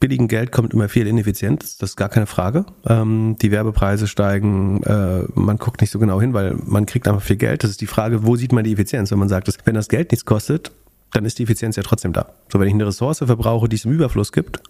billigen 0.00 0.28
Geld 0.28 0.52
kommt 0.52 0.72
immer 0.72 0.88
viel 0.88 1.06
Ineffizienz, 1.06 1.76
das 1.78 1.90
ist 1.90 1.96
gar 1.96 2.08
keine 2.08 2.26
Frage. 2.26 2.66
Ähm, 2.86 3.36
die 3.42 3.50
Werbepreise 3.50 4.06
steigen, 4.06 4.82
äh, 4.84 5.24
man 5.34 5.58
guckt 5.58 5.80
nicht 5.80 5.90
so 5.90 5.98
genau 5.98 6.20
hin, 6.20 6.34
weil 6.34 6.56
man 6.64 6.86
kriegt 6.86 7.08
einfach 7.08 7.22
viel 7.22 7.36
Geld. 7.36 7.64
Das 7.64 7.70
ist 7.70 7.80
die 7.80 7.86
Frage, 7.86 8.24
wo 8.24 8.36
sieht 8.36 8.52
man 8.52 8.64
die 8.64 8.72
Effizienz? 8.72 9.10
Wenn 9.10 9.18
man 9.18 9.28
sagt, 9.28 9.48
dass, 9.48 9.58
wenn 9.64 9.74
das 9.74 9.88
Geld 9.88 10.12
nichts 10.12 10.24
kostet, 10.24 10.70
dann 11.12 11.24
ist 11.24 11.38
die 11.38 11.44
Effizienz 11.44 11.76
ja 11.76 11.82
trotzdem 11.82 12.12
da. 12.12 12.32
So, 12.52 12.60
wenn 12.60 12.68
ich 12.68 12.74
eine 12.74 12.86
Ressource 12.86 13.18
verbrauche, 13.18 13.68
die 13.68 13.76
es 13.76 13.84
im 13.84 13.92
Überfluss 13.92 14.32
gibt, 14.32 14.60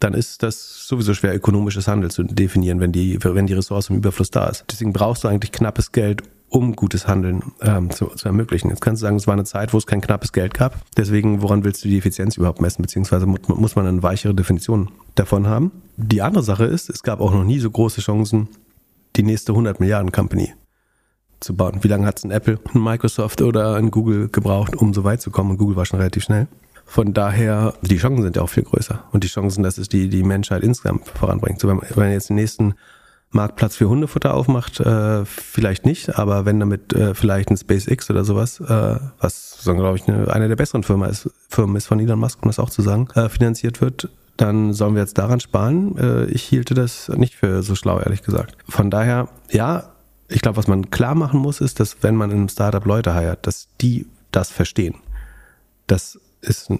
dann 0.00 0.14
ist 0.14 0.42
das 0.42 0.86
sowieso 0.88 1.14
schwer, 1.14 1.34
ökonomisches 1.34 1.86
Handel 1.86 2.10
zu 2.10 2.24
definieren, 2.24 2.80
wenn 2.80 2.92
die, 2.92 3.18
wenn 3.22 3.46
die 3.46 3.54
Ressource 3.54 3.90
im 3.90 3.96
Überfluss 3.96 4.30
da 4.30 4.48
ist. 4.48 4.64
Deswegen 4.70 4.92
brauchst 4.92 5.22
du 5.22 5.28
eigentlich 5.28 5.52
knappes 5.52 5.92
Geld, 5.92 6.22
um 6.48 6.74
gutes 6.74 7.06
Handeln 7.06 7.52
ähm, 7.60 7.90
zu, 7.90 8.06
zu 8.06 8.26
ermöglichen. 8.26 8.68
Jetzt 8.68 8.80
kannst 8.80 9.00
du 9.00 9.06
sagen, 9.06 9.16
es 9.16 9.26
war 9.26 9.34
eine 9.34 9.44
Zeit, 9.44 9.72
wo 9.72 9.78
es 9.78 9.86
kein 9.86 10.00
knappes 10.00 10.32
Geld 10.32 10.54
gab. 10.54 10.76
Deswegen, 10.96 11.40
woran 11.40 11.64
willst 11.64 11.84
du 11.84 11.88
die 11.88 11.98
Effizienz 11.98 12.36
überhaupt 12.36 12.60
messen? 12.60 12.82
Beziehungsweise 12.82 13.26
muss 13.26 13.76
man 13.76 13.86
eine 13.86 14.02
weichere 14.02 14.34
Definition 14.34 14.90
davon 15.14 15.46
haben. 15.46 15.70
Die 15.96 16.20
andere 16.20 16.42
Sache 16.42 16.64
ist, 16.64 16.90
es 16.90 17.02
gab 17.02 17.20
auch 17.20 17.32
noch 17.32 17.44
nie 17.44 17.60
so 17.60 17.70
große 17.70 18.00
Chancen, 18.00 18.48
die 19.16 19.22
nächste 19.22 19.52
100 19.52 19.78
Milliarden 19.78 20.10
Company 20.10 20.52
zu 21.42 21.54
bauen. 21.54 21.78
Wie 21.82 21.88
lange 21.88 22.06
hat 22.06 22.18
es 22.18 22.24
ein 22.24 22.30
Apple, 22.30 22.58
ein 22.74 22.82
Microsoft 22.82 23.42
oder 23.42 23.74
ein 23.76 23.90
Google 23.90 24.28
gebraucht, 24.28 24.76
um 24.76 24.94
so 24.94 25.04
weit 25.04 25.20
zu 25.20 25.30
kommen? 25.30 25.52
Und 25.52 25.58
Google 25.58 25.76
war 25.76 25.86
schon 25.86 25.98
relativ 25.98 26.24
schnell. 26.24 26.48
Von 26.84 27.14
daher, 27.14 27.74
die 27.82 27.96
Chancen 27.96 28.22
sind 28.22 28.36
ja 28.36 28.42
auch 28.42 28.50
viel 28.50 28.64
größer. 28.64 29.04
Und 29.12 29.24
die 29.24 29.28
Chancen, 29.28 29.62
dass 29.62 29.78
es 29.78 29.88
die, 29.88 30.08
die 30.08 30.22
Menschheit 30.22 30.62
insgesamt 30.62 31.08
voranbringt. 31.08 31.60
So, 31.60 31.68
wenn, 31.68 31.80
wenn 31.94 32.12
jetzt 32.12 32.28
den 32.28 32.36
nächsten 32.36 32.74
Marktplatz 33.30 33.76
für 33.76 33.88
Hundefutter 33.88 34.34
aufmacht, 34.34 34.78
äh, 34.80 35.24
vielleicht 35.24 35.86
nicht, 35.86 36.18
aber 36.18 36.44
wenn 36.44 36.60
damit 36.60 36.92
äh, 36.92 37.14
vielleicht 37.14 37.50
ein 37.50 37.56
SpaceX 37.56 38.10
oder 38.10 38.24
sowas, 38.24 38.60
äh, 38.60 38.96
was, 39.20 39.62
so, 39.62 39.74
glaube 39.74 39.96
ich, 39.96 40.06
eine, 40.06 40.32
eine 40.32 40.48
der 40.48 40.56
besseren 40.56 40.82
Firmen 40.82 41.08
ist, 41.08 41.30
Firmen 41.48 41.76
ist 41.76 41.86
von 41.86 41.98
Elon 41.98 42.18
Musk, 42.18 42.42
um 42.42 42.48
das 42.48 42.58
auch 42.58 42.68
zu 42.70 42.82
sagen, 42.82 43.08
äh, 43.14 43.28
finanziert 43.28 43.80
wird, 43.80 44.10
dann 44.36 44.72
sollen 44.72 44.94
wir 44.94 45.02
jetzt 45.02 45.18
daran 45.18 45.40
sparen. 45.40 45.96
Äh, 45.96 46.24
ich 46.26 46.42
hielte 46.42 46.74
das 46.74 47.08
nicht 47.08 47.34
für 47.34 47.62
so 47.62 47.74
schlau, 47.74 48.00
ehrlich 48.00 48.22
gesagt. 48.22 48.56
Von 48.68 48.90
daher, 48.90 49.28
ja, 49.50 49.91
ich 50.32 50.42
glaube, 50.42 50.56
was 50.56 50.68
man 50.68 50.90
klar 50.90 51.14
machen 51.14 51.40
muss, 51.40 51.60
ist, 51.60 51.80
dass 51.80 52.02
wenn 52.02 52.16
man 52.16 52.30
in 52.30 52.38
einem 52.38 52.48
Startup 52.48 52.84
Leute 52.84 53.14
heiert, 53.14 53.46
dass 53.46 53.68
die 53.80 54.06
das 54.30 54.50
verstehen. 54.50 54.94
Das 55.86 56.18
ist 56.40 56.72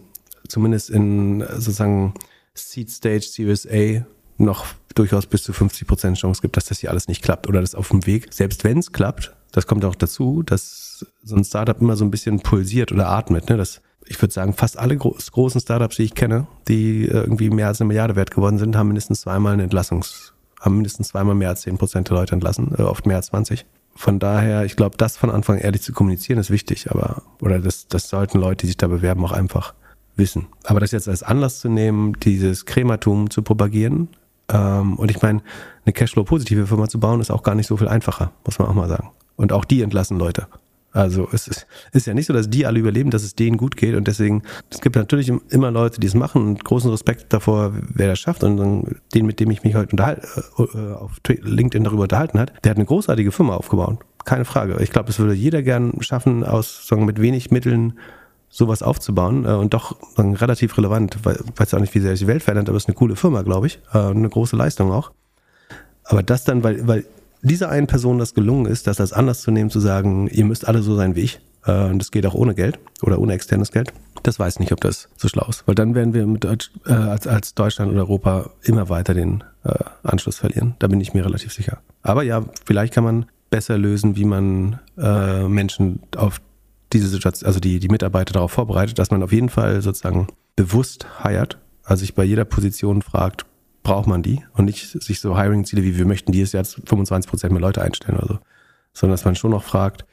zumindest 0.49 0.91
in 0.91 1.41
sozusagen 1.41 2.15
Seed 2.55 2.91
Stage, 2.91 3.23
Series 3.23 3.67
A 3.67 4.05
noch 4.39 4.67
durchaus 4.95 5.27
bis 5.27 5.43
zu 5.43 5.53
50 5.53 5.87
Prozent 5.87 6.19
Chance 6.19 6.43
gibt, 6.43 6.57
dass 6.57 6.67
das 6.67 6.81
hier 6.81 6.91
alles 6.91 7.09
nicht 7.09 7.23
klappt 7.23 7.49
oder 7.49 7.61
das 7.61 7.75
auf 7.75 7.89
dem 7.89 8.07
Weg. 8.07 8.33
Selbst 8.33 8.65
wenn 8.65 8.79
es 8.79 8.93
klappt, 8.93 9.35
das 9.53 9.67
kommt 9.67 9.85
auch 9.85 9.95
dazu, 9.95 10.43
dass 10.43 11.07
so 11.23 11.37
ein 11.37 11.45
Startup 11.45 11.81
immer 11.81 11.97
so 11.97 12.05
ein 12.05 12.11
bisschen 12.11 12.41
pulsiert 12.41 12.93
oder 12.93 13.09
atmet. 13.09 13.49
Ne? 13.49 13.57
Das, 13.57 13.81
ich 14.07 14.21
würde 14.21 14.33
sagen, 14.33 14.55
fast 14.55 14.79
alle 14.79 14.97
großen 14.97 15.61
Startups, 15.61 15.97
die 15.97 16.05
ich 16.05 16.15
kenne, 16.15 16.47
die 16.69 17.05
irgendwie 17.05 17.51
mehr 17.51 17.69
als 17.69 17.81
eine 17.81 17.89
Milliarde 17.89 18.17
wert 18.17 18.31
geworden 18.31 18.59
sind, 18.59 18.77
haben 18.77 18.89
mindestens 18.89 19.23
zweimal 19.23 19.55
eine 19.55 19.65
Entlassungs 19.65 20.32
haben 20.63 20.77
mindestens 20.77 21.09
zweimal 21.09 21.35
mehr 21.35 21.51
als 21.51 21.63
10 21.63 21.77
Prozent 21.77 22.09
der 22.09 22.17
Leute 22.17 22.33
entlassen, 22.35 22.75
äh, 22.79 22.83
oft 22.83 23.07
mehr 23.07 23.17
als 23.17 23.27
20. 23.27 23.67
Von 23.95 24.19
daher, 24.19 24.65
ich 24.65 24.77
glaube, 24.77 24.97
das 24.97 25.19
von 25.19 25.31
Anfang 25.31 25.59
ehrlich 25.59 25.83
zu 25.83 25.93
kommunizieren 25.93 26.39
ist 26.39 26.51
wichtig, 26.51 26.91
aber, 26.91 27.23
oder 27.43 27.59
das, 27.59 27.89
das 27.89 28.09
sollten 28.09 28.39
Leute, 28.39 28.63
die 28.63 28.69
sich 28.69 28.79
da 28.79 28.87
bewerben, 28.87 29.23
auch 29.25 29.33
einfach 29.33 29.75
wissen. 30.17 30.47
Aber 30.65 30.81
das 30.81 30.93
jetzt 30.93 31.09
als 31.09 31.23
Anlass 31.23 31.61
zu 31.61 31.69
nehmen, 31.69 32.15
dieses 32.21 32.65
Crematum 32.65 33.29
zu 33.29 33.43
propagieren, 33.43 34.09
ähm, 34.49 34.97
und 34.97 35.11
ich 35.11 35.21
meine, 35.21 35.43
eine 35.85 35.93
Cashflow-positive 35.93 36.67
Firma 36.67 36.89
zu 36.89 37.01
bauen, 37.01 37.21
ist 37.21 37.31
auch 37.31 37.43
gar 37.43 37.55
nicht 37.55 37.67
so 37.67 37.77
viel 37.77 37.89
einfacher, 37.89 38.33
muss 38.45 38.59
man 38.59 38.69
auch 38.69 38.75
mal 38.75 38.89
sagen. 38.89 39.11
Und 39.37 39.53
auch 39.53 39.65
die 39.65 39.83
entlassen 39.83 40.19
Leute. 40.19 40.47
Also 40.93 41.29
es 41.33 41.49
ist, 41.49 41.67
ist 41.93 42.07
ja 42.07 42.15
nicht 42.15 42.27
so, 42.27 42.35
dass 42.35 42.51
die 42.51 42.67
alle 42.67 42.79
überleben, 42.79 43.11
dass 43.11 43.23
es 43.23 43.35
denen 43.35 43.57
gut 43.57 43.77
geht. 43.77 43.95
Und 43.95 44.09
deswegen, 44.09 44.43
es 44.71 44.81
gibt 44.81 44.97
natürlich 44.97 45.33
immer 45.49 45.71
Leute, 45.71 46.01
die 46.01 46.07
es 46.07 46.15
machen 46.15 46.47
und 46.47 46.65
großen 46.65 46.91
Respekt 46.91 47.33
davor, 47.33 47.73
wer 47.95 48.09
das 48.09 48.19
schafft. 48.19 48.45
Und 48.45 49.01
den, 49.15 49.27
mit 49.27 49.41
dem 49.41 49.51
ich 49.51 49.63
mich 49.63 49.75
heute 49.75 49.93
unterhalte, 49.93 50.27
äh, 50.59 50.93
auf 50.95 51.13
LinkedIn 51.27 51.85
darüber 51.85 52.03
unterhalten 52.03 52.39
hat, 52.39 52.53
der 52.65 52.71
hat 52.71 52.77
eine 52.77 52.87
großartige 52.87 53.33
Firma 53.33 53.57
aufgebaut. 53.57 54.01
keine 54.25 54.45
Frage. 54.45 54.77
Ich 54.83 54.91
glaube, 54.91 55.11
es 55.11 55.19
würde 55.19 55.33
jeder 55.35 55.63
gern 55.63 55.95
schaffen, 56.01 56.45
aus 56.45 56.87
sagen, 56.87 57.07
mit 57.07 57.21
wenig 57.21 57.51
Mitteln 57.51 57.95
sowas 58.53 58.83
aufzubauen 58.83 59.47
äh, 59.47 59.53
und 59.53 59.73
doch 59.73 59.97
relativ 60.19 60.77
relevant, 60.77 61.19
weil 61.23 61.41
weiß 61.57 61.73
auch 61.73 61.81
nicht, 61.81 61.95
wie 61.95 62.01
sehr 62.01 62.11
sich 62.11 62.21
die 62.21 62.27
Welt 62.27 62.43
verändert, 62.43 62.69
aber 62.69 62.77
es 62.77 62.85
ist 62.85 62.89
eine 62.91 62.97
coole 62.97 63.17
Firma, 63.17 63.41
glaube 63.43 63.67
ich, 63.67 63.81
äh, 63.95 63.99
eine 63.99 64.29
große 64.29 64.57
Leistung 64.57 64.93
auch. 64.93 65.11
Aber 66.05 66.23
das 66.23 66.45
dann, 66.45 66.63
weil, 66.63 66.87
weil 66.87 67.07
dieser 67.43 67.69
einen 67.69 67.87
Person 67.87 68.19
das 68.19 68.35
gelungen 68.35 68.67
ist, 68.67 68.87
das 68.87 69.01
als 69.01 69.13
anders 69.13 69.43
zu 69.43 69.51
nehmen, 69.51 69.71
zu 69.71 69.81
sagen, 69.81 70.29
ihr 70.29 70.45
müsst 70.45 70.67
alle 70.67 70.83
so 70.83 70.95
sein 70.95 71.17
wie 71.17 71.21
ich, 71.21 71.41
äh, 71.67 71.87
und 71.87 71.99
das 71.99 72.11
geht 72.11 72.27
auch 72.27 72.35
ohne 72.35 72.55
Geld 72.55 72.79
oder 73.03 73.19
ohne 73.19 73.35
externes 73.35 73.73
Geld, 73.73 73.93
das 74.23 74.39
weiß 74.39 74.61
nicht, 74.61 74.73
ob 74.73 74.81
das 74.81 75.09
so 75.17 75.29
schlau 75.29 75.47
ist. 75.49 75.67
Weil 75.67 75.75
dann 75.75 75.95
werden 75.95 76.15
wir 76.15 76.27
mit 76.27 76.45
Deutsch, 76.45 76.71
äh, 76.87 76.93
als, 76.93 77.27
als 77.27 77.55
Deutschland 77.55 77.91
und 77.91 77.99
Europa 77.99 78.51
immer 78.63 78.89
weiter 78.89 79.15
den 79.15 79.45
äh, 79.65 79.75
Anschluss 80.03 80.39
verlieren. 80.39 80.75
Da 80.79 80.87
bin 80.87 81.01
ich 81.01 81.15
mir 81.15 81.25
relativ 81.25 81.53
sicher. 81.53 81.79
Aber 82.03 82.23
ja, 82.23 82.45
vielleicht 82.65 82.95
kann 82.95 83.05
man 83.05 83.27
besser 83.51 83.77
lösen, 83.77 84.17
wie 84.17 84.25
man 84.25 84.79
äh, 84.97 85.47
Menschen 85.49 86.01
auf 86.17 86.41
diese 86.93 87.09
Situation, 87.09 87.47
also 87.47 87.61
die, 87.61 87.81
die 87.81 87.89
Mitarbeiter 87.89 88.33
darauf 88.33 88.53
vorbereitet, 88.53 88.99
dass 88.99 89.11
man 89.11 89.23
auf 89.23 89.33
jeden 89.33 89.49
Fall 89.49 89.83
sozusagen 89.83 90.29
bewusst 90.57 91.07
hired, 91.23 91.59
also 91.85 92.01
sich 92.01 92.15
bei 92.15 92.25
jeder 92.25 92.45
Position 92.45 93.03
fragt, 93.03 93.47
braucht 93.83 94.07
man 94.07 94.23
die 94.23 94.45
und 94.55 94.67
nicht 94.67 94.89
sich 95.03 95.21
so 95.21 95.37
Hiring-Ziele 95.37 95.83
wie 95.83 95.99
wir 95.99 96.07
möchten 96.07 96.33
dieses 96.33 96.53
Jahr 96.53 96.65
25 96.65 97.29
Prozent 97.29 97.53
mehr 97.53 97.61
Leute 97.61 97.83
einstellen 97.83 98.19
oder 98.19 98.27
so, 98.27 98.39
sondern 98.93 99.15
dass 99.15 99.25
man 99.25 99.35
schon 99.35 99.51
noch 99.51 99.65
fragt, 99.65 100.05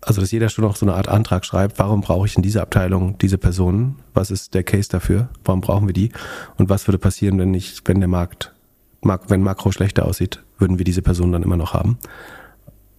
also 0.00 0.20
dass 0.20 0.30
jeder 0.30 0.48
schon 0.48 0.64
noch 0.64 0.76
so 0.76 0.86
eine 0.86 0.94
Art 0.94 1.08
Antrag 1.08 1.44
schreibt, 1.44 1.78
warum 1.78 2.00
brauche 2.00 2.26
ich 2.26 2.36
in 2.36 2.42
dieser 2.42 2.62
Abteilung 2.62 3.18
diese 3.18 3.38
Personen? 3.38 3.96
Was 4.14 4.30
ist 4.30 4.54
der 4.54 4.62
Case 4.62 4.88
dafür? 4.88 5.28
Warum 5.44 5.60
brauchen 5.60 5.88
wir 5.88 5.94
die? 5.94 6.12
Und 6.56 6.68
was 6.68 6.86
würde 6.86 6.98
passieren, 6.98 7.38
wenn 7.38 7.50
nicht, 7.50 7.82
wenn 7.86 7.98
der 7.98 8.08
Markt, 8.08 8.54
wenn 9.02 9.42
Makro 9.42 9.72
schlechter 9.72 10.04
aussieht, 10.06 10.42
würden 10.58 10.78
wir 10.78 10.84
diese 10.84 11.02
Personen 11.02 11.32
dann 11.32 11.42
immer 11.42 11.56
noch 11.56 11.74
haben? 11.74 11.98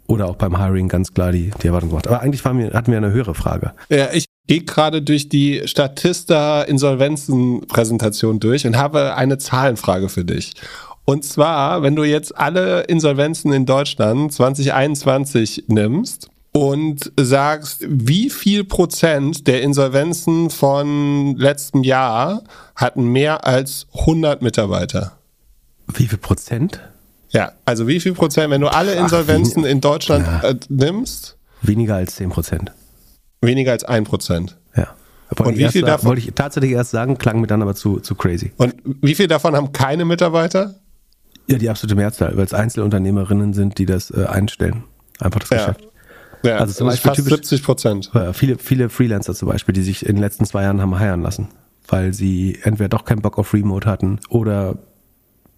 Oder 0.07 0.27
auch 0.27 0.35
beim 0.35 0.57
Hiring 0.57 0.87
ganz 0.87 1.13
klar 1.13 1.31
die, 1.31 1.51
die 1.61 1.67
Erwartung 1.67 1.89
gemacht. 1.89 2.07
Aber 2.07 2.21
eigentlich 2.21 2.43
wir, 2.43 2.73
hatten 2.73 2.91
wir 2.91 2.97
eine 2.97 3.11
höhere 3.11 3.35
Frage. 3.35 3.73
Ja, 3.89 4.11
ich 4.11 4.25
gehe 4.49 4.61
gerade 4.61 5.01
durch 5.03 5.29
die 5.29 5.61
Statista-Insolvenzen-Präsentation 5.63 8.39
durch 8.39 8.65
und 8.65 8.77
habe 8.77 9.15
eine 9.15 9.37
Zahlenfrage 9.37 10.09
für 10.09 10.25
dich. 10.25 10.53
Und 11.05 11.23
zwar, 11.23 11.83
wenn 11.83 11.95
du 11.95 12.03
jetzt 12.03 12.35
alle 12.35 12.81
Insolvenzen 12.81 13.53
in 13.53 13.67
Deutschland 13.67 14.33
2021 14.33 15.65
nimmst 15.67 16.31
und 16.51 17.11
sagst, 17.19 17.85
wie 17.87 18.31
viel 18.31 18.63
Prozent 18.63 19.45
der 19.45 19.61
Insolvenzen 19.61 20.49
von 20.49 21.35
letztem 21.37 21.83
Jahr 21.83 22.41
hatten 22.75 23.05
mehr 23.05 23.45
als 23.45 23.85
100 23.99 24.41
Mitarbeiter? 24.41 25.11
Wie 25.93 26.07
viel 26.07 26.17
Prozent? 26.17 26.79
Ja, 27.29 27.51
also 27.65 27.87
wie 27.87 27.99
viel 27.99 28.13
Prozent, 28.13 28.49
wenn 28.49 28.61
du 28.61 28.73
alle 28.73 28.95
Insolvenzen 28.95 29.63
Ach, 29.63 29.69
in 29.69 29.79
Deutschland 29.79 30.25
ja. 30.25 30.41
äh, 30.41 30.55
nimmst? 30.69 31.37
Weniger 31.61 31.97
als 31.97 32.15
10 32.15 32.29
Prozent. 32.29 32.71
Weniger 33.41 33.71
als 33.71 33.83
1 33.83 34.07
Prozent. 34.07 34.57
Ja. 34.75 34.87
Wollte 35.29 35.43
und 35.43 35.57
wie 35.57 35.69
viel 35.69 35.81
davon? 35.83 36.09
Wollte 36.09 36.21
ich 36.21 36.31
tatsächlich 36.33 36.71
erst 36.71 36.91
sagen, 36.91 37.17
klang 37.17 37.39
mir 37.39 37.47
dann 37.47 37.61
aber 37.61 37.75
zu, 37.75 37.99
zu 37.99 38.15
crazy. 38.15 38.51
Und 38.57 38.75
wie 39.01 39.15
viel 39.15 39.27
davon 39.27 39.55
haben 39.55 39.71
keine 39.71 40.05
Mitarbeiter? 40.05 40.75
Ja, 41.47 41.57
die 41.57 41.69
absolute 41.69 41.95
Mehrzahl, 41.95 42.35
weil 42.37 42.45
es 42.45 42.53
Einzelunternehmerinnen 42.53 43.53
sind, 43.53 43.77
die 43.77 43.85
das 43.85 44.11
äh, 44.11 44.25
einstellen. 44.25 44.83
Einfach 45.19 45.39
das 45.41 45.49
ja. 45.49 45.57
Geschäft. 45.57 45.87
Ja, 46.43 46.57
also 46.57 46.73
zum 46.73 46.87
Beispiel 46.87 47.11
fast 47.11 47.25
70 47.25 47.63
Prozent. 47.63 48.11
Viele, 48.33 48.57
viele 48.57 48.89
Freelancer 48.89 49.33
zum 49.33 49.49
Beispiel, 49.49 49.73
die 49.73 49.81
sich 49.81 50.05
in 50.05 50.15
den 50.15 50.21
letzten 50.21 50.45
zwei 50.45 50.63
Jahren 50.63 50.81
haben 50.81 50.97
heiern 50.97 51.21
lassen, 51.21 51.49
weil 51.87 52.13
sie 52.13 52.57
entweder 52.63 52.87
doch 52.87 53.03
keinen 53.03 53.21
Bock 53.21 53.37
auf 53.37 53.53
Remote 53.53 53.89
hatten 53.89 54.19
oder 54.29 54.77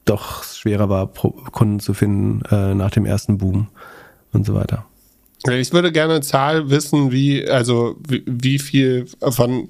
doch 0.05 0.43
schwerer 0.43 0.89
war, 0.89 1.07
Kunden 1.07 1.79
zu 1.79 1.93
finden 1.93 2.41
äh, 2.49 2.73
nach 2.73 2.89
dem 2.89 3.05
ersten 3.05 3.37
Boom 3.37 3.67
und 4.33 4.45
so 4.45 4.55
weiter. 4.55 4.85
Ich 5.49 5.73
würde 5.73 5.91
gerne 5.91 6.13
eine 6.13 6.21
Zahl 6.21 6.69
wissen, 6.69 7.11
wie, 7.11 7.47
also 7.47 7.95
wie, 8.07 8.23
wie 8.25 8.59
viel 8.59 9.07
von 9.29 9.67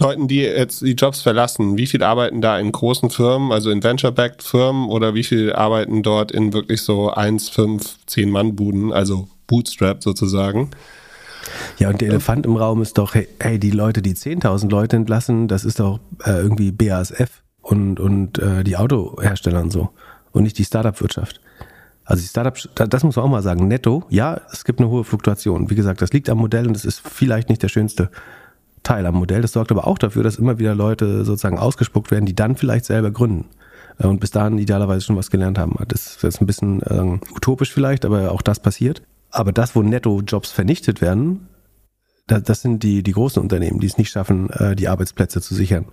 Leuten, 0.00 0.28
die 0.28 0.40
jetzt 0.40 0.80
die 0.80 0.92
Jobs 0.92 1.22
verlassen, 1.22 1.76
wie 1.76 1.86
viel 1.86 2.02
arbeiten 2.02 2.40
da 2.40 2.58
in 2.58 2.70
großen 2.70 3.10
Firmen, 3.10 3.50
also 3.50 3.70
in 3.70 3.82
Venture-backed 3.82 4.42
Firmen 4.42 4.88
oder 4.88 5.14
wie 5.14 5.24
viel 5.24 5.52
arbeiten 5.52 6.02
dort 6.02 6.30
in 6.30 6.52
wirklich 6.52 6.82
so 6.82 7.10
1, 7.10 7.48
5, 7.48 7.98
10 8.06 8.30
Mann-Buden, 8.30 8.92
also 8.92 9.28
Bootstrap 9.48 10.02
sozusagen? 10.02 10.70
Ja, 11.78 11.88
und 11.88 12.00
der 12.00 12.10
Elefant 12.10 12.46
im 12.46 12.56
Raum 12.56 12.82
ist 12.82 12.98
doch, 12.98 13.14
hey, 13.14 13.26
hey 13.40 13.58
die 13.58 13.70
Leute, 13.70 14.02
die 14.02 14.14
10.000 14.14 14.70
Leute 14.70 14.96
entlassen, 14.96 15.48
das 15.48 15.64
ist 15.64 15.80
doch 15.80 15.98
äh, 16.24 16.30
irgendwie 16.30 16.70
BASF 16.70 17.42
und, 17.60 17.98
und 17.98 18.38
äh, 18.38 18.62
die 18.62 18.76
Autohersteller 18.76 19.60
und 19.60 19.72
so 19.72 19.90
und 20.32 20.44
nicht 20.44 20.58
die 20.58 20.64
Startup-Wirtschaft. 20.64 21.40
Also 22.08 22.22
die 22.22 22.28
Startups, 22.28 22.70
das 22.74 23.04
muss 23.04 23.16
man 23.16 23.26
auch 23.26 23.30
mal 23.30 23.42
sagen, 23.42 23.68
netto, 23.68 24.02
ja, 24.08 24.40
es 24.50 24.64
gibt 24.64 24.80
eine 24.80 24.88
hohe 24.88 25.04
Fluktuation. 25.04 25.68
Wie 25.68 25.74
gesagt, 25.74 26.00
das 26.00 26.10
liegt 26.10 26.30
am 26.30 26.38
Modell 26.38 26.66
und 26.66 26.74
es 26.74 26.86
ist 26.86 27.06
vielleicht 27.06 27.50
nicht 27.50 27.62
der 27.62 27.68
schönste 27.68 28.08
Teil 28.82 29.04
am 29.04 29.16
Modell. 29.16 29.42
Das 29.42 29.52
sorgt 29.52 29.70
aber 29.70 29.86
auch 29.86 29.98
dafür, 29.98 30.22
dass 30.22 30.36
immer 30.36 30.58
wieder 30.58 30.74
Leute 30.74 31.26
sozusagen 31.26 31.58
ausgespuckt 31.58 32.10
werden, 32.10 32.24
die 32.24 32.34
dann 32.34 32.56
vielleicht 32.56 32.86
selber 32.86 33.10
gründen 33.10 33.44
äh, 33.98 34.06
und 34.06 34.20
bis 34.20 34.30
dahin 34.30 34.56
idealerweise 34.56 35.02
schon 35.04 35.16
was 35.16 35.30
gelernt 35.30 35.58
haben. 35.58 35.76
Das 35.86 36.24
ist 36.24 36.40
ein 36.40 36.46
bisschen 36.46 36.80
äh, 36.80 37.18
utopisch 37.34 37.74
vielleicht, 37.74 38.06
aber 38.06 38.32
auch 38.32 38.40
das 38.40 38.58
passiert. 38.58 39.02
Aber 39.30 39.52
das, 39.52 39.76
wo 39.76 39.82
Netto-Jobs 39.82 40.50
vernichtet 40.50 41.02
werden, 41.02 41.46
das 42.28 42.62
sind 42.62 42.82
die, 42.82 43.02
die 43.02 43.12
großen 43.12 43.42
Unternehmen, 43.42 43.80
die 43.80 43.86
es 43.86 43.98
nicht 43.98 44.10
schaffen, 44.10 44.50
äh, 44.50 44.76
die 44.76 44.88
Arbeitsplätze 44.88 45.40
zu 45.40 45.54
sichern, 45.54 45.86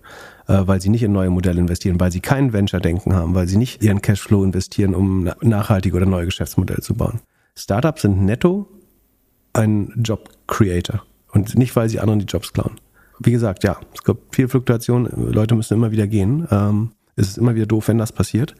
äh, 0.47 0.61
weil 0.65 0.81
sie 0.81 0.89
nicht 0.89 1.03
in 1.03 1.11
neue 1.11 1.29
Modelle 1.29 1.59
investieren, 1.59 1.99
weil 1.99 2.11
sie 2.11 2.19
kein 2.19 2.53
Venture-Denken 2.53 3.13
haben, 3.13 3.33
weil 3.35 3.47
sie 3.47 3.57
nicht 3.57 3.83
ihren 3.83 4.01
Cashflow 4.01 4.43
investieren, 4.43 4.93
um 4.93 5.29
nachhaltige 5.41 5.95
oder 5.95 6.05
neue 6.05 6.25
Geschäftsmodelle 6.25 6.81
zu 6.81 6.93
bauen. 6.93 7.21
Startups 7.55 8.01
sind 8.01 8.23
netto 8.25 8.67
ein 9.53 9.93
Job-Creator 9.95 11.03
und 11.31 11.57
nicht, 11.57 11.75
weil 11.75 11.89
sie 11.89 11.99
anderen 11.99 12.19
die 12.19 12.25
Jobs 12.25 12.51
klauen. 12.51 12.79
Wie 13.19 13.31
gesagt, 13.31 13.63
ja, 13.63 13.77
es 13.93 14.03
gibt 14.03 14.35
viel 14.35 14.49
Fluktuation, 14.49 15.09
Leute 15.31 15.55
müssen 15.55 15.75
immer 15.75 15.91
wieder 15.91 16.07
gehen. 16.07 16.47
Ähm, 16.51 16.91
es 17.15 17.29
ist 17.29 17.37
immer 17.37 17.55
wieder 17.55 17.65
doof, 17.65 17.87
wenn 17.87 17.97
das 17.97 18.11
passiert. 18.11 18.55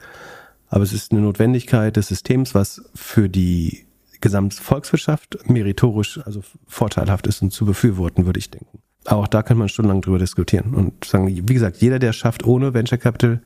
Aber 0.70 0.84
es 0.84 0.94
ist 0.94 1.12
eine 1.12 1.22
Notwendigkeit 1.22 1.96
des 1.98 2.08
Systems, 2.08 2.56
was 2.56 2.82
für 2.96 3.30
die 3.30 3.86
Gesamtvolkswirtschaft 4.22 5.50
meritorisch, 5.50 6.20
also 6.26 6.42
vorteilhaft 6.68 7.28
ist 7.28 7.42
und 7.42 7.52
zu 7.52 7.66
befürworten, 7.66 8.26
würde 8.26 8.40
ich 8.40 8.50
denken. 8.50 8.80
Auch 9.06 9.28
da 9.28 9.44
kann 9.44 9.58
man 9.58 9.70
stundenlang 9.70 10.02
drüber 10.02 10.18
diskutieren 10.18 10.74
und 10.74 11.06
sagen, 11.06 11.28
wie 11.28 11.54
gesagt, 11.54 11.78
jeder, 11.78 12.00
der 12.00 12.12
schafft, 12.12 12.46
ohne 12.46 12.74
Venture 12.74 12.98
Capital 12.98 13.42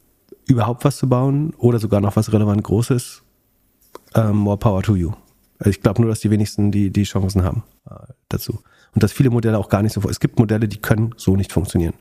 überhaupt 0.47 0.86
was 0.86 0.97
zu 0.97 1.09
bauen 1.09 1.53
oder 1.57 1.80
sogar 1.80 2.01
noch 2.01 2.15
was 2.15 2.32
relevant 2.32 2.63
Großes, 2.63 3.24
uh, 4.17 4.34
more 4.34 4.57
power 4.57 4.82
to 4.82 4.95
you. 4.95 5.11
Also 5.59 5.72
ich 5.72 5.82
glaube 5.82 6.01
nur, 6.01 6.09
dass 6.09 6.22
die 6.22 6.32
wenigsten 6.32 6.72
die, 6.72 6.89
die 6.89 7.03
Chancen 7.03 7.43
haben 7.43 7.63
uh, 7.89 7.95
dazu. 8.30 8.61
Und 8.93 9.03
dass 9.03 9.11
viele 9.11 9.30
Modelle 9.30 9.57
auch 9.57 9.70
gar 9.70 9.84
nicht 9.84 9.93
so, 9.93 10.01
es 10.09 10.20
gibt 10.20 10.39
Modelle, 10.39 10.67
die 10.67 10.78
können 10.78 11.13
so 11.17 11.36
nicht 11.36 11.51
funktionieren. 11.51 11.93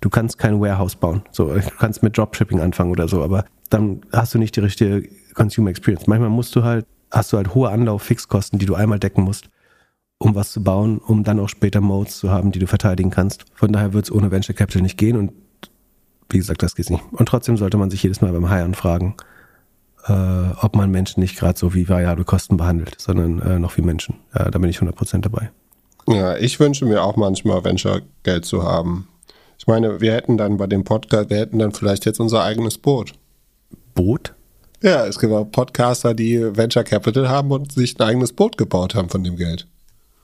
Du 0.00 0.10
kannst 0.10 0.38
kein 0.38 0.60
Warehouse 0.60 0.94
bauen. 0.94 1.22
So, 1.32 1.52
du 1.52 1.60
kannst 1.78 2.02
mit 2.02 2.16
Dropshipping 2.16 2.60
anfangen 2.60 2.92
oder 2.92 3.08
so, 3.08 3.22
aber 3.24 3.44
dann 3.70 4.02
hast 4.12 4.34
du 4.34 4.38
nicht 4.38 4.54
die 4.54 4.60
richtige 4.60 5.08
Consumer 5.34 5.70
Experience. 5.70 6.06
Manchmal 6.06 6.30
musst 6.30 6.54
du 6.54 6.62
halt 6.62 6.86
hast 7.10 7.32
du 7.32 7.36
halt 7.36 7.54
hohe 7.54 7.70
Anlauf-Fixkosten, 7.70 8.58
die 8.58 8.66
du 8.66 8.74
einmal 8.74 8.98
decken 8.98 9.22
musst, 9.22 9.48
um 10.18 10.34
was 10.34 10.52
zu 10.52 10.62
bauen, 10.62 10.98
um 10.98 11.24
dann 11.24 11.40
auch 11.40 11.48
später 11.48 11.80
Modes 11.80 12.18
zu 12.18 12.30
haben, 12.30 12.52
die 12.52 12.58
du 12.58 12.66
verteidigen 12.66 13.10
kannst. 13.10 13.44
Von 13.54 13.72
daher 13.72 13.92
wird 13.92 14.04
es 14.04 14.12
ohne 14.12 14.30
Venture 14.30 14.54
Capital 14.54 14.82
nicht 14.82 14.98
gehen 14.98 15.16
und 15.16 15.32
wie 16.30 16.38
gesagt, 16.38 16.62
das 16.62 16.74
geht 16.74 16.90
nicht. 16.90 17.02
Und 17.12 17.26
trotzdem 17.26 17.56
sollte 17.56 17.78
man 17.78 17.90
sich 17.90 18.02
jedes 18.02 18.20
Mal 18.20 18.32
beim 18.32 18.50
Hiren 18.50 18.74
fragen, 18.74 19.16
äh, 20.06 20.12
ob 20.60 20.76
man 20.76 20.90
Menschen 20.90 21.20
nicht 21.20 21.38
gerade 21.38 21.58
so 21.58 21.74
wie 21.74 21.88
variable 21.88 22.24
Kosten 22.24 22.56
behandelt, 22.56 22.96
sondern 22.98 23.40
äh, 23.40 23.58
noch 23.58 23.76
wie 23.76 23.82
Menschen. 23.82 24.16
Äh, 24.34 24.50
da 24.50 24.58
bin 24.58 24.68
ich 24.68 24.78
100% 24.78 25.20
dabei. 25.20 25.50
Ja, 26.06 26.36
ich 26.36 26.58
wünsche 26.60 26.86
mir 26.86 27.02
auch 27.02 27.16
manchmal 27.16 27.64
Venture-Geld 27.64 28.44
zu 28.44 28.62
haben. 28.62 29.08
Ich 29.58 29.66
meine, 29.66 30.00
wir 30.00 30.12
hätten 30.12 30.36
dann 30.36 30.56
bei 30.56 30.66
dem 30.66 30.84
Podcast, 30.84 31.30
wir 31.30 31.38
hätten 31.38 31.58
dann 31.58 31.72
vielleicht 31.72 32.06
jetzt 32.06 32.20
unser 32.20 32.42
eigenes 32.42 32.78
Boot. 32.78 33.12
Boot? 33.94 34.34
Ja, 34.82 35.06
es 35.06 35.18
gibt 35.18 35.32
auch 35.32 35.44
Podcaster, 35.44 36.14
die 36.14 36.40
Venture 36.56 36.84
Capital 36.84 37.28
haben 37.28 37.50
und 37.50 37.72
sich 37.72 37.98
ein 37.98 38.02
eigenes 38.02 38.32
Boot 38.32 38.56
gebaut 38.56 38.94
haben 38.94 39.08
von 39.08 39.24
dem 39.24 39.36
Geld. 39.36 39.66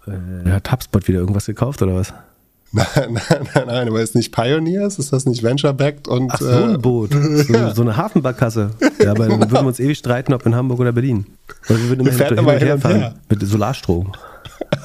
Äh, 0.07 0.51
hat 0.51 0.71
HubSpot 0.71 1.07
wieder 1.09 1.19
irgendwas 1.19 1.47
gekauft 1.47 1.83
oder 1.83 1.95
was? 1.95 2.13
Nein, 2.75 2.87
nein, 2.97 3.49
nein, 3.55 3.65
nein, 3.69 3.89
aber 3.89 4.03
ist 4.03 4.17
nicht 4.17 4.33
Pioneers? 4.35 4.99
Ist 4.99 5.13
das 5.13 5.27
nicht 5.27 5.45
Venture-backed? 5.45 6.09
Und, 6.09 6.33
Ach, 6.33 6.41
so 6.41 6.49
ein 6.49 6.75
äh, 6.75 6.79
Boot. 6.79 7.13
So, 7.15 7.53
ja. 7.53 7.73
so 7.73 7.83
eine 7.83 7.97
Hafenbarkasse. 7.97 8.71
Ja, 9.01 9.13
aber 9.13 9.29
dann 9.29 9.39
würden 9.41 9.53
wir 9.53 9.67
uns 9.67 9.79
ewig 9.79 9.97
streiten, 9.97 10.35
ob 10.35 10.45
in 10.45 10.57
Hamburg 10.57 10.81
oder 10.81 10.91
Berlin. 10.91 11.25
Oder 11.69 11.79
wir 11.79 11.89
würden 11.91 12.01
immer 12.01 12.11
hin, 12.11 12.37
hin, 12.37 12.39
und 12.39 12.61
her 12.61 12.79
fahren. 12.79 13.15
Mit 13.29 13.47
Solarstrom. 13.47 14.13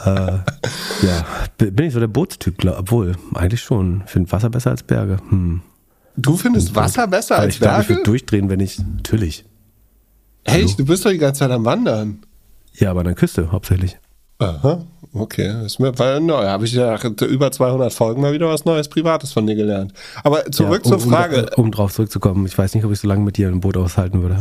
äh, 0.06 0.10
ja, 0.12 1.26
bin 1.58 1.88
ich 1.88 1.94
so 1.94 2.00
der 2.00 2.08
Bootstyp, 2.08 2.64
obwohl, 2.64 3.16
eigentlich 3.34 3.62
schon. 3.62 4.04
Finde 4.06 4.32
Wasser 4.32 4.52
besser 4.52 4.70
als 4.70 4.84
Berge. 4.84 5.18
Hm. 5.30 5.62
Du 6.16 6.38
findest 6.38 6.76
Wasser 6.76 7.08
besser 7.08 7.40
als 7.40 7.56
ich 7.56 7.60
Berge? 7.60 7.74
Glaub, 7.74 7.82
ich 7.82 7.90
würde 7.90 8.04
durchdrehen, 8.04 8.50
wenn 8.52 8.60
ich, 8.60 8.78
natürlich. 8.78 9.46
Echt? 10.44 10.80
Du 10.80 10.86
bist 10.86 11.06
doch 11.06 11.12
die 11.12 11.18
ganze 11.18 11.40
Zeit 11.40 11.52
am 11.52 11.66
Wandern. 11.66 12.20
Ja, 12.74 12.92
aber 12.92 13.02
an 13.02 13.08
der 13.08 13.16
Küste 13.16 13.52
hauptsächlich. 13.52 13.98
Aha, 14.40 14.86
okay. 15.14 15.66
Ist 15.66 15.80
mir 15.80 15.98
weil 16.00 16.22
neu. 16.22 16.46
Habe 16.46 16.64
ich 16.66 16.72
ja 16.72 16.98
über 16.98 17.52
200 17.52 17.92
Folgen 17.92 18.22
mal 18.22 18.32
wieder 18.32 18.48
was 18.48 18.64
Neues 18.64 18.88
Privates 18.88 19.34
von 19.34 19.46
dir 19.46 19.56
gelernt. 19.56 19.94
Aber 20.24 20.50
zurück 20.50 20.86
ja, 20.86 20.94
um, 20.94 21.00
zur 21.00 21.10
Frage. 21.10 21.50
Um, 21.58 21.66
um, 21.66 21.72
drauf 21.72 21.94
zurückzukommen, 21.94 22.46
ich 22.46 22.58
weiß 22.58 22.74
nicht, 22.74 22.86
ob 22.86 22.92
ich 22.94 23.00
so 23.00 23.08
lange 23.08 23.24
mit 23.24 23.36
dir 23.36 23.50
im 23.50 23.60
Boot 23.60 23.76
aushalten 23.76 24.22
würde. 24.22 24.38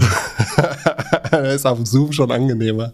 das 1.30 1.54
ist 1.56 1.66
auf 1.66 1.78
dem 1.78 1.86
Zoom 1.86 2.12
schon 2.12 2.30
angenehmer. 2.30 2.92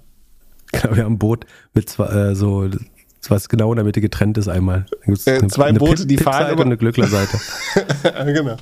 Genau, 0.73 0.97
wir 0.97 1.05
haben 1.05 1.15
ein 1.15 1.19
Boot 1.19 1.45
mit 1.75 1.91
zwei, 1.91 2.07
äh, 2.07 2.35
so, 2.35 2.69
was 3.29 3.49
genau 3.51 3.71
in 3.73 3.77
der 3.77 3.85
Mitte 3.85 4.01
getrennt 4.01 4.39
ist 4.39 4.49
einmal. 4.49 4.87
Äh, 5.03 5.47
zwei 5.49 5.67
eine 5.67 5.79
Boote, 5.79 6.07
Pip 6.07 6.09
die 6.09 6.17
fahren 6.17 6.53
immer. 6.53 6.61
und 6.63 6.67
eine 6.67 6.79
Glücklerseite. 6.79 7.39
genau. 8.25 8.57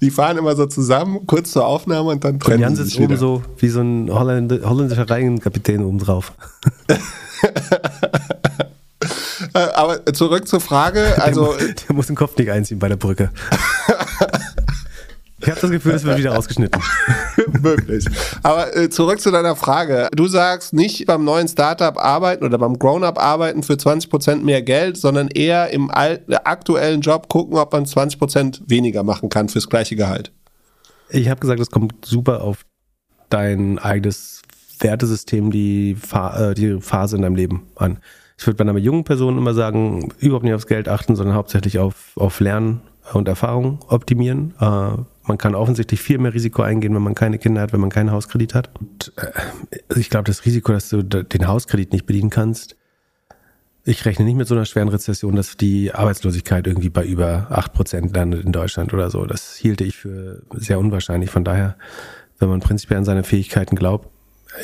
Die 0.00 0.10
fahren 0.10 0.38
immer 0.38 0.56
so 0.56 0.66
zusammen, 0.66 1.26
kurz 1.26 1.52
zur 1.52 1.66
Aufnahme 1.66 2.10
und 2.10 2.24
dann 2.24 2.38
trennen 2.38 2.56
und 2.56 2.62
Jan 2.62 2.76
sitzt 2.76 2.98
oben 2.98 3.16
so 3.16 3.42
wie 3.58 3.68
so 3.68 3.80
ein 3.80 4.10
Holländ 4.10 4.64
holländischer 4.64 5.08
Reihenkapitän 5.08 5.84
oben 5.84 5.98
drauf. 5.98 6.32
Äh, 9.54 9.58
aber 9.74 10.04
zurück 10.12 10.46
zur 10.46 10.60
Frage. 10.60 11.20
Also, 11.20 11.54
der, 11.54 11.68
der 11.68 11.96
muss 11.96 12.06
den 12.06 12.14
Kopf 12.14 12.36
nicht 12.36 12.50
einziehen 12.50 12.78
bei 12.78 12.88
der 12.88 12.96
Brücke. 12.96 13.30
Ich 15.42 15.48
habe 15.48 15.60
das 15.60 15.70
Gefühl, 15.70 15.92
es 15.92 16.04
wird 16.04 16.18
wieder 16.18 16.34
rausgeschnitten. 16.34 16.82
Möglich. 17.62 18.04
Aber 18.42 18.76
äh, 18.76 18.90
zurück 18.90 19.20
zu 19.20 19.30
deiner 19.30 19.56
Frage. 19.56 20.08
Du 20.14 20.26
sagst 20.26 20.74
nicht 20.74 21.06
beim 21.06 21.24
neuen 21.24 21.48
Startup 21.48 21.96
arbeiten 21.96 22.44
oder 22.44 22.58
beim 22.58 22.78
Grown-up 22.78 23.18
arbeiten 23.18 23.62
für 23.62 23.74
20% 23.74 24.42
mehr 24.42 24.60
Geld, 24.60 24.98
sondern 24.98 25.28
eher 25.28 25.70
im 25.70 25.90
aktuellen 25.90 27.00
Job 27.00 27.28
gucken, 27.28 27.56
ob 27.56 27.72
man 27.72 27.86
20% 27.86 28.62
weniger 28.66 29.02
machen 29.02 29.30
kann 29.30 29.48
fürs 29.48 29.68
gleiche 29.68 29.96
Gehalt. 29.96 30.30
Ich 31.08 31.28
habe 31.28 31.40
gesagt, 31.40 31.60
es 31.60 31.70
kommt 31.70 32.04
super 32.04 32.42
auf 32.42 32.66
dein 33.30 33.78
eigenes 33.78 34.42
Wertesystem, 34.78 35.50
die, 35.50 35.94
Fa 35.94 36.50
äh, 36.50 36.54
die 36.54 36.80
Phase 36.80 37.16
in 37.16 37.22
deinem 37.22 37.36
Leben 37.36 37.66
an. 37.76 37.98
Ich 38.38 38.46
würde 38.46 38.56
bei 38.56 38.68
einer 38.68 38.78
jungen 38.78 39.04
Person 39.04 39.38
immer 39.38 39.54
sagen, 39.54 40.12
überhaupt 40.18 40.44
nicht 40.44 40.54
aufs 40.54 40.66
Geld 40.66 40.88
achten, 40.88 41.16
sondern 41.16 41.34
hauptsächlich 41.34 41.78
auf, 41.78 42.12
auf 42.16 42.40
Lernen 42.40 42.80
und 43.12 43.28
Erfahrung 43.28 43.80
optimieren. 43.88 44.54
Äh, 44.60 44.92
man 45.30 45.38
kann 45.38 45.54
offensichtlich 45.54 46.02
viel 46.02 46.18
mehr 46.18 46.34
Risiko 46.34 46.62
eingehen, 46.62 46.92
wenn 46.92 47.02
man 47.02 47.14
keine 47.14 47.38
Kinder 47.38 47.60
hat, 47.60 47.72
wenn 47.72 47.78
man 47.78 47.90
keinen 47.90 48.10
Hauskredit 48.10 48.52
hat. 48.52 48.68
Und, 48.80 49.12
äh, 49.16 49.98
ich 50.00 50.10
glaube, 50.10 50.24
das 50.24 50.44
Risiko, 50.44 50.72
dass 50.72 50.88
du 50.88 51.04
den 51.04 51.46
Hauskredit 51.46 51.92
nicht 51.92 52.04
bedienen 52.04 52.30
kannst, 52.30 52.76
ich 53.84 54.04
rechne 54.04 54.24
nicht 54.24 54.34
mit 54.34 54.48
so 54.48 54.56
einer 54.56 54.64
schweren 54.64 54.88
Rezession, 54.88 55.36
dass 55.36 55.56
die 55.56 55.94
Arbeitslosigkeit 55.94 56.66
irgendwie 56.66 56.90
bei 56.90 57.04
über 57.04 57.46
8% 57.52 58.12
landet 58.12 58.44
in 58.44 58.50
Deutschland 58.50 58.92
oder 58.92 59.08
so. 59.08 59.24
Das 59.24 59.54
hielte 59.54 59.84
ich 59.84 59.96
für 59.96 60.42
sehr 60.52 60.80
unwahrscheinlich. 60.80 61.30
Von 61.30 61.44
daher, 61.44 61.76
wenn 62.40 62.48
man 62.48 62.58
prinzipiell 62.58 62.98
an 62.98 63.04
seine 63.04 63.22
Fähigkeiten 63.22 63.76
glaubt, 63.76 64.08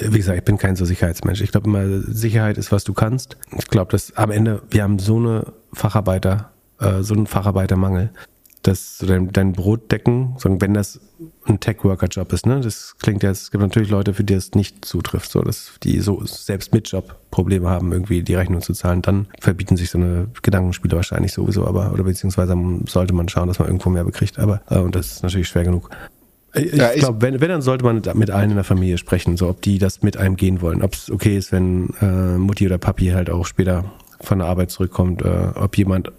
äh, 0.00 0.08
wie 0.10 0.18
gesagt, 0.18 0.36
ich 0.36 0.44
bin 0.44 0.58
kein 0.58 0.74
so 0.74 0.84
Sicherheitsmensch. 0.84 1.42
Ich 1.42 1.52
glaube 1.52 1.68
immer, 1.68 2.00
Sicherheit 2.12 2.58
ist, 2.58 2.72
was 2.72 2.82
du 2.82 2.92
kannst. 2.92 3.36
Ich 3.56 3.68
glaube, 3.68 3.92
dass 3.92 4.16
am 4.16 4.32
Ende, 4.32 4.62
wir 4.68 4.82
haben 4.82 4.98
so 4.98 5.18
eine 5.18 5.52
Facharbeiter, 5.72 6.50
äh, 6.80 7.02
so 7.02 7.14
einen 7.14 7.28
Facharbeitermangel 7.28 8.10
dass 8.66 8.98
dein, 8.98 9.32
dein 9.32 9.52
Brot 9.52 9.92
decken, 9.92 10.34
wenn 10.42 10.74
das 10.74 11.00
ein 11.44 11.60
Tech-Worker-Job 11.60 12.32
ist, 12.32 12.46
ne? 12.46 12.60
Das 12.60 12.96
klingt 12.98 13.22
ja, 13.22 13.30
es 13.30 13.50
gibt 13.50 13.62
natürlich 13.62 13.90
Leute, 13.90 14.12
für 14.12 14.24
die 14.24 14.34
es 14.34 14.54
nicht 14.54 14.84
zutrifft, 14.84 15.30
so, 15.30 15.40
dass 15.40 15.72
die 15.84 16.00
so 16.00 16.24
selbst 16.24 16.74
mit 16.74 16.90
Job 16.90 17.16
Probleme 17.30 17.68
haben, 17.68 17.92
irgendwie 17.92 18.22
die 18.22 18.34
Rechnung 18.34 18.62
zu 18.62 18.72
zahlen, 18.72 19.02
dann 19.02 19.28
verbieten 19.40 19.76
sich 19.76 19.90
so 19.90 19.98
eine 19.98 20.28
Gedankenspiele 20.42 20.96
wahrscheinlich 20.96 21.32
sowieso, 21.32 21.66
aber, 21.66 21.92
oder 21.92 22.04
beziehungsweise 22.04 22.56
sollte 22.86 23.14
man 23.14 23.28
schauen, 23.28 23.48
dass 23.48 23.58
man 23.58 23.68
irgendwo 23.68 23.90
mehr 23.90 24.04
bekriegt, 24.04 24.38
aber, 24.38 24.62
äh, 24.68 24.78
und 24.78 24.96
das 24.96 25.12
ist 25.12 25.22
natürlich 25.22 25.48
schwer 25.48 25.64
genug. 25.64 25.90
Ich, 26.54 26.72
ja, 26.72 26.92
glaube, 26.94 27.20
wenn, 27.22 27.40
wenn, 27.40 27.50
dann 27.50 27.62
sollte 27.62 27.84
man 27.84 28.02
mit 28.14 28.30
allen 28.30 28.50
in 28.50 28.56
der 28.56 28.64
Familie 28.64 28.98
sprechen, 28.98 29.36
so 29.36 29.48
ob 29.48 29.60
die 29.60 29.78
das 29.78 30.02
mit 30.02 30.16
einem 30.16 30.36
gehen 30.36 30.62
wollen. 30.62 30.82
Ob 30.82 30.94
es 30.94 31.10
okay 31.10 31.36
ist, 31.36 31.52
wenn 31.52 31.90
äh, 32.00 32.38
Mutti 32.38 32.66
oder 32.66 32.78
Papi 32.78 33.08
halt 33.08 33.28
auch 33.28 33.44
später 33.44 33.84
von 34.22 34.38
der 34.38 34.48
Arbeit 34.48 34.70
zurückkommt, 34.70 35.20
äh, 35.22 35.48
ob 35.54 35.76
jemand 35.76 36.12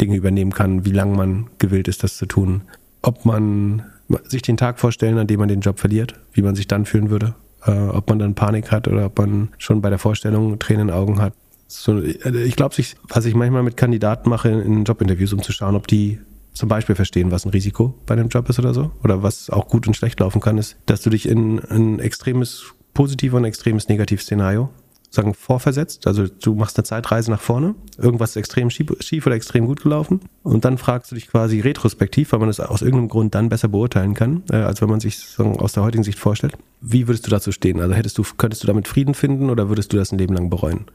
Dinge 0.00 0.16
übernehmen 0.16 0.52
kann, 0.52 0.84
wie 0.84 0.92
lange 0.92 1.16
man 1.16 1.46
gewillt 1.58 1.88
ist, 1.88 2.02
das 2.02 2.16
zu 2.16 2.26
tun. 2.26 2.62
Ob 3.02 3.24
man 3.24 3.84
sich 4.24 4.42
den 4.42 4.56
Tag 4.56 4.78
vorstellen, 4.78 5.18
an 5.18 5.26
dem 5.26 5.40
man 5.40 5.48
den 5.48 5.60
Job 5.60 5.78
verliert, 5.78 6.14
wie 6.32 6.42
man 6.42 6.54
sich 6.54 6.66
dann 6.66 6.86
fühlen 6.86 7.10
würde. 7.10 7.34
Äh, 7.66 7.72
ob 7.72 8.08
man 8.08 8.18
dann 8.18 8.34
Panik 8.34 8.70
hat 8.70 8.88
oder 8.88 9.06
ob 9.06 9.18
man 9.18 9.48
schon 9.58 9.82
bei 9.82 9.90
der 9.90 9.98
Vorstellung 9.98 10.58
Tränen 10.58 10.88
in 10.88 10.94
Augen 10.94 11.20
hat. 11.20 11.34
So, 11.66 12.00
ich 12.00 12.56
glaube, 12.56 12.74
was 13.08 13.24
ich 13.26 13.34
manchmal 13.34 13.62
mit 13.62 13.76
Kandidaten 13.76 14.30
mache 14.30 14.48
in 14.48 14.84
Jobinterviews, 14.84 15.34
um 15.34 15.42
zu 15.42 15.52
schauen, 15.52 15.74
ob 15.74 15.86
die 15.86 16.18
zum 16.54 16.68
Beispiel 16.68 16.94
verstehen, 16.94 17.30
was 17.30 17.44
ein 17.44 17.50
Risiko 17.50 17.94
bei 18.06 18.14
einem 18.14 18.28
Job 18.28 18.48
ist 18.48 18.58
oder 18.58 18.72
so, 18.72 18.90
oder 19.04 19.22
was 19.22 19.50
auch 19.50 19.68
gut 19.68 19.86
und 19.86 19.94
schlecht 19.94 20.18
laufen 20.20 20.40
kann, 20.40 20.56
ist, 20.56 20.76
dass 20.86 21.02
du 21.02 21.10
dich 21.10 21.28
in 21.28 21.60
ein 21.60 22.00
extremes 22.00 22.72
positiv 22.94 23.34
und 23.34 23.44
extremes 23.44 23.88
Negativ-Szenario 23.88 24.70
sagen, 25.10 25.34
vorversetzt. 25.34 26.06
Also 26.06 26.26
du 26.26 26.54
machst 26.54 26.76
eine 26.76 26.84
Zeitreise 26.84 27.30
nach 27.30 27.40
vorne, 27.40 27.74
irgendwas 27.96 28.30
ist 28.30 28.36
extrem 28.36 28.70
schief, 28.70 29.26
oder 29.26 29.34
extrem 29.34 29.66
gut 29.66 29.82
gelaufen 29.82 30.20
und 30.42 30.64
dann 30.64 30.78
fragst 30.78 31.10
du 31.10 31.14
dich 31.14 31.28
quasi 31.28 31.60
retrospektiv, 31.60 32.32
weil 32.32 32.40
man 32.40 32.48
es 32.48 32.60
aus 32.60 32.82
irgendeinem 32.82 33.08
Grund 33.08 33.34
dann 33.34 33.48
besser 33.48 33.68
beurteilen 33.68 34.14
kann, 34.14 34.42
äh, 34.50 34.56
als 34.56 34.82
wenn 34.82 34.88
man 34.88 35.00
sich 35.00 35.18
sagen, 35.18 35.58
aus 35.58 35.72
der 35.72 35.82
heutigen 35.82 36.04
Sicht 36.04 36.18
vorstellt. 36.18 36.56
Wie 36.80 37.08
würdest 37.08 37.26
du 37.26 37.30
dazu 37.30 37.52
stehen? 37.52 37.80
Also 37.80 37.94
hättest 37.94 38.18
du, 38.18 38.24
könntest 38.36 38.62
du 38.62 38.66
damit 38.66 38.86
Frieden 38.86 39.14
finden 39.14 39.50
oder 39.50 39.68
würdest 39.68 39.92
du 39.92 39.96
das 39.96 40.12
ein 40.12 40.18
Leben 40.18 40.34
lang 40.34 40.50
bereuen? 40.50 40.86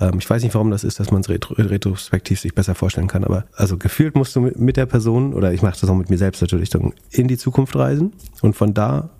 Ähm, 0.00 0.18
ich 0.18 0.28
weiß 0.28 0.42
nicht, 0.42 0.54
warum 0.54 0.70
das 0.70 0.84
ist, 0.84 0.98
dass 1.00 1.10
man 1.10 1.20
es 1.20 1.28
retro 1.28 1.54
retrospektiv 1.54 2.40
sich 2.40 2.54
besser 2.54 2.74
vorstellen 2.74 3.08
kann, 3.08 3.24
aber 3.24 3.44
also 3.54 3.78
gefühlt 3.78 4.16
musst 4.16 4.34
du 4.36 4.40
mit, 4.40 4.58
mit 4.58 4.76
der 4.76 4.86
Person, 4.86 5.34
oder 5.34 5.52
ich 5.52 5.62
mache 5.62 5.80
das 5.80 5.88
auch 5.88 5.94
mit 5.94 6.10
mir 6.10 6.18
selbst 6.18 6.40
natürlich, 6.40 6.70
in 7.10 7.28
die 7.28 7.38
Zukunft 7.38 7.76
reisen 7.76 8.12
und 8.42 8.54
von 8.54 8.74
da 8.74 9.10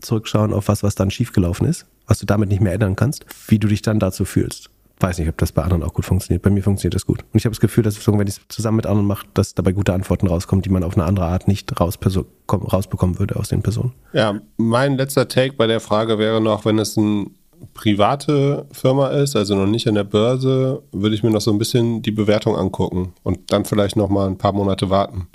zurückschauen 0.00 0.52
auf 0.52 0.68
was, 0.68 0.82
was 0.82 0.94
dann 0.94 1.10
schiefgelaufen 1.10 1.66
ist 1.66 1.86
was 2.06 2.18
du 2.18 2.26
damit 2.26 2.48
nicht 2.48 2.60
mehr 2.60 2.72
ändern 2.72 2.96
kannst, 2.96 3.26
wie 3.48 3.58
du 3.58 3.68
dich 3.68 3.82
dann 3.82 3.98
dazu 3.98 4.24
fühlst. 4.24 4.70
Weiß 4.98 5.18
nicht, 5.18 5.28
ob 5.28 5.36
das 5.36 5.52
bei 5.52 5.62
anderen 5.62 5.82
auch 5.82 5.92
gut 5.92 6.06
funktioniert. 6.06 6.42
Bei 6.42 6.48
mir 6.48 6.62
funktioniert 6.62 6.94
das 6.94 7.04
gut. 7.04 7.20
Und 7.20 7.38
ich 7.38 7.44
habe 7.44 7.52
das 7.52 7.60
Gefühl, 7.60 7.84
dass 7.84 8.06
wenn 8.06 8.26
ich 8.26 8.38
es 8.38 8.40
zusammen 8.48 8.76
mit 8.76 8.86
anderen 8.86 9.06
mache, 9.06 9.26
dass 9.34 9.54
dabei 9.54 9.72
gute 9.72 9.92
Antworten 9.92 10.26
rauskommen, 10.26 10.62
die 10.62 10.70
man 10.70 10.82
auf 10.82 10.94
eine 10.94 11.04
andere 11.04 11.26
Art 11.26 11.48
nicht 11.48 11.78
rausbekommen 11.78 13.18
würde 13.18 13.36
aus 13.36 13.50
den 13.50 13.62
Personen. 13.62 13.92
Ja, 14.14 14.40
mein 14.56 14.96
letzter 14.96 15.28
Take 15.28 15.54
bei 15.54 15.66
der 15.66 15.80
Frage 15.80 16.18
wäre 16.18 16.40
noch, 16.40 16.64
wenn 16.64 16.78
es 16.78 16.96
eine 16.96 17.26
private 17.74 18.66
Firma 18.72 19.08
ist, 19.08 19.36
also 19.36 19.54
noch 19.54 19.66
nicht 19.66 19.86
an 19.86 19.96
der 19.96 20.04
Börse, 20.04 20.82
würde 20.92 21.14
ich 21.14 21.22
mir 21.22 21.30
noch 21.30 21.42
so 21.42 21.52
ein 21.52 21.58
bisschen 21.58 22.00
die 22.00 22.10
Bewertung 22.10 22.56
angucken 22.56 23.12
und 23.22 23.52
dann 23.52 23.66
vielleicht 23.66 23.96
noch 23.96 24.08
mal 24.08 24.26
ein 24.26 24.38
paar 24.38 24.52
Monate 24.52 24.88
warten. 24.88 25.28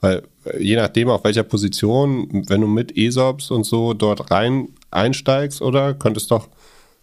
Weil 0.00 0.22
äh, 0.44 0.62
je 0.62 0.76
nachdem, 0.76 1.08
auf 1.08 1.24
welcher 1.24 1.42
Position, 1.42 2.44
wenn 2.48 2.60
du 2.60 2.66
mit 2.66 2.96
ESOPs 2.96 3.50
und 3.50 3.64
so 3.64 3.94
dort 3.94 4.30
rein 4.30 4.68
einsteigst, 4.90 5.62
oder 5.62 5.94
könnte 5.94 6.18
es 6.18 6.26
doch 6.26 6.48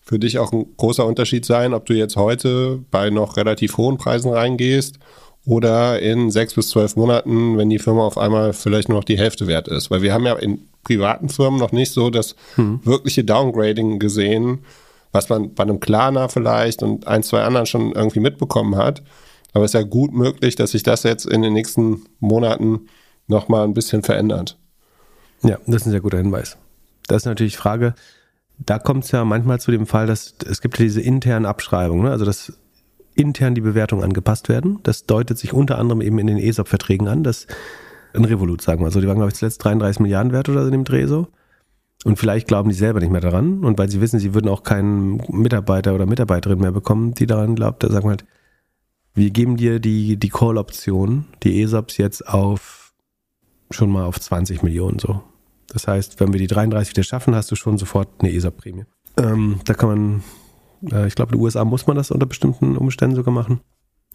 für 0.01 0.19
dich 0.19 0.37
auch 0.37 0.51
ein 0.51 0.65
großer 0.77 1.05
Unterschied 1.05 1.45
sein, 1.45 1.73
ob 1.73 1.85
du 1.85 1.93
jetzt 1.93 2.15
heute 2.15 2.79
bei 2.91 3.09
noch 3.09 3.37
relativ 3.37 3.77
hohen 3.77 3.97
Preisen 3.97 4.31
reingehst 4.31 4.99
oder 5.45 5.99
in 6.01 6.31
sechs 6.31 6.53
bis 6.53 6.69
zwölf 6.69 6.95
Monaten, 6.95 7.57
wenn 7.57 7.69
die 7.69 7.79
Firma 7.79 8.05
auf 8.05 8.17
einmal 8.17 8.53
vielleicht 8.53 8.89
nur 8.89 8.97
noch 8.97 9.05
die 9.05 9.17
Hälfte 9.17 9.47
wert 9.47 9.67
ist. 9.67 9.91
Weil 9.91 10.01
wir 10.01 10.13
haben 10.13 10.25
ja 10.25 10.35
in 10.35 10.67
privaten 10.83 11.29
Firmen 11.29 11.59
noch 11.59 11.71
nicht 11.71 11.91
so 11.91 12.09
das 12.09 12.35
hm. 12.55 12.81
wirkliche 12.83 13.23
Downgrading 13.23 13.99
gesehen, 13.99 14.59
was 15.11 15.29
man 15.29 15.53
bei 15.53 15.63
einem 15.63 15.79
Klarna 15.79 16.27
vielleicht 16.27 16.83
und 16.83 17.07
ein, 17.07 17.23
zwei 17.23 17.43
anderen 17.43 17.65
schon 17.65 17.93
irgendwie 17.93 18.19
mitbekommen 18.19 18.75
hat. 18.75 19.01
Aber 19.53 19.65
es 19.65 19.69
ist 19.69 19.80
ja 19.80 19.84
gut 19.84 20.13
möglich, 20.13 20.55
dass 20.55 20.71
sich 20.71 20.84
das 20.84 21.03
jetzt 21.03 21.25
in 21.25 21.41
den 21.41 21.53
nächsten 21.53 22.03
Monaten 22.19 22.88
nochmal 23.27 23.63
ein 23.63 23.73
bisschen 23.73 24.03
verändert. 24.03 24.57
Ja, 25.43 25.57
das 25.65 25.81
ist 25.81 25.88
ein 25.88 25.91
sehr 25.91 26.01
guter 26.01 26.17
Hinweis. 26.17 26.57
Das 27.07 27.23
ist 27.23 27.25
natürlich 27.25 27.53
die 27.53 27.59
Frage, 27.59 27.93
da 28.57 28.80
kommt 28.80 29.03
es 29.05 29.11
ja 29.11 29.23
manchmal 29.25 29.59
zu 29.59 29.71
dem 29.71 29.85
Fall, 29.85 30.07
dass 30.07 30.35
es 30.47 30.61
gibt 30.61 30.77
diese 30.80 31.01
internen 31.01 31.45
Abschreibungen, 31.45 32.05
ne? 32.05 32.11
also 32.11 32.25
dass 32.25 32.53
intern 33.15 33.55
die 33.55 33.61
Bewertungen 33.61 34.03
angepasst 34.03 34.49
werden. 34.49 34.80
Das 34.84 35.05
deutet 35.05 35.38
sich 35.38 35.53
unter 35.53 35.77
anderem 35.77 36.01
eben 36.01 36.17
in 36.19 36.27
den 36.27 36.38
ESOP-Verträgen 36.38 37.07
an, 37.07 37.23
dass 37.23 37.47
ein 38.13 38.25
Revolut, 38.25 38.61
sagen 38.61 38.81
wir. 38.81 38.85
Also 38.85 39.01
die 39.01 39.07
waren, 39.07 39.17
glaube 39.17 39.30
ich, 39.30 39.35
zuletzt 39.35 39.63
33 39.63 39.99
Milliarden 39.99 40.31
wert 40.31 40.49
oder 40.49 40.61
so 40.61 40.67
in 40.67 40.71
dem 40.71 40.84
Dreh 40.84 41.05
so. 41.05 41.27
Und 42.05 42.17
vielleicht 42.17 42.47
glauben 42.47 42.69
die 42.69 42.75
selber 42.75 42.99
nicht 42.99 43.11
mehr 43.11 43.21
daran. 43.21 43.63
Und 43.63 43.77
weil 43.77 43.89
sie 43.89 44.01
wissen, 44.01 44.19
sie 44.19 44.34
würden 44.34 44.49
auch 44.49 44.63
keinen 44.63 45.21
Mitarbeiter 45.30 45.93
oder 45.93 46.05
Mitarbeiterin 46.05 46.59
mehr 46.59 46.71
bekommen, 46.71 47.13
die 47.13 47.27
daran 47.27 47.55
glaubt, 47.55 47.84
da 47.84 47.89
sagen 47.89 48.05
wir 48.05 48.11
halt, 48.11 48.25
wir 49.14 49.30
geben 49.31 49.57
dir 49.57 49.80
die, 49.80 50.18
die 50.18 50.30
Call-Option, 50.30 51.26
die 51.44 51.61
ESOPs 51.61 51.98
jetzt 51.98 52.27
auf 52.27 52.94
schon 53.69 53.90
mal 53.90 54.06
auf 54.06 54.19
20 54.19 54.64
Millionen 54.64 54.99
so. 54.99 55.22
Das 55.68 55.88
heißt, 55.88 56.19
wenn 56.19 56.34
wir 56.34 56.40
die 56.40 56.48
33 56.48 56.91
wieder 56.91 57.03
schaffen, 57.03 57.35
hast 57.35 57.52
du 57.52 57.56
schon 57.56 57.77
sofort 57.77 58.10
eine 58.19 58.31
ESOP-Prämie. 58.31 58.85
Ähm, 59.18 59.60
da 59.65 59.73
kann 59.73 59.90
man, 59.90 60.23
äh, 60.91 61.07
ich 61.07 61.15
glaube, 61.15 61.31
in 61.34 61.40
den 61.40 61.44
USA 61.44 61.65
muss 61.65 61.88
man 61.88 61.95
das 61.95 62.11
unter 62.11 62.26
bestimmten 62.26 62.77
Umständen 62.77 63.15
sogar 63.15 63.34
machen. 63.34 63.61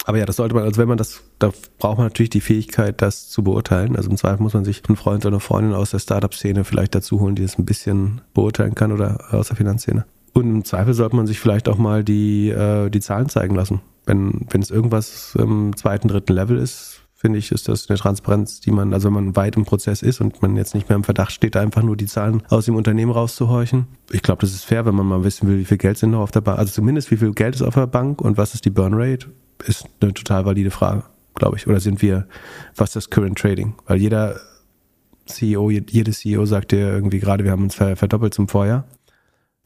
Aber 0.05 0.19
ja, 0.19 0.27
das 0.27 0.37
sollte 0.37 0.55
man, 0.55 0.65
also 0.65 0.81
wenn 0.81 0.89
man 0.89 0.99
das, 0.99 1.23
da 1.39 1.53
braucht 1.79 1.99
man 1.99 2.07
natürlich 2.07 2.31
die 2.31 2.41
Fähigkeit, 2.41 3.03
das 3.03 3.29
zu 3.29 3.43
beurteilen. 3.43 3.97
Also 3.97 4.11
im 4.11 4.17
Zweifel 4.17 4.43
muss 4.43 4.55
man 4.55 4.65
sich 4.65 4.83
einen 4.89 4.97
Freund 4.97 5.27
oder 5.27 5.35
eine 5.35 5.41
Freundin 5.41 5.75
aus 5.75 5.91
der 5.91 5.99
Startup-Szene 5.99 6.65
vielleicht 6.65 6.95
dazu 6.95 7.21
holen, 7.21 7.35
die 7.35 7.43
das 7.43 7.59
ein 7.59 7.67
bisschen 7.67 8.21
beurteilen 8.33 8.75
kann 8.75 8.93
oder 8.93 9.35
aus 9.35 9.49
der 9.49 9.57
Finanzszene. 9.57 10.07
Und 10.35 10.49
im 10.49 10.65
Zweifel 10.65 10.95
sollte 10.95 11.17
man 11.17 11.27
sich 11.27 11.41
vielleicht 11.41 11.69
auch 11.69 11.79
mal 11.79 12.05
die, 12.05 12.49
äh, 12.49 12.91
die 12.91 13.01
Zahlen 13.01 13.29
zeigen 13.29 13.55
lassen. 13.55 13.81
Wenn, 14.09 14.47
wenn 14.51 14.63
es 14.63 14.71
irgendwas 14.71 15.37
im 15.39 15.77
zweiten, 15.77 16.09
dritten 16.09 16.33
Level 16.33 16.57
ist, 16.57 17.03
finde 17.15 17.39
ich, 17.39 17.53
ist 17.53 17.69
das 17.69 17.91
eine 17.91 17.99
Transparenz, 17.99 18.61
die 18.61 18.71
man, 18.71 18.95
also 18.95 19.09
wenn 19.09 19.15
man 19.15 19.37
weit 19.37 19.57
im 19.57 19.65
Prozess 19.65 20.03
ist 20.03 20.21
und 20.21 20.41
man 20.41 20.57
jetzt 20.57 20.75
nicht 20.75 20.89
mehr 20.89 20.97
im 20.97 21.05
Verdacht 21.05 21.33
steht, 21.33 21.57
einfach 21.57 21.83
nur 21.83 21.97
die 21.97 22.07
Zahlen 22.07 22.43
aus 22.49 22.65
dem 22.65 22.77
Unternehmen 22.77 23.11
rauszuhorchen. 23.11 23.87
Ich 24.11 24.23
glaube, 24.23 24.41
das 24.41 24.53
ist 24.53 24.65
fair, 24.65 24.87
wenn 24.87 24.95
man 24.95 25.07
mal 25.07 25.25
wissen 25.25 25.49
will, 25.49 25.59
wie 25.59 25.65
viel 25.65 25.79
Geld 25.79 25.99
sind 25.99 26.13
noch 26.13 26.21
auf 26.21 26.31
der 26.31 26.41
Bank, 26.41 26.59
also 26.59 26.73
zumindest 26.73 27.11
wie 27.11 27.17
viel 27.17 27.33
Geld 27.33 27.57
ist 27.57 27.63
auf 27.63 27.75
der 27.75 27.89
Bank 27.89 28.21
und 28.21 28.39
was 28.39 28.55
ist 28.55 28.65
die 28.65 28.71
Burn 28.71 28.95
Rate, 28.95 29.27
ist 29.67 29.85
eine 30.01 30.15
total 30.15 30.47
valide 30.47 30.71
Frage, 30.71 31.03
glaube 31.35 31.57
ich. 31.57 31.67
Oder 31.67 31.81
sind 31.81 32.01
wir, 32.01 32.29
was 32.77 32.91
ist 32.91 32.97
das 32.97 33.11
Current 33.11 33.37
Trading? 33.37 33.75
Weil 33.87 33.99
jeder 33.99 34.41
CEO, 35.27 35.71
jede 35.71 36.13
CEO 36.13 36.47
sagt 36.47 36.73
ja 36.73 36.79
irgendwie 36.79 37.19
gerade, 37.19 37.45
wir 37.45 37.51
haben 37.51 37.65
uns 37.65 37.75
verdoppelt 37.75 38.33
zum 38.33 38.49
Vorjahr. 38.49 38.85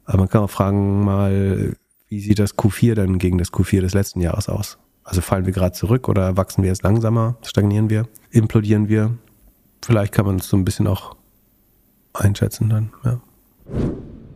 Aber 0.05 0.19
man 0.19 0.28
kann 0.28 0.40
auch 0.43 0.51
fragen 0.51 1.05
mal, 1.05 1.77
Wie 2.12 2.20
sieht 2.20 2.39
das 2.39 2.59
Q4 2.59 2.93
dann 2.93 3.16
gegen 3.16 3.39
das 3.39 3.55
Q4 3.55 3.80
des 3.80 3.94
letzten 3.94 4.20
Jahres 4.20 4.51
aus? 4.51 4.76
Also 5.02 5.22
fallen 5.22 5.47
wir 5.47 5.55
gerade 5.55 5.72
zurück 5.72 6.10
oder 6.10 6.36
wachsen 6.36 6.62
wir 6.62 6.68
jetzt 6.68 6.82
langsamer? 6.82 7.39
Stagnieren 7.43 7.89
wir? 7.89 8.06
Implodieren 8.30 8.90
wir? 8.90 9.16
Vielleicht 9.82 10.12
kann 10.12 10.26
man 10.26 10.36
es 10.36 10.47
so 10.47 10.59
ein 10.59 10.64
bisschen 10.66 10.86
auch 10.89 11.16
einschätzen 12.12 12.68
dann, 12.68 12.93
ja. 13.02 13.18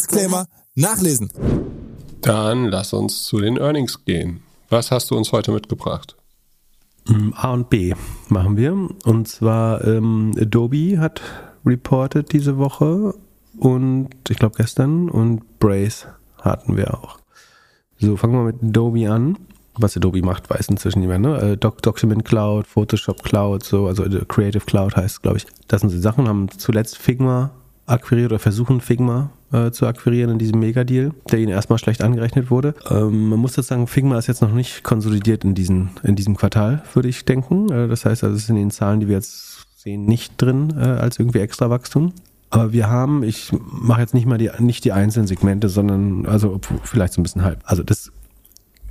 Disclaimer 0.00 0.46
nachlesen. 0.74 1.30
Dann 2.22 2.64
lass 2.66 2.94
uns 2.94 3.24
zu 3.24 3.38
den 3.38 3.58
Earnings 3.58 4.04
gehen. 4.06 4.42
Was 4.70 4.90
hast 4.90 5.10
du 5.10 5.16
uns 5.16 5.30
heute 5.32 5.52
mitgebracht? 5.52 6.16
Mm, 7.06 7.30
A 7.34 7.52
und 7.52 7.68
B 7.68 7.94
machen 8.28 8.56
wir. 8.56 8.72
Und 9.04 9.28
zwar 9.28 9.84
ähm, 9.84 10.34
Adobe 10.40 10.98
hat 10.98 11.20
reported 11.66 12.32
diese 12.32 12.56
Woche 12.56 13.14
und 13.58 14.08
ich 14.30 14.38
glaube 14.38 14.56
gestern 14.56 15.10
und 15.10 15.58
Brace 15.58 16.06
hatten 16.40 16.78
wir 16.78 16.94
auch. 16.94 17.18
So, 17.98 18.16
fangen 18.16 18.32
wir 18.32 18.52
mit 18.52 18.62
Adobe 18.62 19.10
an. 19.10 19.36
Was 19.74 19.96
Adobe 19.96 20.22
macht, 20.22 20.48
weiß 20.48 20.68
inzwischen 20.68 21.00
niemand. 21.00 21.26
Ne? 21.26 21.40
Äh, 21.40 21.56
Doc 21.58 21.82
Document 21.82 22.24
Cloud, 22.24 22.66
Photoshop 22.66 23.22
Cloud, 23.22 23.64
so, 23.64 23.86
also 23.86 24.04
Creative 24.26 24.64
Cloud 24.64 24.96
heißt, 24.96 25.22
glaube 25.22 25.38
ich. 25.38 25.46
Das 25.68 25.82
sind 25.82 25.92
die 25.92 25.98
Sachen, 25.98 26.26
haben 26.26 26.48
zuletzt 26.50 26.96
Figma 26.96 27.50
akquiriert 27.86 28.30
oder 28.30 28.38
versuchen 28.38 28.80
Figma 28.80 29.30
äh, 29.52 29.70
zu 29.70 29.86
akquirieren 29.86 30.30
in 30.30 30.38
diesem 30.38 30.60
Megadeal, 30.60 31.12
der 31.30 31.38
ihnen 31.40 31.50
erstmal 31.50 31.78
schlecht 31.78 32.02
angerechnet 32.02 32.50
wurde. 32.50 32.74
Ähm, 32.88 33.28
man 33.30 33.38
muss 33.38 33.56
jetzt 33.56 33.68
sagen, 33.68 33.86
Figma 33.86 34.18
ist 34.18 34.28
jetzt 34.28 34.42
noch 34.42 34.52
nicht 34.52 34.84
konsolidiert 34.84 35.44
in, 35.44 35.54
diesen, 35.54 35.90
in 36.02 36.16
diesem 36.16 36.36
Quartal, 36.36 36.82
würde 36.94 37.08
ich 37.08 37.24
denken. 37.24 37.70
Äh, 37.70 37.88
das 37.88 38.04
heißt, 38.04 38.24
also 38.24 38.36
es 38.36 38.44
ist 38.44 38.50
in 38.50 38.56
den 38.56 38.70
Zahlen, 38.70 39.00
die 39.00 39.08
wir 39.08 39.16
jetzt 39.16 39.66
sehen, 39.76 40.04
nicht 40.04 40.34
drin 40.36 40.74
äh, 40.76 40.82
als 40.82 41.18
irgendwie 41.18 41.40
extra 41.40 41.70
Wachstum. 41.70 42.12
Aber 42.50 42.72
wir 42.72 42.88
haben, 42.88 43.22
ich 43.22 43.52
mache 43.52 44.00
jetzt 44.00 44.14
nicht 44.14 44.26
mal 44.26 44.38
die, 44.38 44.50
nicht 44.58 44.84
die 44.84 44.92
einzelnen 44.92 45.28
Segmente, 45.28 45.68
sondern 45.68 46.26
also 46.26 46.60
vielleicht 46.82 47.12
so 47.12 47.20
ein 47.20 47.22
bisschen 47.22 47.44
halb. 47.44 47.60
Also 47.64 47.84
das 47.84 48.10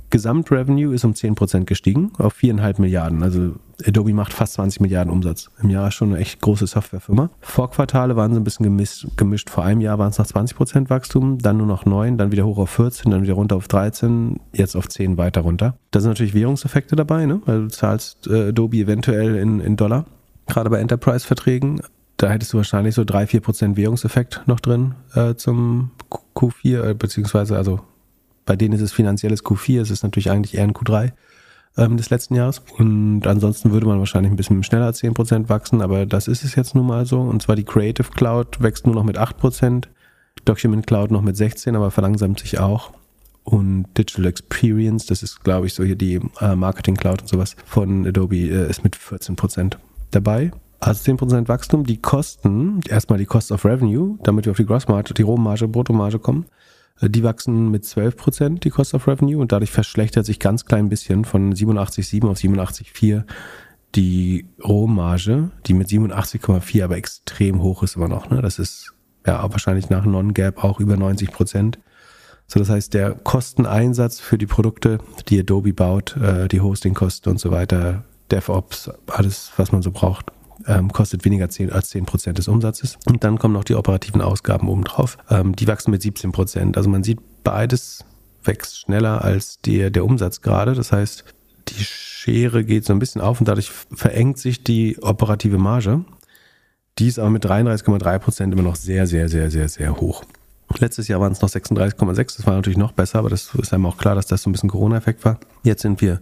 Gesamtrevenue 0.08 0.94
ist 0.94 1.04
um 1.04 1.12
10% 1.12 1.64
gestiegen 1.64 2.12
auf 2.18 2.34
4,5 2.36 2.80
Milliarden. 2.80 3.22
Also 3.22 3.54
Adobe 3.86 4.12
macht 4.12 4.32
fast 4.32 4.54
20 4.54 4.80
Milliarden 4.80 5.12
Umsatz. 5.12 5.50
Im 5.62 5.70
Jahr 5.70 5.90
schon 5.90 6.10
eine 6.10 6.18
echt 6.18 6.40
große 6.40 6.66
Softwarefirma. 6.66 7.30
Vor 7.40 7.70
Quartale 7.70 8.16
waren 8.16 8.32
sie 8.32 8.40
ein 8.40 8.44
bisschen 8.44 8.64
gemischt. 8.64 9.06
gemischt. 9.16 9.50
Vor 9.50 9.64
einem 9.64 9.80
Jahr 9.80 9.98
waren 9.98 10.10
es 10.10 10.18
noch 10.18 10.26
20% 10.26 10.90
Wachstum, 10.90 11.38
dann 11.38 11.56
nur 11.56 11.66
noch 11.66 11.84
9, 11.84 12.18
dann 12.18 12.32
wieder 12.32 12.46
hoch 12.46 12.58
auf 12.58 12.70
14, 12.70 13.10
dann 13.10 13.22
wieder 13.22 13.34
runter 13.34 13.56
auf 13.56 13.68
13, 13.68 14.40
jetzt 14.52 14.76
auf 14.76 14.88
10 14.88 15.16
weiter 15.16 15.42
runter. 15.42 15.76
Da 15.90 16.00
sind 16.00 16.10
natürlich 16.10 16.34
Währungseffekte 16.34 16.96
dabei, 16.96 17.26
ne? 17.26 17.40
weil 17.44 17.62
du 17.62 17.68
zahlst 17.68 18.26
äh, 18.26 18.48
Adobe 18.48 18.76
eventuell 18.76 19.36
in, 19.36 19.60
in 19.60 19.76
Dollar, 19.76 20.04
gerade 20.46 20.70
bei 20.70 20.78
Enterprise-Verträgen. 20.80 21.80
Da 22.16 22.28
hättest 22.28 22.52
du 22.52 22.58
wahrscheinlich 22.58 22.94
so 22.94 23.02
3-4% 23.02 23.76
Währungseffekt 23.76 24.42
noch 24.46 24.60
drin 24.60 24.94
äh, 25.14 25.34
zum 25.34 25.90
Q4, 26.34 26.90
äh, 26.90 26.94
beziehungsweise 26.94 27.56
also 27.56 27.80
bei 28.46 28.56
denen 28.56 28.74
ist 28.74 28.80
es 28.80 28.92
finanzielles 28.92 29.44
Q4, 29.44 29.80
es 29.80 29.90
ist 29.90 30.02
natürlich 30.02 30.30
eigentlich 30.30 30.56
eher 30.56 30.64
ein 30.64 30.72
Q3 30.72 31.12
ähm, 31.76 31.96
des 31.96 32.10
letzten 32.10 32.34
Jahres. 32.34 32.62
Und 32.78 33.26
ansonsten 33.26 33.72
würde 33.72 33.86
man 33.86 33.98
wahrscheinlich 33.98 34.32
ein 34.32 34.36
bisschen 34.36 34.62
schneller 34.62 34.86
als 34.86 35.02
10% 35.02 35.48
wachsen, 35.48 35.82
aber 35.82 36.06
das 36.06 36.28
ist 36.28 36.44
es 36.44 36.54
jetzt 36.54 36.74
nun 36.74 36.86
mal 36.86 37.06
so. 37.06 37.20
Und 37.20 37.42
zwar 37.42 37.56
die 37.56 37.64
Creative 37.64 38.08
Cloud 38.10 38.62
wächst 38.62 38.86
nur 38.86 38.94
noch 38.94 39.04
mit 39.04 39.18
8%, 39.18 39.84
Document 40.44 40.86
Cloud 40.86 41.10
noch 41.10 41.22
mit 41.22 41.36
16%, 41.36 41.76
aber 41.76 41.90
verlangsamt 41.90 42.40
sich 42.40 42.58
auch. 42.58 42.92
Und 43.42 43.86
Digital 43.96 44.26
Experience, 44.26 45.06
das 45.06 45.22
ist, 45.22 45.42
glaube 45.42 45.66
ich, 45.66 45.74
so 45.74 45.82
hier 45.82 45.96
die 45.96 46.20
äh, 46.40 46.54
Marketing 46.54 46.96
Cloud 46.96 47.22
und 47.22 47.28
sowas 47.28 47.56
von 47.64 48.06
Adobe, 48.06 48.36
äh, 48.36 48.68
ist 48.68 48.84
mit 48.84 48.96
14% 48.96 49.76
dabei. 50.10 50.52
Also 50.78 51.12
10% 51.12 51.48
Wachstum. 51.48 51.84
Die 51.84 52.00
Kosten, 52.00 52.80
erstmal 52.88 53.18
die 53.18 53.26
Cost 53.26 53.52
of 53.52 53.64
Revenue, 53.64 54.18
damit 54.22 54.46
wir 54.46 54.52
auf 54.52 54.56
die 54.56 54.66
Grossmarge, 54.66 55.14
die 55.14 55.22
Rohmarge, 55.22 55.68
Bruttomarge 55.68 56.18
kommen, 56.18 56.46
die 57.08 57.22
wachsen 57.22 57.70
mit 57.70 57.84
12 57.84 58.16
Prozent, 58.16 58.64
die 58.64 58.70
Cost 58.70 58.94
of 58.94 59.06
Revenue, 59.06 59.38
und 59.38 59.52
dadurch 59.52 59.70
verschlechtert 59.70 60.26
sich 60.26 60.38
ganz 60.38 60.66
klein 60.66 60.88
bisschen 60.88 61.24
von 61.24 61.54
87,7 61.54 62.28
auf 62.28 62.36
87,4 62.38 63.24
die 63.94 64.46
Rohmarge, 64.62 65.50
die 65.66 65.74
mit 65.74 65.88
87,4 65.88 66.84
aber 66.84 66.96
extrem 66.96 67.60
hoch 67.62 67.82
ist 67.82 67.96
immer 67.96 68.08
noch. 68.08 68.30
Ne? 68.30 68.40
Das 68.40 68.58
ist 68.58 68.92
ja 69.26 69.42
wahrscheinlich 69.50 69.90
nach 69.90 70.04
Non-Gap 70.04 70.62
auch 70.62 70.80
über 70.80 70.96
90 70.96 71.32
Prozent. 71.32 71.78
So, 72.46 72.58
das 72.58 72.68
heißt, 72.68 72.94
der 72.94 73.12
Kosteneinsatz 73.12 74.20
für 74.20 74.38
die 74.38 74.46
Produkte, 74.46 74.98
die 75.28 75.40
Adobe 75.40 75.72
baut, 75.72 76.16
äh, 76.16 76.48
die 76.48 76.60
Hostingkosten 76.60 77.32
und 77.32 77.38
so 77.38 77.50
weiter, 77.50 78.04
DevOps, 78.30 78.90
alles, 79.06 79.52
was 79.56 79.72
man 79.72 79.82
so 79.82 79.90
braucht, 79.90 80.32
ähm, 80.66 80.92
kostet 80.92 81.24
weniger 81.24 81.48
10, 81.48 81.70
als 81.72 81.90
10 81.90 82.06
Prozent 82.06 82.38
des 82.38 82.48
Umsatzes. 82.48 82.98
Und 83.06 83.24
dann 83.24 83.38
kommen 83.38 83.54
noch 83.54 83.64
die 83.64 83.74
operativen 83.74 84.20
Ausgaben 84.20 84.68
obendrauf. 84.68 85.18
Ähm, 85.28 85.56
die 85.56 85.66
wachsen 85.66 85.90
mit 85.90 86.02
17 86.02 86.32
Prozent. 86.32 86.76
Also 86.76 86.90
man 86.90 87.02
sieht, 87.02 87.18
beides 87.42 88.04
wächst 88.42 88.78
schneller 88.78 89.22
als 89.22 89.60
der, 89.60 89.90
der 89.90 90.04
Umsatz 90.04 90.40
gerade. 90.40 90.74
Das 90.74 90.92
heißt, 90.92 91.24
die 91.68 91.84
Schere 91.84 92.64
geht 92.64 92.84
so 92.84 92.92
ein 92.92 92.98
bisschen 92.98 93.20
auf 93.20 93.40
und 93.40 93.48
dadurch 93.48 93.70
verengt 93.70 94.38
sich 94.38 94.64
die 94.64 94.98
operative 95.02 95.58
Marge. 95.58 96.04
Die 96.98 97.06
ist 97.06 97.18
aber 97.18 97.30
mit 97.30 97.44
33,3 97.44 98.18
Prozent 98.18 98.52
immer 98.52 98.62
noch 98.62 98.76
sehr, 98.76 99.06
sehr, 99.06 99.28
sehr, 99.28 99.50
sehr, 99.50 99.68
sehr 99.68 99.96
hoch. 100.00 100.24
Letztes 100.78 101.08
Jahr 101.08 101.20
waren 101.20 101.32
es 101.32 101.40
noch 101.40 101.48
36,6. 101.48 102.36
Das 102.36 102.46
war 102.46 102.54
natürlich 102.54 102.78
noch 102.78 102.92
besser, 102.92 103.18
aber 103.18 103.30
das 103.30 103.54
ist 103.54 103.72
einem 103.72 103.86
auch 103.86 103.96
klar, 103.96 104.14
dass 104.14 104.26
das 104.26 104.42
so 104.42 104.50
ein 104.50 104.52
bisschen 104.52 104.70
Corona-Effekt 104.70 105.24
war. 105.24 105.40
Jetzt 105.62 105.82
sind 105.82 106.00
wir 106.00 106.20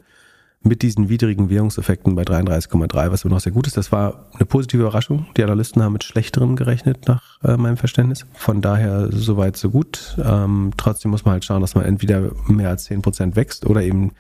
mit 0.61 0.83
diesen 0.83 1.09
widrigen 1.09 1.51
Währungseffekten 1.51 2.15
bei 2.15 2.23
33,3, 2.23 3.13
was 3.13 3.25
immer 3.25 3.35
noch 3.35 3.41
sehr 3.41 3.53
gut 3.53 3.67
ist. 3.67 3.77
Das 3.77 3.93
war 3.93 4.27
eine 4.35 4.45
positive 4.45 4.83
Überraschung. 4.83 5.27
Die 5.37 5.45
Analysten 5.45 5.83
haben 5.83 5.93
mit 5.93 6.05
schlechteren 6.05 6.57
gerechnet, 6.57 7.07
nach 7.07 7.43
äh, 7.45 7.57
meinem 7.57 7.77
Verständnis. 7.77 8.27
Von 8.35 8.61
daher 8.61 9.09
soweit 9.13 9.57
so 9.57 9.71
gut. 9.71 10.17
Ähm, 10.23 10.73
trotzdem 10.77 11.13
muss 11.13 11.25
man 11.25 11.35
halt 11.35 11.45
schauen, 11.45 11.61
dass 11.61 11.75
man 11.75 11.85
entweder 11.85 12.33
mehr 12.49 12.71
als 12.71 12.91
10% 12.91 13.37
wächst 13.37 13.67
oder 13.67 13.83
eben 13.83 14.13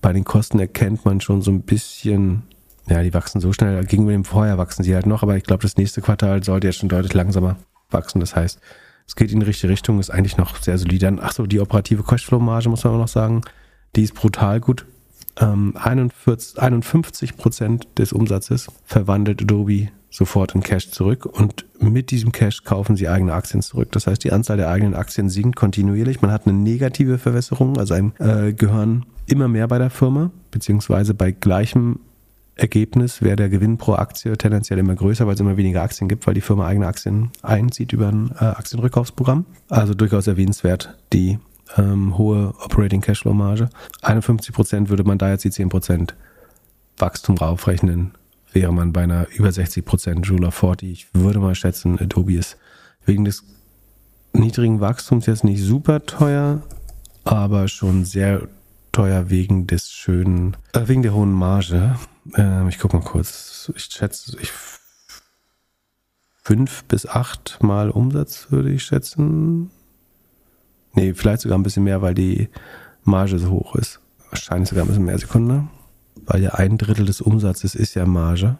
bei 0.00 0.12
den 0.12 0.24
Kosten 0.24 0.58
erkennt 0.58 1.04
man 1.04 1.20
schon 1.20 1.42
so 1.42 1.50
ein 1.50 1.62
bisschen, 1.62 2.42
ja, 2.88 3.02
die 3.02 3.14
wachsen 3.14 3.40
so 3.40 3.52
schnell, 3.52 3.84
gegenüber 3.84 4.12
dem 4.12 4.24
Vorjahr 4.24 4.58
wachsen 4.58 4.82
sie 4.82 4.94
halt 4.94 5.06
noch, 5.06 5.22
aber 5.22 5.36
ich 5.36 5.44
glaube, 5.44 5.62
das 5.62 5.76
nächste 5.76 6.00
Quartal 6.00 6.42
sollte 6.42 6.66
jetzt 6.66 6.78
schon 6.78 6.88
deutlich 6.88 7.14
langsamer 7.14 7.56
wachsen. 7.90 8.20
Das 8.20 8.34
heißt, 8.34 8.58
es 9.06 9.16
geht 9.16 9.30
in 9.30 9.40
die 9.40 9.46
richtige 9.46 9.72
Richtung, 9.72 10.00
ist 10.00 10.10
eigentlich 10.10 10.38
noch 10.38 10.56
sehr 10.56 10.78
solide. 10.78 11.08
Achso, 11.20 11.46
die 11.46 11.60
operative 11.60 12.02
Cashflow-Marge 12.02 12.68
muss 12.68 12.84
man 12.84 12.94
auch 12.94 12.98
noch 12.98 13.08
sagen, 13.08 13.42
die 13.94 14.02
ist 14.02 14.14
brutal 14.14 14.60
gut. 14.60 14.86
41, 15.36 16.56
ähm, 16.56 16.62
51 16.62 17.36
Prozent 17.36 17.88
des 17.98 18.12
Umsatzes 18.12 18.68
verwandelt 18.84 19.42
Adobe 19.42 19.88
sofort 20.10 20.54
in 20.54 20.62
Cash 20.62 20.90
zurück 20.90 21.24
und 21.24 21.64
mit 21.80 22.10
diesem 22.10 22.32
Cash 22.32 22.64
kaufen 22.64 22.96
sie 22.96 23.08
eigene 23.08 23.32
Aktien 23.32 23.62
zurück. 23.62 23.90
Das 23.92 24.06
heißt, 24.06 24.22
die 24.22 24.32
Anzahl 24.32 24.58
der 24.58 24.68
eigenen 24.68 24.94
Aktien 24.94 25.30
sinkt 25.30 25.56
kontinuierlich. 25.56 26.20
Man 26.20 26.30
hat 26.30 26.46
eine 26.46 26.56
negative 26.56 27.16
Verwässerung, 27.16 27.78
also 27.78 27.94
ein 27.94 28.12
äh, 28.18 28.52
gehören 28.52 29.06
immer 29.26 29.48
mehr 29.48 29.68
bei 29.68 29.78
der 29.78 29.90
Firma, 29.90 30.30
beziehungsweise 30.50 31.14
bei 31.14 31.32
gleichem 31.32 32.00
Ergebnis 32.54 33.22
wäre 33.22 33.36
der 33.36 33.48
Gewinn 33.48 33.78
pro 33.78 33.94
Aktie 33.94 34.36
tendenziell 34.36 34.78
immer 34.78 34.94
größer, 34.94 35.26
weil 35.26 35.34
es 35.34 35.40
immer 35.40 35.56
weniger 35.56 35.82
Aktien 35.82 36.08
gibt, 36.08 36.26
weil 36.26 36.34
die 36.34 36.42
Firma 36.42 36.66
eigene 36.66 36.86
Aktien 36.86 37.30
einzieht 37.40 37.94
über 37.94 38.08
ein 38.08 38.32
äh, 38.38 38.44
Aktienrückkaufsprogramm. 38.44 39.46
Also 39.70 39.94
durchaus 39.94 40.26
erwähnenswert 40.26 40.98
die 41.14 41.38
ähm, 41.76 42.16
hohe 42.18 42.54
Operating 42.64 43.00
Cashflow 43.00 43.34
Marge. 43.34 43.68
51 44.02 44.54
Prozent 44.54 44.88
würde 44.88 45.04
man 45.04 45.18
da 45.18 45.30
jetzt 45.30 45.44
die 45.44 45.50
10 45.50 45.68
Prozent 45.68 46.14
Wachstum 46.98 47.36
raufrechnen, 47.36 48.12
wäre 48.52 48.72
man 48.72 48.92
bei 48.92 49.02
einer 49.02 49.26
über 49.30 49.50
60 49.50 49.84
Prozent 49.84 50.30
Rule 50.30 50.48
of 50.48 50.54
40. 50.54 50.90
Ich 50.90 51.06
würde 51.14 51.38
mal 51.38 51.54
schätzen, 51.54 51.98
Adobe 51.98 52.34
ist 52.34 52.56
wegen 53.04 53.24
des 53.24 53.44
niedrigen 54.32 54.80
Wachstums 54.80 55.26
jetzt 55.26 55.44
nicht 55.44 55.62
super 55.62 56.04
teuer, 56.06 56.62
aber 57.24 57.68
schon 57.68 58.04
sehr 58.04 58.48
teuer 58.92 59.30
wegen 59.30 59.66
des 59.66 59.90
schönen, 59.90 60.56
äh, 60.74 60.86
wegen 60.86 61.02
der 61.02 61.14
hohen 61.14 61.32
Marge. 61.32 61.96
Ähm, 62.36 62.68
ich 62.68 62.78
gucke 62.78 62.96
mal 62.96 63.04
kurz. 63.04 63.72
Ich 63.74 63.84
schätze, 63.84 64.36
ich 64.40 64.52
fünf 66.42 66.84
bis 66.84 67.06
acht 67.06 67.62
Mal 67.62 67.90
Umsatz 67.90 68.48
würde 68.50 68.70
ich 68.70 68.84
schätzen. 68.84 69.70
Nee, 70.94 71.14
vielleicht 71.14 71.42
sogar 71.42 71.58
ein 71.58 71.62
bisschen 71.62 71.84
mehr, 71.84 72.02
weil 72.02 72.14
die 72.14 72.48
Marge 73.04 73.38
so 73.38 73.50
hoch 73.50 73.74
ist. 73.76 74.00
Wahrscheinlich 74.30 74.68
sogar 74.68 74.84
ein 74.84 74.88
bisschen 74.88 75.04
mehr 75.04 75.18
Sekunde. 75.18 75.64
Weil 76.26 76.42
ja 76.42 76.50
ein 76.50 76.78
Drittel 76.78 77.06
des 77.06 77.20
Umsatzes 77.20 77.74
ist 77.74 77.94
ja 77.94 78.06
Marge. 78.06 78.56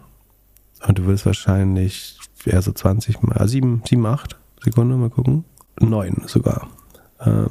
Und 0.86 0.98
du 0.98 1.06
wirst 1.06 1.26
wahrscheinlich 1.26 2.18
eher 2.44 2.62
so 2.62 2.72
20 2.72 3.22
mal, 3.22 3.46
7, 3.46 3.82
7, 3.88 4.04
8 4.04 4.36
Sekunden, 4.62 5.00
mal 5.00 5.10
gucken. 5.10 5.44
9 5.80 6.22
sogar. 6.26 6.68
Ähm, 7.20 7.48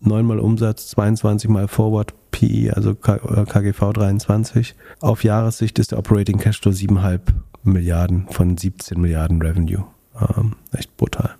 9 0.00 0.26
mal 0.26 0.38
Umsatz, 0.38 0.88
22 0.88 1.48
mal 1.48 1.66
Forward 1.66 2.14
PE, 2.30 2.72
also 2.74 2.94
K 2.94 3.16
äh, 3.16 3.44
KGV 3.44 3.92
23. 3.92 4.74
Auf 5.00 5.24
Jahressicht 5.24 5.78
ist 5.78 5.92
der 5.92 5.98
Operating 5.98 6.38
Cashflow 6.38 6.72
7,5 6.72 7.20
Milliarden 7.62 8.28
von 8.28 8.56
17 8.56 9.00
Milliarden 9.00 9.40
Revenue. 9.40 9.84
Ähm, 10.20 10.56
echt 10.72 10.94
brutal. 10.96 11.36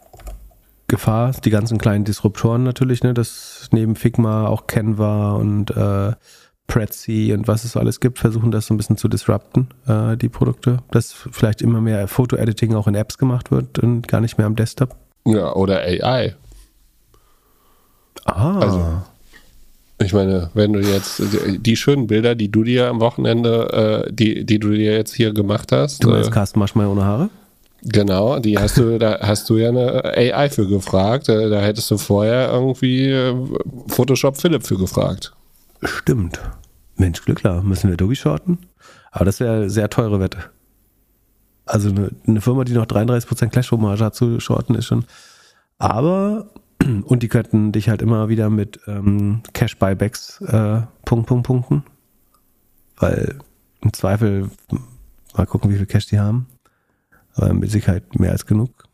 Gefahr, 0.95 1.33
die 1.45 1.51
ganzen 1.51 1.77
kleinen 1.77 2.05
Disruptoren 2.05 2.63
natürlich, 2.63 3.03
ne, 3.03 3.15
dass 3.15 3.69
neben 3.73 3.97
Figma 3.97 4.47
auch 4.47 4.69
Canva 4.69 5.33
und 5.33 5.73
äh, 5.73 6.13
Prezi 6.69 7.35
und 7.37 7.49
was 7.49 7.65
es 7.65 7.73
so 7.73 7.81
alles 7.81 7.99
gibt, 7.99 8.21
versuchen 8.21 8.53
das 8.53 8.67
so 8.67 8.75
ein 8.75 8.77
bisschen 8.77 8.97
zu 8.97 9.09
disrupten, 9.09 9.71
äh, 9.89 10.17
die 10.17 10.29
Produkte. 10.29 10.79
Dass 10.93 11.13
vielleicht 11.13 11.63
immer 11.63 11.81
mehr 11.81 12.07
Foto-Editing 12.07 12.77
auch 12.77 12.87
in 12.87 12.95
Apps 12.95 13.19
gemacht 13.19 13.51
wird 13.51 13.81
und 13.81 14.07
gar 14.07 14.21
nicht 14.21 14.39
mehr 14.39 14.47
am 14.47 14.55
Desktop. 14.55 14.95
Ja, 15.27 15.53
oder 15.55 15.81
AI. 15.81 16.37
Ah. 18.25 18.61
Also, 18.61 19.03
Ich 19.99 20.13
meine, 20.13 20.51
wenn 20.55 20.75
du 20.75 20.79
jetzt 20.79 21.21
die, 21.59 21.77
schönen 21.77 22.07
Bilder, 22.07 22.37
die 22.37 22.53
du 22.53 22.63
dir 22.63 22.89
am 22.89 23.01
Wochenende, 23.01 24.05
äh, 24.07 24.13
die, 24.13 24.47
die 24.47 24.61
du 24.61 24.71
dir 24.71 24.93
jetzt 24.93 25.13
hier 25.13 25.33
gemacht 25.35 25.73
hast, 25.73 26.05
du 26.05 26.11
äh, 26.11 26.13
meinst 26.13 26.31
Carsten 26.31 26.61
Maschmeyer 26.61 26.89
ohne 26.89 27.05
Haare? 27.05 27.31
Genau, 27.85 28.39
die 28.39 28.59
hast 28.59 28.77
du, 28.77 28.99
da 28.99 29.21
hast 29.21 29.49
du 29.49 29.57
ja 29.57 29.69
eine 29.69 30.05
AI 30.05 30.49
für 30.51 30.67
gefragt. 30.67 31.29
Äh, 31.29 31.51
da 31.51 31.61
hättest 31.61 31.91
du 31.91 31.99
vorher 31.99 32.51
irgendwie 32.51 33.11
äh, 33.11 33.35
Photoshop 33.89 34.41
Philipp 34.41 34.67
für 34.67 34.77
gefragt. 34.77 35.33
Stimmt. 35.83 36.41
Mensch, 36.97 37.23
Glück 37.25 37.39
klar. 37.39 37.63
Müssen 37.63 37.89
wir 37.89 37.95
Adobe 37.95 38.17
shorten? 38.17 38.59
Aber 39.11 39.25
das 39.25 39.41
wäre 39.41 39.71
sehr 39.71 39.91
teure 39.91 40.21
Wette. 40.21 40.39
Also 41.67 41.89
eine, 41.89 42.11
eine 42.27 42.41
Firma, 42.41 42.65
die 42.65 42.73
noch 42.73 42.87
33% 42.87 43.49
Cashflow-Marge 43.49 44.05
hat 44.05 44.15
zu 44.15 44.41
shorten, 44.41 44.75
ist 44.75 44.87
schon. 44.87 45.05
Aber, 45.79 46.51
und 47.05 47.23
die 47.23 47.29
könnten 47.29 47.73
dich 47.73 47.89
halt 47.89 48.03
immer 48.03 48.29
wieder 48.29 48.51
mit 48.51 48.81
ähm, 48.87 49.43
Cash-Buybacks 49.53 50.41
äh, 50.43 50.83
Punkt, 51.05 51.27
Punkt, 51.27 51.47
punkten. 51.47 51.85
Weil 52.97 53.39
im 53.81 53.93
Zweifel, 53.93 54.51
mal 55.37 55.47
gucken, 55.47 55.71
wie 55.71 55.77
viel 55.77 55.87
Cash 55.87 56.07
die 56.07 56.19
haben. 56.19 56.47
Aber 57.35 57.53
mit 57.53 57.71
Sicherheit 57.71 58.19
mehr 58.19 58.33
als 58.33 58.47
genug. 58.47 58.85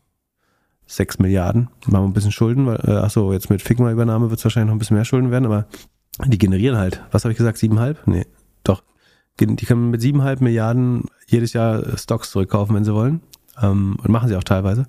6 0.87 1.19
Milliarden. 1.19 1.69
Machen 1.85 2.03
wir 2.03 2.09
ein 2.09 2.13
bisschen 2.13 2.31
Schulden, 2.31 2.65
weil, 2.65 2.79
äh, 2.83 2.97
achso, 2.97 3.31
jetzt 3.31 3.49
mit 3.49 3.61
Figma-Übernahme 3.61 4.29
wird 4.29 4.39
es 4.39 4.43
wahrscheinlich 4.43 4.67
noch 4.67 4.75
ein 4.75 4.79
bisschen 4.79 4.97
mehr 4.97 5.05
Schulden 5.05 5.31
werden, 5.31 5.45
aber 5.45 5.67
die 6.25 6.37
generieren 6.37 6.77
halt, 6.77 7.01
was 7.11 7.23
habe 7.23 7.31
ich 7.31 7.37
gesagt, 7.37 7.57
7,5? 7.57 7.97
Nee, 8.05 8.25
doch. 8.63 8.83
Die 9.39 9.65
können 9.65 9.89
mit 9.89 10.01
7,5 10.01 10.43
Milliarden 10.43 11.05
jedes 11.27 11.53
Jahr 11.53 11.97
Stocks 11.97 12.31
zurückkaufen, 12.31 12.75
wenn 12.75 12.83
sie 12.83 12.93
wollen. 12.93 13.21
Ähm, 13.61 13.97
und 14.03 14.09
machen 14.09 14.27
sie 14.27 14.35
auch 14.35 14.43
teilweise. 14.43 14.87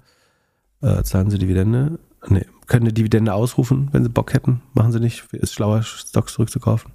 Äh, 0.80 1.02
zahlen 1.04 1.30
sie 1.30 1.38
Dividende. 1.38 1.98
Nee, 2.28 2.46
können 2.66 2.84
eine 2.84 2.92
Dividende 2.92 3.34
ausrufen, 3.34 3.88
wenn 3.92 4.02
sie 4.02 4.08
Bock 4.08 4.34
hätten. 4.34 4.62
Machen 4.74 4.92
sie 4.92 5.00
nicht. 5.00 5.32
Ist 5.32 5.54
schlauer, 5.54 5.82
Stocks 5.82 6.34
zurückzukaufen. 6.34 6.92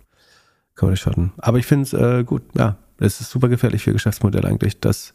Kann 0.76 0.88
man 0.88 0.92
nicht 0.92 1.02
schotten. 1.02 1.34
Aber 1.38 1.58
ich 1.58 1.66
finde 1.66 1.84
es 1.84 1.94
äh, 1.94 2.24
gut, 2.24 2.44
ja. 2.56 2.78
Es 3.00 3.22
ist 3.22 3.30
super 3.30 3.48
gefährlich 3.48 3.84
für 3.84 3.94
Geschäftsmodell 3.94 4.46
eigentlich, 4.46 4.80
dass, 4.80 5.14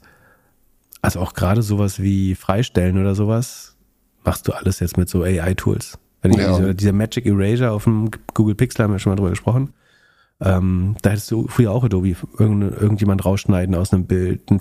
also 1.02 1.20
auch 1.20 1.34
gerade 1.34 1.62
sowas 1.62 2.00
wie 2.00 2.34
Freistellen 2.34 2.98
oder 2.98 3.14
sowas, 3.14 3.76
machst 4.24 4.48
du 4.48 4.52
alles 4.52 4.80
jetzt 4.80 4.96
mit 4.96 5.08
so 5.08 5.22
AI-Tools. 5.22 5.98
Wenn 6.22 6.32
ich 6.32 6.38
Ja. 6.38 6.56
diese, 6.56 6.74
dieser 6.74 6.92
Magic 6.92 7.26
Erasure 7.26 7.72
auf 7.72 7.84
dem 7.84 8.10
Google 8.34 8.54
Pixel 8.54 8.84
haben 8.84 8.92
wir 8.92 8.98
schon 9.00 9.10
mal 9.10 9.16
drüber 9.16 9.30
gesprochen. 9.30 9.74
Ähm, 10.40 10.96
da 11.02 11.10
hättest 11.10 11.30
du 11.30 11.46
früher 11.48 11.72
auch 11.72 11.84
Adobe 11.84 12.16
irgend, 12.38 12.72
irgendjemand 12.80 13.24
rausschneiden 13.24 13.74
aus 13.74 13.92
einem 13.92 14.06
Bild, 14.06 14.50
ein, 14.50 14.60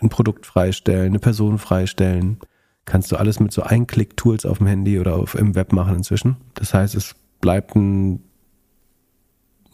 ein 0.00 0.08
Produkt 0.08 0.46
freistellen, 0.46 1.06
eine 1.06 1.18
Person 1.18 1.58
freistellen. 1.58 2.38
Kannst 2.84 3.10
du 3.12 3.16
alles 3.16 3.40
mit 3.40 3.52
so 3.52 3.62
Einklick-Tools 3.62 4.44
auf 4.46 4.58
dem 4.58 4.66
Handy 4.66 4.98
oder 4.98 5.14
auf, 5.14 5.34
im 5.34 5.54
Web 5.54 5.72
machen 5.72 5.96
inzwischen. 5.96 6.36
Das 6.54 6.74
heißt, 6.74 6.94
es 6.94 7.14
bleibt 7.40 7.74
ein, 7.76 8.22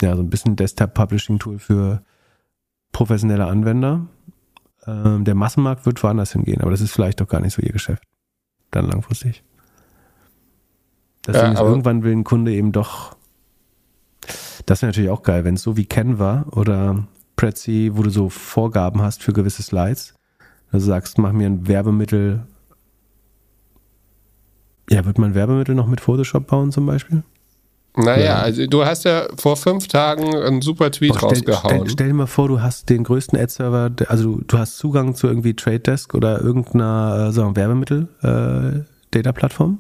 ja, 0.01 0.15
so 0.17 0.23
ein 0.23 0.31
bisschen 0.31 0.57
Desktop-Publishing-Tool 0.57 1.59
für 1.59 2.03
professionelle 2.93 3.47
Anwender. 3.47 4.07
Ähm, 4.87 5.25
der 5.25 5.35
Massenmarkt 5.35 5.87
wird 5.87 6.03
woanders 6.03 6.33
hingehen, 6.33 6.61
aber 6.61 6.71
das 6.71 6.81
ist 6.81 6.93
vielleicht 6.93 7.21
doch 7.21 7.29
gar 7.29 7.41
nicht 7.41 7.55
so 7.55 7.63
ihr 7.63 7.73
Geschäft. 7.73 8.03
Dann 8.71 8.87
langfristig. 8.87 9.43
Deswegen 11.27 11.55
Ja, 11.55 11.61
irgendwann 11.61 12.03
will 12.03 12.13
ein 12.13 12.25
Kunde 12.25 12.53
eben 12.53 12.73
doch. 12.73 13.17
Das 14.67 14.83
wäre 14.83 14.91
natürlich 14.91 15.11
auch 15.11 15.23
geil, 15.23 15.45
wenn 15.45 15.55
es 15.55 15.63
so 15.63 15.77
wie 15.77 15.87
Canva 15.87 16.47
oder 16.53 17.07
Prezi, 17.37 17.91
wo 17.95 18.03
du 18.03 18.11
so 18.11 18.29
Vorgaben 18.29 19.03
hast 19.03 19.23
für 19.23 19.33
gewisse 19.33 19.63
Slides. 19.63 20.15
Also 20.73 20.87
sagst, 20.87 21.19
mach 21.19 21.33
mir 21.33 21.47
ein 21.47 21.67
Werbemittel. 21.67 22.47
Ja, 24.89 25.05
wird 25.05 25.19
man 25.19 25.35
Werbemittel 25.35 25.75
noch 25.75 25.87
mit 25.87 26.01
Photoshop 26.01 26.47
bauen 26.47 26.73
zum 26.73 26.87
Beispiel? 26.87 27.23
Naja, 27.97 28.25
Ja. 28.25 28.39
also 28.39 28.67
du 28.67 28.85
hast 28.85 29.05
ja 29.05 29.27
vor 29.37 29.57
fünf 29.57 29.89
Tagen 29.89 30.35
einen 30.35 30.63
super 30.63 30.91
Tweet 30.91 31.11
Boah, 31.13 31.19
stell, 31.19 31.29
rausgehauen. 31.31 31.77
stell, 31.81 31.91
stell 31.91 32.07
dir 32.09 32.15
mal 32.15 32.27
vor, 32.27 32.49
du 32.49 32.63
hast 32.63 32.89
den 32.89 33.03
größten 33.05 33.39
Ad-Server, 33.39 33.91
also 34.09 34.37
du, 34.37 34.45
du 34.47 34.59
hast 34.59 34.79
Zugang 34.79 35.15
zu 35.15 35.27
irgendwie 35.27 35.55
Trade 35.55 35.81
Desk 35.81 36.15
oder 36.15 36.41
irgendeiner 36.41 37.29
äh, 37.29 37.33
sagen 37.33 37.57
wir, 37.57 37.61
Werbemittel 37.63 38.09
äh, 38.23 38.85
Data-Plattform 39.11 39.79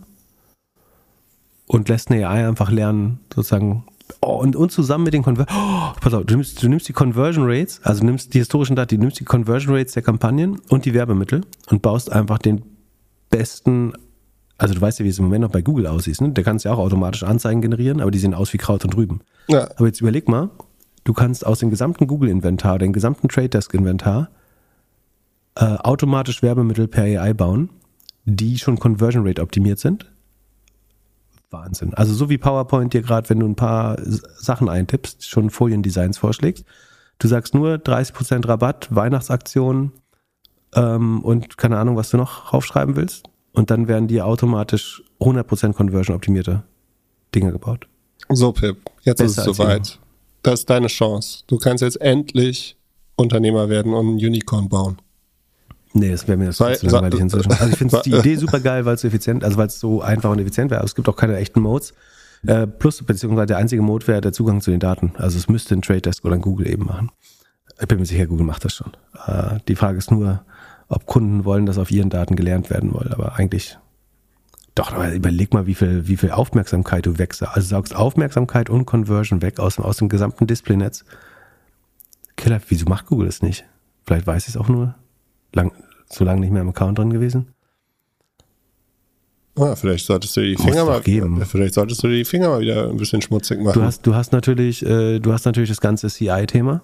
und 1.66 1.88
lässt 1.88 2.10
eine 2.10 2.28
AI 2.28 2.48
einfach 2.48 2.70
lernen, 2.70 3.20
sozusagen. 3.32 3.84
Oh, 4.22 4.40
und, 4.40 4.56
und 4.56 4.72
zusammen 4.72 5.04
mit 5.04 5.14
den 5.14 5.22
Conversion, 5.22 5.56
oh, 5.56 5.92
pass 6.00 6.12
auf, 6.12 6.24
du 6.26 6.34
nimmst, 6.34 6.60
du 6.60 6.68
nimmst 6.68 6.88
die 6.88 6.92
Conversion 6.92 7.44
Rates, 7.48 7.80
also 7.84 8.04
nimmst 8.04 8.34
die 8.34 8.38
historischen 8.40 8.74
Daten, 8.74 8.96
du 8.96 9.02
nimmst 9.02 9.20
die 9.20 9.24
Conversion 9.24 9.72
Rates 9.76 9.92
der 9.92 10.02
Kampagnen 10.02 10.58
und 10.68 10.84
die 10.84 10.94
Werbemittel 10.94 11.42
und 11.68 11.80
baust 11.80 12.10
einfach 12.10 12.38
den 12.38 12.62
besten, 13.30 13.92
also 14.60 14.74
du 14.74 14.80
weißt 14.80 14.98
ja, 14.98 15.06
wie 15.06 15.08
es 15.08 15.18
im 15.18 15.24
Moment 15.24 15.42
noch 15.42 15.50
bei 15.50 15.62
Google 15.62 15.86
aussieht, 15.86 16.20
ne? 16.20 16.30
Der 16.30 16.44
kannst 16.44 16.66
ja 16.66 16.72
auch 16.72 16.78
automatisch 16.78 17.22
Anzeigen 17.22 17.62
generieren, 17.62 18.00
aber 18.02 18.10
die 18.10 18.18
sehen 18.18 18.34
aus 18.34 18.52
wie 18.52 18.58
Kraut 18.58 18.84
und 18.84 18.94
Rüben. 18.94 19.20
ja. 19.48 19.70
Aber 19.76 19.86
jetzt 19.86 20.02
überleg 20.02 20.28
mal, 20.28 20.50
du 21.04 21.14
kannst 21.14 21.46
aus 21.46 21.60
dem 21.60 21.70
gesamten 21.70 22.06
Google-Inventar, 22.06 22.78
dem 22.78 22.92
gesamten 22.92 23.28
Trade 23.28 23.48
Desk-Inventar, 23.48 24.28
äh, 25.54 25.64
automatisch 25.64 26.42
Werbemittel 26.42 26.88
per 26.88 27.04
AI 27.04 27.32
bauen, 27.32 27.70
die 28.26 28.58
schon 28.58 28.78
Conversion 28.78 29.26
Rate 29.26 29.40
optimiert 29.40 29.78
sind. 29.78 30.12
Wahnsinn. 31.48 31.94
Also 31.94 32.12
so 32.12 32.28
wie 32.28 32.36
PowerPoint 32.36 32.92
dir 32.92 33.00
gerade, 33.00 33.30
wenn 33.30 33.40
du 33.40 33.46
ein 33.46 33.56
paar 33.56 33.96
Sachen 34.02 34.68
eintippst, 34.68 35.26
schon 35.26 35.48
Foliendesigns 35.48 36.18
vorschlägst. 36.18 36.66
Du 37.18 37.28
sagst 37.28 37.54
nur 37.54 37.76
30% 37.76 38.46
Rabatt, 38.46 38.94
Weihnachtsaktion 38.94 39.92
ähm, 40.74 41.24
und 41.24 41.56
keine 41.56 41.78
Ahnung, 41.78 41.96
was 41.96 42.10
du 42.10 42.18
noch 42.18 42.52
raufschreiben 42.52 42.94
willst. 42.94 43.30
Und 43.52 43.70
dann 43.70 43.89
werden 43.89 44.09
dir 44.09 44.27
automatisch 44.27 45.02
100% 45.20 45.72
Conversion 45.74 46.16
optimierte 46.16 46.62
Dinge 47.35 47.52
gebaut. 47.52 47.86
So, 48.28 48.52
Pip, 48.52 48.77
jetzt 49.02 49.20
ist 49.20 49.36
Besser 49.36 49.43
es 49.43 49.48
als 49.48 49.56
soweit. 49.56 49.98
Das 50.43 50.60
ist 50.60 50.70
deine 50.70 50.86
Chance. 50.86 51.43
Du 51.48 51.59
kannst 51.59 51.82
jetzt 51.82 52.01
endlich 52.01 52.77
Unternehmer 53.16 53.68
werden 53.68 53.93
und 53.93 54.06
ein 54.14 54.14
Unicorn 54.14 54.68
bauen. 54.68 54.97
Nee, 55.93 56.10
das 56.12 56.28
wäre 56.28 56.39
mir 56.39 56.52
Sei- 56.52 56.77
zu 56.77 56.86
langweilig 56.86 57.16
sei- 57.18 57.22
inzwischen. 57.24 57.51
Also 57.52 57.66
ich 57.72 57.77
finde 57.77 58.01
die 58.05 58.12
Idee 58.14 58.36
super 58.36 58.60
geil, 58.60 58.85
weil 58.85 58.94
es 58.94 59.01
so 59.01 59.09
effizient, 59.09 59.43
also 59.43 59.56
weil 59.56 59.66
es 59.66 59.81
so 59.81 60.01
einfach 60.01 60.31
und 60.31 60.39
effizient 60.39 60.70
wäre. 60.70 60.81
Aber 60.81 60.86
es 60.86 60.94
gibt 60.94 61.09
auch 61.09 61.16
keine 61.16 61.36
echten 61.36 61.60
Modes. 61.60 61.93
Äh, 62.47 62.66
plus, 62.68 63.02
beziehungsweise 63.02 63.47
der 63.48 63.56
einzige 63.59 63.82
Mode 63.82 64.06
wäre 64.06 64.20
der 64.20 64.32
Zugang 64.32 64.60
zu 64.60 64.70
den 64.70 64.81
Daten. 64.81 65.12
Also 65.16 65.36
es 65.36 65.48
müsste 65.48 65.74
ein 65.74 65.82
Trade 65.82 66.01
Desk 66.02 66.24
oder 66.24 66.36
ein 66.36 66.40
Google 66.40 66.70
eben 66.70 66.86
machen. 66.86 67.10
Ich 67.81 67.89
bin 67.89 67.98
mir 67.98 68.06
sicher, 68.06 68.27
Google 68.27 68.47
macht 68.47 68.64
das 68.64 68.74
schon. 68.74 68.93
Äh, 69.27 69.59
die 69.68 69.74
Frage 69.77 69.98
ist 69.98 70.10
nur, 70.10 70.43
ob 70.90 71.06
Kunden 71.06 71.44
wollen, 71.46 71.64
dass 71.64 71.78
auf 71.78 71.90
ihren 71.90 72.10
Daten 72.10 72.36
gelernt 72.36 72.68
werden 72.68 72.90
soll. 72.92 73.08
Aber 73.12 73.36
eigentlich, 73.36 73.78
doch, 74.74 74.92
aber 74.92 75.12
überleg 75.14 75.54
mal, 75.54 75.66
wie 75.66 75.74
viel, 75.74 76.06
wie 76.08 76.16
viel 76.18 76.30
Aufmerksamkeit 76.30 77.06
du 77.06 77.16
wächst. 77.18 77.42
Also 77.42 77.66
saugst 77.68 77.94
Aufmerksamkeit 77.96 78.68
und 78.68 78.84
Conversion 78.84 79.40
weg 79.40 79.58
aus, 79.58 79.76
dem- 79.76 79.84
aus 79.84 79.96
dem 79.96 80.08
gesamten 80.08 80.46
Displaynetz. 80.46 81.04
Killer, 82.36 82.60
wieso 82.68 82.84
macht 82.86 83.06
Google 83.06 83.26
das 83.26 83.40
nicht? 83.42 83.64
Vielleicht 84.06 84.26
weiß 84.26 84.42
ich 84.44 84.50
es 84.50 84.56
auch 84.56 84.68
nur. 84.68 84.94
Lang, 85.54 85.72
so 86.10 86.24
lange 86.24 86.40
nicht 86.40 86.50
mehr 86.52 86.62
im 86.62 86.68
Account 86.68 86.98
drin 86.98 87.10
gewesen. 87.12 87.48
Ah, 89.56 89.74
vielleicht 89.76 90.06
solltest 90.06 90.36
du 90.36 90.40
die 90.42 90.56
Finger 90.56 90.84
mal, 90.86 91.00
geben. 91.02 91.44
vielleicht 91.44 91.74
solltest 91.74 92.02
du 92.02 92.08
die 92.08 92.24
Finger 92.24 92.48
mal 92.48 92.60
wieder 92.60 92.88
ein 92.88 92.96
bisschen 92.96 93.20
schmutzig 93.20 93.60
machen. 93.60 93.74
Du 93.78 93.82
hast, 93.82 94.06
du 94.06 94.14
hast 94.14 94.32
natürlich, 94.32 94.84
äh, 94.86 95.18
du 95.18 95.32
hast 95.32 95.44
natürlich 95.44 95.68
das 95.68 95.80
ganze 95.80 96.08
CI-Thema, 96.08 96.82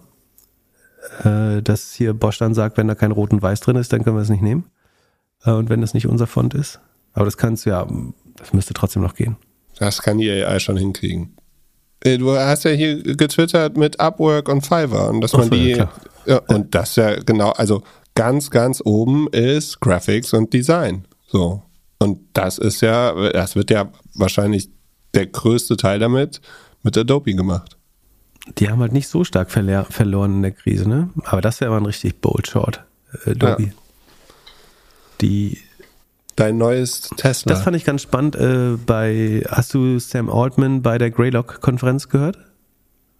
äh, 1.24 1.62
dass 1.62 1.92
hier 1.92 2.14
Bosch 2.14 2.38
dann 2.38 2.54
sagt, 2.54 2.76
wenn 2.76 2.88
da 2.88 2.94
kein 2.94 3.12
Rot 3.12 3.32
und 3.32 3.42
Weiß 3.42 3.60
drin 3.60 3.76
ist, 3.76 3.92
dann 3.92 4.04
können 4.04 4.16
wir 4.16 4.22
es 4.22 4.28
nicht 4.28 4.42
nehmen. 4.42 4.64
Äh, 5.44 5.52
und 5.52 5.68
wenn 5.68 5.80
das 5.80 5.94
nicht 5.94 6.06
unser 6.06 6.26
Font 6.26 6.54
ist. 6.54 6.80
Aber 7.12 7.24
das 7.24 7.36
kannst 7.36 7.66
du 7.66 7.70
ja, 7.70 7.86
das 8.36 8.52
müsste 8.52 8.74
trotzdem 8.74 9.02
noch 9.02 9.14
gehen. 9.14 9.36
Das 9.78 10.02
kann 10.02 10.18
die 10.18 10.30
AI 10.30 10.58
schon 10.58 10.76
hinkriegen. 10.76 11.36
Äh, 12.00 12.18
Du 12.18 12.36
hast 12.36 12.64
ja 12.64 12.70
hier 12.70 13.02
getwittert 13.02 13.76
mit 13.76 14.00
Upwork 14.00 14.48
und 14.48 14.62
Fiverr 14.62 15.08
und 15.10 15.20
dass 15.20 15.32
man 15.32 15.48
so, 15.48 15.54
ja, 15.54 15.64
die 15.64 15.72
klar. 15.74 15.92
ja, 16.26 16.38
und 16.48 16.74
das 16.74 16.96
ja 16.96 17.16
genau, 17.22 17.50
also 17.50 17.82
ganz 18.14 18.50
ganz 18.50 18.82
oben 18.84 19.28
ist 19.32 19.80
Graphics 19.80 20.32
und 20.32 20.52
Design. 20.52 21.06
So. 21.26 21.62
Und 21.98 22.20
das 22.34 22.58
ist 22.58 22.82
ja, 22.82 23.30
das 23.30 23.56
wird 23.56 23.70
ja 23.70 23.90
wahrscheinlich 24.14 24.68
der 25.14 25.26
größte 25.26 25.76
Teil 25.76 25.98
damit 25.98 26.40
mit 26.82 26.96
Adobe 26.96 27.34
gemacht. 27.34 27.75
Die 28.58 28.70
haben 28.70 28.80
halt 28.80 28.92
nicht 28.92 29.08
so 29.08 29.24
stark 29.24 29.50
verler 29.50 29.84
verloren 29.84 30.36
in 30.36 30.42
der 30.42 30.52
Krise, 30.52 30.88
ne? 30.88 31.10
Aber 31.24 31.40
das 31.40 31.60
wäre 31.60 31.70
aber 31.70 31.80
ein 31.80 31.86
richtig 31.86 32.20
bold 32.20 32.46
Short, 32.46 32.84
äh, 33.24 33.32
Adobe. 33.32 33.62
Ja. 33.62 33.68
Die, 35.20 35.58
Dein 36.36 36.58
neues 36.58 37.08
Tesla. 37.16 37.54
Das 37.54 37.62
fand 37.62 37.76
ich 37.76 37.84
ganz 37.84 38.02
spannend. 38.02 38.36
Äh, 38.36 38.76
bei, 38.84 39.42
hast 39.48 39.72
du 39.72 39.98
Sam 39.98 40.28
Altman 40.28 40.82
bei 40.82 40.98
der 40.98 41.10
Greylock-Konferenz 41.10 42.10
gehört? 42.10 42.38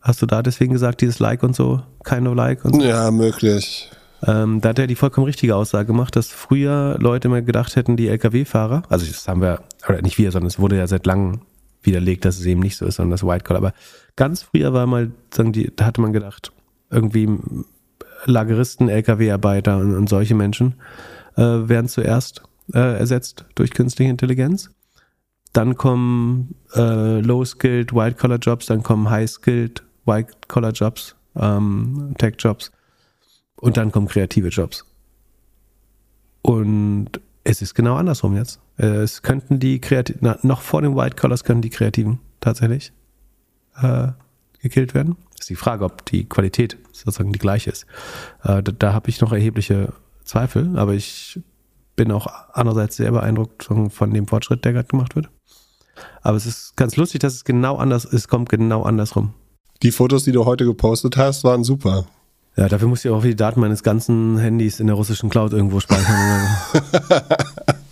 Hast 0.03 0.20
du 0.20 0.27
da 0.27 0.43
deswegen 0.43 0.74
gesagt, 0.74 1.01
dieses 1.01 1.19
Like 1.19 1.43
und 1.43 1.57
so, 1.57 1.82
kind 2.05 2.28
of 2.28 2.35
like 2.35 2.65
und 2.65 2.74
so? 2.74 2.82
ja, 2.82 3.11
möglich. 3.11 3.90
Ähm, 4.24 4.61
da 4.61 4.69
hat 4.70 4.78
er 4.78 4.86
die 4.86 4.94
vollkommen 4.94 5.27
richtige 5.27 5.57
Aussage 5.57 5.86
gemacht, 5.86 6.15
dass 6.15 6.28
früher 6.28 6.97
Leute 7.01 7.28
immer 7.28 7.43
gedacht 7.43 7.74
hätten, 7.74 7.97
die 7.97 8.09
Lkw-Fahrer, 8.09 8.82
also 8.89 9.07
das 9.07 9.27
haben 9.28 9.40
wir, 9.40 9.62
oder 9.89 10.03
nicht 10.03 10.19
wir, 10.19 10.31
sondern 10.31 10.48
es 10.48 10.59
wurde 10.59 10.77
ja 10.77 10.86
seit 10.86 11.07
langem 11.07 11.40
widerlegt, 11.86 12.24
dass 12.24 12.38
es 12.38 12.46
eben 12.46 12.60
nicht 12.60 12.76
so 12.76 12.86
ist, 12.86 12.96
sondern 12.96 13.12
das 13.12 13.24
White 13.24 13.44
Collar. 13.44 13.62
Aber 13.62 13.74
ganz 14.16 14.42
früher 14.42 14.72
war 14.72 14.86
mal, 14.86 15.12
sagen 15.32 15.52
die, 15.52 15.72
da 15.74 15.86
hatte 15.86 16.00
man 16.00 16.12
gedacht, 16.12 16.52
irgendwie 16.90 17.28
Lageristen, 18.24 18.88
Lkw-Arbeiter 18.88 19.78
und, 19.78 19.94
und, 19.94 20.08
solche 20.08 20.34
Menschen 20.34 20.74
äh, 21.36 21.42
werden 21.42 21.88
zuerst 21.88 22.42
äh, 22.72 22.98
ersetzt 22.98 23.44
durch 23.54 23.70
künstliche 23.70 24.10
Intelligenz. 24.10 24.70
Dann 25.52 25.76
kommen 25.76 26.54
äh, 26.74 27.20
Low-Skilled, 27.20 27.94
White-Collar-Jobs, 27.94 28.66
dann 28.66 28.82
kommen 28.82 29.08
High-Skilled, 29.08 29.82
White-Collar-Jobs, 30.04 31.16
ähm, 31.36 32.14
Tech-Jobs 32.18 32.72
und 33.56 33.76
dann 33.76 33.92
kommen 33.92 34.08
kreative 34.08 34.48
Jobs. 34.48 34.84
Und 36.42 37.20
es 37.44 37.62
ist 37.62 37.74
genau 37.74 37.96
andersrum 37.96 38.36
jetzt. 38.36 38.60
Es 38.77 39.23
könnten 39.23 39.59
die 39.59 39.81
Kreativen, 39.81 40.35
noch 40.43 40.61
vor 40.61 40.82
den 40.82 40.97
White 40.97 41.16
Collars 41.16 41.44
könnten 41.44 41.62
die 41.62 41.70
Kreativen 41.70 42.19
tatsächlich 42.40 42.93
äh, 43.81 44.09
gekillt 44.61 44.94
werden. 44.94 45.16
ist 45.39 45.48
die 45.48 45.57
Frage, 45.57 45.85
ob 45.85 46.05
die 46.05 46.28
Qualität 46.28 46.77
sozusagen 46.93 47.32
die 47.32 47.39
gleiche 47.39 47.70
ist. 47.70 47.86
Äh, 48.43 48.62
da 48.62 48.73
da 48.73 48.93
habe 48.93 49.09
ich 49.09 49.20
noch 49.20 49.32
erhebliche 49.32 49.93
Zweifel, 50.24 50.78
aber 50.78 50.93
ich 50.94 51.40
bin 51.94 52.12
auch 52.12 52.27
andererseits 52.53 52.97
sehr 52.97 53.11
beeindruckt 53.11 53.65
von 53.65 54.12
dem 54.12 54.27
Fortschritt, 54.27 54.65
der 54.65 54.74
gerade 54.74 54.89
gemacht 54.89 55.16
wird. 55.16 55.31
Aber 56.20 56.36
es 56.36 56.44
ist 56.44 56.77
ganz 56.77 56.97
lustig, 56.97 57.20
dass 57.20 57.35
es 57.35 57.44
genau 57.44 57.77
anders 57.77 58.05
ist, 58.05 58.12
es 58.12 58.28
kommt 58.28 58.51
genau 58.51 58.82
andersrum. 58.82 59.32
Die 59.82 59.90
Fotos, 59.90 60.24
die 60.24 60.32
du 60.32 60.44
heute 60.44 60.65
gepostet 60.65 61.16
hast, 61.16 61.44
waren 61.44 61.65
super. 61.65 62.07
Ja, 62.57 62.69
dafür 62.69 62.89
muss 62.89 63.05
ich 63.05 63.11
auch 63.11 63.23
die 63.23 63.36
Daten 63.36 63.61
meines 63.61 63.82
ganzen 63.82 64.39
Handys 64.39 64.81
in 64.81 64.86
der 64.86 64.97
russischen 64.97 65.28
Cloud 65.28 65.53
irgendwo 65.53 65.81
speichern. 65.81 66.48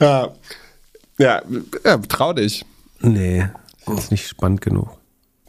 ja. 0.00 0.28
ja, 1.18 1.42
ja, 1.84 1.98
trau 1.98 2.32
dich. 2.32 2.64
Nee, 3.00 3.46
ist 3.96 4.10
nicht 4.10 4.26
spannend 4.26 4.60
genug. 4.60 4.98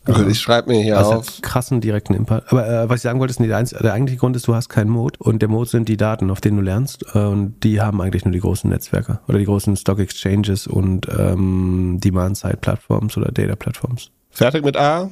Also 0.05 0.27
ich 0.27 0.39
schreibe 0.39 0.69
mir 0.69 0.81
hier 0.81 0.97
also 0.97 1.13
auf. 1.13 1.41
krassen 1.41 1.81
direkten 1.81 2.13
Impact. 2.13 2.51
Aber 2.51 2.67
äh, 2.67 2.89
was 2.89 2.97
ich 2.97 3.01
sagen 3.03 3.19
wollte, 3.19 3.31
ist, 3.31 3.39
nee, 3.39 3.47
der, 3.47 3.63
der 3.63 3.93
eigentliche 3.93 4.19
Grund 4.19 4.35
ist, 4.35 4.47
du 4.47 4.55
hast 4.55 4.69
keinen 4.69 4.89
Mode 4.89 5.19
und 5.19 5.41
der 5.41 5.49
Mode 5.49 5.69
sind 5.69 5.87
die 5.87 5.97
Daten, 5.97 6.31
auf 6.31 6.41
denen 6.41 6.57
du 6.57 6.63
lernst 6.63 7.05
äh, 7.13 7.19
und 7.19 7.63
die 7.63 7.81
haben 7.81 8.01
eigentlich 8.01 8.25
nur 8.25 8.31
die 8.31 8.39
großen 8.39 8.69
Netzwerke 8.69 9.19
oder 9.27 9.37
die 9.37 9.45
großen 9.45 9.75
Stock 9.75 9.99
Exchanges 9.99 10.67
und 10.67 11.07
ähm, 11.15 11.99
Demand-Side-Plattforms 12.03 13.17
oder 13.17 13.31
Data-Plattforms. 13.31 14.11
Fertig 14.31 14.63
mit 14.63 14.77
A? 14.77 15.11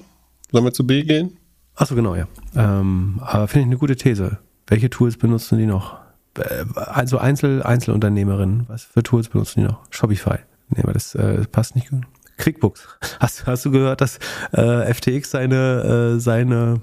Sollen 0.51 0.63
wir 0.63 0.73
zu 0.73 0.87
B 0.87 1.03
gehen? 1.03 1.37
Achso, 1.75 1.93
genau, 1.93 2.15
ja. 2.15 2.27
Ähm, 2.55 3.19
aber 3.23 3.47
finde 3.47 3.61
ich 3.61 3.67
eine 3.67 3.77
gute 3.77 3.95
These. 3.95 4.39
Welche 4.67 4.89
Tools 4.89 5.17
benutzen 5.17 5.57
die 5.59 5.65
noch? 5.65 5.97
Äh, 6.39 6.65
also 6.75 7.17
Einzel, 7.17 7.63
Einzelunternehmerinnen, 7.63 8.65
was 8.67 8.83
für 8.83 9.03
Tools 9.03 9.29
benutzen 9.29 9.61
die 9.61 9.67
noch? 9.67 9.81
Shopify. 9.89 10.39
Nee, 10.69 10.83
aber 10.83 10.93
das 10.93 11.15
äh, 11.15 11.45
passt 11.51 11.75
nicht 11.75 11.89
gut. 11.89 12.03
QuickBooks. 12.37 12.87
Hast, 13.19 13.47
hast 13.47 13.65
du 13.65 13.71
gehört, 13.71 14.01
dass 14.01 14.19
äh, 14.51 14.93
FTX 14.93 15.31
seine, 15.31 16.15
äh, 16.15 16.19
seine 16.19 16.81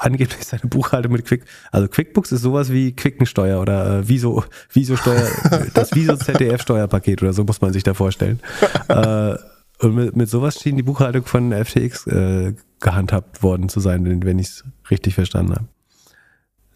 angeblich 0.00 0.44
seine 0.46 0.62
Buchhaltung 0.64 1.12
mit 1.12 1.26
Quick, 1.26 1.44
also 1.70 1.86
QuickBooks 1.86 2.32
ist 2.32 2.42
sowas 2.42 2.72
wie 2.72 2.92
Quickensteuer 2.92 3.60
oder 3.60 3.98
äh, 3.98 4.08
Viso, 4.08 4.44
Viso 4.72 4.96
Steuer, 4.96 5.28
das 5.74 5.94
Viso 5.94 6.16
ZDF 6.16 6.62
Steuerpaket 6.62 7.22
oder 7.22 7.32
so 7.32 7.44
muss 7.44 7.60
man 7.60 7.72
sich 7.72 7.82
da 7.82 7.94
vorstellen. 7.94 8.40
äh, 8.88 9.34
und 9.80 9.94
mit, 9.94 10.16
mit 10.16 10.28
sowas 10.28 10.60
schien 10.60 10.76
die 10.76 10.82
Buchhaltung 10.82 11.24
von 11.24 11.52
FTX 11.52 12.06
äh, 12.06 12.54
gehandhabt 12.80 13.42
worden 13.42 13.68
zu 13.68 13.80
sein, 13.80 14.22
wenn 14.24 14.38
ich 14.38 14.48
es 14.48 14.64
richtig 14.90 15.14
verstanden 15.14 15.54
habe. 15.54 15.68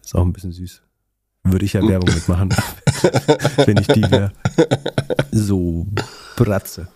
Ist 0.03 0.15
auch 0.15 0.23
ein 0.23 0.33
bisschen 0.33 0.51
süß. 0.51 0.84
Würde 1.45 1.65
ich 1.65 1.73
ja 1.73 1.87
Werbung 1.87 2.13
mitmachen, 2.13 2.49
wenn 3.65 3.77
ich 3.77 3.87
die 3.87 4.01
wäre. 4.09 4.31
So, 5.31 5.85
Bratze. 6.35 6.87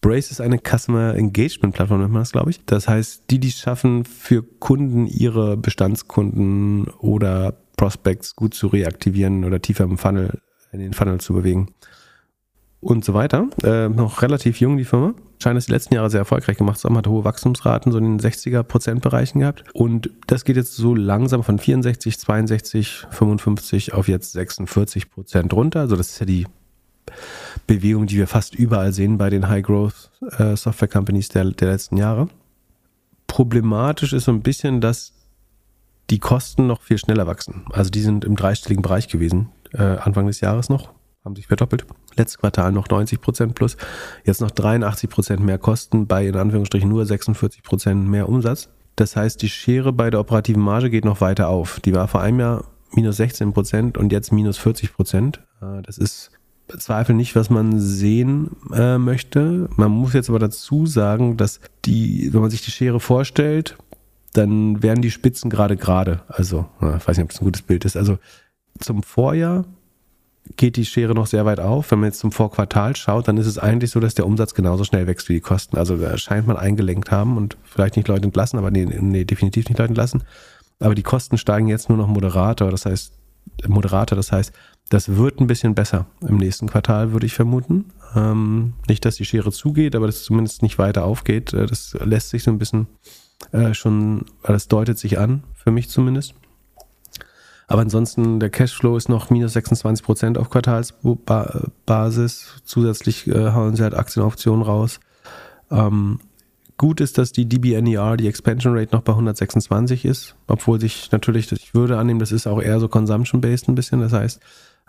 Brace 0.00 0.32
ist 0.32 0.40
eine 0.40 0.58
Customer 0.58 1.14
Engagement 1.14 1.74
Plattform, 1.74 2.00
nennt 2.00 2.12
man 2.12 2.22
das, 2.22 2.32
glaube 2.32 2.50
ich. 2.50 2.62
Das 2.66 2.88
heißt, 2.88 3.22
die, 3.30 3.38
die 3.38 3.48
es 3.48 3.58
schaffen, 3.58 4.04
für 4.04 4.42
Kunden 4.42 5.06
ihre 5.06 5.56
Bestandskunden 5.56 6.88
oder 6.98 7.54
Prospects 7.76 8.36
gut 8.36 8.52
zu 8.52 8.66
reaktivieren 8.66 9.44
oder 9.44 9.62
tiefer 9.62 9.84
im 9.84 9.96
Funnel, 9.96 10.40
in 10.72 10.80
den 10.80 10.92
Funnel 10.92 11.20
zu 11.20 11.32
bewegen 11.32 11.68
und 12.80 13.04
so 13.04 13.14
weiter. 13.14 13.48
Äh, 13.62 13.88
noch 13.88 14.22
relativ 14.22 14.60
jung, 14.60 14.76
die 14.76 14.84
Firma. 14.84 15.14
Scheint 15.44 15.58
es 15.58 15.66
die 15.66 15.72
letzten 15.72 15.92
Jahre 15.92 16.08
sehr 16.08 16.20
erfolgreich 16.20 16.56
gemacht 16.56 16.78
zu 16.78 16.88
haben, 16.88 16.96
hat 16.96 17.06
hohe 17.06 17.22
Wachstumsraten, 17.22 17.92
so 17.92 17.98
in 17.98 18.16
den 18.16 18.18
60er 18.18 18.62
Prozentbereichen 18.62 19.40
gehabt. 19.42 19.62
Und 19.74 20.08
das 20.26 20.46
geht 20.46 20.56
jetzt 20.56 20.74
so 20.74 20.94
langsam 20.94 21.44
von 21.44 21.58
64, 21.58 22.18
62, 22.18 23.06
55 23.10 23.92
auf 23.92 24.08
jetzt 24.08 24.32
46 24.32 25.10
Prozent 25.10 25.52
runter. 25.52 25.80
Also 25.80 25.96
das 25.96 26.08
ist 26.08 26.20
ja 26.20 26.24
die 26.24 26.46
Bewegung, 27.66 28.06
die 28.06 28.16
wir 28.16 28.26
fast 28.26 28.54
überall 28.54 28.94
sehen 28.94 29.18
bei 29.18 29.28
den 29.28 29.46
High-Growth 29.46 30.12
äh, 30.22 30.54
der, 30.54 31.44
der 31.44 31.68
letzten 31.70 31.98
Jahre. 31.98 32.28
Problematisch 33.26 34.14
ist 34.14 34.24
so 34.24 34.32
ein 34.32 34.40
bisschen, 34.40 34.80
dass 34.80 35.12
die 36.08 36.20
Kosten 36.20 36.66
noch 36.66 36.80
viel 36.80 36.96
schneller 36.96 37.26
wachsen. 37.26 37.66
Also 37.70 37.90
die 37.90 38.00
sind 38.00 38.24
im 38.24 38.36
dreistelligen 38.36 38.80
Bereich 38.80 39.08
gewesen, 39.08 39.50
äh, 39.74 39.82
Anfang 39.82 40.26
des 40.26 40.40
Jahres 40.40 40.70
noch, 40.70 40.94
haben 41.24 41.36
sich 41.36 41.46
verdoppelt. 41.46 41.86
Letztes 42.16 42.38
Quartal 42.38 42.72
noch 42.72 42.88
90 42.88 43.20
Prozent 43.20 43.54
plus, 43.54 43.76
jetzt 44.24 44.40
noch 44.40 44.50
83 44.50 45.08
Prozent 45.08 45.40
mehr 45.40 45.58
Kosten 45.58 46.06
bei 46.06 46.26
in 46.26 46.36
Anführungsstrichen 46.36 46.88
nur 46.88 47.06
46 47.06 47.62
Prozent 47.62 48.06
mehr 48.08 48.28
Umsatz. 48.28 48.68
Das 48.96 49.16
heißt, 49.16 49.42
die 49.42 49.48
Schere 49.48 49.92
bei 49.92 50.10
der 50.10 50.20
operativen 50.20 50.62
Marge 50.62 50.90
geht 50.90 51.04
noch 51.04 51.20
weiter 51.20 51.48
auf. 51.48 51.80
Die 51.80 51.94
war 51.94 52.06
vor 52.08 52.20
einem 52.20 52.40
Jahr 52.40 52.64
minus 52.92 53.16
16 53.16 53.52
Prozent 53.52 53.98
und 53.98 54.12
jetzt 54.12 54.32
minus 54.32 54.58
40 54.58 54.92
Prozent. 54.92 55.40
Äh, 55.60 55.82
das 55.82 55.98
ist 55.98 56.30
Zweifel 56.78 57.14
nicht, 57.14 57.36
was 57.36 57.50
man 57.50 57.78
sehen 57.78 58.56
äh, 58.72 58.98
möchte. 58.98 59.68
Man 59.76 59.90
muss 59.90 60.14
jetzt 60.14 60.30
aber 60.30 60.38
dazu 60.38 60.86
sagen, 60.86 61.36
dass 61.36 61.60
die, 61.84 62.32
wenn 62.32 62.40
man 62.40 62.50
sich 62.50 62.62
die 62.62 62.70
Schere 62.70 63.00
vorstellt, 63.00 63.76
dann 64.32 64.82
werden 64.82 65.02
die 65.02 65.10
Spitzen 65.10 65.50
gerade 65.50 65.76
gerade. 65.76 66.22
Also, 66.28 66.66
ich 66.80 67.06
weiß 67.06 67.16
nicht, 67.16 67.24
ob 67.24 67.30
das 67.30 67.40
ein 67.40 67.44
gutes 67.44 67.62
Bild 67.62 67.84
ist. 67.84 67.96
Also 67.96 68.18
zum 68.80 69.02
Vorjahr 69.02 69.64
geht 70.56 70.76
die 70.76 70.84
Schere 70.84 71.14
noch 71.14 71.26
sehr 71.26 71.44
weit 71.44 71.60
auf. 71.60 71.90
Wenn 71.90 72.00
man 72.00 72.08
jetzt 72.08 72.18
zum 72.18 72.32
Vorquartal 72.32 72.94
schaut, 72.96 73.28
dann 73.28 73.38
ist 73.38 73.46
es 73.46 73.58
eigentlich 73.58 73.90
so, 73.90 74.00
dass 74.00 74.14
der 74.14 74.26
Umsatz 74.26 74.54
genauso 74.54 74.84
schnell 74.84 75.06
wächst 75.06 75.28
wie 75.28 75.34
die 75.34 75.40
Kosten. 75.40 75.76
Also 75.76 75.96
da 75.96 76.16
scheint 76.18 76.46
man 76.46 76.56
eingelenkt 76.56 77.10
haben 77.10 77.36
und 77.36 77.56
vielleicht 77.64 77.96
nicht 77.96 78.08
Leute 78.08 78.24
entlassen, 78.24 78.58
aber 78.58 78.70
nee, 78.70 78.84
nee 78.84 79.24
definitiv 79.24 79.68
nicht 79.68 79.78
Leute 79.78 79.90
entlassen. 79.90 80.22
Aber 80.80 80.94
die 80.94 81.02
Kosten 81.02 81.38
steigen 81.38 81.68
jetzt 81.68 81.88
nur 81.88 81.98
noch 81.98 82.08
moderater, 82.08 82.70
das 82.70 82.84
heißt, 82.86 83.12
moderater, 83.66 84.16
das 84.16 84.32
heißt, 84.32 84.52
das 84.90 85.16
wird 85.16 85.40
ein 85.40 85.46
bisschen 85.46 85.74
besser 85.74 86.06
im 86.20 86.36
nächsten 86.36 86.68
Quartal, 86.68 87.12
würde 87.12 87.26
ich 87.26 87.34
vermuten. 87.34 87.86
Ähm, 88.14 88.74
nicht, 88.88 89.04
dass 89.04 89.16
die 89.16 89.24
Schere 89.24 89.50
zugeht, 89.50 89.96
aber 89.96 90.06
dass 90.06 90.16
es 90.16 90.24
zumindest 90.24 90.62
nicht 90.62 90.78
weiter 90.78 91.04
aufgeht. 91.04 91.52
Äh, 91.52 91.66
das 91.66 91.96
lässt 92.00 92.30
sich 92.30 92.42
so 92.42 92.50
ein 92.50 92.58
bisschen 92.58 92.86
äh, 93.52 93.72
schon, 93.72 94.26
das 94.42 94.68
deutet 94.68 94.98
sich 94.98 95.18
an, 95.18 95.42
für 95.54 95.70
mich 95.70 95.88
zumindest. 95.88 96.34
Aber 97.66 97.82
ansonsten, 97.82 98.40
der 98.40 98.50
Cashflow 98.50 98.96
ist 98.96 99.08
noch 99.08 99.30
minus 99.30 99.54
26 99.54 100.04
Prozent 100.04 100.38
auf 100.38 100.50
Quartalsbasis. 100.50 102.62
Zusätzlich 102.64 103.26
äh, 103.26 103.52
hauen 103.52 103.74
sie 103.74 103.82
halt 103.82 103.94
Aktienoptionen 103.94 104.62
raus. 104.62 105.00
Ähm, 105.70 106.20
gut 106.76 107.00
ist, 107.00 107.18
dass 107.18 107.32
die 107.32 107.48
DBNER, 107.48 108.16
die 108.16 108.28
Expansion 108.28 108.76
Rate, 108.76 108.94
noch 108.94 109.02
bei 109.02 109.12
126 109.12 110.04
ist, 110.04 110.36
obwohl 110.46 110.80
sich 110.80 111.10
natürlich, 111.12 111.50
ich 111.52 111.74
würde 111.74 111.98
annehmen, 111.98 112.20
das 112.20 112.32
ist 112.32 112.46
auch 112.46 112.60
eher 112.60 112.80
so 112.80 112.88
consumption-based 112.88 113.68
ein 113.68 113.74
bisschen. 113.74 114.00
Das 114.00 114.12
heißt, 114.12 114.40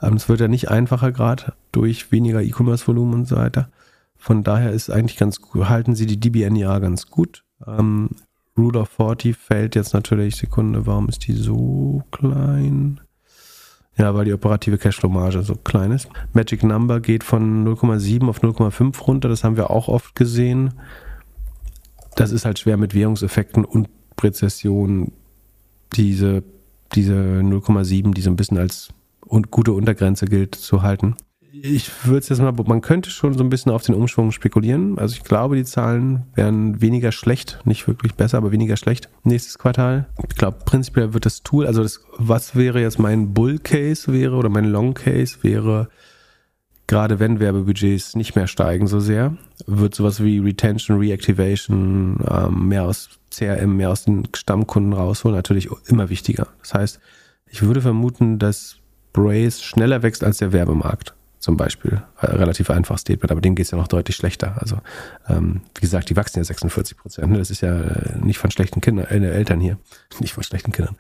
ähm, 0.02 0.16
es 0.16 0.28
wird 0.28 0.42
ja 0.42 0.48
nicht 0.48 0.70
einfacher 0.70 1.12
gerade 1.12 1.54
durch 1.72 2.12
weniger 2.12 2.42
E-Commerce-Volumen 2.42 3.14
und 3.14 3.28
so 3.28 3.38
weiter. 3.38 3.70
Von 4.18 4.44
daher 4.44 4.72
ist 4.72 4.90
eigentlich 4.90 5.18
ganz 5.18 5.40
gut, 5.40 5.70
halten 5.70 5.96
sie 5.96 6.06
die 6.06 6.20
DBNER 6.20 6.80
ganz 6.80 7.08
gut. 7.08 7.44
Rule 8.58 8.80
of 8.80 8.90
40 8.90 9.36
fällt 9.36 9.76
jetzt 9.76 9.94
natürlich, 9.94 10.36
Sekunde, 10.36 10.86
warum 10.86 11.10
ist 11.10 11.28
die 11.28 11.34
so 11.34 12.04
klein? 12.12 13.02
Ja, 13.98 14.14
weil 14.14 14.26
die 14.26 14.34
operative 14.34 14.78
Cashflow-Marge 14.78 15.44
so 15.44 15.56
klein 15.56 15.92
ist. 15.92 16.10
Magic 16.34 16.64
Number 16.64 17.00
geht 17.00 17.24
von 17.24 17.66
0,7 17.66 18.28
auf 18.28 18.42
0,5 18.42 19.02
runter, 19.04 19.30
das 19.30 19.44
haben 19.44 19.58
wir 19.58 19.70
auch 19.70 19.88
oft 19.88 20.16
gesehen. 20.16 20.74
Das 22.16 22.32
ist 22.32 22.46
halt 22.46 22.60
schwer 22.60 22.78
mit 22.78 22.94
Währungseffekten 22.94 23.66
und 23.66 23.90
Präzession 24.16 25.12
diese, 25.94 26.44
diese 26.94 27.14
0,7, 27.14 28.14
die 28.14 28.22
so 28.22 28.30
ein 28.30 28.36
bisschen 28.36 28.58
als 28.58 28.90
gute 29.52 29.74
Untergrenze 29.74 30.26
gilt 30.26 30.56
zu 30.56 30.82
halten. 30.82 31.16
Ich 31.62 32.06
würde 32.06 32.20
es 32.20 32.30
jetzt 32.30 32.42
mal, 32.42 32.52
man 32.52 32.82
könnte 32.82 33.10
schon 33.10 33.34
so 33.34 33.44
ein 33.44 33.50
bisschen 33.50 33.72
auf 33.72 33.84
den 33.84 33.96
Umschwung 33.96 34.32
spekulieren. 34.32 35.00
Also 35.00 35.16
ich 35.16 35.24
glaube, 35.24 35.56
die 35.56 35.64
Zahlen 35.64 36.24
werden 36.34 36.82
weniger 36.82 37.12
schlecht, 37.12 37.60
nicht 37.64 37.88
wirklich 37.88 38.16
besser, 38.16 38.38
aber 38.38 38.52
weniger 38.52 38.76
schlecht 38.76 39.10
nächstes 39.24 39.58
Quartal. 39.58 40.08
Ich 40.28 40.36
glaube, 40.36 40.58
prinzipiell 40.66 41.14
wird 41.14 41.26
das 41.26 41.44
Tool, 41.44 41.66
also 41.66 41.82
das, 41.82 42.02
was 42.18 42.56
wäre 42.56 42.82
jetzt 42.82 43.00
mein 43.00 43.34
Bull 43.34 43.60
Case 43.60 44.12
wäre 44.12 44.36
oder 44.36 44.50
mein 44.50 44.66
Long 44.66 44.96
Case 44.96 45.38
wäre, 45.44 45.88
gerade 46.88 47.20
wenn 47.20 47.40
Werbebudgets 47.40 48.16
nicht 48.16 48.36
mehr 48.36 48.48
steigen 48.48 48.88
so 48.88 49.00
sehr, 49.00 49.38
wird 49.66 49.96
sowas 49.96 50.22
wie 50.22 50.40
Retention, 50.40 51.00
Reactivation, 51.00 52.20
ähm, 52.30 52.68
mehr 52.68 52.84
aus 52.84 53.10
CRM, 53.32 53.78
mehr 53.78 53.92
aus 53.92 54.04
den 54.04 54.28
Stammkunden 54.36 54.94
rausholen, 54.94 55.36
natürlich 55.36 55.70
immer 55.88 56.10
wichtiger. 56.10 56.48
Das 56.62 56.74
heißt, 56.74 57.00
ich 57.48 57.62
würde 57.62 57.82
vermuten, 57.82 58.40
dass 58.40 58.78
Brace 59.14 59.64
schneller 59.64 60.04
wächst 60.04 60.24
als 60.24 60.40
der 60.40 60.52
Werbemarkt 60.52 61.16
zum 61.46 61.58
Beispiel. 61.58 62.02
Äh, 62.20 62.26
relativ 62.26 62.72
einfach 62.72 62.98
Statement, 62.98 63.32
aber 63.32 63.40
dem 63.40 63.56
geht 63.56 63.66
es 63.66 63.72
ja 63.72 63.78
noch 63.78 63.88
deutlich 63.88 64.16
schlechter. 64.16 64.56
Also, 64.60 64.78
ähm, 65.30 65.62
wie 65.76 65.82
gesagt, 65.82 66.10
die 66.10 66.16
wachsen 66.16 66.40
ja 66.40 66.44
46 66.44 66.98
Prozent. 66.98 67.32
Ne? 67.32 67.38
Das 67.38 67.52
ist 67.52 67.62
ja 67.62 67.80
äh, 67.80 68.18
nicht 68.20 68.40
von 68.40 68.50
schlechten 68.50 68.82
Kindern, 68.82 69.06
äh, 69.06 69.30
Eltern 69.30 69.60
hier. 69.60 69.78
Nicht 70.20 70.34
von 70.34 70.44
schlechten 70.44 70.72
Kindern. 70.72 70.96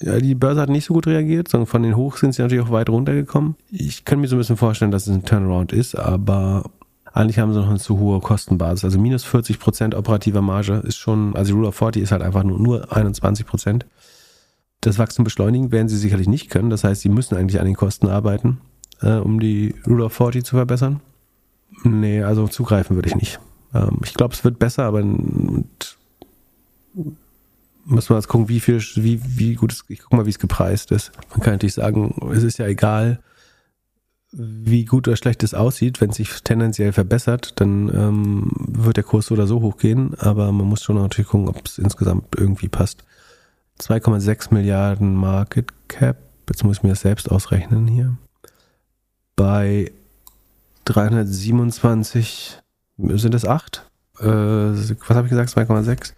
Ja, 0.00 0.18
die 0.18 0.34
Börse 0.34 0.60
hat 0.60 0.68
nicht 0.68 0.84
so 0.84 0.92
gut 0.92 1.06
reagiert, 1.06 1.48
sondern 1.48 1.66
von 1.66 1.82
den 1.82 1.96
Hoch 1.96 2.16
sind 2.16 2.34
sie 2.34 2.42
natürlich 2.42 2.64
auch 2.64 2.72
weit 2.72 2.88
runtergekommen. 2.88 3.54
Ich 3.70 4.04
kann 4.04 4.20
mir 4.20 4.26
so 4.26 4.36
ein 4.36 4.38
bisschen 4.38 4.56
vorstellen, 4.56 4.90
dass 4.90 5.06
es 5.06 5.14
ein 5.14 5.24
Turnaround 5.24 5.72
ist, 5.72 5.94
aber 5.94 6.64
eigentlich 7.12 7.38
haben 7.38 7.52
sie 7.52 7.60
noch 7.60 7.68
eine 7.68 7.78
zu 7.78 7.98
hohe 7.98 8.20
Kostenbasis. 8.20 8.84
Also 8.84 8.98
minus 8.98 9.24
40 9.24 9.60
Prozent 9.60 9.94
operativer 9.94 10.42
Marge 10.42 10.82
ist 10.84 10.96
schon, 10.96 11.36
also 11.36 11.54
Rule 11.54 11.68
of 11.68 11.76
40 11.76 12.02
ist 12.02 12.12
halt 12.12 12.22
einfach 12.22 12.42
nur, 12.42 12.58
nur 12.58 12.92
21 12.92 13.46
Prozent. 13.46 13.86
Das 14.80 14.98
Wachstum 14.98 15.24
beschleunigen 15.24 15.70
werden 15.70 15.88
sie 15.88 15.96
sicherlich 15.98 16.28
nicht 16.28 16.50
können. 16.50 16.70
Das 16.70 16.84
heißt, 16.84 17.00
sie 17.00 17.08
müssen 17.08 17.36
eigentlich 17.36 17.60
an 17.60 17.66
den 17.66 17.76
Kosten 17.76 18.08
arbeiten 18.08 18.60
äh, 19.02 19.16
um 19.16 19.40
die 19.40 19.74
Rule 19.86 20.04
of 20.04 20.12
40 20.12 20.44
zu 20.44 20.56
verbessern? 20.56 21.00
Nee, 21.84 22.22
also 22.22 22.48
zugreifen 22.48 22.96
würde 22.96 23.08
ich 23.08 23.16
nicht. 23.16 23.40
Ähm, 23.74 23.98
ich 24.04 24.14
glaube, 24.14 24.34
es 24.34 24.44
wird 24.44 24.58
besser, 24.58 24.84
aber 24.84 25.02
müssen 25.02 25.56
wir 27.86 28.16
jetzt 28.16 28.28
gucken, 28.28 28.48
wie 28.48 28.60
viel, 28.60 28.80
wie, 28.96 29.20
wie 29.24 29.54
gut 29.54 29.72
es, 29.72 29.84
ich 29.88 30.00
guck 30.00 30.12
mal, 30.12 30.26
wie 30.26 30.30
es 30.30 30.38
gepreist 30.38 30.90
ist. 30.92 31.12
Man 31.30 31.40
kann 31.40 31.54
natürlich 31.54 31.74
sagen, 31.74 32.30
es 32.32 32.42
ist 32.42 32.58
ja 32.58 32.66
egal, 32.66 33.20
wie 34.32 34.84
gut 34.84 35.08
oder 35.08 35.16
schlecht 35.16 35.42
es 35.42 35.54
aussieht, 35.54 36.00
wenn 36.00 36.10
es 36.10 36.16
sich 36.16 36.42
tendenziell 36.44 36.92
verbessert, 36.92 37.60
dann 37.60 37.88
ähm, 37.88 38.52
wird 38.54 38.96
der 38.96 39.04
Kurs 39.04 39.26
so 39.26 39.34
oder 39.34 39.48
so 39.48 39.60
hochgehen, 39.60 40.14
aber 40.18 40.52
man 40.52 40.68
muss 40.68 40.84
schon 40.84 40.96
natürlich 40.96 41.30
gucken, 41.30 41.48
ob 41.48 41.66
es 41.66 41.78
insgesamt 41.78 42.36
irgendwie 42.36 42.68
passt. 42.68 43.04
2,6 43.80 44.54
Milliarden 44.54 45.16
Market 45.16 45.72
Cap, 45.88 46.18
jetzt 46.48 46.62
muss 46.62 46.76
ich 46.78 46.82
mir 46.84 46.90
das 46.90 47.00
selbst 47.00 47.30
ausrechnen 47.30 47.88
hier 47.88 48.16
bei 49.40 49.90
327, 50.84 52.58
sind 52.98 53.34
es 53.34 53.46
8? 53.46 53.90
Äh, 54.18 54.26
was 54.26 55.16
habe 55.16 55.28
ich 55.28 55.30
gesagt? 55.30 55.48
2,6 55.56 56.12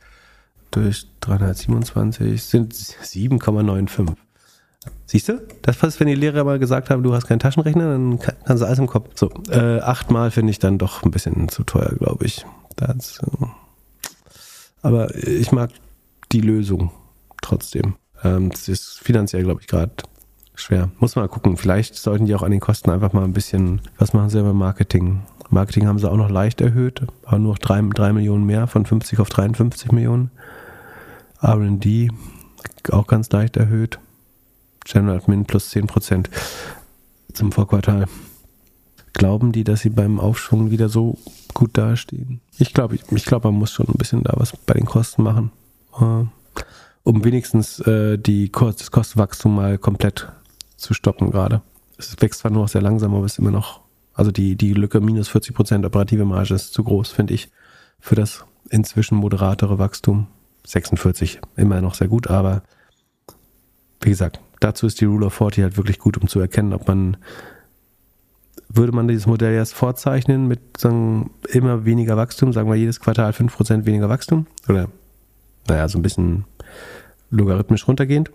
durch 0.73 1.07
327 1.21 2.43
sind 2.43 2.75
7,95. 2.75 4.17
Siehst 5.07 5.29
du? 5.29 5.41
Das 5.63 5.81
was, 5.85 6.01
wenn 6.01 6.09
die 6.09 6.17
Lehrer 6.17 6.43
mal 6.43 6.59
gesagt 6.59 6.91
haben, 6.91 7.05
du 7.05 7.15
hast 7.15 7.29
keinen 7.29 7.39
Taschenrechner, 7.39 7.93
dann 7.93 8.19
kannst 8.19 8.61
du 8.61 8.67
alles 8.67 8.81
im 8.81 8.89
Kopf. 8.89 9.11
So, 9.15 9.31
äh, 9.51 9.79
achtmal 9.79 10.33
finde 10.33 10.51
ich 10.51 10.59
dann 10.59 10.79
doch 10.79 11.05
ein 11.05 11.13
bisschen 11.13 11.49
zu 11.49 11.63
teuer, 11.63 11.95
glaube 11.97 12.27
ich. 12.27 12.45
Das, 12.75 13.21
äh, 13.21 13.47
aber 14.83 15.15
ich 15.15 15.53
mag 15.53 15.71
die 16.33 16.41
Lösung 16.41 16.91
trotzdem. 17.41 17.95
Ähm, 18.25 18.51
das 18.51 18.67
ist 18.67 18.99
finanziell, 18.99 19.45
glaube 19.45 19.61
ich, 19.61 19.69
gerade 19.69 19.93
schwer. 20.55 20.91
Muss 20.99 21.17
mal 21.17 21.29
gucken. 21.29 21.57
Vielleicht 21.57 21.95
sollten 21.95 22.27
die 22.27 22.35
auch 22.35 22.43
an 22.43 22.51
den 22.51 22.61
Kosten 22.61 22.91
einfach 22.91 23.13
mal 23.13 23.25
ein 23.25 23.33
bisschen, 23.33 23.81
was 23.99 24.13
machen 24.13 24.31
sie 24.31 24.43
beim 24.43 24.57
Marketing? 24.57 25.23
Marketing 25.51 25.87
haben 25.87 25.99
sie 25.99 26.11
auch 26.11 26.17
noch 26.17 26.31
leicht 26.31 26.61
erhöht, 26.61 27.03
aber 27.25 27.39
nur 27.39 27.53
noch 27.53 27.59
drei, 27.59 27.83
drei 27.95 28.13
Millionen 28.13 28.45
mehr, 28.45 28.67
von 28.67 28.87
50 28.87 29.19
auf 29.19 29.29
53 29.29 29.93
Millionen. 29.93 30.31
RD 31.43 32.11
auch 32.91 33.07
ganz 33.07 33.31
leicht 33.31 33.57
erhöht. 33.57 33.99
General 34.85 35.19
Admin 35.19 35.45
plus 35.45 35.71
10 35.71 35.87
Prozent 35.87 36.31
zum 37.33 37.53
Vorquartal. 37.53 38.07
Glauben 39.13 39.53
die, 39.53 39.65
dass 39.65 39.81
sie 39.81 39.91
beim 39.91 40.19
Aufschwung 40.19 40.71
wieder 40.71 40.89
so 40.89 41.19
gut 41.53 41.77
dastehen? 41.77 42.41
Ich 42.59 42.73
glaube, 42.73 42.95
ich, 42.95 43.03
ich 43.11 43.25
glaube, 43.25 43.49
man 43.49 43.59
muss 43.59 43.73
schon 43.73 43.87
ein 43.87 43.99
bisschen 43.99 44.23
da 44.23 44.33
was 44.37 44.57
bei 44.57 44.75
den 44.75 44.87
Kosten 44.87 45.23
machen, 45.23 45.53
äh, 46.01 46.25
um 47.05 47.25
wenigstens 47.25 47.81
äh, 47.81 48.17
die 48.17 48.49
Kost, 48.49 48.81
das 48.81 48.91
Kostenwachstum 48.91 49.55
mal 49.55 49.77
komplett 49.77 50.29
zu 50.83 50.95
stoppen 50.95 51.31
gerade. 51.31 51.63
Es 51.99 52.15
wächst 52.21 52.41
zwar 52.41 52.51
nur 52.51 52.63
noch 52.63 52.69
sehr 52.69 52.83
langsam, 52.83 53.15
aber 53.15 53.25
es 53.25 53.33
ist 53.33 53.39
immer 53.39 53.51
noch, 53.51 53.81
also 54.15 54.31
die, 54.31 54.57
die 54.57 54.75
Lücke 54.75 55.01
minus 55.01 55.29
40 55.29 55.55
Prozent 55.55 55.87
operative 55.87 56.25
Marge 56.25 56.55
ist 56.55 56.73
zu 56.73 56.85
groß, 56.85 57.11
finde 57.11 57.35
ich, 57.35 57.51
für 58.01 58.15
das 58.15 58.45
inzwischen 58.71 59.17
moderatere 59.17 59.79
Wachstum. 59.79 60.27
46 60.65 61.41
immer 61.57 61.81
noch 61.81 61.95
sehr 61.95 62.07
gut, 62.07 62.29
aber 62.29 62.63
wie 64.01 64.11
gesagt, 64.11 64.41
dazu 64.61 64.87
ist 64.87 65.01
die 65.01 65.07
Rule 65.07 65.27
of 65.27 65.35
40 65.35 65.65
halt 65.65 65.77
wirklich 65.77 65.99
gut, 65.99 66.17
um 66.19 66.29
zu 66.29 66.39
erkennen, 66.39 66.73
ob 66.73 66.87
man 66.87 67.17
würde 68.69 68.93
man 68.93 69.09
dieses 69.09 69.27
Modell 69.27 69.55
erst 69.55 69.75
vorzeichnen 69.75 70.47
mit 70.47 70.79
sagen, 70.79 71.31
immer 71.49 71.85
weniger 71.85 72.17
Wachstum, 72.17 72.53
sagen 72.53 72.71
wir 72.71 72.77
jedes 72.77 73.01
Quartal 73.01 73.33
5% 73.33 73.85
weniger 73.85 74.09
Wachstum 74.09 74.47
oder 74.69 74.89
naja, 75.69 75.89
so 75.89 75.99
ein 75.99 76.03
bisschen 76.03 76.45
logarithmisch 77.31 77.87
runtergehend 77.87 78.31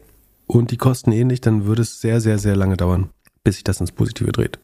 und 0.47 0.71
die 0.71 0.77
Kosten 0.77 1.11
ähnlich, 1.11 1.41
dann 1.41 1.65
würde 1.65 1.81
es 1.81 2.01
sehr, 2.01 2.21
sehr, 2.21 2.39
sehr 2.39 2.55
lange 2.55 2.77
dauern, 2.77 3.09
bis 3.43 3.55
sich 3.55 3.63
das 3.63 3.81
ins 3.81 3.91
Positive 3.91 4.31
dreht. 4.31 4.59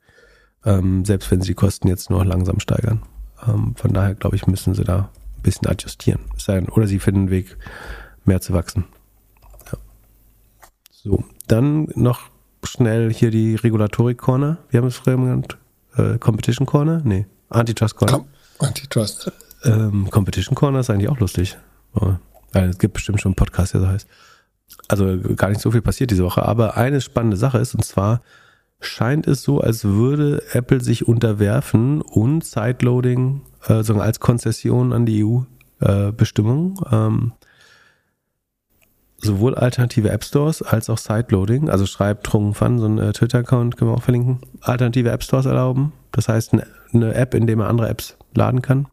Ähm, 0.65 1.03
selbst 1.03 1.29
wenn 1.29 1.41
sie 1.41 1.49
die 1.49 1.55
Kosten 1.55 1.89
jetzt 1.89 2.09
nur 2.09 2.25
langsam 2.25 2.59
steigern. 2.61 3.01
Ähm, 3.45 3.75
von 3.75 3.93
daher, 3.93 4.15
glaube 4.15 4.37
ich, 4.37 4.47
müssen 4.47 4.73
sie 4.73 4.85
da 4.85 5.09
ein 5.37 5.41
bisschen 5.41 5.67
adjustieren. 5.67 6.21
Oder 6.71 6.87
sie 6.87 6.99
finden 6.99 7.21
einen 7.21 7.29
Weg, 7.29 7.57
mehr 8.23 8.39
zu 8.39 8.53
wachsen. 8.53 8.85
Ja. 9.65 9.77
So, 10.89 11.25
dann 11.47 11.89
noch 11.95 12.29
schnell 12.63 13.13
hier 13.13 13.29
die 13.29 13.55
Regulatorik 13.55 14.17
Corner. 14.17 14.59
Wir 14.69 14.79
haben 14.79 14.87
es 14.87 14.95
früher 14.95 15.17
genannt. 15.17 15.57
Äh, 15.97 16.17
Competition 16.17 16.65
Corner? 16.65 17.01
Nee, 17.03 17.25
Antitrust 17.49 17.97
Corner. 17.97 18.19
Com 18.19 18.27
Antitrust. 18.59 19.31
Ähm, 19.65 20.09
Competition 20.09 20.55
Corner 20.55 20.79
ist 20.79 20.89
eigentlich 20.89 21.09
auch 21.09 21.19
lustig. 21.19 21.57
Oh, 21.93 22.13
es 22.53 22.77
gibt 22.77 22.93
bestimmt 22.93 23.19
schon 23.19 23.31
einen 23.31 23.35
Podcast, 23.35 23.73
der 23.73 23.81
so 23.81 23.87
heißt 23.87 24.07
also 24.87 25.17
gar 25.35 25.49
nicht 25.49 25.61
so 25.61 25.71
viel 25.71 25.81
passiert 25.81 26.11
diese 26.11 26.23
Woche, 26.23 26.43
aber 26.43 26.77
eine 26.77 27.01
spannende 27.01 27.37
Sache 27.37 27.57
ist, 27.57 27.73
und 27.75 27.83
zwar 27.83 28.21
scheint 28.79 29.27
es 29.27 29.43
so, 29.43 29.61
als 29.61 29.85
würde 29.85 30.43
Apple 30.51 30.81
sich 30.81 31.07
unterwerfen 31.07 32.01
und 32.01 32.43
Sideloading 32.43 33.41
äh, 33.67 33.73
als 33.73 34.19
Konzession 34.19 34.93
an 34.93 35.05
die 35.05 35.23
EU-Bestimmung 35.23 36.79
äh, 36.91 36.95
ähm, 36.95 37.33
sowohl 39.17 39.55
alternative 39.55 40.09
App 40.09 40.23
Stores 40.23 40.61
als 40.61 40.89
auch 40.89 40.97
Sideloading, 40.97 41.69
also 41.69 41.85
schreibt 41.85 42.27
Trung 42.27 42.53
Fan, 42.53 42.79
so 42.79 42.85
ein 42.85 42.97
äh, 42.97 43.13
Twitter-Account 43.13 43.77
können 43.77 43.91
wir 43.91 43.95
auch 43.95 44.03
verlinken, 44.03 44.41
alternative 44.61 45.11
App 45.11 45.23
Stores 45.23 45.45
erlauben. 45.45 45.93
Das 46.11 46.27
heißt, 46.27 46.53
eine, 46.53 46.67
eine 46.93 47.13
App, 47.15 47.33
in 47.33 47.47
der 47.47 47.55
man 47.55 47.67
andere 47.67 47.89
Apps 47.89 48.17
laden 48.35 48.61
kann. 48.61 48.87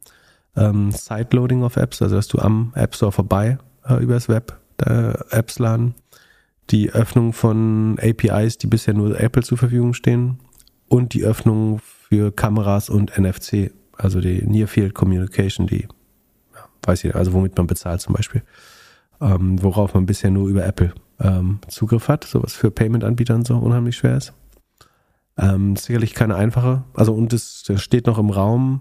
Ähm, 0.56 0.90
Sideloading 0.92 1.62
of 1.62 1.76
Apps, 1.76 2.00
also 2.00 2.16
dass 2.16 2.28
du 2.28 2.38
am 2.38 2.72
App 2.74 2.94
Store 2.94 3.12
vorbei 3.12 3.58
äh, 3.88 4.02
übers 4.02 4.28
Web 4.28 4.58
Apps 4.81 5.59
laden, 5.59 5.94
die 6.70 6.93
Öffnung 6.93 7.32
von 7.32 7.98
APIs, 8.01 8.59
die 8.59 8.66
bisher 8.66 8.94
nur 8.94 9.19
Apple 9.19 9.43
zur 9.43 9.59
Verfügung 9.59 9.94
stehen. 9.94 10.39
Und 10.89 11.15
die 11.15 11.24
Öffnung 11.24 11.81
für 11.81 12.32
Kameras 12.32 12.90
und 12.90 13.16
NFC, 13.16 13.73
also 13.97 14.20
die 14.20 14.43
Near 14.43 14.66
Field 14.66 14.94
Communication, 14.94 15.66
die 15.66 15.86
ja, 16.55 16.69
weiß 16.82 17.05
ich, 17.05 17.15
also 17.15 17.32
womit 17.32 17.57
man 17.57 17.69
bezahlt 17.69 18.01
zum 18.01 18.15
Beispiel, 18.15 18.43
ähm, 19.20 19.62
worauf 19.62 19.94
man 19.94 20.07
bisher 20.07 20.31
nur 20.31 20.48
über 20.48 20.65
Apple 20.65 20.93
ähm, 21.20 21.61
Zugriff 21.69 22.09
hat, 22.09 22.24
sowas 22.24 22.55
für 22.55 22.70
Payment-Anbietern 22.73 23.44
so 23.44 23.57
unheimlich 23.59 23.97
schwer 23.97 24.16
ist. 24.16 24.32
Ähm, 25.39 25.77
sicherlich 25.77 26.15
keine 26.15 26.35
einfache, 26.35 26.82
also 26.94 27.15
und 27.15 27.32
es 27.32 27.70
steht 27.77 28.07
noch 28.07 28.19
im 28.19 28.31
Raum. 28.31 28.81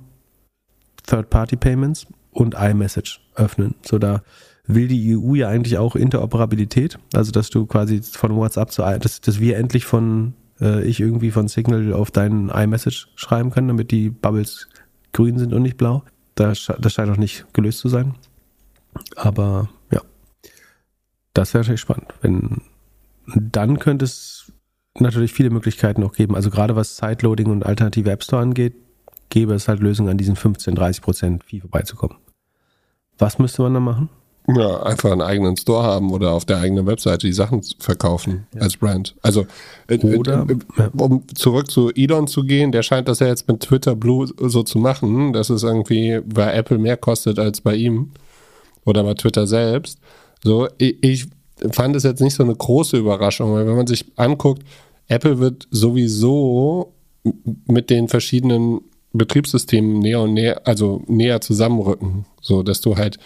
Third-Party-Payments 1.05 2.07
und 2.31 2.55
iMessage 2.55 3.21
öffnen, 3.35 3.75
so 3.83 3.97
da 3.97 4.21
will 4.69 4.87
die 4.87 5.17
EU 5.17 5.33
ja 5.33 5.49
eigentlich 5.49 5.77
auch 5.77 5.95
Interoperabilität. 5.95 6.99
Also, 7.13 7.31
dass 7.31 7.49
du 7.49 7.65
quasi 7.65 8.01
von 8.01 8.35
WhatsApp 8.35 8.71
zu, 8.71 8.83
dass, 8.83 9.19
dass 9.19 9.39
wir 9.39 9.57
endlich 9.57 9.85
von, 9.85 10.33
äh, 10.61 10.83
ich 10.83 10.99
irgendwie 10.99 11.31
von 11.31 11.47
Signal 11.47 11.91
auf 11.91 12.11
deinen 12.11 12.49
iMessage 12.49 13.07
schreiben 13.15 13.49
kann, 13.49 13.67
damit 13.67 13.89
die 13.91 14.09
Bubbles 14.09 14.69
grün 15.11 15.39
sind 15.39 15.53
und 15.53 15.63
nicht 15.63 15.77
blau. 15.77 16.03
Das, 16.35 16.71
das 16.79 16.93
scheint 16.93 17.09
noch 17.09 17.17
nicht 17.17 17.51
gelöst 17.51 17.79
zu 17.79 17.89
sein. 17.89 18.13
Aber 19.15 19.69
ja, 19.91 20.01
das 21.33 21.53
wäre 21.53 21.63
natürlich 21.63 21.81
spannend. 21.81 22.13
Wenn, 22.21 22.61
dann 23.25 23.79
könnte 23.79 24.05
es 24.05 24.51
natürlich 24.99 25.33
viele 25.33 25.49
Möglichkeiten 25.49 26.03
auch 26.03 26.13
geben. 26.13 26.35
Also 26.35 26.51
gerade 26.51 26.75
was 26.75 26.95
Sideloading 26.97 27.47
und 27.47 27.65
alternative 27.65 28.11
App 28.11 28.23
Store 28.23 28.41
angeht, 28.41 28.75
gäbe 29.29 29.53
es 29.55 29.67
halt 29.67 29.79
Lösungen 29.79 30.09
an 30.09 30.17
diesen 30.17 30.35
15, 30.35 30.75
30 30.75 31.01
Prozent 31.01 31.43
Fee 31.43 31.59
vorbeizukommen. 31.59 32.17
Was 33.17 33.39
müsste 33.39 33.63
man 33.63 33.73
da 33.73 33.79
machen? 33.79 34.09
Ja, 34.55 34.83
einfach 34.83 35.11
einen 35.11 35.21
eigenen 35.21 35.57
Store 35.57 35.83
haben 35.83 36.11
oder 36.11 36.31
auf 36.31 36.45
der 36.45 36.57
eigenen 36.57 36.87
Webseite 36.87 37.27
die 37.27 37.33
Sachen 37.33 37.61
verkaufen 37.79 38.47
als 38.59 38.77
Brand. 38.77 39.15
Also, 39.21 39.45
äh, 39.87 39.97
Oder- 40.15 40.47
äh, 40.49 40.83
äh, 40.83 40.89
um 40.97 41.23
zurück 41.35 41.69
zu 41.69 41.91
Elon 41.93 42.27
zu 42.27 42.43
gehen, 42.43 42.71
der 42.71 42.81
scheint 42.83 43.07
das 43.07 43.19
ja 43.19 43.27
jetzt 43.27 43.47
mit 43.47 43.59
Twitter 43.59 43.95
Blue 43.95 44.27
so 44.37 44.63
zu 44.63 44.79
machen, 44.79 45.33
dass 45.33 45.49
es 45.49 45.63
irgendwie 45.63 46.21
bei 46.25 46.53
Apple 46.53 46.77
mehr 46.77 46.97
kostet 46.97 47.37
als 47.37 47.61
bei 47.61 47.75
ihm 47.75 48.11
oder 48.85 49.03
bei 49.03 49.13
Twitter 49.13 49.45
selbst. 49.45 49.99
So, 50.43 50.67
ich, 50.77 51.03
ich 51.03 51.27
fand 51.71 51.95
es 51.95 52.03
jetzt 52.03 52.21
nicht 52.21 52.35
so 52.35 52.43
eine 52.43 52.55
große 52.55 52.97
Überraschung, 52.97 53.53
weil 53.53 53.67
wenn 53.67 53.75
man 53.75 53.87
sich 53.87 54.05
anguckt, 54.15 54.63
Apple 55.07 55.39
wird 55.39 55.67
sowieso 55.69 56.93
mit 57.67 57.89
den 57.89 58.07
verschiedenen 58.07 58.81
Betriebssystemen 59.13 59.99
näher 59.99 60.21
und 60.21 60.33
näher, 60.33 60.61
also 60.65 61.03
näher 61.07 61.41
zusammenrücken, 61.41 62.25
so 62.41 62.63
dass 62.63 62.81
du 62.81 62.95
halt 62.95 63.17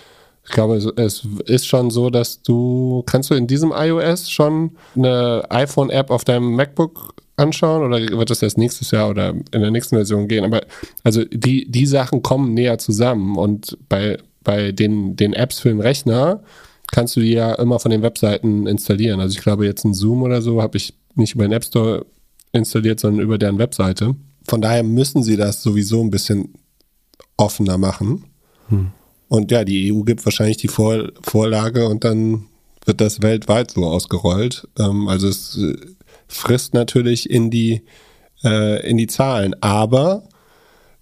ich 0.45 0.51
glaube, 0.51 0.75
es- 0.75 1.25
ist 1.45 1.67
schon 1.67 1.89
so, 1.89 2.09
dass 2.09 2.41
du, 2.41 3.03
kannst 3.05 3.29
du 3.29 3.33
in 3.35 3.47
diesem 3.47 3.71
iOS 3.75 4.29
schon 4.29 4.71
eine 4.95 5.43
iPhone-App 5.49 6.09
auf 6.11 6.23
deinem 6.25 6.55
MacBook 6.55 7.13
anschauen 7.37 7.83
oder 7.83 7.99
wird 8.17 8.29
das 8.29 8.41
erst 8.43 8.57
nächstes 8.57 8.91
Jahr 8.91 9.09
oder 9.09 9.29
in 9.29 9.61
der 9.61 9.71
nächsten 9.71 9.95
Version 9.95 10.27
gehen? 10.27 10.43
Aber 10.43 10.61
also 11.03 11.23
die, 11.25 11.69
die 11.71 11.85
Sachen 11.85 12.21
kommen 12.21 12.53
näher 12.53 12.77
zusammen 12.77 13.37
und 13.37 13.77
bei, 13.89 14.17
bei 14.43 14.71
den, 14.71 15.15
den 15.15 15.33
Apps 15.33 15.59
für 15.59 15.69
den 15.69 15.79
Rechner 15.81 16.43
kannst 16.91 17.15
du 17.15 17.21
die 17.21 17.31
ja 17.31 17.53
immer 17.55 17.79
von 17.79 17.89
den 17.89 18.03
Webseiten 18.03 18.67
installieren. 18.67 19.19
Also 19.19 19.35
ich 19.37 19.41
glaube, 19.43 19.65
jetzt 19.65 19.83
ein 19.83 19.93
Zoom 19.95 20.21
oder 20.21 20.41
so 20.43 20.61
habe 20.61 20.77
ich 20.77 20.93
nicht 21.15 21.33
über 21.35 21.45
den 21.47 21.53
App 21.53 21.63
Store 21.63 22.05
installiert, 22.51 22.99
sondern 22.99 23.23
über 23.23 23.37
deren 23.39 23.57
Webseite. 23.57 24.15
Von 24.47 24.61
daher 24.61 24.83
müssen 24.83 25.23
sie 25.23 25.37
das 25.37 25.63
sowieso 25.63 26.01
ein 26.03 26.11
bisschen 26.11 26.53
offener 27.37 27.77
machen. 27.79 28.25
Und 29.33 29.51
ja, 29.51 29.63
die 29.63 29.91
EU 29.91 30.03
gibt 30.03 30.23
wahrscheinlich 30.25 30.57
die 30.57 30.67
Vor 30.67 31.07
Vorlage 31.23 31.87
und 31.87 32.03
dann 32.03 32.45
wird 32.85 33.01
das 33.01 33.23
weltweit 33.23 33.71
so 33.71 33.83
ausgerollt. 33.83 34.67
Ähm, 34.77 35.07
also 35.07 35.27
es 35.27 35.57
äh, 35.57 35.75
frisst 36.27 36.75
natürlich 36.75 37.27
in 37.31 37.49
die, 37.49 37.81
äh, 38.43 38.87
in 38.87 38.97
die 38.97 39.07
Zahlen. 39.07 39.55
Aber 39.59 40.21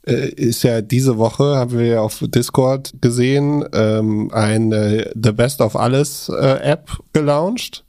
äh, 0.07 0.29
ist 0.29 0.63
ja 0.63 0.81
diese 0.81 1.17
Woche, 1.17 1.57
haben 1.57 1.77
wir 1.77 1.85
ja 1.85 1.99
auf 1.99 2.23
Discord 2.25 2.93
gesehen, 3.01 3.65
ähm, 3.73 4.31
eine 4.31 5.11
The 5.13 5.33
Best 5.33 5.59
of 5.59 5.75
Alles 5.75 6.29
äh, 6.29 6.59
App 6.61 6.89
gelauncht. 7.11 7.83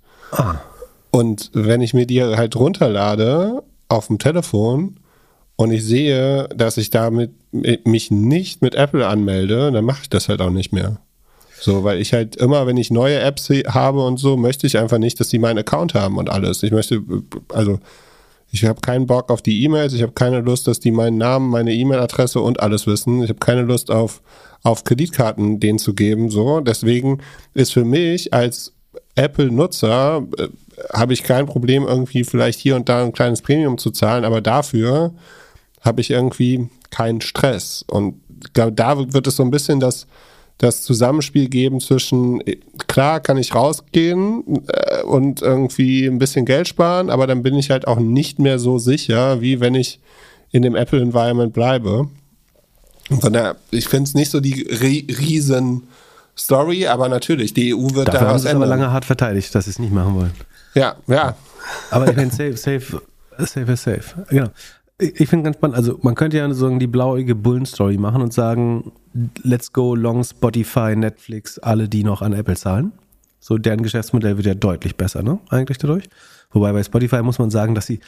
Und 1.13 1.51
wenn 1.53 1.83
ich 1.83 1.95
mir 1.95 2.07
die 2.07 2.21
halt 2.21 2.57
runterlade 2.57 3.63
auf 3.89 4.09
dem 4.09 4.19
Telefon 4.19 4.97
und 5.55 5.71
ich 5.71 5.85
sehe, 5.85 6.49
dass 6.49 6.79
ich 6.79 6.91
damit 6.91 7.31
mich 7.53 8.11
nicht 8.11 8.63
mit 8.63 8.75
Apple 8.75 9.07
anmelde, 9.07 9.71
dann 9.71 9.85
mache 9.85 10.03
ich 10.03 10.11
das 10.11 10.29
halt 10.29 10.41
auch 10.41 10.51
nicht 10.51 10.73
mehr. 10.73 10.99
So, 11.61 11.85
weil 11.85 12.01
ich 12.01 12.13
halt 12.13 12.35
immer, 12.37 12.67
wenn 12.67 12.77
ich 12.77 12.91
neue 12.91 13.21
Apps 13.21 13.49
habe 13.69 14.05
und 14.05 14.17
so, 14.17 14.37
möchte 14.37 14.67
ich 14.67 14.79
einfach 14.79 14.99
nicht, 14.99 15.21
dass 15.21 15.29
die 15.29 15.39
meinen 15.39 15.59
Account 15.59 15.95
haben 15.95 16.19
und 16.19 16.29
alles. 16.29 16.63
Ich 16.65 16.73
möchte, 16.73 17.03
also 17.51 17.79
ich 18.51 18.65
habe 18.65 18.81
keinen 18.81 19.07
Bock 19.07 19.31
auf 19.31 19.43
die 19.43 19.63
E-Mails, 19.63 19.93
ich 19.93 20.03
habe 20.03 20.13
keine 20.13 20.41
Lust, 20.41 20.67
dass 20.67 20.81
die 20.81 20.91
meinen 20.91 21.19
Namen, 21.19 21.51
meine 21.51 21.73
E-Mail-Adresse 21.73 22.41
und 22.41 22.61
alles 22.61 22.87
wissen. 22.87 23.23
Ich 23.23 23.29
habe 23.29 23.39
keine 23.39 23.63
Lust 23.63 23.91
auf, 23.91 24.23
auf 24.63 24.85
Kreditkarten 24.85 25.61
denen 25.61 25.79
zu 25.79 25.95
geben. 25.95 26.31
So, 26.31 26.61
deswegen 26.61 27.21
ist 27.55 27.73
für 27.73 27.85
mich 27.85 28.35
als 28.35 28.75
Apple-Nutzer 29.15 30.27
äh, 30.39 30.49
habe 30.93 31.13
ich 31.13 31.23
kein 31.23 31.47
Problem, 31.47 31.87
irgendwie 31.87 32.25
vielleicht 32.25 32.59
hier 32.59 32.77
und 32.77 32.89
da 32.89 33.03
ein 33.03 33.13
kleines 33.13 33.41
Premium 33.43 33.79
zu 33.79 33.91
zahlen, 33.91 34.25
aber 34.25 34.41
dafür 34.41 35.15
habe 35.81 36.01
ich 36.01 36.11
irgendwie 36.11 36.69
keinen 36.93 37.21
Stress. 37.21 37.85
Und 37.89 38.21
da 38.53 39.13
wird 39.13 39.27
es 39.27 39.37
so 39.37 39.43
ein 39.43 39.51
bisschen 39.51 39.81
das, 39.81 40.07
das 40.59 40.83
Zusammenspiel 40.83 41.49
geben 41.49 41.81
zwischen, 41.81 42.41
äh, 42.47 42.59
klar 42.87 43.19
kann 43.19 43.37
ich 43.37 43.55
rausgehen 43.55 44.63
äh, 44.69 45.03
und 45.03 45.43
irgendwie 45.43 46.07
ein 46.07 46.19
bisschen 46.19 46.45
Geld 46.45 46.69
sparen, 46.69 47.11
aber 47.11 47.27
dann 47.27 47.43
bin 47.43 47.57
ich 47.57 47.71
halt 47.71 47.89
auch 47.89 47.99
nicht 47.99 48.39
mehr 48.39 48.61
so 48.61 48.79
sicher, 48.79 49.41
wie 49.41 49.59
wenn 49.59 49.75
ich 49.75 49.99
in 50.53 50.63
dem 50.63 50.77
Apple-Environment 50.77 51.53
bleibe. 51.53 52.09
Von 53.21 53.33
daher, 53.33 53.57
ich 53.71 53.89
finde 53.89 54.09
es 54.09 54.15
nicht 54.15 54.31
so 54.31 54.41
die 54.41 54.63
ri 54.63 55.07
riesen 55.19 55.83
Story, 56.39 56.87
aber 56.87 57.09
natürlich, 57.09 57.53
die 57.53 57.75
EU 57.75 57.95
wird 57.95 58.09
Dafür 58.09 58.21
da 58.21 58.27
haben 58.27 58.35
was 58.35 58.43
sie 58.43 58.49
es 58.49 58.55
aber 58.55 58.65
ändern. 58.65 58.81
lange 58.81 58.93
hart 58.93 59.05
verteidigt, 59.05 59.55
dass 59.55 59.65
sie 59.65 59.71
es 59.73 59.79
nicht 59.79 59.93
machen 59.93 60.15
wollen. 60.15 60.33
Ja, 60.75 60.97
ja. 61.07 61.37
Aber 61.91 62.09
ich 62.09 62.17
meine, 62.17 62.31
safe, 62.31 62.57
safe, 62.57 63.03
safe 63.39 63.73
ist 63.73 63.83
safe. 63.83 64.27
Genau. 64.31 64.49
Ich, 65.03 65.29
finde 65.29 65.45
ganz 65.45 65.57
spannend, 65.57 65.77
also 65.77 65.99
man 66.03 66.15
könnte 66.15 66.37
ja 66.37 66.49
sozusagen 66.49 66.79
die 66.79 66.87
blauäugige 66.87 67.35
Bullen-Story 67.35 67.99
machen 67.99 68.23
und 68.23 68.33
sagen, 68.33 68.93
let's 69.43 69.73
go 69.73 69.95
long 69.95 70.23
Spotify, 70.23 70.95
Netflix, 70.95 71.59
alle, 71.59 71.89
die 71.89 72.05
noch 72.05 72.23
an 72.23 72.33
Apple 72.33 72.57
zahlen. 72.57 72.93
So, 73.41 73.59
deren 73.59 73.83
Geschäftsmodell 73.83 74.37
wird 74.37 74.47
ja 74.47 74.55
deutlich 74.55 74.97
besser, 74.97 75.23
ne? 75.23 75.41
Eigentlich 75.49 75.79
dadurch. 75.79 76.09
Wobei 76.53 76.73
bei 76.73 76.83
Spotify 76.83 77.23
muss 77.23 77.41
man 77.41 77.51
sagen, 77.51 77.75
dass 77.75 77.87
sie 77.87 77.99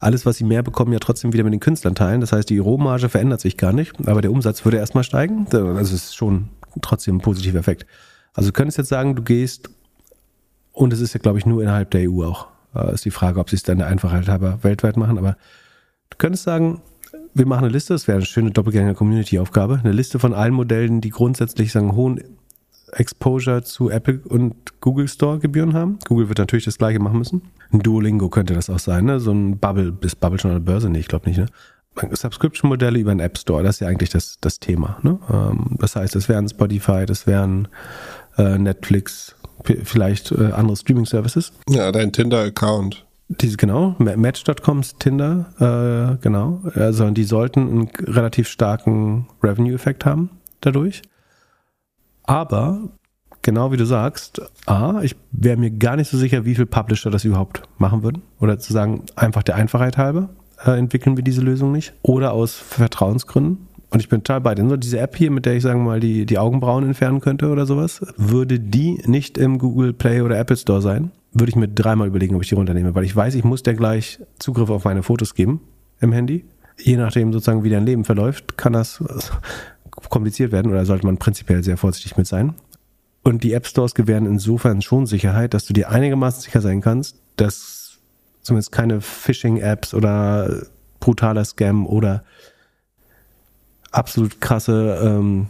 alles, 0.00 0.26
was 0.26 0.36
sie 0.36 0.44
mehr 0.44 0.62
bekommen, 0.62 0.92
ja 0.92 0.98
trotzdem 0.98 1.32
wieder 1.32 1.44
mit 1.44 1.54
den 1.54 1.60
Künstlern 1.60 1.94
teilen. 1.94 2.20
Das 2.20 2.32
heißt, 2.32 2.50
die 2.50 2.58
Rohmarge 2.58 3.08
verändert 3.08 3.40
sich 3.40 3.56
gar 3.56 3.72
nicht, 3.72 3.92
aber 4.06 4.20
der 4.20 4.32
Umsatz 4.32 4.64
würde 4.64 4.76
erstmal 4.76 5.04
steigen. 5.04 5.46
Also 5.50 5.80
es 5.80 5.92
ist 5.92 6.16
schon 6.16 6.50
trotzdem 6.82 7.16
ein 7.16 7.20
positiver 7.20 7.58
Effekt. 7.58 7.86
Also 8.34 8.50
du 8.50 8.52
könntest 8.52 8.78
jetzt 8.78 8.88
sagen, 8.88 9.14
du 9.14 9.22
gehst 9.22 9.70
und 10.72 10.92
es 10.92 11.00
ist 11.00 11.14
ja, 11.14 11.20
glaube 11.20 11.38
ich, 11.38 11.46
nur 11.46 11.62
innerhalb 11.62 11.90
der 11.90 12.10
EU 12.10 12.24
auch. 12.24 12.48
Äh, 12.74 12.94
ist 12.94 13.04
die 13.04 13.10
Frage, 13.10 13.38
ob 13.38 13.50
sie 13.50 13.56
es 13.56 13.62
dann 13.62 13.78
der 13.78 13.86
Einfachheit 13.86 14.28
halber 14.28 14.58
weltweit 14.62 14.96
machen. 14.96 15.18
Aber 15.18 15.36
du 16.12 16.16
könntest 16.18 16.44
sagen, 16.44 16.80
wir 17.34 17.46
machen 17.46 17.64
eine 17.64 17.72
Liste, 17.72 17.94
das 17.94 18.06
wäre 18.06 18.18
eine 18.18 18.26
schöne 18.26 18.50
Doppelgänger-Community-Aufgabe, 18.50 19.80
eine 19.82 19.92
Liste 19.92 20.18
von 20.18 20.34
allen 20.34 20.52
Modellen, 20.54 21.00
die 21.00 21.10
grundsätzlich 21.10 21.72
sagen, 21.72 21.94
hohen 21.94 22.22
Exposure 22.92 23.62
zu 23.62 23.90
Apple 23.90 24.20
und 24.28 24.54
Google 24.80 25.08
Store 25.08 25.38
Gebühren 25.38 25.72
haben. 25.72 25.98
Google 26.06 26.28
wird 26.28 26.38
natürlich 26.38 26.66
das 26.66 26.76
gleiche 26.76 26.98
machen 26.98 27.18
müssen. 27.18 27.42
Ein 27.72 27.80
Duolingo 27.80 28.28
könnte 28.28 28.52
das 28.52 28.68
auch 28.68 28.78
sein, 28.78 29.06
ne? 29.06 29.18
So 29.18 29.32
ein 29.32 29.58
Bubble, 29.58 29.96
ist 30.02 30.20
Bubble 30.20 30.38
schon 30.38 30.50
an 30.50 30.58
der 30.62 30.72
Börse? 30.72 30.90
Nee, 30.90 30.98
ich 30.98 31.08
glaube 31.08 31.28
nicht, 31.28 31.38
ne? 31.38 31.46
Subscription-Modelle 31.94 32.98
über 32.98 33.10
einen 33.10 33.20
App 33.20 33.38
Store, 33.38 33.62
das 33.62 33.76
ist 33.76 33.80
ja 33.80 33.88
eigentlich 33.88 34.10
das, 34.10 34.36
das 34.40 34.58
Thema. 34.60 34.98
Ne? 35.02 35.18
Ähm, 35.30 35.76
das 35.78 35.96
heißt, 35.96 36.14
das 36.14 36.28
wären 36.28 36.48
Spotify, 36.48 37.04
das 37.06 37.26
wären 37.26 37.68
äh, 38.38 38.56
Netflix, 38.58 39.36
vielleicht 39.84 40.32
äh, 40.32 40.52
andere 40.52 40.76
Streaming-Services. 40.76 41.52
Ja, 41.68 41.92
dein 41.92 42.12
Tinder-Account. 42.12 43.06
Diese, 43.40 43.56
genau, 43.56 43.94
Ma- 43.98 44.16
Match.coms 44.16 44.96
Tinder, 44.98 45.46
äh, 45.58 46.22
genau. 46.22 46.60
Also 46.74 47.10
die 47.10 47.24
sollten 47.24 47.60
einen 47.68 47.88
relativ 48.06 48.48
starken 48.48 49.26
Revenue-Effekt 49.42 50.04
haben 50.04 50.30
dadurch. 50.60 51.02
Aber, 52.24 52.88
genau 53.42 53.72
wie 53.72 53.76
du 53.76 53.84
sagst, 53.86 54.42
A, 54.66 55.00
ich 55.02 55.16
wäre 55.32 55.56
mir 55.56 55.70
gar 55.70 55.96
nicht 55.96 56.10
so 56.10 56.18
sicher, 56.18 56.44
wie 56.44 56.54
viel 56.54 56.66
Publisher 56.66 57.10
das 57.10 57.24
überhaupt 57.24 57.62
machen 57.78 58.02
würden. 58.02 58.22
Oder 58.40 58.58
zu 58.58 58.72
sagen, 58.72 59.04
einfach 59.16 59.42
der 59.42 59.56
Einfachheit 59.56 59.96
halber 59.98 60.30
äh, 60.64 60.78
entwickeln 60.78 61.16
wir 61.16 61.24
diese 61.24 61.40
Lösung 61.42 61.72
nicht. 61.72 61.94
Oder 62.02 62.32
aus 62.32 62.54
Vertrauensgründen. 62.54 63.66
Und 63.90 64.00
ich 64.00 64.08
bin 64.08 64.22
total 64.22 64.40
bei 64.40 64.54
dir. 64.54 64.68
So 64.68 64.76
diese 64.76 64.98
App 65.00 65.16
hier, 65.16 65.30
mit 65.30 65.44
der 65.46 65.54
ich 65.54 65.62
sagen 65.62 65.84
mal 65.84 66.00
die, 66.00 66.26
die 66.26 66.38
Augenbrauen 66.38 66.84
entfernen 66.84 67.20
könnte 67.20 67.50
oder 67.50 67.66
sowas, 67.66 68.00
würde 68.16 68.58
die 68.58 69.02
nicht 69.06 69.36
im 69.36 69.58
Google 69.58 69.92
Play 69.92 70.22
oder 70.22 70.38
Apple 70.38 70.56
Store 70.56 70.80
sein, 70.80 71.10
würde 71.32 71.50
ich 71.50 71.56
mir 71.56 71.68
dreimal 71.68 72.08
überlegen, 72.08 72.34
ob 72.34 72.42
ich 72.42 72.48
die 72.48 72.54
runternehme, 72.54 72.94
weil 72.94 73.04
ich 73.04 73.16
weiß, 73.16 73.34
ich 73.34 73.44
muss 73.44 73.62
der 73.62 73.74
gleich 73.74 74.20
Zugriff 74.38 74.70
auf 74.70 74.84
meine 74.84 75.02
Fotos 75.02 75.34
geben 75.34 75.60
im 76.00 76.12
Handy. 76.12 76.44
Je 76.78 76.96
nachdem 76.96 77.32
sozusagen, 77.32 77.64
wie 77.64 77.70
dein 77.70 77.86
Leben 77.86 78.04
verläuft, 78.04 78.56
kann 78.56 78.72
das 78.72 79.02
kompliziert 80.08 80.52
werden 80.52 80.70
oder 80.70 80.84
sollte 80.84 81.06
man 81.06 81.18
prinzipiell 81.18 81.62
sehr 81.62 81.76
vorsichtig 81.76 82.16
mit 82.16 82.26
sein. 82.26 82.54
Und 83.22 83.44
die 83.44 83.52
App 83.52 83.66
Stores 83.66 83.94
gewähren 83.94 84.26
insofern 84.26 84.82
schon 84.82 85.06
Sicherheit, 85.06 85.54
dass 85.54 85.64
du 85.64 85.72
dir 85.72 85.90
einigermaßen 85.90 86.42
sicher 86.42 86.60
sein 86.60 86.80
kannst, 86.80 87.20
dass 87.36 87.98
zumindest 88.42 88.72
keine 88.72 89.00
Phishing-Apps 89.00 89.94
oder 89.94 90.66
brutaler 90.98 91.44
Scam 91.44 91.86
oder 91.86 92.24
absolut 93.90 94.40
krasse 94.40 95.00
ähm, 95.02 95.46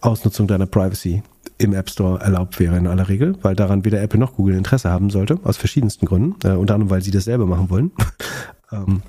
Ausnutzung 0.00 0.46
deiner 0.46 0.66
Privacy 0.66 1.22
im 1.58 1.72
App 1.72 1.88
Store 1.90 2.20
erlaubt 2.20 2.58
wäre 2.58 2.76
in 2.76 2.86
aller 2.86 3.08
Regel, 3.08 3.36
weil 3.42 3.54
daran 3.54 3.84
weder 3.84 4.02
Apple 4.02 4.18
noch 4.18 4.34
Google 4.34 4.56
Interesse 4.56 4.90
haben 4.90 5.10
sollte, 5.10 5.38
aus 5.44 5.56
verschiedensten 5.56 6.06
Gründen, 6.06 6.36
äh, 6.46 6.52
unter 6.52 6.74
anderem, 6.74 6.90
weil 6.90 7.02
sie 7.02 7.10
das 7.10 7.24
selber 7.24 7.46
machen 7.46 7.70
wollen. 7.70 7.92
ähm, 8.72 9.02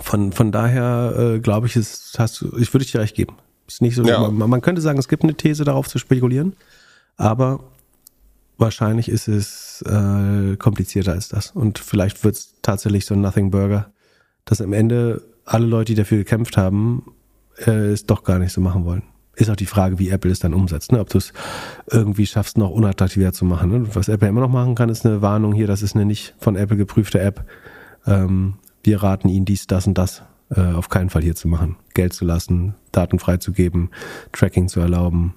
von, 0.00 0.32
von 0.32 0.50
daher 0.52 1.14
äh, 1.16 1.38
glaube 1.38 1.66
ich, 1.68 1.76
ist, 1.76 2.18
hast 2.18 2.44
ich 2.58 2.72
würde 2.74 2.84
dir 2.84 3.00
recht 3.00 3.14
geben. 3.14 3.36
Ist 3.68 3.82
nicht 3.82 3.94
so, 3.94 4.04
Ja. 4.04 4.28
man, 4.28 4.50
man 4.50 4.60
könnte 4.60 4.80
sagen, 4.82 4.98
es 4.98 5.08
gibt 5.08 5.22
eine 5.22 5.34
These 5.34 5.64
darauf 5.64 5.88
zu 5.88 5.98
spekulieren, 5.98 6.54
aber 7.16 7.60
wahrscheinlich 8.58 9.08
ist 9.08 9.28
es 9.28 9.82
äh, 9.82 10.56
komplizierter 10.56 11.12
als 11.12 11.28
das. 11.28 11.50
Und 11.50 11.78
vielleicht 11.78 12.24
wird 12.24 12.36
es 12.36 12.54
tatsächlich 12.62 13.06
so 13.06 13.14
ein 13.14 13.20
Nothing 13.20 13.50
Burger, 13.50 13.90
dass 14.44 14.60
am 14.60 14.72
Ende 14.72 15.22
alle 15.44 15.66
Leute, 15.66 15.92
die 15.92 15.96
dafür 15.96 16.18
gekämpft 16.18 16.56
haben, 16.56 17.12
äh, 17.64 17.70
es 17.70 18.06
doch 18.06 18.24
gar 18.24 18.38
nicht 18.38 18.52
so 18.52 18.60
machen 18.60 18.84
wollen. 18.84 19.02
Ist 19.36 19.50
auch 19.50 19.56
die 19.56 19.66
Frage, 19.66 19.98
wie 19.98 20.08
Apple 20.08 20.30
es 20.30 20.40
dann 20.40 20.54
umsetzt. 20.54 20.92
Ne? 20.92 20.98
Ob 21.00 21.10
du 21.10 21.18
es 21.18 21.32
irgendwie 21.90 22.26
schaffst, 22.26 22.58
noch 22.58 22.70
unattraktiver 22.70 23.32
zu 23.32 23.44
machen. 23.44 23.70
Ne? 23.70 23.94
Was 23.94 24.08
Apple 24.08 24.28
immer 24.28 24.40
noch 24.40 24.50
machen 24.50 24.74
kann, 24.74 24.88
ist 24.88 25.06
eine 25.06 25.22
Warnung 25.22 25.52
hier, 25.52 25.66
das 25.66 25.82
ist 25.82 25.94
eine 25.94 26.04
nicht 26.04 26.34
von 26.38 26.56
Apple 26.56 26.76
geprüfte 26.76 27.20
App. 27.20 27.44
Ähm, 28.06 28.54
wir 28.82 29.02
raten 29.02 29.28
Ihnen 29.28 29.44
dies, 29.44 29.66
das 29.66 29.86
und 29.86 29.98
das 29.98 30.22
äh, 30.50 30.60
auf 30.60 30.88
keinen 30.88 31.10
Fall 31.10 31.22
hier 31.22 31.34
zu 31.34 31.48
machen. 31.48 31.76
Geld 31.94 32.12
zu 32.12 32.24
lassen, 32.24 32.74
Daten 32.92 33.18
freizugeben, 33.18 33.90
Tracking 34.32 34.68
zu 34.68 34.80
erlauben 34.80 35.34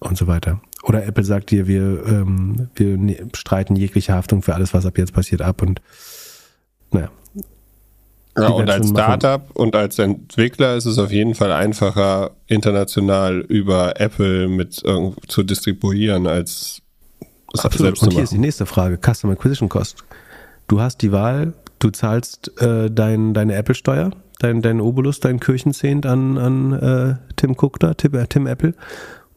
und 0.00 0.16
so 0.16 0.26
weiter. 0.26 0.60
Oder 0.84 1.04
Apple 1.06 1.24
sagt 1.24 1.50
dir, 1.50 1.66
wir, 1.66 2.04
ähm, 2.06 2.68
wir 2.74 2.96
ne- 2.96 3.28
streiten 3.34 3.76
jegliche 3.76 4.14
Haftung 4.14 4.42
für 4.42 4.54
alles, 4.54 4.74
was 4.74 4.86
ab 4.86 4.98
jetzt 4.98 5.12
passiert, 5.12 5.42
ab 5.42 5.62
und 5.62 5.80
naja. 6.90 7.10
Ja, 8.36 8.48
und 8.48 8.70
als 8.70 8.92
machen. 8.92 9.20
Startup 9.20 9.50
und 9.54 9.76
als 9.76 9.98
Entwickler 9.98 10.76
ist 10.76 10.86
es 10.86 10.98
auf 10.98 11.12
jeden 11.12 11.34
Fall 11.34 11.52
einfacher, 11.52 12.30
international 12.46 13.40
über 13.40 14.00
Apple 14.00 14.48
mit 14.48 14.74
zu 14.74 15.42
distribuieren, 15.42 16.26
als 16.26 16.80
es 17.52 17.60
Absolut. 17.60 17.86
selbst 17.88 18.02
Und 18.02 18.10
zu 18.10 18.16
hier 18.16 18.24
ist 18.24 18.30
die 18.30 18.36
machen. 18.36 18.42
nächste 18.42 18.66
Frage: 18.66 18.98
Customer 18.98 19.34
Acquisition 19.34 19.68
Cost. 19.68 19.96
Du 20.68 20.80
hast 20.80 21.02
die 21.02 21.12
Wahl, 21.12 21.52
du 21.80 21.90
zahlst 21.90 22.58
äh, 22.62 22.90
dein, 22.90 23.34
deine 23.34 23.54
Apple-Steuer, 23.54 24.10
dein, 24.38 24.62
dein 24.62 24.80
Obolus, 24.80 25.20
dein 25.20 25.38
Kirchenzehnt 25.38 26.06
an, 26.06 26.38
an 26.38 26.72
äh, 26.72 27.14
Tim 27.36 27.52
Cook 27.52 27.78
da, 27.80 27.92
Tim, 27.94 28.14
äh, 28.14 28.26
Tim 28.26 28.46
Apple. 28.46 28.74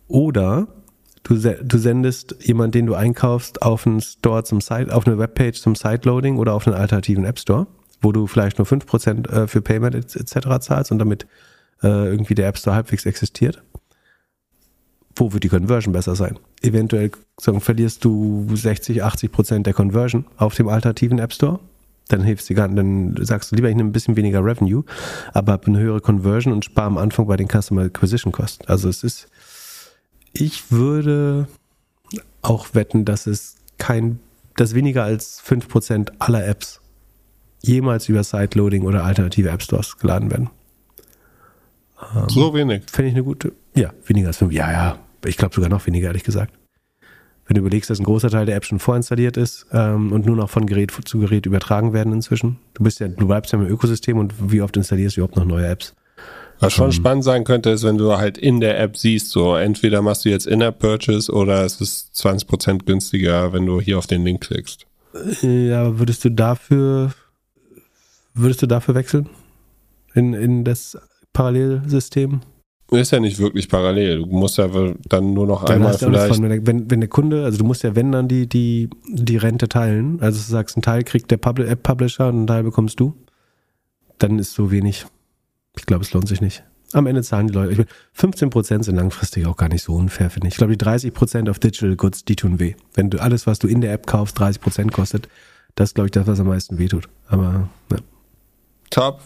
Oder 0.08 0.68
du, 1.24 1.36
du 1.36 1.78
sendest 1.78 2.36
jemanden, 2.42 2.72
den 2.72 2.86
du 2.86 2.94
einkaufst, 2.94 3.62
auf 3.62 3.86
einen 3.86 4.00
Store 4.00 4.44
zum 4.44 4.62
Site, 4.62 4.96
auf 4.96 5.06
eine 5.08 5.18
Webpage 5.18 5.60
zum 5.60 5.76
Site-Loading 5.76 6.38
oder 6.38 6.54
auf 6.54 6.68
einen 6.68 6.76
alternativen 6.76 7.26
App-Store, 7.26 7.68
wo 8.06 8.12
du 8.12 8.28
vielleicht 8.28 8.58
nur 8.58 8.68
5% 8.68 9.30
äh, 9.30 9.48
für 9.48 9.62
Payment 9.62 9.96
etc. 9.96 10.60
zahlst 10.60 10.92
und 10.92 11.00
damit 11.00 11.26
äh, 11.84 11.88
irgendwie 11.88 12.36
der 12.36 12.48
App 12.48 12.58
Store 12.58 12.76
halbwegs 12.76 13.06
existiert 13.06 13.62
wo 15.16 15.32
wird 15.34 15.44
die 15.44 15.50
Conversion 15.50 15.94
besser 15.94 16.16
sein? 16.16 16.38
Eventuell 16.62 17.12
sagen, 17.40 17.62
verlierst 17.62 18.04
du 18.04 18.48
60, 18.54 19.04
80 19.04 19.32
Prozent 19.32 19.66
der 19.66 19.74
Conversion 19.74 20.26
auf 20.38 20.56
dem 20.56 20.68
alternativen 20.68 21.20
App 21.20 21.34
Store. 21.34 21.60
Dann 22.10 22.22
hilfst 22.22 22.50
du 22.50 22.54
gar 22.54 22.68
dann 22.68 23.16
sagst 23.22 23.52
du 23.52 23.56
lieber, 23.56 23.70
ich 23.70 23.76
nehme 23.76 23.90
ein 23.90 23.94
bisschen 23.94 24.16
weniger 24.16 24.44
Revenue, 24.44 24.84
aber 25.34 25.54
habe 25.54 25.68
eine 25.68 25.80
höhere 25.80 26.02
Conversion 26.02 26.54
und 26.54 26.66
spare 26.66 26.88
am 26.88 26.98
Anfang 26.98 27.26
bei 27.26 27.38
den 27.38 27.48
Customer 27.48 27.84
Acquisition 27.84 28.32
Costs. 28.32 28.68
Also 28.68 28.90
es 28.90 29.04
ist, 29.04 29.28
ich 30.34 30.72
würde 30.72 31.48
auch 32.42 32.74
wetten, 32.74 33.06
dass 33.06 33.26
es 33.26 33.56
kein, 33.78 34.20
dass 34.56 34.76
weniger 34.76 35.04
als 35.04 35.40
5 35.42 35.68
Prozent 35.68 36.12
aller 36.20 36.46
Apps 36.46 36.82
jemals 37.68 38.10
über 38.10 38.24
Sideloading 38.24 38.84
oder 38.84 39.04
alternative 39.04 39.50
App 39.50 39.62
Stores 39.62 39.98
geladen 39.98 40.32
werden. 40.32 40.50
So 42.28 42.54
wenig. 42.54 42.84
Fände 42.92 43.10
ich 43.10 43.16
eine 43.16 43.24
gute. 43.24 43.54
Ja, 43.76 43.92
weniger 44.06 44.28
als 44.28 44.38
fünf. 44.38 44.52
Ja, 44.52 44.72
ja. 44.72 45.00
Ich 45.26 45.38
glaube 45.38 45.56
sogar 45.56 45.70
noch 45.70 45.86
weniger, 45.88 46.08
ehrlich 46.08 46.24
gesagt. 46.24 46.54
Wenn 47.48 47.56
du 47.56 47.62
überlegst, 47.62 47.90
dass 47.90 48.00
ein 48.00 48.06
großer 48.06 48.30
Teil 48.30 48.46
der 48.46 48.56
App 48.56 48.66
schon 48.66 48.80
vorinstalliert 48.80 49.38
ist 49.38 49.68
ähm, 49.72 50.12
und 50.12 50.26
nur 50.26 50.36
noch 50.36 50.50
von 50.50 50.66
Gerät 50.66 50.92
zu 51.06 51.20
Gerät 51.20 51.46
übertragen 51.46 51.94
werden 51.94 52.12
inzwischen. 52.12 52.58
Du 52.74 52.84
bist 52.84 53.00
ja, 53.00 53.08
du 53.08 53.28
bleibst 53.28 53.54
ja 53.54 53.60
im 53.60 53.68
Ökosystem 53.68 54.18
und 54.18 54.34
wie 54.52 54.62
oft 54.62 54.76
installierst 54.78 55.16
du 55.16 55.22
überhaupt 55.22 55.38
noch 55.38 55.46
neue 55.46 55.68
Apps? 55.68 55.94
Was 56.60 56.74
schon 56.74 56.92
spannend 56.92 57.24
sein 57.24 57.44
könnte, 57.44 57.70
ist, 57.70 57.84
wenn 57.84 57.98
du 57.98 58.18
halt 58.18 58.38
in 58.38 58.62
der 58.62 58.80
App 58.80 58.98
siehst, 58.98 59.30
so 59.30 59.56
entweder 59.56 60.02
machst 60.02 60.26
du 60.26 60.30
jetzt 60.30 60.48
In-App-Purchase 60.48 61.32
oder 61.32 61.66
es 61.66 61.82
ist 61.82 62.16
20% 62.16 62.86
günstiger, 62.86 63.52
wenn 63.52 63.66
du 63.66 63.82
hier 63.82 63.98
auf 63.98 64.08
den 64.08 64.24
Link 64.24 64.42
klickst. 64.42 64.86
Ja, 65.42 65.82
aber 65.84 66.00
würdest 66.00 66.24
du 66.24 66.30
dafür, 66.30 67.12
würdest 68.36 68.62
du 68.62 68.68
dafür 68.68 68.94
wechseln? 68.96 69.28
In, 70.14 70.34
in 70.34 70.64
das 70.64 70.98
Parallelsystem? 71.34 72.42
Ist 72.92 73.12
ja 73.12 73.20
nicht 73.20 73.40
wirklich 73.40 73.68
parallel. 73.68 74.20
Du 74.20 74.26
musst 74.28 74.58
ja 74.60 74.70
dann 75.10 75.34
nur 75.34 75.48
noch 75.48 75.66
Dann 75.66 75.78
einmal 75.78 75.98
vielleicht. 75.98 76.36
von, 76.36 76.44
wenn, 76.50 76.64
der- 76.64 76.90
wenn, 76.92 77.00
der 77.02 77.10
Kunde, 77.10 77.44
also 77.44 77.58
du 77.58 77.64
musst 77.66 77.82
ja, 77.84 77.96
wenn 77.96 78.12
dann 78.12 78.28
die, 78.28 78.48
die, 78.48 78.90
die 79.10 79.38
Rente 79.38 79.68
teilen, 79.68 80.22
also 80.22 80.38
du 80.38 80.44
sagst, 80.52 80.78
ein 80.78 80.84
Teil 80.84 81.04
kriegt 81.04 81.32
der 81.32 81.42
Publi- 81.42 81.66
App-Publisher 81.66 82.28
und 82.30 82.44
ein 82.44 82.48
Teil 82.48 82.64
bekommst 82.64 83.00
du, 83.00 83.16
dann 84.20 84.38
ist 84.38 84.54
so 84.54 84.70
wenig. 84.72 85.06
Ich 85.78 85.86
glaube, 85.88 86.04
es 86.04 86.14
lohnt 86.14 86.28
sich 86.28 86.42
nicht. 86.42 86.64
Am 86.94 87.08
Ende 87.08 87.24
zahlen 87.24 87.48
die 87.48 87.54
Leute, 87.54 87.72
ich 87.72 87.78
mein, 87.80 87.88
15% 88.52 88.84
sind 88.84 88.96
langfristig 88.96 89.48
auch 89.48 89.58
gar 89.58 89.68
nicht 89.68 89.82
so 89.84 89.96
unfair, 89.96 90.30
finde 90.30 90.48
ich. 90.48 90.54
Ich 90.54 90.58
glaube, 90.60 90.78
die 90.78 90.86
30% 90.86 91.50
auf 91.50 91.58
Digital 91.60 91.96
Goods, 91.96 92.24
die 92.24 92.36
tun 92.36 92.60
weh. 92.60 92.76
Wenn 92.94 93.10
du 93.10 93.20
alles, 93.20 93.48
was 93.48 93.58
du 93.60 93.68
in 93.68 93.82
der 93.82 93.92
App 93.92 94.06
kaufst, 94.06 94.40
30% 94.40 94.92
kostet, 94.92 95.28
das 95.74 95.90
ist, 95.90 95.96
glaube 95.96 96.08
ich, 96.08 96.12
das, 96.12 96.28
was 96.28 96.40
am 96.40 96.48
meisten 96.48 96.78
wehtut. 96.78 97.10
Aber, 97.28 97.68
ja. 97.92 97.98
Top. 98.90 99.22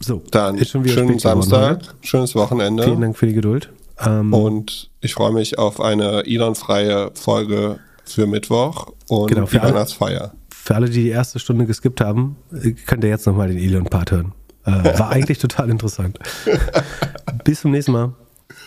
So, 0.00 0.22
Dann 0.30 0.56
ist 0.58 0.70
schon 0.70 0.84
wieder 0.84 0.94
schönen 0.94 1.18
geworden 1.18 1.42
Samstag, 1.42 1.70
heute. 1.78 1.88
schönes 2.02 2.34
Wochenende. 2.36 2.84
Vielen 2.84 3.00
Dank 3.00 3.16
für 3.16 3.26
die 3.26 3.32
Geduld. 3.34 3.72
Ähm, 3.98 4.32
Und 4.32 4.90
ich 5.00 5.14
freue 5.14 5.32
mich 5.32 5.58
auf 5.58 5.80
eine 5.80 6.24
Elon-freie 6.24 7.10
Folge 7.14 7.80
für 8.04 8.26
Mittwoch 8.28 8.92
und 9.08 9.26
Genau, 9.28 9.42
die 9.42 9.48
für 9.48 9.62
alle- 9.62 9.74
Weihnachtsfeier. 9.74 10.32
Für 10.54 10.76
alle, 10.76 10.88
die 10.88 11.02
die 11.02 11.08
erste 11.08 11.38
Stunde 11.40 11.66
geskippt 11.66 12.00
haben, 12.00 12.36
äh, 12.52 12.72
könnt 12.72 13.02
ihr 13.02 13.10
jetzt 13.10 13.26
nochmal 13.26 13.48
den 13.48 13.58
Elon-Part 13.58 14.12
hören. 14.12 14.32
Äh, 14.64 14.98
war 14.98 15.10
eigentlich 15.10 15.38
total 15.40 15.70
interessant. 15.70 16.18
Bis 17.44 17.62
zum 17.62 17.72
nächsten 17.72 17.92
Mal. 17.92 18.12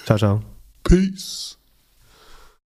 Ciao, 0.06 0.18
ciao. 0.18 0.42
Peace. 0.84 1.58